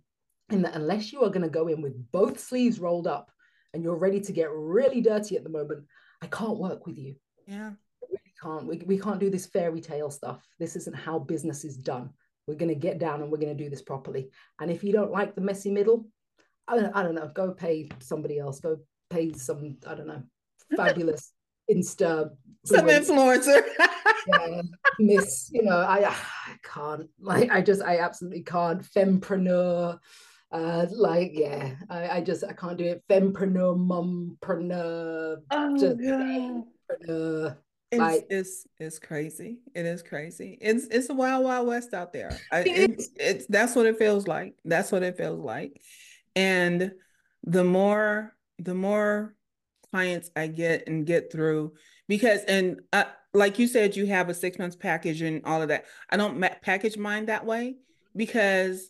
in 0.50 0.62
that 0.62 0.76
unless 0.76 1.12
you 1.12 1.24
are 1.24 1.30
going 1.30 1.42
to 1.42 1.50
go 1.50 1.68
in 1.68 1.82
with 1.82 2.12
both 2.12 2.40
sleeves 2.40 2.80
rolled 2.80 3.08
up 3.08 3.32
and 3.74 3.84
you're 3.84 3.96
ready 3.96 4.20
to 4.22 4.32
get 4.32 4.52
really 4.52 5.02
dirty 5.02 5.36
at 5.36 5.44
the 5.44 5.50
moment, 5.50 5.86
I 6.22 6.28
can't 6.28 6.60
work 6.60 6.86
with 6.86 6.98
you. 6.98 7.16
Yeah. 7.48 7.72
I 7.72 8.06
really 8.10 8.34
can't. 8.42 8.68
We, 8.68 8.78
we 8.86 9.00
can't 9.00 9.20
do 9.20 9.30
this 9.30 9.48
fairy 9.48 9.82
tale 9.82 10.12
stuff. 10.12 10.46
This 10.60 10.76
isn't 10.76 10.96
how 10.96 11.20
business 11.20 11.66
is 11.66 11.76
done. 11.76 12.12
We're 12.46 12.56
going 12.56 12.70
to 12.70 12.76
get 12.76 13.00
down 13.00 13.22
and 13.22 13.32
we're 13.32 13.40
going 13.40 13.58
to 13.58 13.64
do 13.64 13.70
this 13.70 13.82
properly. 13.82 14.30
And 14.60 14.70
if 14.70 14.84
you 14.84 14.92
don't 14.92 15.12
like 15.12 15.34
the 15.34 15.42
messy 15.42 15.72
middle, 15.72 16.06
I 16.68 16.76
don't, 16.78 16.96
I 16.96 17.04
don't 17.04 17.16
know, 17.16 17.30
go 17.34 17.52
pay 17.52 17.90
somebody 18.00 18.40
else. 18.40 18.60
Go 18.60 18.78
pay 19.10 19.34
some, 19.34 19.78
I 19.88 19.96
don't 19.96 20.08
know, 20.08 20.24
fabulous 20.76 21.32
Insta. 21.70 22.32
Some 22.66 22.88
influencer. 22.88 23.62
yeah, 24.28 24.62
miss, 25.00 25.50
you 25.52 25.64
know, 25.64 25.78
I, 25.80 26.08
I 26.10 26.16
can't. 26.64 27.10
Like, 27.20 27.52
I 27.52 27.62
just, 27.62 27.82
I 27.82 28.00
absolutely 28.00 28.44
can't. 28.44 28.82
Fempreneur 28.82 30.00
uh, 30.54 30.86
like 30.92 31.32
yeah, 31.34 31.72
I, 31.90 32.10
I 32.10 32.22
just 32.22 32.44
I 32.44 32.54
can't 32.54 32.78
do 32.78 32.86
it. 32.86 33.04
Fempreneur, 33.10 33.76
mumpreneur, 33.76 35.38
oh, 35.50 35.78
just 35.78 35.98
fempreneur. 35.98 37.58
It's, 37.92 38.00
Like- 38.00 38.28
it's 38.30 38.68
it's 38.80 39.00
crazy. 39.00 39.60
It 39.76 39.86
is 39.86 40.04
crazy. 40.04 40.58
It's 40.62 40.86
it's 40.88 41.10
a 41.10 41.14
wild 41.14 41.44
wild 41.44 41.68
west 41.68 41.94
out 41.96 42.14
there. 42.14 42.38
I, 42.52 42.60
It 42.62 43.04
it's 43.16 43.48
that's 43.48 43.76
what 43.76 43.88
it 43.88 43.98
feels 43.98 44.28
like. 44.28 44.54
That's 44.64 44.92
what 44.92 45.02
it 45.04 45.18
feels 45.18 45.40
like. 45.40 45.82
And 46.36 46.92
the 47.44 47.64
more 47.64 48.36
the 48.60 48.76
more 48.76 49.36
clients 49.92 50.32
I 50.36 50.48
get 50.48 50.88
and 50.88 51.06
get 51.06 51.32
through 51.32 51.74
because 52.08 52.42
and 52.46 52.82
uh, 52.94 53.06
like 53.34 53.60
you 53.60 53.68
said, 53.68 53.96
you 53.96 54.06
have 54.08 54.30
a 54.30 54.34
six 54.34 54.58
months 54.58 54.76
package 54.76 55.22
and 55.22 55.44
all 55.46 55.62
of 55.62 55.70
that. 55.70 55.86
I 56.10 56.18
don't 56.18 56.40
ma- 56.40 56.50
package 56.62 56.98
mine 56.98 57.26
that 57.28 57.46
way 57.46 57.76
because 58.16 58.90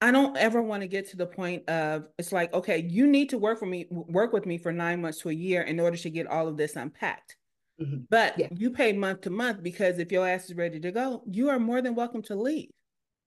I 0.00 0.10
don't 0.10 0.36
ever 0.36 0.60
want 0.62 0.82
to 0.82 0.88
get 0.88 1.08
to 1.10 1.16
the 1.16 1.26
point 1.26 1.68
of 1.68 2.06
it's 2.18 2.32
like, 2.32 2.52
okay, 2.52 2.78
you 2.78 3.06
need 3.06 3.30
to 3.30 3.38
work 3.38 3.58
for 3.58 3.66
me, 3.66 3.86
work 3.90 4.32
with 4.32 4.44
me 4.44 4.58
for 4.58 4.72
nine 4.72 5.00
months 5.00 5.20
to 5.20 5.30
a 5.30 5.32
year 5.32 5.62
in 5.62 5.80
order 5.80 5.96
to 5.96 6.10
get 6.10 6.26
all 6.26 6.46
of 6.46 6.56
this 6.56 6.76
unpacked. 6.76 7.36
Mhm. 7.80 8.06
But 8.10 8.38
Yeah. 8.38 8.48
you 8.52 8.70
pay 8.70 8.92
month 8.92 9.22
to 9.22 9.30
month 9.30 9.62
because 9.62 9.98
if 9.98 10.12
your 10.12 10.28
ass 10.28 10.44
is 10.46 10.54
ready 10.54 10.78
to 10.80 10.92
go, 10.92 11.22
you 11.30 11.48
are 11.48 11.58
more 11.58 11.80
than 11.80 11.94
welcome 11.94 12.22
to 12.22 12.36
leave. 12.36 12.70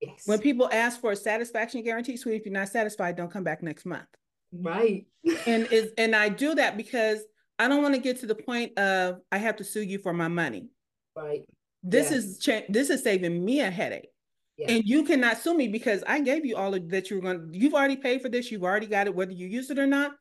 Yes. 0.01 0.23
When 0.27 0.39
people 0.39 0.69
ask 0.71 1.01
for 1.01 1.11
a 1.11 1.15
satisfaction 1.15 1.81
guarantee, 1.83 2.17
sweet, 2.17 2.35
if 2.35 2.45
you're 2.45 2.53
not 2.53 2.69
satisfied, 2.69 3.15
don't 3.15 3.31
come 3.31 3.43
back 3.43 3.63
next 3.63 3.85
month. 3.85 4.07
right. 4.53 5.05
And 5.45 5.67
is 5.71 5.91
and 5.97 6.15
I 6.15 6.29
do 6.29 6.55
that 6.55 6.77
because 6.77 7.19
I 7.59 7.67
don't 7.67 7.81
want 7.81 7.95
to 7.95 8.01
get 8.01 8.19
to 8.19 8.27
the 8.27 8.35
point 8.35 8.77
of 8.77 9.21
I 9.31 9.37
have 9.39 9.55
to 9.57 9.63
sue 9.63 9.81
you 9.81 9.99
for 9.99 10.13
my 10.13 10.27
money. 10.27 10.69
right. 11.15 11.43
This 11.83 12.11
Yeah. 12.11 12.17
is 12.17 12.39
cha- 12.39 12.61
this 12.69 12.89
is 12.89 13.03
saving 13.03 13.43
me 13.43 13.61
a 13.61 13.71
headache. 13.71 14.09
Yeah. 14.57 14.71
And 14.71 14.83
you 14.85 15.03
cannot 15.03 15.37
sue 15.37 15.55
me 15.55 15.67
because 15.67 16.03
I 16.07 16.19
gave 16.19 16.43
you 16.45 16.55
all 16.57 16.73
of 16.73 16.89
that 16.89 17.09
you 17.09 17.17
were 17.17 17.21
going 17.21 17.51
to, 17.51 17.57
you've 17.57 17.73
already 17.75 17.95
paid 17.95 18.21
for 18.21 18.29
this, 18.29 18.51
you've 18.51 18.63
already 18.63 18.87
got 18.87 19.05
it, 19.07 19.13
whether 19.15 19.31
you 19.31 19.47
use 19.47 19.69
it 19.69 19.77
or 19.79 19.85
not. 19.87 20.13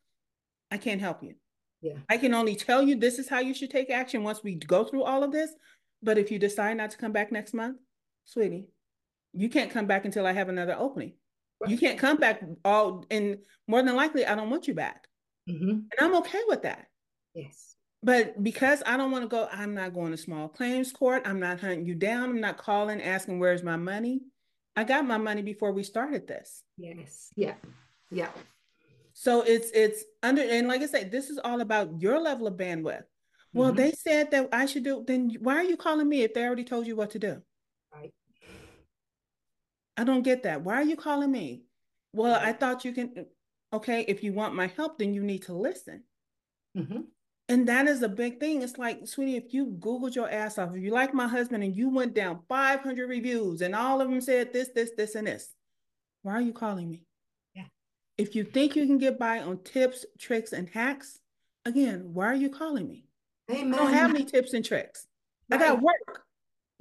I 0.70 0.76
can't 0.76 1.00
help 1.00 1.22
you. 1.22 1.34
Yeah. 1.80 1.94
I 2.08 2.18
can 2.18 2.34
only 2.34 2.54
tell 2.56 2.82
you 2.82 2.96
this 2.96 3.18
is 3.18 3.28
how 3.28 3.38
you 3.40 3.54
should 3.54 3.70
take 3.70 3.88
action 3.90 4.22
once 4.22 4.42
we 4.44 4.54
go 4.56 4.84
through 4.84 5.04
all 5.04 5.22
of 5.24 5.32
this. 5.32 5.50
But 6.02 6.18
if 6.18 6.30
you 6.30 6.38
decide 6.38 6.76
not 6.76 6.90
to 6.90 6.98
come 6.98 7.12
back 7.12 7.32
next 7.32 7.54
month, 7.54 7.78
sweetie, 8.24 8.68
you 9.36 9.48
can't 9.48 9.70
come 9.70 9.86
back 9.86 10.04
until 10.04 10.26
I 10.26 10.32
have 10.32 10.48
another 10.48 10.74
opening. 10.78 11.14
You 11.66 11.78
can't 11.78 11.98
come 11.98 12.18
back 12.18 12.42
all, 12.64 13.04
and 13.10 13.38
more 13.66 13.82
than 13.82 13.96
likely, 13.96 14.26
I 14.26 14.34
don't 14.34 14.50
want 14.50 14.68
you 14.68 14.74
back. 14.74 15.08
Mhm. 15.48 15.70
And 15.70 15.92
I'm 16.00 16.14
okay 16.16 16.42
with 16.48 16.62
that. 16.62 16.86
Yes. 17.34 17.76
But 18.02 18.42
because 18.42 18.82
I 18.84 18.96
don't 18.96 19.10
want 19.10 19.24
to 19.24 19.28
go, 19.28 19.48
I'm 19.50 19.74
not 19.74 19.94
going 19.94 20.10
to 20.10 20.16
small 20.18 20.48
claims 20.48 20.92
court. 20.92 21.22
I'm 21.26 21.40
not 21.40 21.60
hunting 21.60 21.86
you 21.86 21.94
down. 21.94 22.30
I'm 22.30 22.40
not 22.40 22.58
calling, 22.58 23.00
asking, 23.02 23.38
where's 23.38 23.62
my 23.62 23.76
money? 23.76 24.20
I 24.76 24.84
got 24.84 25.06
my 25.06 25.16
money 25.16 25.42
before 25.42 25.72
we 25.72 25.82
started 25.82 26.26
this. 26.28 26.62
Yes. 26.76 27.30
Yeah. 27.36 27.54
Yeah. 28.10 28.30
So 29.14 29.40
it's 29.40 29.70
it's 29.70 30.04
under 30.22 30.42
and 30.42 30.68
like 30.68 30.82
I 30.82 30.86
said, 30.86 31.10
this 31.10 31.30
is 31.30 31.38
all 31.38 31.62
about 31.62 32.00
your 32.02 32.20
level 32.20 32.46
of 32.46 32.54
bandwidth. 32.58 33.04
Well, 33.54 33.72
Mhm. 33.72 33.76
they 33.76 33.92
said 33.92 34.30
that 34.32 34.50
I 34.52 34.66
should 34.66 34.84
do, 34.84 35.02
then 35.06 35.30
why 35.40 35.56
are 35.56 35.64
you 35.64 35.78
calling 35.78 36.06
me 36.06 36.20
if 36.22 36.34
they 36.34 36.44
already 36.44 36.64
told 36.64 36.86
you 36.86 36.94
what 36.96 37.10
to 37.12 37.18
do? 37.18 37.42
Right. 37.94 38.12
I 39.96 40.04
don't 40.04 40.22
get 40.22 40.42
that. 40.42 40.62
Why 40.62 40.74
are 40.74 40.84
you 40.84 40.96
calling 40.96 41.30
me? 41.30 41.62
Well, 42.12 42.38
I 42.40 42.52
thought 42.52 42.84
you 42.84 42.92
can, 42.92 43.26
okay, 43.72 44.04
if 44.08 44.22
you 44.22 44.32
want 44.32 44.54
my 44.54 44.68
help, 44.68 44.98
then 44.98 45.14
you 45.14 45.22
need 45.22 45.42
to 45.44 45.54
listen. 45.54 46.04
Mhm. 46.76 47.06
And 47.48 47.68
that 47.68 47.86
is 47.86 48.02
a 48.02 48.08
big 48.08 48.40
thing. 48.40 48.62
It's 48.62 48.76
like, 48.76 49.06
sweetie, 49.06 49.36
if 49.36 49.54
you 49.54 49.66
Googled 49.66 50.14
your 50.14 50.28
ass 50.28 50.58
off, 50.58 50.74
if 50.74 50.82
you 50.82 50.90
like 50.90 51.14
my 51.14 51.28
husband 51.28 51.62
and 51.62 51.76
you 51.76 51.88
went 51.88 52.12
down 52.14 52.42
500 52.48 53.08
reviews 53.08 53.62
and 53.62 53.74
all 53.74 54.00
of 54.00 54.10
them 54.10 54.20
said 54.20 54.52
this, 54.52 54.70
this, 54.70 54.90
this, 54.96 55.14
and 55.14 55.26
this, 55.26 55.54
why 56.22 56.32
are 56.32 56.40
you 56.40 56.52
calling 56.52 56.90
me? 56.90 57.06
Yeah. 57.54 57.66
If 58.18 58.34
you 58.34 58.42
think 58.42 58.74
you 58.74 58.84
can 58.86 58.98
get 58.98 59.18
by 59.18 59.40
on 59.40 59.62
tips, 59.62 60.04
tricks, 60.18 60.52
and 60.52 60.68
hacks, 60.68 61.20
again, 61.64 62.12
why 62.12 62.26
are 62.26 62.34
you 62.34 62.50
calling 62.50 62.88
me? 62.88 63.06
Amen. 63.50 63.74
I 63.74 63.76
don't 63.76 63.92
have 63.92 64.10
any 64.10 64.24
tips 64.24 64.52
and 64.52 64.64
tricks. 64.64 65.06
I 65.50 65.58
got 65.58 65.80
work. 65.80 66.24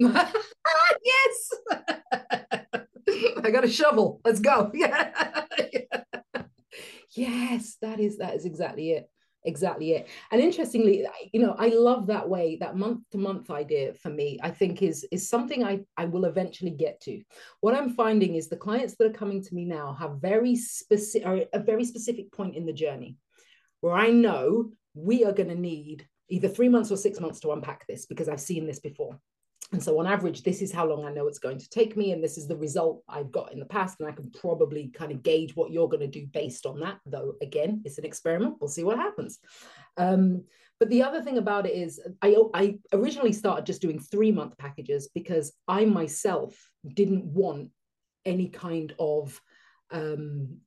yes. 0.00 1.52
I 3.44 3.50
got 3.50 3.64
a 3.64 3.68
shovel. 3.68 4.20
Let's 4.24 4.40
go. 4.40 4.70
Yeah. 4.80 5.44
yes, 7.14 7.76
that 7.80 7.98
is 7.98 8.18
that 8.18 8.34
is 8.34 8.44
exactly 8.44 8.90
it. 8.92 9.08
Exactly 9.44 9.92
it. 9.92 10.08
And 10.32 10.40
interestingly, 10.40 11.06
you 11.32 11.40
know, 11.40 11.54
I 11.56 11.68
love 11.68 12.08
that 12.08 12.28
way, 12.28 12.56
that 12.60 12.76
month 12.76 13.02
to 13.12 13.18
month 13.18 13.48
idea 13.48 13.94
for 13.94 14.10
me, 14.10 14.38
I 14.42 14.50
think 14.50 14.82
is 14.82 15.06
is 15.12 15.28
something 15.28 15.64
I, 15.64 15.80
I 15.96 16.06
will 16.06 16.24
eventually 16.24 16.72
get 16.72 17.00
to. 17.02 17.22
What 17.60 17.74
I'm 17.74 17.90
finding 17.90 18.34
is 18.34 18.48
the 18.48 18.56
clients 18.56 18.96
that 18.96 19.06
are 19.06 19.18
coming 19.18 19.42
to 19.42 19.54
me 19.54 19.64
now 19.64 19.96
have 19.98 20.20
very 20.20 20.56
specific 20.56 21.48
a 21.52 21.60
very 21.60 21.84
specific 21.84 22.32
point 22.32 22.56
in 22.56 22.66
the 22.66 22.72
journey 22.72 23.16
where 23.80 23.94
I 23.94 24.10
know 24.10 24.72
we 24.94 25.24
are 25.24 25.32
going 25.32 25.50
to 25.50 25.54
need 25.54 26.06
either 26.28 26.48
three 26.48 26.68
months 26.68 26.90
or 26.90 26.96
six 26.96 27.20
months 27.20 27.40
to 27.40 27.52
unpack 27.52 27.86
this 27.86 28.06
because 28.06 28.28
I've 28.28 28.40
seen 28.40 28.66
this 28.66 28.80
before. 28.80 29.20
And 29.72 29.82
so, 29.82 29.98
on 29.98 30.06
average, 30.06 30.42
this 30.42 30.62
is 30.62 30.72
how 30.72 30.86
long 30.86 31.04
I 31.04 31.12
know 31.12 31.26
it's 31.26 31.40
going 31.40 31.58
to 31.58 31.68
take 31.68 31.96
me. 31.96 32.12
And 32.12 32.22
this 32.22 32.38
is 32.38 32.46
the 32.46 32.56
result 32.56 33.02
I've 33.08 33.32
got 33.32 33.52
in 33.52 33.58
the 33.58 33.66
past. 33.66 33.96
And 33.98 34.08
I 34.08 34.12
can 34.12 34.30
probably 34.30 34.88
kind 34.88 35.10
of 35.10 35.22
gauge 35.24 35.56
what 35.56 35.72
you're 35.72 35.88
going 35.88 36.08
to 36.08 36.20
do 36.20 36.26
based 36.26 36.66
on 36.66 36.78
that. 36.80 36.98
Though, 37.04 37.34
again, 37.42 37.82
it's 37.84 37.98
an 37.98 38.04
experiment. 38.04 38.56
We'll 38.60 38.68
see 38.68 38.84
what 38.84 38.96
happens. 38.96 39.38
Um, 39.96 40.44
but 40.78 40.88
the 40.90 41.02
other 41.02 41.22
thing 41.22 41.38
about 41.38 41.66
it 41.66 41.74
is, 41.74 42.00
I, 42.22 42.36
I 42.54 42.78
originally 42.92 43.32
started 43.32 43.66
just 43.66 43.82
doing 43.82 43.98
three 43.98 44.30
month 44.30 44.56
packages 44.58 45.08
because 45.12 45.52
I 45.66 45.84
myself 45.84 46.70
didn't 46.86 47.24
want 47.24 47.70
any 48.24 48.48
kind 48.48 48.94
of 48.98 49.40
um, 49.90 50.58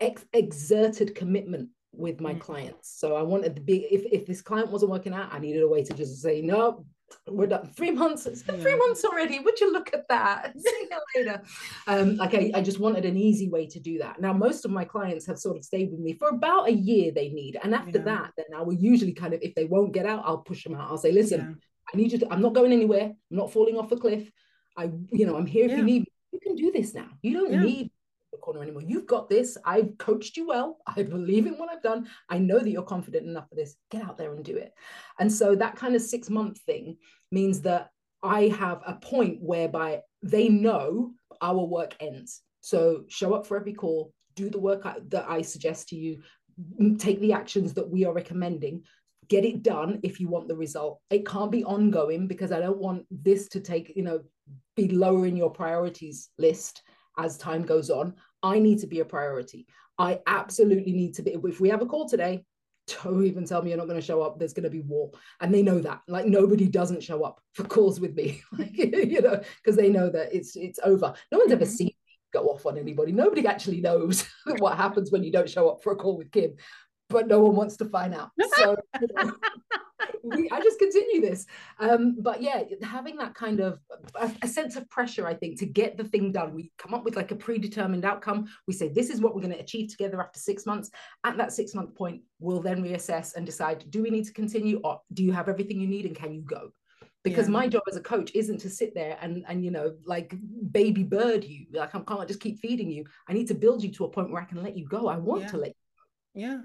ex- 0.00 0.24
exerted 0.32 1.14
commitment 1.14 1.70
with 1.92 2.20
my 2.20 2.34
Mm. 2.34 2.40
clients. 2.40 2.98
So 2.98 3.16
I 3.16 3.22
wanted 3.22 3.56
to 3.56 3.62
be, 3.62 3.84
if, 3.90 4.04
if 4.10 4.26
this 4.26 4.42
client 4.42 4.70
wasn't 4.70 4.92
working 4.92 5.14
out, 5.14 5.32
I 5.32 5.38
needed 5.38 5.62
a 5.62 5.68
way 5.68 5.82
to 5.84 5.94
just 5.94 6.22
say, 6.22 6.40
no, 6.40 6.86
we're 7.28 7.46
done. 7.46 7.66
Three 7.76 7.90
months. 7.90 8.26
It's 8.26 8.42
been 8.42 8.60
three 8.60 8.76
months 8.76 9.04
already. 9.04 9.38
Would 9.40 9.60
you 9.60 9.72
look 9.72 9.92
at 9.94 10.06
that? 10.08 10.52
See 10.58 10.88
you 10.90 10.98
later. 11.24 11.42
Um, 11.86 12.16
like 12.16 12.34
I, 12.34 12.50
I 12.54 12.62
just 12.62 12.78
wanted 12.80 13.04
an 13.04 13.16
easy 13.16 13.48
way 13.48 13.66
to 13.66 13.80
do 13.80 13.98
that. 13.98 14.20
Now, 14.20 14.32
most 14.32 14.64
of 14.64 14.70
my 14.70 14.84
clients 14.84 15.26
have 15.26 15.38
sort 15.38 15.56
of 15.56 15.64
stayed 15.64 15.90
with 15.90 16.00
me 16.00 16.14
for 16.14 16.28
about 16.28 16.68
a 16.68 16.72
year 16.72 17.12
they 17.12 17.28
need. 17.30 17.58
And 17.62 17.74
after 17.74 17.98
Yeah. 17.98 18.04
that, 18.04 18.32
then 18.36 18.46
I 18.56 18.62
will 18.62 18.74
usually 18.74 19.12
kind 19.12 19.32
of, 19.34 19.40
if 19.42 19.54
they 19.54 19.64
won't 19.64 19.92
get 19.92 20.06
out, 20.06 20.22
I'll 20.24 20.38
push 20.38 20.64
them 20.64 20.74
out. 20.74 20.90
I'll 20.90 20.98
say, 20.98 21.12
listen, 21.12 21.40
Yeah. 21.40 21.54
I 21.92 21.96
need 21.96 22.12
you 22.12 22.18
to, 22.18 22.32
I'm 22.32 22.42
not 22.42 22.54
going 22.54 22.72
anywhere. 22.72 23.04
I'm 23.30 23.36
not 23.36 23.52
falling 23.52 23.76
off 23.76 23.92
a 23.92 23.96
cliff. 23.96 24.30
I, 24.76 24.90
you 25.12 25.26
know, 25.26 25.36
I'm 25.36 25.46
here 25.46 25.64
if 25.66 25.70
Yeah. 25.72 25.78
you 25.78 25.84
need 25.84 26.00
me. 26.00 26.06
You 26.32 26.40
can 26.40 26.56
do 26.56 26.72
this 26.72 26.94
now. 26.94 27.08
You 27.22 27.34
don't 27.34 27.52
Yeah. 27.52 27.62
need 27.62 27.90
corner 28.44 28.62
anymore. 28.62 28.82
You've 28.82 29.06
got 29.06 29.28
this. 29.28 29.56
I've 29.64 29.96
coached 29.98 30.36
you 30.36 30.46
well. 30.46 30.76
I 30.86 31.02
believe 31.02 31.46
in 31.46 31.54
what 31.54 31.70
I've 31.70 31.82
done. 31.82 32.06
I 32.28 32.38
know 32.38 32.58
that 32.58 32.70
you're 32.70 32.82
confident 32.82 33.26
enough 33.26 33.48
for 33.48 33.54
this. 33.54 33.76
Get 33.90 34.02
out 34.02 34.18
there 34.18 34.34
and 34.34 34.44
do 34.44 34.56
it. 34.56 34.72
And 35.18 35.32
so 35.32 35.54
that 35.56 35.76
kind 35.76 35.94
of 35.94 36.02
six 36.02 36.28
month 36.28 36.60
thing 36.60 36.98
means 37.32 37.62
that 37.62 37.90
I 38.22 38.48
have 38.48 38.82
a 38.86 38.94
point 38.94 39.38
whereby 39.40 40.00
they 40.22 40.48
know 40.48 41.12
our 41.40 41.64
work 41.64 41.96
ends. 42.00 42.42
So 42.60 43.04
show 43.08 43.34
up 43.34 43.46
for 43.46 43.56
every 43.56 43.72
call, 43.74 44.12
do 44.36 44.50
the 44.50 44.58
work 44.58 44.84
I, 44.84 44.96
that 45.08 45.26
I 45.28 45.42
suggest 45.42 45.88
to 45.88 45.96
you, 45.96 46.22
take 46.98 47.20
the 47.20 47.32
actions 47.32 47.74
that 47.74 47.88
we 47.88 48.04
are 48.04 48.12
recommending. 48.12 48.82
Get 49.28 49.44
it 49.44 49.62
done 49.62 50.00
if 50.02 50.20
you 50.20 50.28
want 50.28 50.48
the 50.48 50.56
result. 50.56 51.00
It 51.08 51.26
can't 51.26 51.50
be 51.50 51.64
ongoing 51.64 52.26
because 52.26 52.52
I 52.52 52.60
don't 52.60 52.78
want 52.78 53.06
this 53.10 53.48
to 53.48 53.60
take, 53.60 53.92
you 53.96 54.02
know, 54.02 54.20
be 54.76 54.88
lower 54.88 55.26
in 55.26 55.36
your 55.36 55.50
priorities 55.50 56.28
list 56.38 56.82
as 57.18 57.38
time 57.38 57.62
goes 57.62 57.90
on. 57.90 58.14
I 58.44 58.58
need 58.58 58.80
to 58.80 58.86
be 58.86 59.00
a 59.00 59.04
priority. 59.04 59.66
I 59.98 60.20
absolutely 60.26 60.92
need 60.92 61.14
to 61.14 61.22
be. 61.22 61.32
If 61.32 61.60
we 61.60 61.70
have 61.70 61.82
a 61.82 61.86
call 61.86 62.06
today, 62.08 62.44
don't 63.02 63.24
even 63.24 63.46
tell 63.46 63.62
me 63.62 63.70
you're 63.70 63.78
not 63.78 63.86
going 63.88 63.98
to 64.00 64.06
show 64.06 64.20
up. 64.20 64.38
There's 64.38 64.52
going 64.52 64.64
to 64.64 64.70
be 64.70 64.82
war, 64.82 65.10
and 65.40 65.52
they 65.52 65.62
know 65.62 65.78
that. 65.80 66.02
Like 66.06 66.26
nobody 66.26 66.68
doesn't 66.68 67.02
show 67.02 67.22
up 67.24 67.40
for 67.54 67.64
calls 67.64 67.98
with 68.00 68.14
me, 68.14 68.42
like, 68.58 68.76
you 68.76 69.22
know, 69.22 69.40
because 69.62 69.76
they 69.76 69.88
know 69.88 70.10
that 70.10 70.34
it's 70.36 70.54
it's 70.56 70.78
over. 70.84 71.14
No 71.32 71.38
one's 71.38 71.52
ever 71.52 71.64
Mhm. 71.64 71.68
seen 71.68 71.86
me 71.86 72.18
go 72.32 72.48
off 72.48 72.66
on 72.66 72.76
anybody. 72.76 73.12
Nobody 73.12 73.46
actually 73.46 73.80
knows 73.80 74.26
what 74.58 74.76
happens 74.76 75.10
when 75.10 75.24
you 75.24 75.32
don't 75.32 75.48
show 75.48 75.70
up 75.70 75.82
for 75.82 75.92
a 75.92 75.96
call 75.96 76.18
with 76.18 76.30
Kym, 76.30 76.56
but 77.08 77.26
no 77.26 77.40
one 77.40 77.56
wants 77.56 77.78
to 77.78 77.86
find 77.86 78.14
out. 78.14 78.30
So. 78.58 78.76
you 79.00 79.08
know, 79.14 79.32
we, 80.22 80.48
I 80.50 80.60
just 80.60 80.78
continue 80.78 81.20
this. 81.20 81.46
Um, 81.78 82.16
but 82.20 82.40
yeah, 82.42 82.62
having 82.82 83.16
that 83.16 83.34
kind 83.34 83.60
of 83.60 83.78
a, 84.14 84.30
a 84.42 84.48
sense 84.48 84.76
of 84.76 84.88
pressure, 84.90 85.26
I 85.26 85.34
think, 85.34 85.58
to 85.60 85.66
get 85.66 85.96
the 85.96 86.04
thing 86.04 86.32
done. 86.32 86.54
We 86.54 86.72
come 86.78 86.94
up 86.94 87.04
with 87.04 87.16
like 87.16 87.30
a 87.30 87.36
predetermined 87.36 88.04
outcome. 88.04 88.46
We 88.66 88.74
say, 88.74 88.88
this 88.88 89.10
is 89.10 89.20
what 89.20 89.34
we're 89.34 89.42
going 89.42 89.54
to 89.54 89.60
achieve 89.60 89.90
together 89.90 90.20
after 90.20 90.38
six 90.38 90.66
months. 90.66 90.90
At 91.24 91.36
that 91.36 91.52
six 91.52 91.74
month 91.74 91.94
point, 91.94 92.22
we'll 92.40 92.62
then 92.62 92.82
reassess 92.82 93.34
and 93.36 93.44
decide 93.46 93.84
do 93.90 94.02
we 94.02 94.10
need 94.10 94.24
to 94.26 94.32
continue 94.32 94.80
or 94.84 95.00
do 95.12 95.22
you 95.22 95.32
have 95.32 95.48
everything 95.48 95.80
you 95.80 95.86
need 95.88 96.06
and 96.06 96.16
can 96.16 96.32
you 96.34 96.42
go? 96.42 96.70
Because 97.22 97.46
Yeah. 97.46 97.52
my 97.52 97.68
job 97.68 97.82
as 97.90 97.96
a 97.96 98.02
coach 98.02 98.30
isn't 98.34 98.58
to 98.58 98.68
sit 98.70 98.94
there 98.94 99.16
and 99.22 99.44
and 99.48 99.64
you 99.64 99.70
know 99.70 99.96
like 100.04 100.34
baby 100.72 101.02
bird 101.04 101.42
you 101.44 101.66
like 101.72 101.94
I 101.94 102.00
can't 102.00 102.28
just 102.28 102.40
keep 102.40 102.58
feeding 102.60 102.90
you. 102.90 103.04
I 103.28 103.32
need 103.32 103.48
to 103.48 103.54
build 103.54 103.82
you 103.82 103.90
to 103.92 104.04
a 104.04 104.10
point 104.10 104.30
where 104.30 104.42
I 104.42 104.44
can 104.44 104.62
let 104.62 104.76
you 104.76 104.86
go. 104.86 105.08
I 105.08 105.16
want 105.16 105.42
Yeah. 105.42 105.48
to 105.48 105.56
let 105.56 105.68
you. 105.68 105.74
Yeah. 106.42 106.58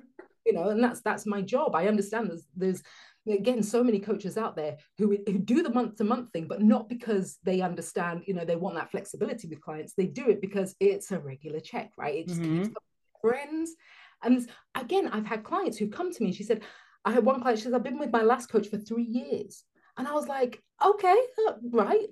you 0.46 0.54
know 0.54 0.70
and 0.70 0.84
that's 0.84 1.02
that's 1.02 1.26
my 1.28 1.42
job 1.42 1.76
i 1.76 1.88
understand 1.88 2.30
there's 2.30 2.48
there's 2.56 2.82
again 3.32 3.62
so 3.64 3.84
many 3.84 4.00
coaches 4.00 4.38
out 4.38 4.56
there 4.56 4.78
who 4.98 5.18
who 5.28 5.38
do 5.38 5.62
the 5.64 5.70
month 5.72 5.96
to 5.98 6.04
month 6.04 6.32
thing 6.32 6.48
but 6.48 6.62
not 6.62 6.90
because 6.90 7.38
they 7.44 7.62
understand 7.62 8.24
you 8.26 8.34
know 8.34 8.46
they 8.46 8.56
want 8.56 8.76
that 8.76 8.92
flexibility 8.92 9.48
with 9.48 9.62
clients 9.62 9.94
they 9.94 10.06
do 10.06 10.30
it 10.30 10.42
because 10.42 10.76
it's 10.80 11.12
a 11.12 11.20
regular 11.20 11.60
check 11.60 11.92
right 11.98 12.16
it 12.16 12.28
just 12.28 12.42
keeps 12.42 12.68
Mhm. 12.68 12.74
them 12.74 12.84
friends 13.22 13.76
and 14.24 14.50
again 14.76 15.08
i've 15.10 15.26
had 15.26 15.44
clients 15.44 15.78
who 15.78 15.88
come 15.88 16.12
to 16.12 16.24
me 16.24 16.32
she 16.32 16.44
said 16.44 16.62
i 17.06 17.12
had 17.12 17.24
one 17.26 17.42
client 17.42 17.60
she 17.60 17.66
says 17.66 17.74
i've 17.74 17.84
been 17.84 18.00
with 18.00 18.12
my 18.12 18.22
last 18.24 18.48
coach 18.50 18.68
for 18.68 18.78
three 18.78 19.04
years 19.04 19.64
And 19.98 20.08
I 20.08 20.14
was 20.14 20.28
like, 20.28 20.54
okay, 20.92 21.20
uh, 21.46 21.56
right. 21.84 22.08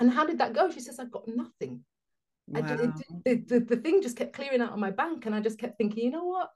And 0.00 0.10
how 0.10 0.24
did 0.26 0.38
that 0.38 0.52
go? 0.52 0.68
She 0.70 0.80
says, 0.80 0.98
I 0.98 1.04
got 1.04 1.28
nothing. 1.28 1.84
Wow. 2.48 2.66
I, 2.68 2.72
it, 2.84 2.94
it, 3.24 3.48
the, 3.48 3.58
the 3.60 3.76
thing 3.82 4.02
just 4.02 4.16
kept 4.16 4.32
clearing 4.32 4.62
out 4.62 4.72
of 4.72 4.80
my 4.80 4.90
bank. 4.90 5.26
And 5.26 5.34
I 5.36 5.40
just 5.40 5.60
kept 5.62 5.78
thinking, 5.78 6.02
you 6.06 6.10
know 6.10 6.24
what? 6.24 6.48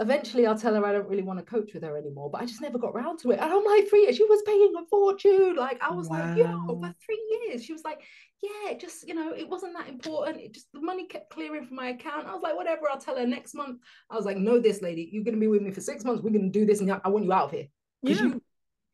Eventually, 0.00 0.44
I'll 0.44 0.58
tell 0.58 0.74
her 0.74 0.84
I 0.84 0.92
don't 0.92 1.08
really 1.08 1.22
want 1.22 1.38
to 1.38 1.44
coach 1.44 1.72
with 1.72 1.84
her 1.84 1.96
anymore, 1.96 2.28
but 2.28 2.42
I 2.42 2.46
just 2.46 2.60
never 2.60 2.78
got 2.78 2.94
around 2.94 3.18
to 3.18 3.30
it. 3.30 3.38
And 3.38 3.52
I'm 3.52 3.64
like, 3.64 3.88
three 3.88 4.02
years, 4.02 4.16
she 4.16 4.24
was 4.24 4.42
paying 4.44 4.74
a 4.76 4.84
fortune. 4.86 5.54
Like, 5.54 5.80
I 5.80 5.92
was 5.92 6.08
wow. 6.08 6.28
like, 6.28 6.36
yo, 6.36 6.66
for 6.66 6.94
three 7.04 7.46
years. 7.46 7.64
She 7.64 7.72
was 7.72 7.84
like, 7.84 8.00
yeah, 8.42 8.74
just, 8.74 9.06
you 9.06 9.14
know, 9.14 9.32
it 9.32 9.48
wasn't 9.48 9.74
that 9.74 9.88
important. 9.88 10.40
It 10.40 10.52
just, 10.52 10.66
the 10.72 10.80
money 10.80 11.06
kept 11.06 11.30
clearing 11.30 11.64
from 11.64 11.76
my 11.76 11.90
account. 11.90 12.26
I 12.26 12.34
was 12.34 12.42
like, 12.42 12.56
whatever, 12.56 12.90
I'll 12.90 12.98
tell 12.98 13.16
her 13.16 13.26
next 13.26 13.54
month. 13.54 13.80
I 14.10 14.16
was 14.16 14.24
like, 14.24 14.36
no, 14.36 14.58
this 14.58 14.82
lady, 14.82 15.08
you're 15.12 15.22
going 15.22 15.36
to 15.36 15.40
be 15.40 15.46
with 15.46 15.62
me 15.62 15.70
for 15.70 15.80
six 15.80 16.04
months. 16.04 16.22
We're 16.22 16.30
going 16.30 16.52
to 16.52 16.58
do 16.58 16.66
this. 16.66 16.80
And 16.80 16.90
I 16.90 17.08
want 17.08 17.24
you 17.24 17.32
out 17.32 17.44
of 17.44 17.50
here. 17.52 17.66
Yeah. 18.02 18.16
you, 18.16 18.42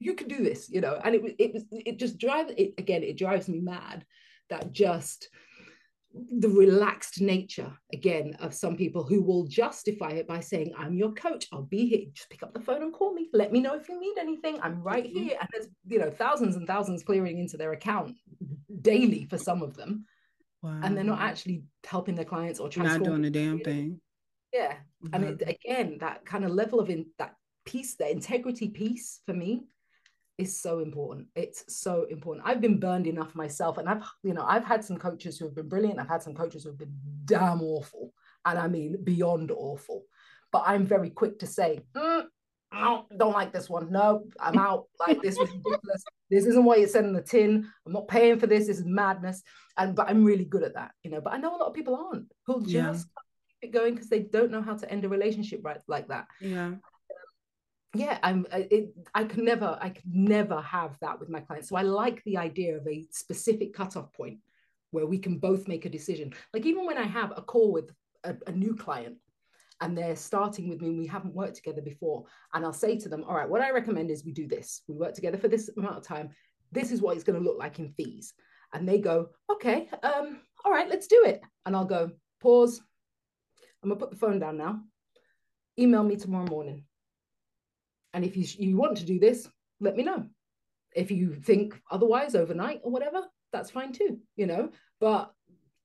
you 0.00 0.14
can 0.14 0.28
do 0.28 0.44
this, 0.44 0.68
you 0.68 0.82
know. 0.82 1.00
And 1.02 1.14
it, 1.14 1.22
was, 1.22 1.32
it 1.38 1.54
was, 1.54 1.64
it 1.70 1.98
just 1.98 2.18
drives, 2.18 2.52
it, 2.58 2.74
again, 2.76 3.02
it 3.02 3.16
drives 3.16 3.48
me 3.48 3.60
mad 3.60 4.04
that 4.50 4.70
just, 4.70 5.30
the 6.12 6.48
relaxed 6.48 7.20
nature 7.20 7.72
again 7.92 8.36
of 8.40 8.52
some 8.52 8.76
people 8.76 9.04
who 9.04 9.22
will 9.22 9.46
justify 9.46 10.10
it 10.10 10.26
by 10.26 10.40
saying 10.40 10.72
i'm 10.76 10.94
your 10.94 11.12
coach. 11.12 11.46
I'll 11.52 11.62
be 11.62 11.86
here. 11.86 12.06
Just 12.12 12.30
pick 12.30 12.42
up 12.42 12.52
the 12.52 12.60
phone 12.60 12.82
and 12.82 12.92
call 12.92 13.14
me. 13.14 13.28
Let 13.32 13.52
me 13.52 13.60
know 13.60 13.74
if 13.76 13.88
you 13.88 14.00
need 14.00 14.18
anything. 14.18 14.58
I'm 14.60 14.82
right 14.82 15.04
mm-hmm. 15.04 15.22
here. 15.22 15.36
And 15.40 15.48
there's 15.52 15.68
you 15.86 15.98
know 15.98 16.10
thousands 16.10 16.56
and 16.56 16.66
thousands 16.66 17.04
clearing 17.04 17.38
into 17.38 17.56
their 17.56 17.72
account 17.72 18.16
daily 18.82 19.26
for 19.30 19.38
some 19.38 19.62
of 19.62 19.76
them. 19.76 20.04
Wow. 20.62 20.80
and 20.82 20.94
they're 20.94 21.04
not 21.04 21.22
actually 21.22 21.62
helping 21.86 22.14
their 22.14 22.26
clients 22.26 22.60
or 22.60 22.68
not 22.76 23.02
doing 23.02 23.24
a 23.24 23.30
damn 23.30 23.60
thing. 23.60 24.00
Yeah. 24.52 24.74
Mm-hmm. 25.04 25.14
and 25.14 25.24
it, 25.24 25.42
again 25.48 25.98
that 26.00 26.26
kind 26.26 26.44
of 26.44 26.50
level 26.50 26.80
of 26.80 26.90
in 26.90 27.06
that 27.18 27.34
piece 27.64 27.94
the 27.94 28.10
integrity 28.10 28.68
piece 28.68 29.20
for 29.24 29.32
me 29.32 29.64
is 30.40 30.60
so 30.60 30.80
important. 30.80 31.28
It's 31.34 31.64
so 31.68 32.04
important. 32.04 32.46
I've 32.46 32.60
been 32.60 32.80
burned 32.80 33.06
enough 33.06 33.34
myself, 33.34 33.78
and 33.78 33.88
I've, 33.88 34.02
you 34.22 34.34
know, 34.34 34.44
I've 34.46 34.64
had 34.64 34.84
some 34.84 34.96
coaches 34.96 35.38
who 35.38 35.44
have 35.44 35.54
been 35.54 35.68
brilliant. 35.68 35.98
I've 35.98 36.08
had 36.08 36.22
some 36.22 36.34
coaches 36.34 36.64
who 36.64 36.70
have 36.70 36.78
been 36.78 36.96
damn 37.24 37.62
awful, 37.62 38.12
and 38.44 38.58
I 38.58 38.66
mean 38.68 39.02
beyond 39.04 39.50
awful. 39.50 40.04
But 40.52 40.64
I'm 40.66 40.86
very 40.86 41.10
quick 41.10 41.38
to 41.40 41.46
say, 41.46 41.80
mm, 41.94 42.24
I 42.72 43.02
don't 43.16 43.32
like 43.32 43.52
this 43.52 43.68
one. 43.68 43.92
No, 43.92 44.24
I'm 44.40 44.58
out. 44.58 44.86
Like 44.98 45.22
this 45.22 45.38
was 45.38 45.50
ridiculous. 45.50 46.04
This 46.30 46.46
isn't 46.46 46.64
what 46.64 46.80
you 46.80 46.86
said 46.86 47.04
in 47.04 47.12
the 47.12 47.22
tin. 47.22 47.68
I'm 47.86 47.92
not 47.92 48.08
paying 48.08 48.38
for 48.38 48.46
this. 48.46 48.66
This 48.66 48.78
is 48.78 48.86
madness. 48.86 49.42
And 49.76 49.94
but 49.94 50.08
I'm 50.08 50.24
really 50.24 50.44
good 50.44 50.62
at 50.62 50.74
that, 50.74 50.92
you 51.02 51.10
know. 51.10 51.20
But 51.20 51.34
I 51.34 51.38
know 51.38 51.54
a 51.54 51.58
lot 51.58 51.68
of 51.68 51.74
people 51.74 51.96
aren't 51.96 52.32
who'll 52.46 52.60
just 52.60 52.72
yeah. 52.72 52.92
keep 52.92 53.70
it 53.70 53.72
going 53.72 53.94
because 53.94 54.08
they 54.08 54.20
don't 54.20 54.50
know 54.50 54.62
how 54.62 54.76
to 54.76 54.90
end 54.90 55.04
a 55.04 55.08
relationship 55.08 55.60
right 55.64 55.80
like 55.88 56.08
that. 56.08 56.26
Yeah 56.40 56.74
yeah 57.94 58.18
i'm 58.22 58.46
it, 58.52 58.94
i 59.14 59.24
can 59.24 59.44
never 59.44 59.76
i 59.80 59.88
could 59.88 60.04
never 60.14 60.60
have 60.60 60.96
that 61.00 61.18
with 61.18 61.28
my 61.28 61.40
clients. 61.40 61.68
So 61.68 61.76
i 61.76 61.82
like 61.82 62.22
the 62.24 62.36
idea 62.36 62.76
of 62.76 62.86
a 62.86 63.06
specific 63.10 63.74
cutoff 63.74 64.12
point 64.12 64.38
where 64.92 65.06
we 65.06 65.18
can 65.18 65.38
both 65.38 65.68
make 65.68 65.84
a 65.84 65.90
decision. 65.90 66.32
Like 66.54 66.66
even 66.66 66.86
when 66.86 66.98
i 66.98 67.04
have 67.04 67.32
a 67.36 67.42
call 67.42 67.72
with 67.72 67.90
a, 68.24 68.36
a 68.46 68.52
new 68.52 68.76
client 68.76 69.16
and 69.80 69.96
they're 69.96 70.16
starting 70.16 70.68
with 70.68 70.80
me 70.80 70.88
and 70.88 70.98
we 70.98 71.06
haven't 71.06 71.34
worked 71.34 71.56
together 71.56 71.80
before 71.80 72.26
and 72.52 72.64
i'll 72.64 72.72
say 72.72 72.98
to 72.98 73.08
them 73.08 73.24
all 73.24 73.34
right 73.34 73.48
what 73.48 73.62
i 73.62 73.70
recommend 73.70 74.10
is 74.10 74.24
we 74.24 74.32
do 74.32 74.46
this. 74.46 74.82
We 74.88 74.94
work 74.94 75.14
together 75.14 75.38
for 75.38 75.48
this 75.48 75.70
amount 75.76 75.96
of 75.96 76.04
time. 76.04 76.30
This 76.70 76.92
is 76.92 77.00
what 77.00 77.16
it's 77.16 77.24
going 77.24 77.38
to 77.38 77.44
look 77.44 77.58
like 77.58 77.78
in 77.78 77.92
fees. 77.94 78.34
And 78.72 78.88
they 78.88 78.98
go 78.98 79.30
okay 79.50 79.88
um 80.04 80.40
all 80.64 80.70
right 80.70 80.88
let's 80.88 81.08
do 81.08 81.24
it. 81.26 81.40
And 81.66 81.74
i'll 81.74 81.84
go 81.84 82.12
pause. 82.40 82.80
I'm 83.82 83.88
gonna 83.88 83.98
put 83.98 84.10
the 84.10 84.16
phone 84.16 84.38
down 84.38 84.58
now. 84.58 84.80
Email 85.78 86.04
me 86.04 86.16
tomorrow 86.16 86.46
morning 86.46 86.84
and 88.14 88.24
if 88.24 88.36
you, 88.36 88.44
you 88.58 88.76
want 88.76 88.96
to 88.98 89.04
do 89.04 89.18
this, 89.18 89.48
let 89.80 89.96
me 89.96 90.02
know. 90.02 90.26
If 90.94 91.10
you 91.10 91.34
think 91.34 91.80
otherwise 91.90 92.34
overnight 92.34 92.80
or 92.82 92.90
whatever, 92.90 93.22
that's 93.52 93.70
fine 93.70 93.92
too, 93.92 94.18
you 94.36 94.46
know. 94.46 94.70
But 95.00 95.32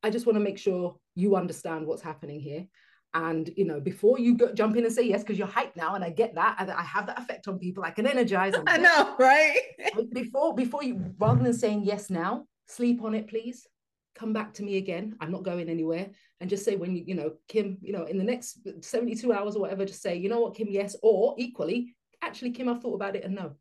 I 0.03 0.09
just 0.09 0.25
want 0.25 0.35
to 0.37 0.43
make 0.43 0.57
sure 0.57 0.97
you 1.15 1.35
understand 1.35 1.85
what's 1.85 2.01
happening 2.01 2.39
here. 2.39 2.67
And 3.13 3.49
you 3.55 3.65
know, 3.65 3.79
before 3.79 4.19
you 4.19 4.35
go, 4.35 4.51
jump 4.51 4.75
in 4.75 4.83
and 4.83 4.93
say 4.93 5.03
yes, 5.03 5.23
because 5.23 5.39
you're 5.39 5.47
hyped 5.47 5.77
now, 5.77 5.95
and 5.95 6.03
I 6.03 6.09
get 6.09 6.35
that, 6.35 6.57
and 6.59 6.69
I 6.69 6.83
have 6.83 7.07
that 7.07 7.17
effect 7.17 7.47
on 7.47 7.57
people. 7.57 7.83
I 7.83 7.91
can 7.91 8.05
energize. 8.05 8.53
I 8.67 8.77
know, 8.77 9.15
right? 9.17 9.57
before, 10.11 10.53
before 10.53 10.83
you, 10.83 11.13
rather 11.17 11.41
than 11.41 11.53
saying 11.53 11.85
yes 11.85 12.09
now, 12.09 12.45
sleep 12.67 13.01
on 13.03 13.15
it, 13.15 13.29
please. 13.29 13.65
Come 14.15 14.33
back 14.33 14.53
to 14.55 14.63
me 14.63 14.77
again. 14.77 15.15
I'm 15.19 15.31
not 15.31 15.43
going 15.43 15.69
anywhere. 15.69 16.09
And 16.39 16.49
just 16.49 16.63
say 16.63 16.75
when 16.75 16.95
you, 16.95 17.03
you 17.05 17.15
know, 17.15 17.33
Kym, 17.49 17.77
you 17.81 17.91
know, 17.91 18.05
in 18.05 18.17
the 18.17 18.23
next 18.23 18.59
72 18.81 19.31
hours 19.31 19.55
or 19.55 19.59
whatever, 19.59 19.85
just 19.85 20.01
say, 20.01 20.15
you 20.15 20.29
know 20.29 20.39
what, 20.39 20.55
Kym, 20.55 20.67
yes, 20.69 20.95
or 21.01 21.35
equally, 21.37 21.95
actually, 22.21 22.53
Kym, 22.53 22.69
I've 22.69 22.81
thought 22.81 22.95
about 22.95 23.15
it 23.15 23.23
and 23.23 23.35
no, 23.35 23.55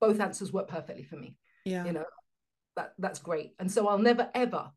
both 0.00 0.20
answers 0.20 0.52
work 0.52 0.68
perfectly 0.68 1.04
for 1.04 1.16
me. 1.16 1.36
Yeah. 1.64 1.84
You 1.84 1.92
know, 1.92 2.04
that 2.76 2.92
that's 2.98 3.18
great. 3.18 3.54
And 3.58 3.70
so 3.70 3.88
I'll 3.88 3.98
never 3.98 4.28
ever 4.34 4.70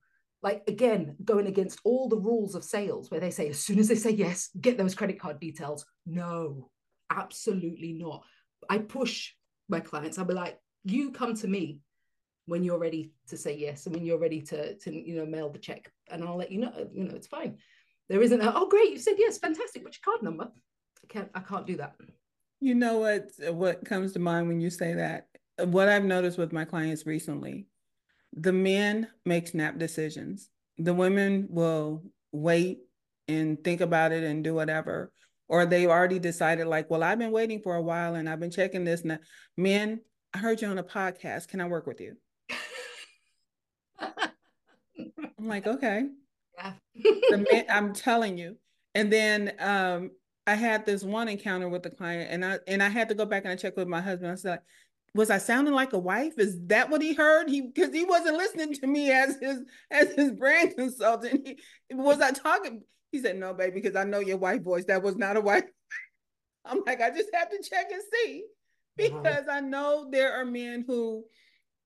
like 0.43 0.63
again 0.67 1.15
going 1.23 1.47
against 1.47 1.79
all 1.84 2.07
the 2.07 2.19
rules 2.19 2.55
of 2.55 2.63
sales 2.63 3.09
where 3.09 3.19
they 3.19 3.31
say 3.31 3.49
as 3.49 3.59
soon 3.59 3.79
as 3.79 3.88
they 3.88 3.95
say 3.95 4.11
yes 4.11 4.49
get 4.61 4.77
those 4.77 4.95
credit 4.95 5.19
card 5.19 5.39
details 5.39 5.85
no 6.05 6.69
absolutely 7.09 7.93
not 7.93 8.23
i 8.69 8.77
push 8.77 9.34
my 9.69 9.79
clients 9.79 10.17
i'll 10.17 10.25
be 10.25 10.34
like 10.34 10.59
you 10.84 11.11
come 11.11 11.35
to 11.35 11.47
me 11.47 11.81
when 12.45 12.63
you're 12.63 12.79
ready 12.79 13.11
to 13.27 13.35
say 13.35 13.57
yes 13.57 13.85
and 13.85 13.95
when 13.95 14.05
you're 14.05 14.19
ready 14.19 14.41
to 14.41 14.75
to 14.75 14.93
you 14.93 15.15
know 15.15 15.25
mail 15.25 15.49
the 15.49 15.59
check 15.59 15.91
and 16.09 16.23
i'll 16.23 16.38
let 16.38 16.51
you 16.51 16.59
know 16.59 16.71
you 16.93 17.03
know 17.03 17.15
it's 17.15 17.27
fine 17.27 17.57
there 18.09 18.21
isn't 18.21 18.41
a, 18.41 18.55
oh 18.55 18.67
great 18.67 18.91
you 18.91 18.99
said 18.99 19.15
yes 19.17 19.38
fantastic 19.38 19.84
which 19.84 20.01
card 20.01 20.21
number 20.21 20.47
i 21.03 21.07
can't 21.07 21.29
i 21.34 21.39
can't 21.39 21.67
do 21.67 21.77
that 21.77 21.95
you 22.59 22.75
know 22.75 22.99
what 22.99 23.29
what 23.53 23.85
comes 23.85 24.13
to 24.13 24.19
mind 24.19 24.47
when 24.47 24.59
you 24.59 24.69
say 24.69 24.93
that? 24.93 25.27
What 25.59 25.89
I've 25.89 26.03
noticed 26.03 26.38
with 26.38 26.53
my 26.53 26.65
clients 26.65 27.05
recently, 27.05 27.67
the 28.34 28.53
men 28.53 29.07
make 29.25 29.47
snap 29.47 29.77
decisions. 29.77 30.49
The 30.77 30.93
women 30.93 31.47
will 31.49 32.03
wait 32.31 32.79
and 33.27 33.61
think 33.63 33.81
about 33.81 34.11
it 34.11 34.23
and 34.23 34.43
do 34.43 34.53
whatever. 34.53 35.11
Or 35.49 35.65
they've 35.65 35.89
already 35.89 36.19
decided, 36.19 36.67
like, 36.67 36.89
well, 36.89 37.03
I've 37.03 37.19
been 37.19 37.31
waiting 37.31 37.61
for 37.61 37.75
a 37.75 37.81
while 37.81 38.15
and 38.15 38.29
I've 38.29 38.39
been 38.39 38.51
checking 38.51 38.84
this. 38.84 39.01
And 39.01 39.19
men, 39.55 40.01
I 40.34 40.39
heard 40.39 40.61
you 40.61 40.67
on 40.67 40.77
a 40.77 40.84
podcast. 40.84 41.47
Can 41.47 41.61
I 41.61 41.67
work 41.67 41.88
with 41.88 42.01
you? 42.01 42.17
I'm 43.99 45.47
like, 45.47 45.65
okay. 45.67 46.03
Yeah. 46.55 46.73
the 46.95 47.47
men, 47.51 47.65
I'm 47.69 47.93
telling 47.93 48.38
you. 48.38 48.57
And 48.93 49.11
then 49.11 49.53
um, 49.59 50.11
I 50.48 50.56
had 50.56 50.86
this 50.86 51.03
one 51.03 51.28
encounter 51.28 51.68
with 51.68 51.84
the 51.84 51.90
client, 51.90 52.32
and 52.32 52.44
I 52.44 52.60
and 52.68 52.82
I 52.82 52.88
had 52.88 53.10
to 53.10 53.15
go 53.15 53.26
back 53.26 53.44
and 53.44 53.52
I 53.52 53.57
checked 53.57 53.76
with 53.76 53.90
my 53.90 53.99
husband. 53.99 54.32
I 54.32 54.36
said, 54.36 54.61
"Was 55.14 55.30
I 55.30 55.40
sounding 55.40 55.74
like 55.74 55.91
a 55.91 55.99
wife? 55.99 56.40
Is 56.40 56.57
that 56.68 56.90
what 56.90 57.02
he 57.02 57.14
heard? 57.14 57.49
He 57.49 57.61
because 57.61 57.94
he 57.94 58.06
wasn't 58.06 58.38
listening 58.38 58.74
to 58.76 58.88
me 58.88 59.11
as 59.11 59.38
his 59.41 59.60
as 59.91 60.14
his 60.14 60.32
brand 60.32 60.74
consultant. 60.78 61.45
He, 61.45 61.57
was 61.94 62.22
I 62.22 62.32
talking?" 62.32 62.82
He 63.11 63.19
said, 63.19 63.36
"No, 63.36 63.53
baby, 63.53 63.82
because 63.82 63.98
I 63.98 64.06
know 64.06 64.19
your 64.19 64.38
white 64.38 64.64
voice. 64.64 64.86
That 64.86 65.03
was 65.03 65.18
not 65.18 65.36
a 65.36 65.41
wife." 65.41 65.65
I'm 66.65 66.82
like, 66.86 67.02
I 67.02 67.10
just 67.10 67.30
have 67.34 67.49
to 67.49 67.61
check 67.69 67.88
and 67.91 68.02
see 68.14 68.44
uh-huh. 68.99 69.19
because 69.22 69.45
I 69.49 69.60
know 69.60 70.10
there 70.10 70.34
are 70.34 70.45
men 70.45 70.84
who 70.86 71.26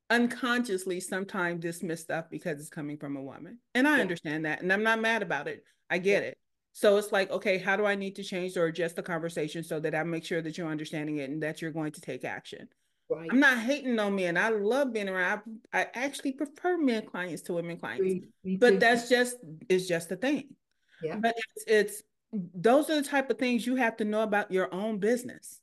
unconsciously 0.10 1.00
sometimes 1.00 1.62
dismiss 1.62 2.02
stuff 2.02 2.26
because 2.32 2.60
it's 2.60 2.70
coming 2.70 2.98
from 2.98 3.18
a 3.18 3.24
woman, 3.24 3.58
and 3.74 3.88
I 3.88 3.96
yeah. 3.96 4.02
understand 4.04 4.46
that, 4.46 4.62
and 4.62 4.72
I'm 4.72 4.84
not 4.84 5.02
mad 5.02 5.24
about 5.24 5.48
it. 5.48 5.64
I 5.90 5.98
get 5.98 6.22
yeah. 6.22 6.30
it. 6.30 6.38
So 6.74 6.98
it's 6.98 7.12
like, 7.12 7.30
okay, 7.32 7.58
how 7.58 7.76
do 7.76 7.86
I 7.86 7.96
need 7.96 8.16
to 8.16 8.24
change 8.24 8.56
or 8.56 8.66
adjust 8.66 8.96
the 8.96 9.04
conversation 9.04 9.64
so 9.64 9.80
that 9.82 9.94
I 9.94 10.04
make 10.04 10.24
sure 10.24 10.42
that 10.42 10.58
you're 10.58 10.70
understanding 10.70 11.18
it 11.18 11.30
and 11.30 11.44
that 11.44 11.62
you're 11.62 11.72
going 11.72 11.92
to 11.92 12.02
take 12.02 12.24
action? 12.24 12.68
Right. 13.10 13.28
I'm 13.30 13.42
not 13.42 13.58
hating 13.60 14.00
on 14.00 14.16
men. 14.16 14.38
I 14.38 14.50
love 14.50 14.94
being 14.94 15.10
around. 15.10 15.42
I, 15.74 15.82
I 15.82 15.88
actually 15.96 16.32
prefer 16.32 16.78
men 16.78 17.06
clients 17.06 17.42
to 17.44 17.54
women 17.54 17.78
clients, 17.78 18.26
but 18.58 18.80
that's 18.80 19.10
just 19.10 19.36
it's 19.68 19.86
just 19.86 20.12
a 20.12 20.16
thing. 20.16 20.56
Yeah. 21.04 21.18
But 21.18 21.36
it's 21.38 21.66
it's 21.68 22.04
those 22.32 22.90
are 22.90 23.02
the 23.02 23.08
type 23.08 23.30
of 23.30 23.38
things 23.38 23.68
you 23.68 23.76
have 23.76 23.98
to 23.98 24.06
know 24.06 24.24
about 24.24 24.52
your 24.52 24.74
own 24.74 25.00
business. 25.00 25.60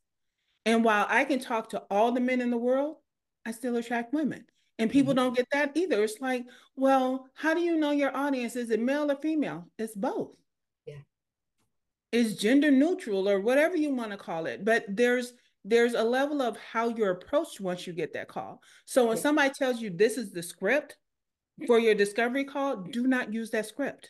And 0.67 0.85
while 0.85 1.07
I 1.09 1.25
can 1.25 1.41
talk 1.41 1.71
to 1.71 1.83
all 1.91 2.13
the 2.13 2.21
men 2.21 2.43
in 2.43 2.51
the 2.51 2.59
world, 2.59 2.97
I 3.47 3.53
still 3.53 3.77
attract 3.77 4.13
women. 4.13 4.45
And 4.79 4.91
people 4.91 5.15
mm-hmm. 5.15 5.25
don't 5.25 5.37
get 5.37 5.49
that 5.53 5.75
either. 5.75 6.05
It's 6.05 6.21
like, 6.21 6.45
well, 6.77 7.27
how 7.35 7.55
do 7.55 7.61
you 7.61 7.77
know 7.77 7.93
your 7.93 8.15
audience? 8.15 8.57
Is 8.57 8.71
it 8.71 8.79
male 8.79 9.11
or 9.11 9.17
female? 9.17 9.67
It's 9.79 9.95
both 9.95 10.37
is 12.13 12.37
gender 12.37 12.71
neutral 12.71 13.29
or 13.29 13.41
whatever 13.41 13.77
you 13.77 13.95
want 13.95 14.11
to 14.11 14.17
call 14.17 14.47
it 14.47 14.65
but 14.65 14.85
there's 14.89 15.33
there's 15.69 15.95
a 15.95 16.03
level 16.03 16.41
of 16.41 16.57
how 16.57 16.89
you're 16.89 17.11
approached 17.11 17.61
once 17.61 17.87
you 17.87 17.93
get 17.93 18.13
that 18.15 18.29
call. 18.29 18.61
So 18.87 19.09
when 19.09 19.17
somebody 19.17 19.51
tells 19.51 19.81
you 19.81 19.91
this 19.91 20.17
is 20.17 20.33
the 20.33 20.43
script 20.43 20.97
for 21.67 21.79
your 21.79 21.95
discovery 21.95 22.45
call 22.45 22.77
do 22.77 23.07
not 23.07 23.33
use 23.33 23.51
that 23.51 23.67
script. 23.67 24.09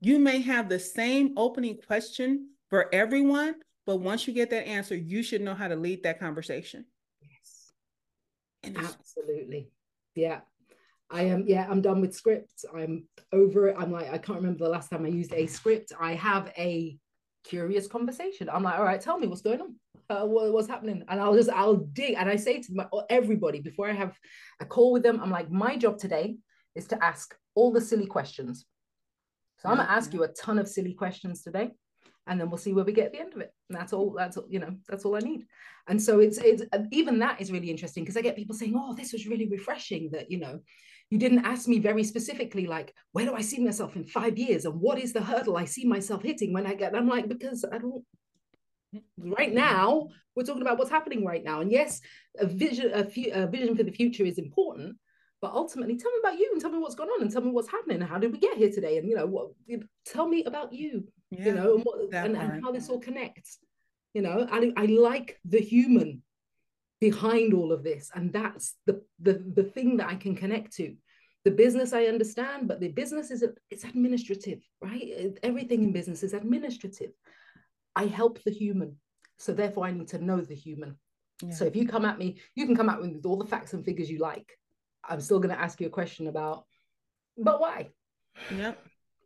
You 0.00 0.18
may 0.18 0.40
have 0.40 0.68
the 0.68 0.78
same 0.78 1.34
opening 1.36 1.78
question 1.86 2.50
for 2.70 2.92
everyone 2.94 3.56
but 3.86 3.96
once 3.96 4.26
you 4.26 4.34
get 4.34 4.50
that 4.50 4.66
answer 4.66 4.94
you 4.96 5.22
should 5.22 5.40
know 5.40 5.54
how 5.54 5.68
to 5.68 5.76
lead 5.76 6.02
that 6.04 6.20
conversation. 6.20 6.84
Yes. 7.20 7.72
And 8.62 8.78
absolutely. 8.78 9.70
Yeah. 10.14 10.40
I 11.10 11.22
am, 11.22 11.44
yeah, 11.46 11.66
I'm 11.68 11.80
done 11.80 12.02
with 12.02 12.14
scripts. 12.14 12.66
I'm 12.74 13.04
over 13.32 13.68
it. 13.68 13.76
I'm 13.78 13.90
like, 13.90 14.10
I 14.10 14.18
can't 14.18 14.38
remember 14.38 14.64
the 14.64 14.70
last 14.70 14.90
time 14.90 15.06
I 15.06 15.08
used 15.08 15.32
a 15.32 15.46
script. 15.46 15.92
I 15.98 16.14
have 16.14 16.52
a 16.56 16.98
curious 17.44 17.86
conversation. 17.86 18.48
I'm 18.48 18.62
like, 18.62 18.78
all 18.78 18.84
right, 18.84 19.00
tell 19.00 19.18
me 19.18 19.26
what's 19.26 19.42
going 19.42 19.60
on. 19.60 19.74
Uh, 20.10 20.24
what, 20.24 20.52
what's 20.52 20.68
happening? 20.68 21.04
And 21.08 21.20
I'll 21.20 21.34
just 21.34 21.50
I'll 21.50 21.76
dig 21.76 22.14
and 22.16 22.28
I 22.28 22.36
say 22.36 22.62
to 22.62 22.74
my, 22.74 22.86
everybody 23.10 23.60
before 23.60 23.88
I 23.88 23.92
have 23.92 24.16
a 24.60 24.64
call 24.64 24.92
with 24.92 25.02
them, 25.02 25.20
I'm 25.22 25.30
like, 25.30 25.50
my 25.50 25.76
job 25.76 25.98
today 25.98 26.36
is 26.74 26.86
to 26.88 27.04
ask 27.04 27.34
all 27.54 27.72
the 27.72 27.80
silly 27.80 28.06
questions. 28.06 28.64
So 29.58 29.68
I'm 29.68 29.76
gonna 29.76 29.88
ask 29.90 30.14
you 30.14 30.22
a 30.22 30.28
ton 30.28 30.58
of 30.58 30.68
silly 30.68 30.94
questions 30.94 31.42
today, 31.42 31.72
and 32.26 32.40
then 32.40 32.48
we'll 32.48 32.58
see 32.58 32.72
where 32.72 32.84
we 32.84 32.92
get 32.92 33.06
at 33.06 33.12
the 33.12 33.20
end 33.20 33.34
of 33.34 33.40
it. 33.40 33.52
And 33.68 33.78
that's 33.78 33.92
all. 33.92 34.14
That's 34.16 34.38
you 34.48 34.60
know 34.60 34.76
that's 34.88 35.04
all 35.04 35.16
I 35.16 35.20
need. 35.20 35.46
And 35.88 36.00
so 36.00 36.20
it's 36.20 36.38
it's 36.38 36.62
even 36.92 37.18
that 37.18 37.40
is 37.40 37.50
really 37.50 37.70
interesting 37.70 38.04
because 38.04 38.16
I 38.16 38.20
get 38.20 38.36
people 38.36 38.54
saying, 38.54 38.74
oh, 38.76 38.94
this 38.94 39.12
was 39.12 39.26
really 39.26 39.48
refreshing 39.48 40.10
that 40.12 40.30
you 40.30 40.38
know 40.38 40.60
you 41.10 41.18
didn't 41.18 41.44
ask 41.44 41.68
me 41.68 41.78
very 41.78 42.04
specifically 42.04 42.66
like 42.66 42.94
where 43.12 43.24
do 43.24 43.34
i 43.34 43.40
see 43.40 43.62
myself 43.62 43.96
in 43.96 44.04
five 44.04 44.36
years? 44.36 44.64
And 44.64 44.80
what 44.80 44.98
is 44.98 45.12
the 45.12 45.22
hurdle 45.22 45.56
i 45.56 45.64
see 45.64 45.86
myself 45.86 46.22
hitting 46.22 46.52
when 46.52 46.66
i 46.66 46.74
get 46.74 46.94
i'm 46.94 47.08
like 47.08 47.28
because 47.28 47.64
i 47.70 47.78
don't 47.78 48.04
right 49.18 49.52
now 49.52 50.08
we're 50.34 50.44
talking 50.44 50.62
about 50.62 50.78
what's 50.78 50.90
happening 50.90 51.24
right 51.24 51.44
now. 51.44 51.60
And 51.60 51.70
yes 51.70 52.00
a 52.38 52.46
vision 52.46 52.90
a, 52.94 53.04
few, 53.04 53.32
a 53.32 53.46
vision 53.46 53.76
for 53.76 53.82
the 53.82 53.92
future 53.92 54.24
is 54.24 54.38
important 54.38 54.96
but 55.40 55.52
ultimately 55.52 55.96
tell 55.96 56.10
me 56.10 56.18
about 56.20 56.38
you 56.38 56.50
and 56.52 56.60
tell 56.60 56.70
me 56.70 56.78
what's 56.78 56.96
going 56.96 57.10
on 57.10 57.22
and 57.22 57.30
tell 57.30 57.42
me 57.42 57.52
what's 57.52 57.70
happening. 57.70 58.00
And 58.00 58.10
how 58.10 58.18
did 58.18 58.32
we 58.32 58.38
get 58.38 58.56
here 58.56 58.72
today? 58.72 58.98
And 58.98 59.08
you 59.08 59.14
know 59.14 59.26
what 59.26 59.50
tell 60.04 60.26
me 60.26 60.44
about 60.44 60.72
you 60.72 61.06
yeah, 61.30 61.44
you 61.46 61.54
know 61.54 61.74
and, 61.76 61.84
what, 61.84 61.98
and, 62.12 62.36
and, 62.36 62.62
how 62.62 62.72
this 62.72 62.88
all 62.88 62.98
connects 62.98 63.58
you 64.14 64.22
know? 64.22 64.46
I, 64.50 64.72
I 64.76 64.86
like 64.86 65.38
the 65.44 65.60
human 65.60 66.22
behind 67.00 67.54
all 67.54 67.72
of 67.72 67.84
this 67.84 68.10
and 68.14 68.32
that's 68.32 68.74
the, 68.86 69.00
the 69.20 69.42
the 69.54 69.62
thing 69.62 69.96
that 69.96 70.08
i 70.08 70.16
can 70.16 70.34
connect 70.34 70.72
to 70.72 70.94
the 71.44 71.50
business 71.50 71.92
i 71.92 72.04
understand 72.04 72.66
but 72.66 72.80
the 72.80 72.88
business 72.88 73.30
is 73.30 73.44
it's 73.70 73.84
administrative 73.84 74.60
right 74.82 75.38
everything 75.42 75.82
in 75.84 75.92
business 75.92 76.22
is 76.22 76.34
administrative 76.34 77.12
I 77.98 78.06
help 78.06 78.40
the 78.44 78.52
human. 78.52 78.96
So 79.38 79.52
therefore, 79.52 79.84
I 79.84 79.90
need 79.90 80.08
to 80.08 80.24
know 80.24 80.40
the 80.40 80.54
human. 80.54 80.96
Yeah. 81.42 81.50
So 81.50 81.64
if 81.64 81.74
you 81.74 81.86
come 81.86 82.04
at 82.04 82.16
me, 82.16 82.38
you 82.54 82.64
can 82.64 82.76
come 82.76 82.88
at 82.88 83.02
me 83.02 83.08
with 83.08 83.26
all 83.26 83.36
the 83.36 83.46
facts 83.46 83.72
and 83.72 83.84
figures 83.84 84.08
you 84.08 84.20
like. 84.20 84.56
I'm 85.08 85.20
still 85.20 85.40
going 85.40 85.54
to 85.54 85.60
ask 85.60 85.80
you 85.80 85.88
a 85.88 85.90
question 85.90 86.28
about, 86.28 86.64
but 87.36 87.60
why? 87.60 87.88
Yeah. 88.54 88.74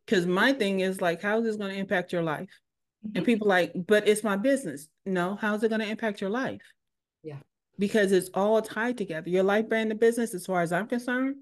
Because 0.06 0.26
my 0.26 0.54
thing 0.54 0.80
is 0.80 1.02
like, 1.02 1.20
how 1.20 1.38
is 1.38 1.44
this 1.44 1.56
going 1.56 1.70
to 1.72 1.78
impact 1.78 2.14
your 2.14 2.22
life? 2.22 2.48
Mm-hmm. 3.06 3.18
And 3.18 3.26
people 3.26 3.46
like, 3.46 3.72
but 3.74 4.08
it's 4.08 4.24
my 4.24 4.36
business. 4.36 4.88
No, 5.04 5.36
how's 5.36 5.62
it 5.62 5.68
going 5.68 5.82
to 5.82 5.88
impact 5.88 6.22
your 6.22 6.30
life? 6.30 6.62
Because 7.82 8.12
it's 8.12 8.30
all 8.32 8.62
tied 8.62 8.96
together. 8.96 9.28
Your 9.28 9.42
life, 9.42 9.68
brand, 9.68 9.90
and 9.90 9.98
business, 9.98 10.34
as 10.34 10.46
far 10.46 10.62
as 10.62 10.72
I'm 10.72 10.86
concerned, 10.86 11.38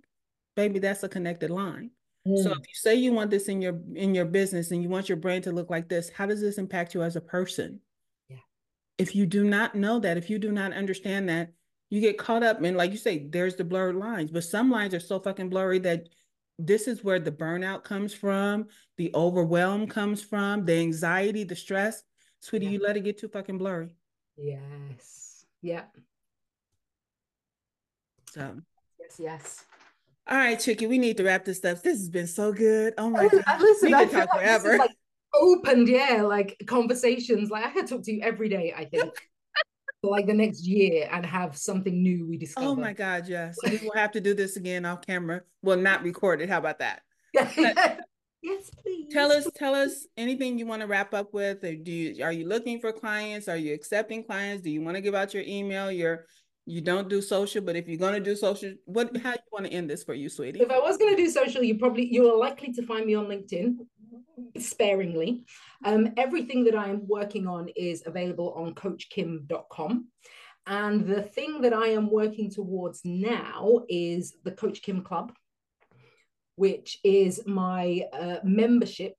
baby, 0.57 0.79
that's 0.79 1.03
a 1.03 1.09
connected 1.11 1.51
line. 1.51 1.91
Mm. 2.27 2.43
So 2.43 2.53
if 2.53 2.61
you 2.61 2.73
say 2.73 2.95
you 2.95 3.13
want 3.13 3.31
this 3.31 3.49
in 3.49 3.61
your 3.61 3.79
in 3.95 4.15
your 4.15 4.25
business 4.25 4.71
and 4.71 4.83
you 4.83 4.89
want 4.89 5.11
your 5.11 5.19
brand 5.19 5.45
to 5.45 5.53
look 5.53 5.69
like 5.69 5.91
this, 5.91 6.09
how 6.09 6.25
does 6.25 6.41
this 6.41 6.57
impact 6.57 6.95
you 6.95 7.03
as 7.03 7.15
a 7.15 7.21
person? 7.21 7.81
Yeah. 8.31 8.39
If 8.97 9.15
you 9.15 9.27
do 9.27 9.45
not 9.45 9.75
know 9.75 9.99
that, 9.99 10.17
if 10.17 10.31
you 10.31 10.39
do 10.39 10.51
not 10.51 10.73
understand 10.73 11.29
that, 11.29 11.53
you 11.91 12.01
get 12.01 12.17
caught 12.17 12.43
up 12.43 12.63
in 12.63 12.75
like 12.75 12.93
you 12.93 12.97
say, 12.97 13.29
there's 13.29 13.57
the 13.57 13.65
blurred 13.65 13.97
lines. 13.97 14.31
But 14.31 14.45
some 14.45 14.71
lines 14.71 14.95
are 14.95 15.01
so 15.01 15.21
fucking 15.21 15.51
blurry 15.51 15.79
that 15.81 16.09
this 16.59 16.89
is 16.89 17.05
where 17.05 17.21
the 17.21 17.33
burnout 17.33 17.85
comes 17.85 18.15
from, 18.15 18.69
the 18.97 19.11
overwhelm 19.15 19.89
comes 19.89 20.23
from, 20.23 20.65
the 20.65 20.81
anxiety, 20.81 21.45
the 21.45 21.55
stress. 21.55 22.03
Sweetie, 22.41 22.65
yeah. 22.65 22.73
you 22.73 22.81
let 22.83 22.97
it 22.97 23.05
get 23.05 23.19
too 23.19 23.29
fucking 23.29 23.59
blurry. 23.59 23.91
Yes. 24.39 25.45
Yeah. 25.61 25.83
So 28.33 28.57
yes, 28.99 29.17
yes. 29.19 29.65
All 30.29 30.37
right, 30.37 30.59
Chicky, 30.59 30.87
we 30.87 30.99
need 30.99 31.17
to 31.17 31.25
wrap 31.25 31.45
this 31.45 31.65
up. 31.65 31.83
This 31.83 31.99
has 31.99 32.09
been 32.09 32.29
so 32.29 32.53
good. 32.53 32.95
Oh 32.97 33.11
my 33.11 33.25
oh, 33.25 33.29
god. 33.29 33.61
Listen, 33.61 33.95
I 33.95 34.07
feel 34.07 34.21
like 34.21 34.31
forever. 34.31 34.79
like 34.79 34.91
opened, 35.35 35.89
yeah, 35.89 36.23
like 36.23 36.57
conversations. 36.67 37.51
Like 37.51 37.67
I 37.67 37.71
could 37.71 37.89
talk 37.89 38.03
to 38.05 38.13
you 38.13 38.21
every 38.23 38.49
day, 38.49 38.73
I 38.77 38.85
think. 38.85 39.13
for 40.01 40.11
like 40.11 40.27
the 40.27 40.35
next 40.35 40.65
year 40.65 41.09
and 41.13 41.27
have 41.27 41.57
something 41.57 42.03
new 42.03 42.27
we 42.27 42.37
oh 42.37 42.39
discover. 42.39 42.67
Oh 42.69 42.75
my 42.75 42.93
God, 42.93 43.29
yes. 43.29 43.57
we 43.65 43.79
will 43.79 43.93
have 43.95 44.13
to 44.13 44.21
do 44.21 44.35
this 44.35 44.57
again 44.57 44.85
off 44.85 45.05
camera. 45.05 45.43
Well, 45.63 45.77
not 45.77 46.03
recorded. 46.03 46.49
How 46.49 46.59
about 46.59 46.79
that? 46.79 47.03
yes, 47.35 48.71
please. 48.83 49.13
Tell 49.13 49.31
us, 49.31 49.49
tell 49.55 49.75
us 49.75 50.07
anything 50.17 50.59
you 50.59 50.67
want 50.67 50.83
to 50.83 50.89
wrap 50.89 51.13
up 51.13 51.35
with. 51.35 51.63
Or 51.65 51.75
do 51.75 51.93
you 51.93 52.25
are 52.25 52.33
you 52.33 52.47
looking 52.47 52.81
for 52.81 52.93
clients? 52.93 53.49
Are 53.49 53.57
you 53.57 53.75
accepting 53.75 54.25
clients? 54.25 54.63
Do 54.63 54.71
you 54.71 54.83
want 54.83 54.97
to 54.97 55.01
give 55.01 55.15
out 55.15 55.35
your 55.35 55.45
email, 55.47 55.91
your 55.91 56.27
you 56.67 56.81
don't 56.81 57.09
do 57.09 57.21
social, 57.21 57.63
but 57.63 57.77
if 57.77 57.89
you're 57.89 57.99
gonna 57.99 58.21
do 58.21 58.37
social, 58.37 58.73
what 58.85 59.17
how 59.17 59.33
you 59.33 59.39
want 59.53 59.67
to 59.67 59.73
end 59.73 59.91
this 59.91 60.05
for 60.05 60.15
you, 60.15 60.29
sweetie? 60.29 60.61
If 60.61 60.71
I 60.71 60.79
was 60.79 60.97
gonna 60.97 61.17
do 61.17 61.29
social, 61.29 61.63
you 61.63 61.79
probably 61.79 62.07
you 62.07 62.31
are 62.33 62.37
likely 62.37 62.73
to 62.75 62.83
find 62.87 63.07
me 63.07 63.15
on 63.15 63.27
LinkedIn, 63.27 63.77
sparingly. 64.59 65.45
Um, 65.85 66.13
everything 66.17 66.65
that 66.65 66.75
I 66.75 66.89
am 66.89 67.07
working 67.07 67.47
on 67.47 67.69
is 67.77 68.03
available 68.07 68.53
on 68.55 68.75
CoachKym.com. 68.75 70.09
And 70.67 71.07
the 71.07 71.23
thing 71.23 71.63
that 71.63 71.73
I 71.73 71.89
am 71.89 72.11
working 72.11 72.51
towards 72.51 73.01
now 73.05 73.81
is 73.89 74.35
the 74.45 74.53
Coach 74.53 74.83
Kym 74.83 75.05
Club, 75.05 75.33
which 76.57 76.99
is 77.03 77.43
my 77.47 78.03
uh, 78.13 78.37
membership 78.45 79.15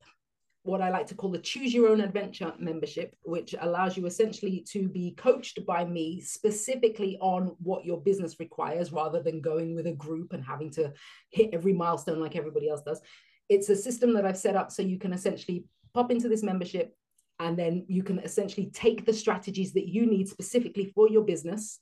what 0.64 0.82
I 0.82 0.90
like 0.90 1.08
to 1.08 1.16
call 1.16 1.32
the 1.32 1.40
Choose 1.40 1.74
Your 1.74 1.90
Own 1.90 2.02
Adventure 2.02 2.54
membership, 2.60 3.16
which 3.24 3.56
allows 3.60 3.98
you 3.98 4.06
essentially 4.06 4.64
to 4.70 4.88
be 4.88 5.12
coached 5.18 5.66
by 5.66 5.86
me 5.86 6.22
specifically 6.22 7.18
on 7.20 7.56
what 7.60 7.84
your 7.84 8.00
business 8.00 8.40
requires 8.40 8.92
rather 8.92 9.22
than 9.22 9.42
going 9.42 9.76
with 9.76 9.88
a 9.88 9.94
group 9.94 10.34
and 10.34 10.44
having 10.44 10.70
to 10.72 10.94
hit 11.30 11.50
every 11.54 11.74
milestone 11.74 12.20
like 12.20 12.36
everybody 12.36 12.70
else 12.70 12.84
does. 12.84 13.02
It's 13.50 13.70
a 13.70 13.76
system 13.76 14.14
that 14.14 14.26
I've 14.26 14.38
set 14.38 14.56
up 14.56 14.72
so 14.72 14.84
you 14.84 15.00
can 15.00 15.14
essentially 15.14 15.66
pop 15.94 16.12
into 16.12 16.30
this 16.30 16.44
membership 16.44 16.96
and 17.40 17.58
then 17.58 17.86
you 17.88 18.04
can 18.04 18.20
essentially 18.20 18.70
take 18.72 19.04
the 19.04 19.14
strategies 19.14 19.74
that 19.74 19.88
you 19.88 20.06
need 20.06 20.30
specifically 20.30 20.92
for 20.94 21.10
your 21.10 21.24
business 21.24 21.80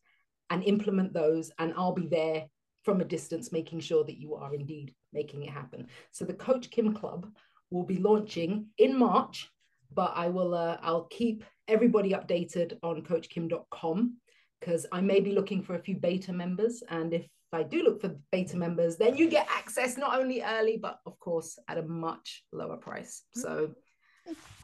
and 0.49 0.63
implement 0.63 1.13
those. 1.13 1.51
And 1.59 1.73
I'll 1.75 1.93
be 1.93 2.07
there 2.07 2.45
from 2.83 3.01
a 3.01 3.05
distance, 3.05 3.51
making 3.51 3.81
sure 3.81 4.05
that 4.05 4.17
you 4.17 4.35
are 4.35 4.55
indeed 4.55 4.95
making 5.11 5.43
it 5.43 5.49
happen. 5.49 5.87
So 6.11 6.23
the 6.23 6.33
Coach 6.33 6.69
Kym 6.69 6.95
Club 6.95 7.27
will 7.71 7.83
be 7.83 7.97
launching 7.97 8.67
in 8.77 8.97
March, 8.97 9.49
but 9.93 10.13
I 10.15 10.29
will 10.29 10.53
uh, 10.53 10.77
I'll 10.81 11.05
keep 11.05 11.43
everybody 11.67 12.11
updated 12.11 12.77
on 12.83 13.01
coachkym.com 13.03 14.17
because 14.59 14.85
I 14.91 15.01
may 15.01 15.19
be 15.19 15.31
looking 15.31 15.61
for 15.61 15.75
a 15.75 15.79
few 15.79 15.95
beta 15.95 16.33
members 16.33 16.83
and 16.89 17.13
if 17.13 17.27
I 17.51 17.63
do 17.63 17.81
look 17.83 18.01
for 18.01 18.15
beta 18.31 18.57
members, 18.57 18.97
then 18.97 19.15
you 19.15 19.29
get 19.29 19.47
access 19.49 19.97
not 19.97 20.19
only 20.19 20.43
early, 20.43 20.77
but 20.77 20.99
of 21.05 21.17
course 21.19 21.57
at 21.67 21.77
a 21.77 21.83
much 21.83 22.43
lower 22.51 22.77
price. 22.77 23.23
So 23.33 23.71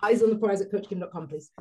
eyes 0.04 0.22
on 0.22 0.30
the 0.30 0.36
prize 0.36 0.62
at 0.62 0.72
coachkym.com, 0.72 1.28
please. 1.28 1.52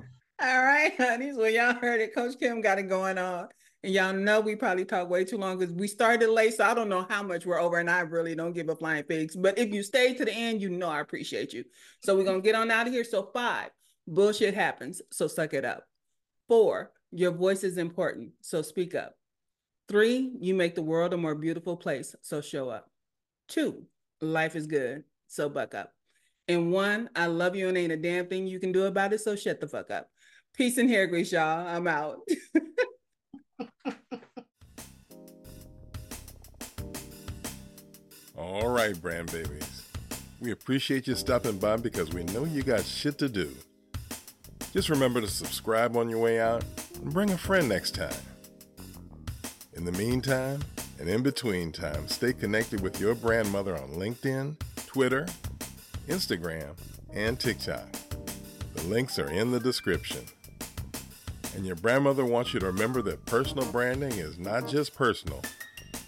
All 0.42 0.62
right, 0.62 0.92
honeys. 0.98 1.36
Well, 1.36 1.48
y'all 1.48 1.74
heard 1.74 2.00
it. 2.00 2.14
Coach 2.14 2.34
Kym 2.38 2.62
got 2.62 2.78
it 2.78 2.88
going 2.88 3.18
on. 3.18 3.48
And 3.84 3.92
y'all 3.92 4.14
know 4.14 4.40
we 4.40 4.56
probably 4.56 4.86
talked 4.86 5.10
way 5.10 5.26
too 5.26 5.36
long 5.36 5.58
because 5.58 5.74
we 5.74 5.86
started 5.88 6.30
late. 6.30 6.54
So 6.54 6.64
I 6.64 6.72
don't 6.72 6.88
know 6.88 7.06
how 7.10 7.22
much 7.22 7.44
we're 7.44 7.60
over. 7.60 7.76
And 7.76 7.90
I 7.90 8.00
really 8.00 8.34
don't 8.34 8.54
give 8.54 8.70
a 8.70 8.74
flying 8.74 9.04
figs. 9.04 9.36
But 9.36 9.58
if 9.58 9.74
you 9.74 9.82
stay 9.82 10.14
to 10.14 10.24
the 10.24 10.32
end, 10.32 10.62
you 10.62 10.70
know 10.70 10.88
I 10.88 11.00
appreciate 11.00 11.52
you. 11.52 11.64
So 12.02 12.16
we're 12.16 12.24
to 12.24 12.40
get 12.40 12.54
on 12.54 12.70
out 12.70 12.86
of 12.86 12.94
here. 12.94 13.04
So 13.04 13.28
five, 13.34 13.68
bullshit 14.06 14.54
happens. 14.54 15.02
So 15.12 15.26
suck 15.26 15.52
it 15.52 15.66
up. 15.66 15.84
Four, 16.48 16.92
your 17.10 17.32
voice 17.32 17.62
is 17.62 17.76
important. 17.76 18.30
So 18.40 18.62
speak 18.62 18.94
up. 18.94 19.16
Three, 19.86 20.32
you 20.40 20.54
make 20.54 20.76
the 20.76 20.82
world 20.82 21.12
a 21.12 21.18
more 21.18 21.34
beautiful 21.34 21.76
place. 21.76 22.16
So 22.22 22.40
show 22.40 22.70
up. 22.70 22.88
Two, 23.48 23.84
life 24.22 24.56
is 24.56 24.66
good. 24.66 25.04
So 25.26 25.50
buck 25.50 25.74
up. 25.74 25.92
And 26.48 26.72
one, 26.72 27.10
I 27.14 27.26
love 27.26 27.54
you 27.54 27.68
and 27.68 27.76
ain't 27.76 27.92
a 27.92 27.98
damn 27.98 28.28
thing 28.28 28.46
you 28.46 28.60
can 28.60 28.72
do 28.72 28.84
about 28.84 29.12
it. 29.12 29.20
So 29.20 29.36
shut 29.36 29.60
the 29.60 29.68
fuck 29.68 29.90
up. 29.90 30.08
Peace 30.54 30.78
and 30.78 30.88
hair 30.88 31.06
grease, 31.06 31.32
y'all. 31.32 31.66
I'm 31.66 31.86
out. 31.86 32.20
All 38.36 38.68
right, 38.68 39.00
brand 39.00 39.30
babies. 39.32 39.82
We 40.40 40.50
appreciate 40.50 41.06
you 41.06 41.14
stopping 41.14 41.58
by 41.58 41.76
because 41.76 42.12
we 42.12 42.24
know 42.24 42.44
you 42.44 42.62
got 42.62 42.84
shit 42.84 43.18
to 43.18 43.28
do. 43.28 43.50
Just 44.72 44.88
remember 44.88 45.20
to 45.20 45.28
subscribe 45.28 45.96
on 45.96 46.08
your 46.08 46.18
way 46.18 46.40
out 46.40 46.64
and 47.00 47.12
bring 47.12 47.30
a 47.30 47.38
friend 47.38 47.68
next 47.68 47.94
time. 47.94 48.12
In 49.74 49.84
the 49.84 49.92
meantime, 49.92 50.60
and 50.98 51.08
in 51.08 51.22
between 51.22 51.72
time, 51.72 52.08
stay 52.08 52.32
connected 52.32 52.80
with 52.80 53.00
your 53.00 53.14
Brandmother 53.14 53.80
on 53.80 53.90
LinkedIn, 53.90 54.56
Twitter, 54.86 55.26
Instagram, 56.08 56.74
and 57.12 57.38
TikTok. 57.38 57.86
The 58.74 58.82
links 58.84 59.18
are 59.18 59.30
in 59.30 59.50
the 59.50 59.60
description. 59.60 60.24
And 61.54 61.64
your 61.64 61.76
Brandmother 61.76 62.28
wants 62.28 62.52
you 62.52 62.60
to 62.60 62.66
remember 62.66 63.00
that 63.02 63.24
personal 63.26 63.70
branding 63.70 64.12
is 64.12 64.38
not 64.38 64.68
just 64.68 64.94
personal, 64.94 65.42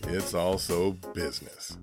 it's 0.09 0.35
also 0.35 0.93
business. 1.15 1.77